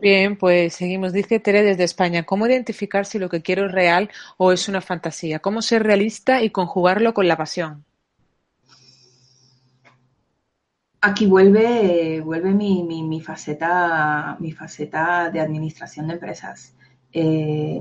Bien, 0.00 0.36
pues 0.36 0.74
seguimos. 0.74 1.12
Dice 1.12 1.40
Tere 1.40 1.62
desde 1.62 1.84
España, 1.84 2.24
¿cómo 2.24 2.46
identificar 2.46 3.06
si 3.06 3.18
lo 3.18 3.28
que 3.28 3.42
quiero 3.42 3.66
es 3.66 3.72
real 3.72 4.10
o 4.36 4.52
es 4.52 4.68
una 4.68 4.80
fantasía? 4.80 5.38
¿Cómo 5.38 5.62
ser 5.62 5.82
realista 5.82 6.42
y 6.42 6.50
conjugarlo 6.50 7.14
con 7.14 7.28
la 7.28 7.36
pasión? 7.36 7.85
Aquí 11.08 11.26
vuelve, 11.28 12.20
vuelve 12.20 12.52
mi, 12.52 13.20
faceta, 13.20 14.36
de 14.40 15.40
administración 15.40 16.08
de 16.08 16.14
empresas. 16.14 16.74
Eh, 17.12 17.80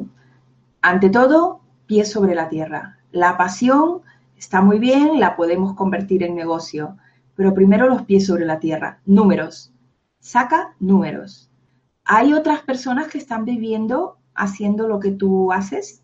ante 0.83 1.09
todo, 1.09 1.61
pies 1.87 2.11
sobre 2.11 2.35
la 2.35 2.49
tierra. 2.49 2.99
La 3.11 3.35
pasión 3.35 4.03
está 4.37 4.61
muy 4.61 4.77
bien, 4.77 5.19
la 5.19 5.35
podemos 5.35 5.73
convertir 5.73 6.21
en 6.21 6.35
negocio, 6.35 6.97
pero 7.33 7.55
primero 7.55 7.89
los 7.89 8.03
pies 8.03 8.27
sobre 8.27 8.45
la 8.45 8.59
tierra. 8.59 8.99
Números. 9.07 9.73
Saca 10.19 10.75
números 10.79 11.49
¿Hay 12.03 12.31
otras 12.31 12.61
personas 12.61 13.07
que 13.07 13.17
están 13.17 13.43
viviendo 13.43 14.19
haciendo 14.35 14.87
lo 14.87 14.99
que 14.99 15.09
tú 15.09 15.51
haces? 15.51 16.03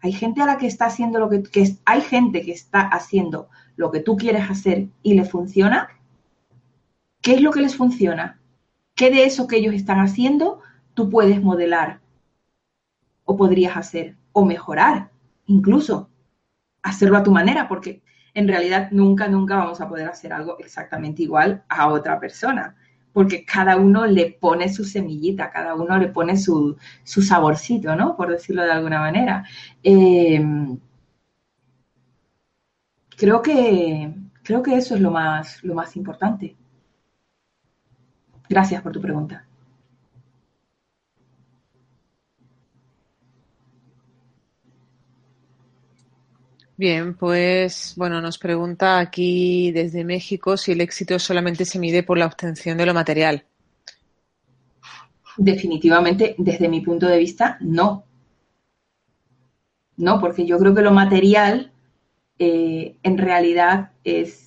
Hay 0.00 0.12
gente 0.12 0.40
a 0.40 0.46
la 0.46 0.56
que 0.56 0.68
está 0.68 0.86
haciendo 0.86 1.18
lo 1.18 1.28
que 1.28 1.42
hay 1.84 2.00
gente 2.00 2.40
que 2.40 2.52
está 2.52 2.80
haciendo 2.80 3.50
lo 3.76 3.90
que 3.90 4.00
tú 4.00 4.16
quieres 4.16 4.50
hacer 4.50 4.88
y 5.02 5.12
le 5.12 5.26
funciona. 5.26 5.90
¿Qué 7.26 7.34
es 7.34 7.40
lo 7.40 7.50
que 7.50 7.60
les 7.60 7.74
funciona? 7.74 8.38
¿Qué 8.94 9.10
de 9.10 9.24
eso 9.24 9.48
que 9.48 9.56
ellos 9.56 9.74
están 9.74 9.98
haciendo 9.98 10.60
tú 10.94 11.10
puedes 11.10 11.42
modelar 11.42 11.98
o 13.24 13.36
podrías 13.36 13.76
hacer 13.76 14.14
o 14.30 14.44
mejorar? 14.44 15.10
Incluso 15.46 16.08
hacerlo 16.84 17.16
a 17.16 17.24
tu 17.24 17.32
manera, 17.32 17.66
porque 17.66 18.00
en 18.32 18.46
realidad 18.46 18.92
nunca, 18.92 19.26
nunca 19.26 19.56
vamos 19.56 19.80
a 19.80 19.88
poder 19.88 20.06
hacer 20.06 20.32
algo 20.32 20.56
exactamente 20.60 21.24
igual 21.24 21.64
a 21.68 21.88
otra 21.88 22.20
persona 22.20 22.76
porque 23.12 23.44
cada 23.44 23.76
uno 23.76 24.06
le 24.06 24.30
pone 24.30 24.72
su 24.72 24.84
semillita, 24.84 25.50
cada 25.50 25.74
uno 25.74 25.98
le 25.98 26.06
pone 26.06 26.36
su, 26.36 26.76
saborcito, 27.02 27.96
¿no? 27.96 28.16
Por 28.16 28.30
decirlo 28.30 28.62
de 28.62 28.70
alguna 28.70 29.00
manera. 29.00 29.44
Eh, 29.82 30.40
creo, 33.16 33.42
que, 33.42 34.14
creo 34.44 34.62
que 34.62 34.76
eso 34.76 34.94
es 34.94 35.00
lo 35.00 35.10
más, 35.10 35.64
lo 35.64 35.74
más 35.74 35.96
importante. 35.96 36.56
Gracias 38.48 38.82
por 38.82 38.92
tu 38.92 39.00
pregunta. 39.00 39.44
Bien, 46.78 47.14
pues 47.14 47.94
bueno, 47.96 48.20
nos 48.20 48.36
pregunta 48.36 48.98
aquí 48.98 49.72
desde 49.72 50.04
México 50.04 50.58
si 50.58 50.72
el 50.72 50.82
éxito 50.82 51.18
solamente 51.18 51.64
se 51.64 51.78
mide 51.78 52.02
por 52.02 52.18
la 52.18 52.26
obtención 52.26 52.76
de 52.76 52.84
lo 52.84 52.92
material. 52.92 53.46
Definitivamente, 55.38 56.34
desde 56.36 56.68
mi 56.68 56.82
punto 56.82 57.06
de 57.06 57.18
vista, 57.18 57.56
no. 57.60 58.04
No, 59.96 60.20
porque 60.20 60.44
yo 60.44 60.58
creo 60.58 60.74
que 60.74 60.82
lo 60.82 60.92
material 60.92 61.72
eh, 62.38 62.96
en 63.02 63.16
realidad 63.16 63.92
es, 64.04 64.45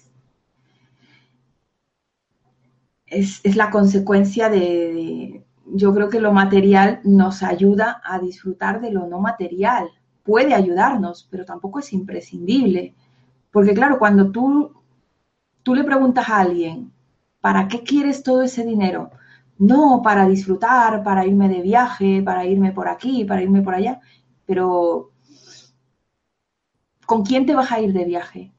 es, 3.10 3.56
la 3.56 3.70
consecuencia 3.70 4.50
de, 4.50 5.44
Yo 5.66 5.94
creo 5.94 6.10
que 6.10 6.20
lo 6.20 6.32
material 6.32 7.02
nos 7.04 7.44
ayuda 7.44 8.02
a 8.04 8.20
disfrutar 8.20 8.82
de 8.82 8.92
lo 8.92 9.08
no 9.08 9.20
material 9.20 9.90
puede 10.24 10.54
ayudarnos, 10.54 11.28
pero 11.32 11.44
tampoco 11.46 11.80
es 11.80 11.92
imprescindible. 11.94 12.94
Porque 13.52 13.74
claro, 13.74 13.98
cuando 13.98 14.32
tú, 14.32 14.72
tú 15.64 15.74
le 15.74 15.84
preguntas 15.84 16.30
a 16.30 16.42
alguien, 16.42 16.92
¿para 17.42 17.68
qué 17.68 17.84
quieres 17.84 18.22
todo 18.24 18.44
ese 18.44 18.64
dinero? 18.64 19.10
No, 19.58 20.02
para 20.04 20.28
disfrutar, 20.28 21.04
para 21.04 21.26
irme 21.26 21.50
de 21.50 21.62
viaje, 21.62 22.22
para 22.24 22.46
irme 22.46 22.72
por 22.72 22.88
aquí, 22.88 23.26
para 23.26 23.42
irme 23.42 23.62
por 23.62 23.74
allá. 23.74 24.00
Pero, 24.46 25.12
¿con 27.06 27.24
quién 27.26 27.46
te 27.46 27.56
vas 27.56 27.72
a 27.72 27.82
ir 27.82 27.92
de 27.92 28.06
viaje? 28.06 28.54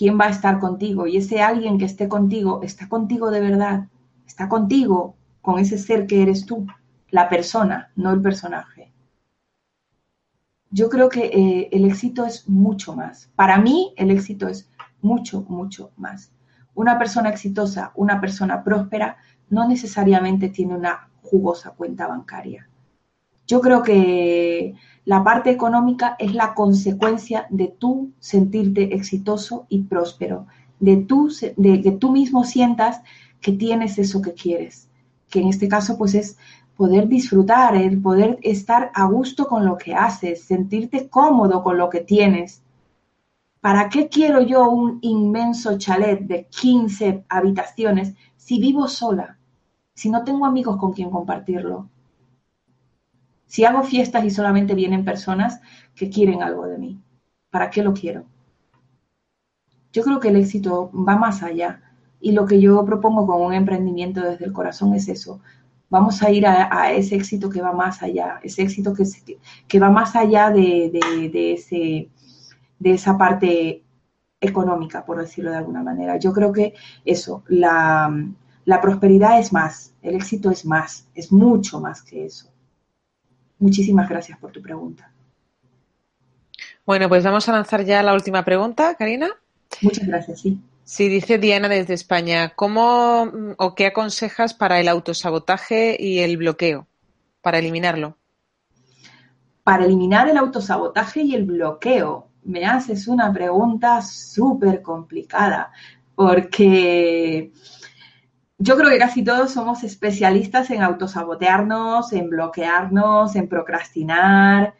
¿Quién 0.00 0.18
va 0.18 0.24
a 0.24 0.30
estar 0.30 0.58
contigo? 0.58 1.06
Y 1.06 1.18
ese 1.18 1.42
alguien 1.42 1.76
que 1.76 1.84
esté 1.84 2.08
contigo, 2.08 2.60
¿está 2.62 2.88
contigo 2.88 3.30
de 3.30 3.40
verdad? 3.40 3.88
¿Está 4.26 4.48
contigo 4.48 5.14
con 5.42 5.58
ese 5.58 5.76
ser 5.76 6.06
que 6.06 6.22
eres 6.22 6.46
tú? 6.46 6.66
La 7.10 7.28
persona, 7.28 7.92
no 7.96 8.10
el 8.10 8.22
personaje 8.22 8.90
yo 10.70 10.88
creo 10.88 11.08
que 11.08 11.26
eh, 11.26 11.68
el 11.72 11.84
éxito 11.84 12.24
es 12.24 12.48
mucho 12.48 12.94
más. 12.94 13.30
Para 13.34 13.58
mí, 13.58 13.92
el 13.96 14.10
éxito 14.10 14.48
es 14.48 14.70
mucho, 15.02 15.44
mucho 15.48 15.90
más. 15.96 16.32
Una 16.74 16.98
persona 16.98 17.28
exitosa, 17.28 17.92
una 17.96 18.20
persona 18.20 18.62
próspera, 18.62 19.16
no 19.48 19.68
necesariamente 19.68 20.48
tiene 20.48 20.76
una 20.76 21.10
jugosa 21.22 21.72
cuenta 21.72 22.06
bancaria. 22.06 22.68
Yo 23.48 23.60
creo 23.60 23.82
que 23.82 24.74
la 25.04 25.24
parte 25.24 25.50
económica 25.50 26.16
es 26.18 26.34
la 26.34 26.54
consecuencia 26.54 27.46
de 27.50 27.68
tú 27.68 28.12
sentirte 28.20 28.94
exitoso 28.94 29.66
y 29.68 29.82
próspero, 29.82 30.46
de, 30.78 30.96
tú, 30.98 31.32
de 31.56 31.80
que 31.80 31.92
tú 31.92 32.12
mismo 32.12 32.44
sientas 32.44 33.02
que 33.40 33.52
tienes 33.52 33.98
eso 33.98 34.20
que 34.20 34.34
quieres, 34.34 34.88
que 35.28 35.40
en 35.40 35.48
este 35.48 35.68
caso 35.68 35.96
pues 35.96 36.14
es 36.14 36.36
poder 36.76 37.08
disfrutar, 37.08 37.76
el 37.76 38.00
poder 38.00 38.38
estar 38.40 38.90
a 38.94 39.04
gusto 39.04 39.46
con 39.46 39.66
lo 39.66 39.76
que 39.76 39.94
haces, 39.94 40.44
sentirte 40.44 41.10
cómodo 41.10 41.62
con 41.62 41.76
lo 41.76 41.90
que 41.90 42.00
tienes. 42.00 42.62
¿Para 43.60 43.90
qué 43.90 44.08
quiero 44.08 44.40
yo 44.40 44.70
un 44.70 44.98
inmenso 45.02 45.76
chalet 45.76 46.20
de 46.20 46.46
15 46.46 47.26
habitaciones 47.28 48.14
si 48.36 48.58
vivo 48.58 48.88
sola? 48.88 49.38
Si 49.92 50.08
no 50.08 50.24
tengo 50.24 50.46
amigos 50.46 50.78
con 50.78 50.94
quien 50.94 51.10
compartirlo. 51.10 51.89
Si 53.50 53.64
hago 53.64 53.82
fiestas 53.82 54.24
y 54.24 54.30
solamente 54.30 54.76
vienen 54.76 55.04
personas 55.04 55.60
que 55.96 56.08
quieren 56.08 56.40
algo 56.40 56.68
de 56.68 56.78
mí. 56.78 57.00
¿Para 57.50 57.68
qué 57.68 57.82
lo 57.82 57.92
quiero? 57.92 58.24
Yo 59.92 60.04
creo 60.04 60.20
que 60.20 60.28
el 60.28 60.36
éxito 60.36 60.88
va 60.92 61.16
más 61.16 61.42
allá. 61.42 61.82
Y 62.20 62.30
lo 62.30 62.46
que 62.46 62.60
yo 62.60 62.84
propongo 62.84 63.26
con 63.26 63.42
un 63.42 63.52
emprendimiento 63.52 64.20
desde 64.20 64.44
el 64.44 64.52
corazón 64.52 64.94
es 64.94 65.08
eso, 65.08 65.40
vamos 65.88 66.22
a 66.22 66.30
ir 66.30 66.46
a, 66.46 66.92
ese 66.92 67.16
éxito 67.16 67.50
que 67.50 67.60
va 67.60 67.72
más 67.72 68.04
allá, 68.04 68.38
ese 68.44 68.62
éxito 68.62 68.94
que, 68.94 69.80
va 69.80 69.90
más 69.90 70.14
allá 70.14 70.50
de, 70.50 70.92
esa 72.84 73.18
parte 73.18 73.82
económica, 74.40 75.04
por 75.04 75.18
decirlo 75.18 75.50
de 75.50 75.56
alguna 75.56 75.82
manera. 75.82 76.18
Yo 76.18 76.32
creo 76.32 76.52
que 76.52 76.74
eso, 77.04 77.42
la 77.48 78.80
prosperidad 78.80 79.40
es 79.40 79.52
más, 79.52 79.92
el 80.02 80.14
éxito 80.14 80.52
es 80.52 80.64
más, 80.64 81.08
es 81.16 81.32
mucho 81.32 81.80
más 81.80 82.00
que 82.02 82.26
eso. 82.26 82.49
Muchísimas 83.60 84.08
gracias 84.08 84.38
por 84.38 84.50
tu 84.50 84.60
pregunta. 84.60 85.12
Bueno, 86.84 87.08
pues 87.08 87.22
vamos 87.22 87.48
a 87.48 87.52
lanzar 87.52 87.84
ya 87.84 88.02
la 88.02 88.14
última 88.14 88.44
pregunta, 88.44 88.96
Karina. 88.96 89.28
Muchas 89.82 90.06
gracias, 90.06 90.40
sí. 90.40 90.58
Sí, 90.82 91.08
dice 91.08 91.38
Diana 91.38 91.68
desde 91.68 91.94
España, 91.94 92.54
¿cómo 92.56 93.30
o 93.58 93.74
qué 93.76 93.86
aconsejas 93.86 94.54
para 94.54 94.80
el 94.80 94.88
autosabotaje 94.88 95.96
y 95.96 96.18
el 96.18 96.36
bloqueo, 96.36 96.88
para 97.42 97.58
eliminarlo? 97.58 98.16
Para 99.62 99.84
eliminar 99.84 100.28
el 100.28 100.36
autosabotaje 100.36 101.22
y 101.22 101.36
el 101.36 101.44
bloqueo, 101.44 102.26
me 102.42 102.64
haces 102.64 103.06
una 103.06 103.32
pregunta 103.32 104.02
súper 104.02 104.82
complicada, 104.82 105.70
porque 106.16 107.52
yo 108.62 108.76
creo 108.76 108.90
que 108.90 108.98
casi 108.98 109.24
todos 109.24 109.52
somos 109.52 109.82
especialistas 109.84 110.70
en 110.70 110.82
autosabotearnos, 110.82 112.12
en 112.12 112.28
bloquearnos, 112.28 113.34
en 113.34 113.48
procrastinar, 113.48 114.74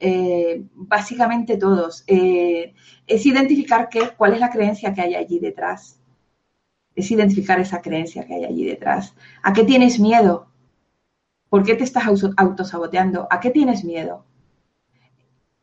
eh, 0.00 0.64
básicamente 0.74 1.56
todos. 1.56 2.02
Eh, 2.08 2.74
es 3.06 3.26
identificar 3.26 3.88
qué, 3.88 4.10
cuál 4.16 4.34
es 4.34 4.40
la 4.40 4.50
creencia 4.50 4.92
que 4.92 5.02
hay 5.02 5.14
allí 5.14 5.38
detrás. 5.38 6.00
Es 6.96 7.08
identificar 7.12 7.60
esa 7.60 7.80
creencia 7.80 8.26
que 8.26 8.34
hay 8.34 8.44
allí 8.46 8.64
detrás. 8.64 9.14
¿A 9.44 9.52
qué 9.52 9.62
tienes 9.62 10.00
miedo? 10.00 10.48
¿Por 11.48 11.62
qué 11.62 11.76
te 11.76 11.84
estás 11.84 12.04
autosaboteando? 12.36 13.28
¿A 13.30 13.38
qué 13.38 13.50
tienes 13.50 13.84
miedo? 13.84 14.24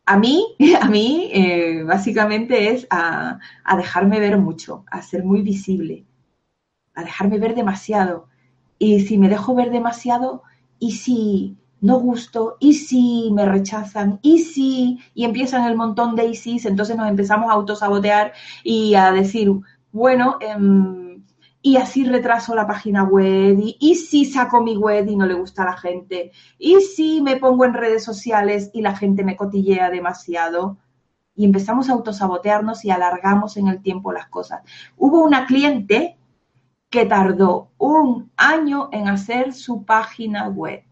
A 0.05 0.17
mí, 0.17 0.55
a 0.81 0.87
mí 0.87 1.29
eh, 1.33 1.83
básicamente 1.83 2.69
es 2.69 2.87
a, 2.89 3.39
a 3.65 3.75
dejarme 3.75 4.21
ver 4.21 4.37
mucho, 4.37 4.85
a 4.89 5.01
ser 5.01 5.25
muy 5.25 5.41
visible, 5.41 6.05
a 6.97 7.03
dejarme 7.03 7.37
ver 7.37 7.55
demasiado. 7.55 8.27
Y 8.79 9.01
si 9.01 9.17
me 9.19 9.29
dejo 9.29 9.53
ver 9.53 9.69
demasiado, 9.69 10.41
¿y 10.79 10.93
si 10.93 11.55
no 11.79 11.99
gusto? 11.99 12.57
¿Y 12.59 12.73
si 12.73 13.29
me 13.31 13.45
rechazan? 13.45 14.19
¿Y 14.23 14.39
si? 14.39 14.99
Y 15.13 15.23
empiezan 15.25 15.65
el 15.65 15.77
montón 15.77 16.15
de 16.15 16.25
y 16.25 16.35
si, 16.35 16.59
entonces 16.67 16.97
nos 16.97 17.07
empezamos 17.07 17.51
a 17.51 17.53
autosabotear 17.53 18.33
y 18.63 18.95
a 18.95 19.11
decir, 19.11 19.51
bueno, 19.91 20.37
em, 20.41 21.23
y 21.61 21.77
así 21.77 22.03
retraso 22.03 22.55
la 22.55 22.65
página 22.65 23.03
web, 23.03 23.59
y, 23.59 23.77
y, 23.79 23.95
si 23.95 24.25
saco 24.25 24.61
mi 24.61 24.75
web 24.75 25.07
y 25.07 25.15
no 25.15 25.25
le 25.27 25.33
gusta 25.35 25.63
a 25.63 25.65
la 25.65 25.77
gente, 25.77 26.31
y 26.57 26.79
si 26.81 27.21
me 27.21 27.37
pongo 27.37 27.65
en 27.65 27.73
redes 27.73 28.03
sociales 28.03 28.71
y 28.73 28.81
la 28.81 28.95
gente 28.95 29.23
me 29.23 29.35
cotillea 29.35 29.89
demasiado, 29.89 30.77
y 31.35 31.45
empezamos 31.45 31.89
a 31.89 31.93
autosabotearnos 31.93 32.83
y 32.85 32.89
alargamos 32.89 33.57
en 33.57 33.67
el 33.67 33.81
tiempo 33.81 34.11
las 34.11 34.27
cosas. 34.27 34.61
Hubo 34.97 35.23
una 35.23 35.45
cliente 35.45 36.17
que 36.89 37.05
tardó 37.05 37.71
un 37.77 38.31
año 38.37 38.89
en 38.91 39.07
hacer 39.07 39.53
su 39.53 39.83
página 39.83 40.47
web. 40.47 40.83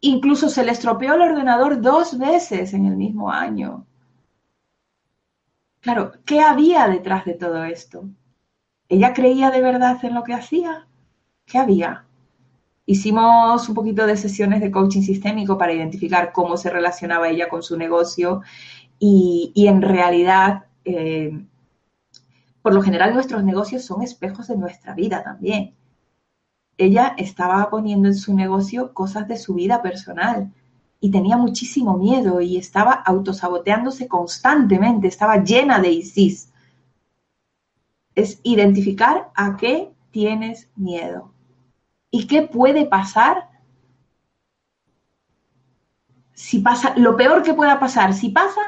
Incluso 0.00 0.48
se 0.48 0.64
le 0.64 0.72
estropeó 0.72 1.14
el 1.14 1.22
ordenador 1.22 1.80
dos 1.80 2.18
veces 2.18 2.74
en 2.74 2.86
el 2.86 2.96
mismo 2.96 3.30
año. 3.30 3.86
Claro, 5.80 6.12
¿qué 6.24 6.40
había 6.40 6.88
detrás 6.88 7.24
de 7.24 7.34
todo 7.34 7.64
esto? 7.64 8.08
¿Ella 8.88 9.14
creía 9.14 9.50
de 9.50 9.60
verdad 9.62 10.04
en 10.04 10.14
lo 10.14 10.24
que 10.24 10.34
hacía? 10.34 10.86
¿Qué 11.46 11.58
había? 11.58 12.04
Hicimos 12.84 13.68
un 13.68 13.74
poquito 13.74 14.06
de 14.06 14.16
sesiones 14.16 14.60
de 14.60 14.72
coaching 14.72 15.02
sistémico 15.02 15.56
para 15.56 15.72
identificar 15.72 16.32
cómo 16.32 16.56
se 16.56 16.70
relacionaba 16.70 17.28
ella 17.28 17.48
con 17.48 17.62
su 17.62 17.76
negocio 17.76 18.42
y, 18.98 19.52
y 19.54 19.68
en 19.68 19.82
realidad 19.82 20.64
eh, 20.84 21.44
por 22.62 22.74
lo 22.74 22.82
general 22.82 23.12
nuestros 23.14 23.44
negocios 23.44 23.84
son 23.84 24.02
espejos 24.02 24.48
de 24.48 24.56
nuestra 24.56 24.94
vida 24.94 25.22
también. 25.22 25.74
Ella 26.78 27.14
estaba 27.18 27.68
poniendo 27.68 28.08
en 28.08 28.14
su 28.14 28.34
negocio 28.34 28.94
cosas 28.94 29.28
de 29.28 29.36
su 29.36 29.54
vida 29.54 29.82
personal 29.82 30.52
y 31.00 31.10
tenía 31.10 31.36
muchísimo 31.36 31.98
miedo 31.98 32.40
y 32.40 32.56
estaba 32.56 32.92
autosaboteándose 32.92 34.08
constantemente, 34.08 35.08
estaba 35.08 35.42
llena 35.42 35.80
de 35.80 35.90
ISIS. 35.90 36.52
Es 38.14 38.40
identificar 38.42 39.30
a 39.34 39.56
qué 39.56 39.92
tienes 40.10 40.68
miedo 40.76 41.32
y 42.10 42.26
qué 42.26 42.42
puede 42.42 42.86
pasar 42.86 43.50
si 46.42 46.58
pasa, 46.58 46.94
lo 46.96 47.16
peor 47.16 47.42
que 47.42 47.54
pueda 47.54 47.78
pasar, 47.78 48.12
si 48.14 48.30
pasa, 48.30 48.60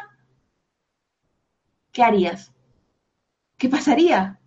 ¿qué 1.91 2.05
harías? 2.05 2.54
¿Qué 3.65 3.71
pasaría? 3.71 4.39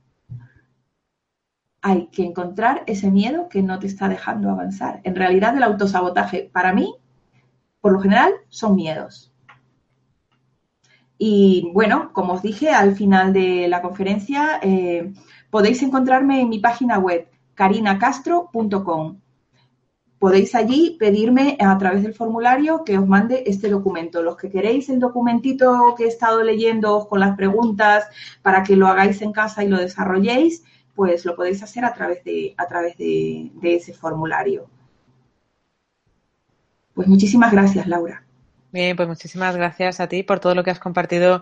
Hay 1.82 2.06
que 2.12 2.24
encontrar 2.24 2.84
ese 2.86 3.10
miedo 3.10 3.50
que 3.50 3.64
no 3.64 3.80
te 3.80 3.88
está 3.88 4.08
dejando 4.08 4.52
avanzar. 4.52 5.02
En 5.06 5.16
realidad 5.16 5.58
el 5.58 5.64
autosabotaje 5.64 6.52
para 6.54 6.72
mí, 6.72 6.94
por 7.82 7.94
lo 7.94 8.00
general, 8.00 8.32
son 8.50 8.76
miedos. 8.76 9.34
Y 11.18 11.72
bueno, 11.74 12.14
como 12.14 12.34
os 12.34 12.44
dije 12.44 12.70
al 12.70 12.96
final 12.96 13.34
de 13.34 13.68
la 13.68 13.82
conferencia, 13.82 14.60
eh, 14.62 15.12
podéis 15.50 15.82
encontrarme 15.82 16.42
en 16.42 16.50
mi 16.50 16.60
página 16.60 17.00
web 17.00 17.28
carinacastro.com 17.56 19.20
podéis 20.20 20.56
allí 20.56 20.98
pedirme 21.00 21.58
a 21.60 21.78
través 21.78 22.04
del 22.04 22.14
formulario 22.14 22.84
que 22.84 22.98
os 22.98 23.08
mande 23.08 23.44
este 23.46 23.70
documento. 23.70 24.24
Los 24.24 24.38
que 24.38 24.50
queréis 24.50 24.90
el 24.90 25.00
documentito 25.00 25.94
que 25.98 26.06
he 26.06 26.08
estado 26.08 26.44
leyendo 26.44 27.08
con 27.08 27.20
las 27.20 27.36
preguntas 27.36 28.06
para 28.42 28.64
que 28.64 28.76
lo 28.76 28.88
hagáis 28.88 29.22
en 29.22 29.32
casa 29.32 29.64
y 29.64 29.68
lo 29.70 29.78
desarrolléis, 29.78 30.64
pues 30.96 31.26
lo 31.26 31.36
podéis 31.36 31.62
hacer 31.62 31.86
a 31.86 31.94
través 31.94 32.24
de, 32.24 32.56
a 32.58 32.68
través 32.68 32.98
de, 32.98 33.52
de 33.54 33.76
ese 33.76 33.94
formulario. 33.94 34.68
Pues 36.94 37.08
muchísimas 37.08 37.52
gracias, 37.52 37.88
Laura. 37.88 38.27
Bien, 38.78 38.96
pues 38.96 39.08
muchísimas 39.08 39.56
gracias 39.56 40.00
a 40.00 40.08
ti 40.08 40.22
por 40.22 40.40
todo 40.40 40.54
lo 40.54 40.64
que 40.64 40.70
has 40.70 40.78
compartido 40.80 41.42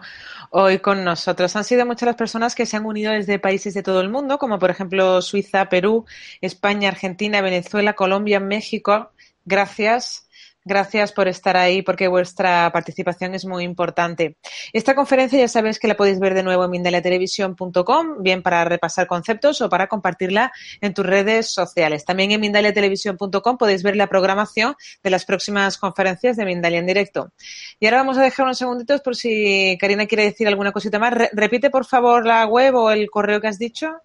hoy 0.51 0.79
con 0.79 1.03
nosotros. 1.03 1.53
Han 1.57 1.65
sido 1.65 1.85
muchas 1.85 2.07
las 2.07 2.15
personas 2.15 2.55
que 2.55 2.65
se 2.65 2.77
han 2.77 2.85
unido 2.85 3.11
desde 3.11 3.39
países 3.39 3.73
de 3.73 3.83
todo 3.83 3.99
el 3.99 4.09
mundo, 4.09 4.37
como 4.37 4.57
por 4.57 4.69
ejemplo 4.69 5.21
Suiza, 5.21 5.67
Perú, 5.67 6.05
España, 6.39 6.87
Argentina, 6.87 7.41
Venezuela, 7.41 7.91
Colombia, 7.93 8.39
México. 8.39 9.11
Gracias 9.43 10.24
Gracias 10.67 11.11
por 11.11 11.27
estar 11.27 11.57
ahí 11.57 11.83
porque 11.83 12.07
vuestra 12.07 12.71
participación 12.73 13.35
es 13.35 13.45
muy 13.45 13.63
importante. 13.63 14.37
Esta 14.73 14.95
conferencia 14.95 15.37
ya 15.37 15.47
sabéis 15.47 15.77
que 15.77 15.87
la 15.87 15.95
podéis 15.95 16.19
ver 16.19 16.33
de 16.33 16.41
nuevo 16.41 16.65
en 16.65 16.71
mindaliatelevisión.com, 16.71 18.23
bien 18.23 18.41
para 18.41 18.65
repasar 18.65 19.05
conceptos 19.05 19.61
o 19.61 19.69
para 19.69 19.85
compartirla 19.85 20.51
en 20.81 20.95
tus 20.95 21.05
redes 21.05 21.53
sociales. 21.53 22.03
También 22.03 22.31
en 22.31 22.41
mindaliatelevisión.com 22.41 23.57
podéis 23.59 23.83
ver 23.83 23.95
la 23.95 24.07
programación 24.07 24.75
de 25.03 25.09
las 25.11 25.25
próximas 25.25 25.77
conferencias 25.77 26.35
de 26.35 26.45
Mindalia 26.45 26.79
en 26.79 26.87
directo. 26.87 27.31
Y 27.79 27.85
ahora 27.85 27.97
vamos 27.97 28.17
a 28.17 28.23
dejar 28.23 28.45
unos 28.45 28.57
segunditos 28.57 29.01
por 29.01 29.15
si 29.15 29.77
Karina 29.79 30.07
quiere 30.07 30.23
decir 30.23 30.47
alguna 30.47 30.71
cosita 30.71 30.97
más. 30.97 31.13
repite 31.31 31.69
por 31.69 31.85
favor 31.85 32.25
la 32.25 32.47
web 32.47 32.73
o 32.73 32.89
el 32.89 33.07
correo 33.11 33.39
que 33.39 33.49
has 33.49 33.59
dicho. 33.59 33.97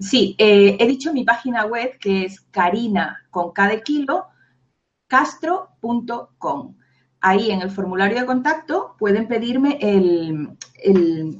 Sí, 0.00 0.34
eh, 0.38 0.76
he 0.76 0.86
dicho 0.88 1.12
mi 1.12 1.22
página 1.22 1.66
web 1.66 1.98
que 2.00 2.24
es 2.24 2.40
Karina 2.50 3.28
castro.com. 5.08 6.76
Ahí 7.20 7.50
en 7.50 7.62
el 7.62 7.70
formulario 7.70 8.20
de 8.20 8.26
contacto 8.26 8.94
pueden 8.98 9.26
pedirme 9.26 9.78
el, 9.80 10.56
el 10.82 11.36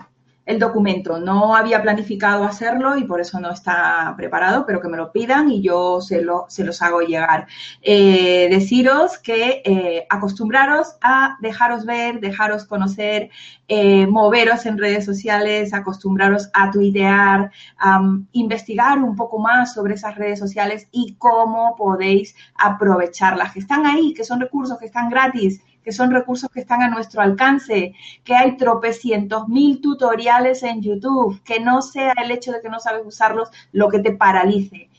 documento. 0.57 1.19
No 1.19 1.55
había 1.55 1.83
planificado 1.83 2.45
hacerlo 2.45 2.97
y 2.97 3.05
por 3.05 3.20
eso 3.20 3.39
no 3.39 3.51
está 3.51 4.15
preparado, 4.16 4.65
pero 4.65 4.81
que 4.81 4.89
me 4.89 4.97
lo 4.97 5.12
pidan 5.12 5.51
y 5.51 5.61
yo 5.61 6.01
se, 6.01 6.23
lo, 6.23 6.47
se 6.49 6.65
los 6.65 6.81
hago 6.81 7.01
llegar. 7.03 7.47
Eh, 7.83 8.49
deciros 8.49 9.19
que 9.19 9.61
eh, 9.65 10.07
acostumbraros 10.09 10.97
a 11.03 11.37
dejaros 11.43 11.85
ver, 11.85 12.20
dejaros 12.20 12.65
conocer, 12.65 13.31
eh, 13.69 14.07
moveros 14.07 14.65
en 14.65 14.79
redes 14.79 15.05
sociales, 15.05 15.75
acostumbraros 15.75 16.49
a 16.55 16.70
tuitear, 16.70 17.51
a 17.79 18.01
investigar 18.33 18.99
un 18.99 19.16
poco 19.16 19.39
más 19.39 19.75
sobre 19.75 19.95
esas 19.95 20.16
redes 20.16 20.39
sociales 20.39 20.89
y 20.91 21.16
cómo 21.19 21.77
podéis 21.77 22.35
aprovecharlas, 22.55 23.53
que 23.53 23.59
están 23.59 23.85
ahí, 23.85 24.15
que 24.15 24.25
son 24.25 24.41
recursos 24.41 24.79
que 24.79 24.87
están 24.87 25.11
gratis 25.11 25.61
que 25.89 25.93
son 25.93 26.10
recursos 26.10 26.51
que 26.51 26.60
están 26.60 26.82
a 26.82 26.90
nuestro 26.90 27.23
alcance, 27.23 27.94
que 28.23 28.35
hay 28.35 28.59
tropecientos 28.59 29.48
mil 29.48 29.81
tutoriales 29.81 30.62
en 30.62 30.82
YouTube, 30.82 31.43
que 31.43 31.60
no 31.60 31.81
sea 31.81 32.12
el 32.23 32.31
hecho 32.31 32.52
de 32.52 32.60
que 32.60 32.69
no 32.69 32.78
sabes 32.78 33.06
usarlos 33.06 33.48
lo 33.73 33.89
que 33.89 34.01
te 34.01 34.12
paralice. 34.12 34.90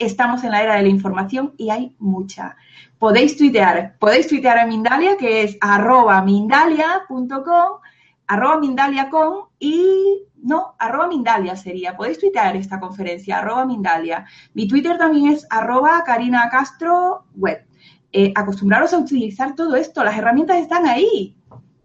Estamos 0.00 0.42
en 0.42 0.50
la 0.50 0.64
era 0.64 0.74
de 0.74 0.82
la 0.82 0.88
información 0.88 1.54
y 1.58 1.70
hay 1.70 1.94
mucha. 2.00 2.56
Podéis 2.98 3.36
tuitear, 3.36 3.96
podéis 4.00 4.26
tuitear 4.26 4.58
a 4.58 4.66
Mindalia, 4.66 5.16
que 5.16 5.44
es 5.44 5.56
arroba 5.60 6.20
mindalia.com, 6.22 7.78
arroba 8.26 8.58
mindalia.com 8.58 9.46
y 9.60 10.26
no, 10.42 10.74
arroba 10.76 11.06
Mindalia 11.06 11.54
sería. 11.54 11.96
Podéis 11.96 12.18
tuitear 12.18 12.56
esta 12.56 12.80
conferencia, 12.80 13.38
arroba 13.38 13.64
Mindalia. 13.64 14.26
Mi 14.54 14.66
Twitter 14.66 14.98
también 14.98 15.34
es 15.34 15.46
arroba 15.50 16.02
Karina 16.04 16.48
Castro 16.50 17.26
Web. 17.36 17.64
Eh, 18.12 18.32
acostumbraros 18.34 18.92
a 18.92 18.98
utilizar 18.98 19.54
todo 19.54 19.74
esto, 19.74 20.04
las 20.04 20.18
herramientas 20.18 20.58
están 20.58 20.86
ahí. 20.86 21.34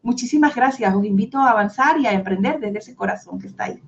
Muchísimas 0.01 0.55
gracias, 0.55 0.93
os 0.93 1.05
invito 1.05 1.37
a 1.37 1.51
avanzar 1.51 1.99
y 1.99 2.07
a 2.07 2.11
emprender 2.11 2.59
desde 2.59 2.79
ese 2.79 2.95
corazón 2.95 3.39
que 3.39 3.47
está 3.47 3.65
ahí. 3.65 3.81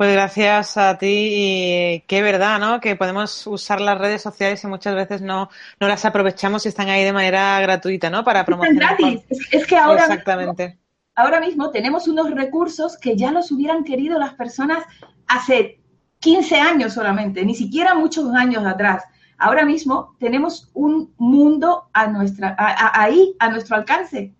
Pues 0.00 0.14
gracias 0.14 0.78
a 0.78 0.96
ti 0.96 1.28
y 1.30 2.00
qué 2.06 2.22
verdad, 2.22 2.58
¿no? 2.58 2.80
Que 2.80 2.96
podemos 2.96 3.46
usar 3.46 3.82
las 3.82 3.98
redes 3.98 4.22
sociales 4.22 4.64
y 4.64 4.66
muchas 4.66 4.94
veces 4.94 5.20
no, 5.20 5.50
no 5.78 5.88
las 5.88 6.06
aprovechamos 6.06 6.64
y 6.64 6.70
están 6.70 6.88
ahí 6.88 7.04
de 7.04 7.12
manera 7.12 7.60
gratuita, 7.60 8.08
¿no? 8.08 8.24
Para 8.24 8.46
promocionar. 8.46 8.92
Están 8.92 9.10
gratis. 9.10 9.48
Es, 9.50 9.66
que 9.66 9.76
ahora 9.76 10.04
Exactamente. 10.04 10.78
ahora 11.14 11.38
mismo 11.38 11.70
tenemos 11.70 12.08
unos 12.08 12.30
recursos 12.30 12.96
que 12.96 13.14
ya 13.14 13.30
los 13.30 13.52
hubieran 13.52 13.84
querido 13.84 14.18
las 14.18 14.32
personas 14.32 14.82
hace 15.28 15.80
15 16.20 16.58
años 16.58 16.94
solamente, 16.94 17.44
ni 17.44 17.54
siquiera 17.54 17.94
muchos 17.94 18.34
años 18.34 18.64
atrás. 18.64 19.04
Ahora 19.40 19.64
mismo 19.64 20.16
tenemos 20.18 20.70
un 20.74 21.14
mundo 21.16 21.88
a 21.94 22.06
nuestra, 22.08 22.54
ahí, 22.58 23.34
a 23.38 23.48
nuestro 23.48 23.74
alcance. 23.74 24.34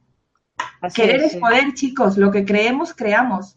Querer 0.94 1.22
es, 1.22 1.36
poder, 1.36 1.72
chicos. 1.72 2.18
Lo 2.18 2.30
que 2.30 2.44
creemos, 2.44 2.92
creamos. 2.92 3.56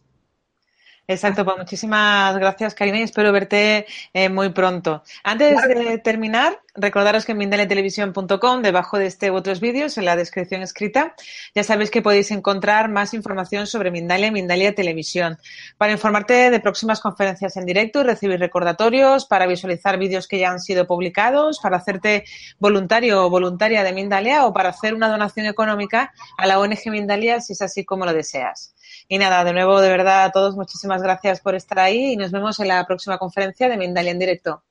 Exacto, 1.07 1.43
pues 1.43 1.57
muchísimas 1.57 2.37
gracias, 2.37 2.73
Karina, 2.73 2.99
y 2.99 3.03
espero 3.03 3.31
verte 3.31 3.85
eh, 4.13 4.29
muy 4.29 4.49
pronto. 4.49 5.03
Antes 5.23 5.61
de 5.67 5.97
terminar, 5.97 6.59
Recordaros 6.75 7.23
que 7.25 7.33
en 7.33 7.37
mindaliatelevisión.com, 7.37 8.63
debajo 8.63 8.97
de 8.97 9.05
este 9.05 9.29
u 9.29 9.35
otros 9.35 9.59
vídeos, 9.59 9.99
en 9.99 10.05
la 10.05 10.15
descripción 10.15 10.63
escrita, 10.63 11.13
ya 11.53 11.63
sabéis 11.63 11.91
que 11.91 12.01
podéis 12.01 12.31
encontrar 12.31 12.89
más 12.89 13.13
información 13.13 13.67
sobre 13.67 13.91
Mindalia 13.91 14.27
y 14.27 14.31
Mindalia 14.31 14.73
Televisión. 14.73 15.37
Para 15.77 15.91
informarte 15.91 16.49
de 16.49 16.59
próximas 16.59 16.99
conferencias 16.99 17.57
en 17.57 17.67
directo 17.67 18.01
y 18.01 18.05
recibir 18.05 18.39
recordatorios, 18.39 19.25
para 19.25 19.45
visualizar 19.45 19.99
vídeos 19.99 20.27
que 20.27 20.39
ya 20.39 20.49
han 20.49 20.59
sido 20.59 20.87
publicados, 20.87 21.59
para 21.61 21.77
hacerte 21.77 22.23
voluntario 22.57 23.23
o 23.23 23.29
voluntaria 23.29 23.83
de 23.83 23.93
Mindalia 23.93 24.47
o 24.47 24.51
para 24.51 24.69
hacer 24.69 24.95
una 24.95 25.09
donación 25.09 25.45
económica 25.45 26.11
a 26.39 26.47
la 26.47 26.57
ONG 26.57 26.87
Mindalia 26.87 27.39
si 27.39 27.53
es 27.53 27.61
así 27.61 27.85
como 27.85 28.03
lo 28.03 28.13
deseas. 28.13 28.73
Y 29.13 29.19
nada, 29.19 29.43
de 29.43 29.53
nuevo, 29.53 29.79
de 29.79 29.89
verdad, 29.89 30.23
a 30.23 30.31
todos 30.31 30.55
muchísimas 30.55 31.03
gracias 31.03 31.39
por 31.39 31.53
estar 31.53 31.77
ahí 31.77 32.13
y 32.13 32.17
nos 32.17 32.31
vemos 32.31 32.59
en 32.59 32.67
la 32.67 32.83
próxima 32.87 33.19
conferencia 33.19 33.69
de 33.69 33.77
Mindalia 33.77 34.09
en 34.09 34.17
directo. 34.17 34.63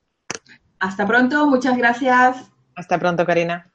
Hasta 0.79 1.07
pronto, 1.07 1.47
muchas 1.47 1.77
gracias. 1.77 2.51
Hasta 2.75 2.99
pronto, 2.99 3.25
Karina. 3.25 3.72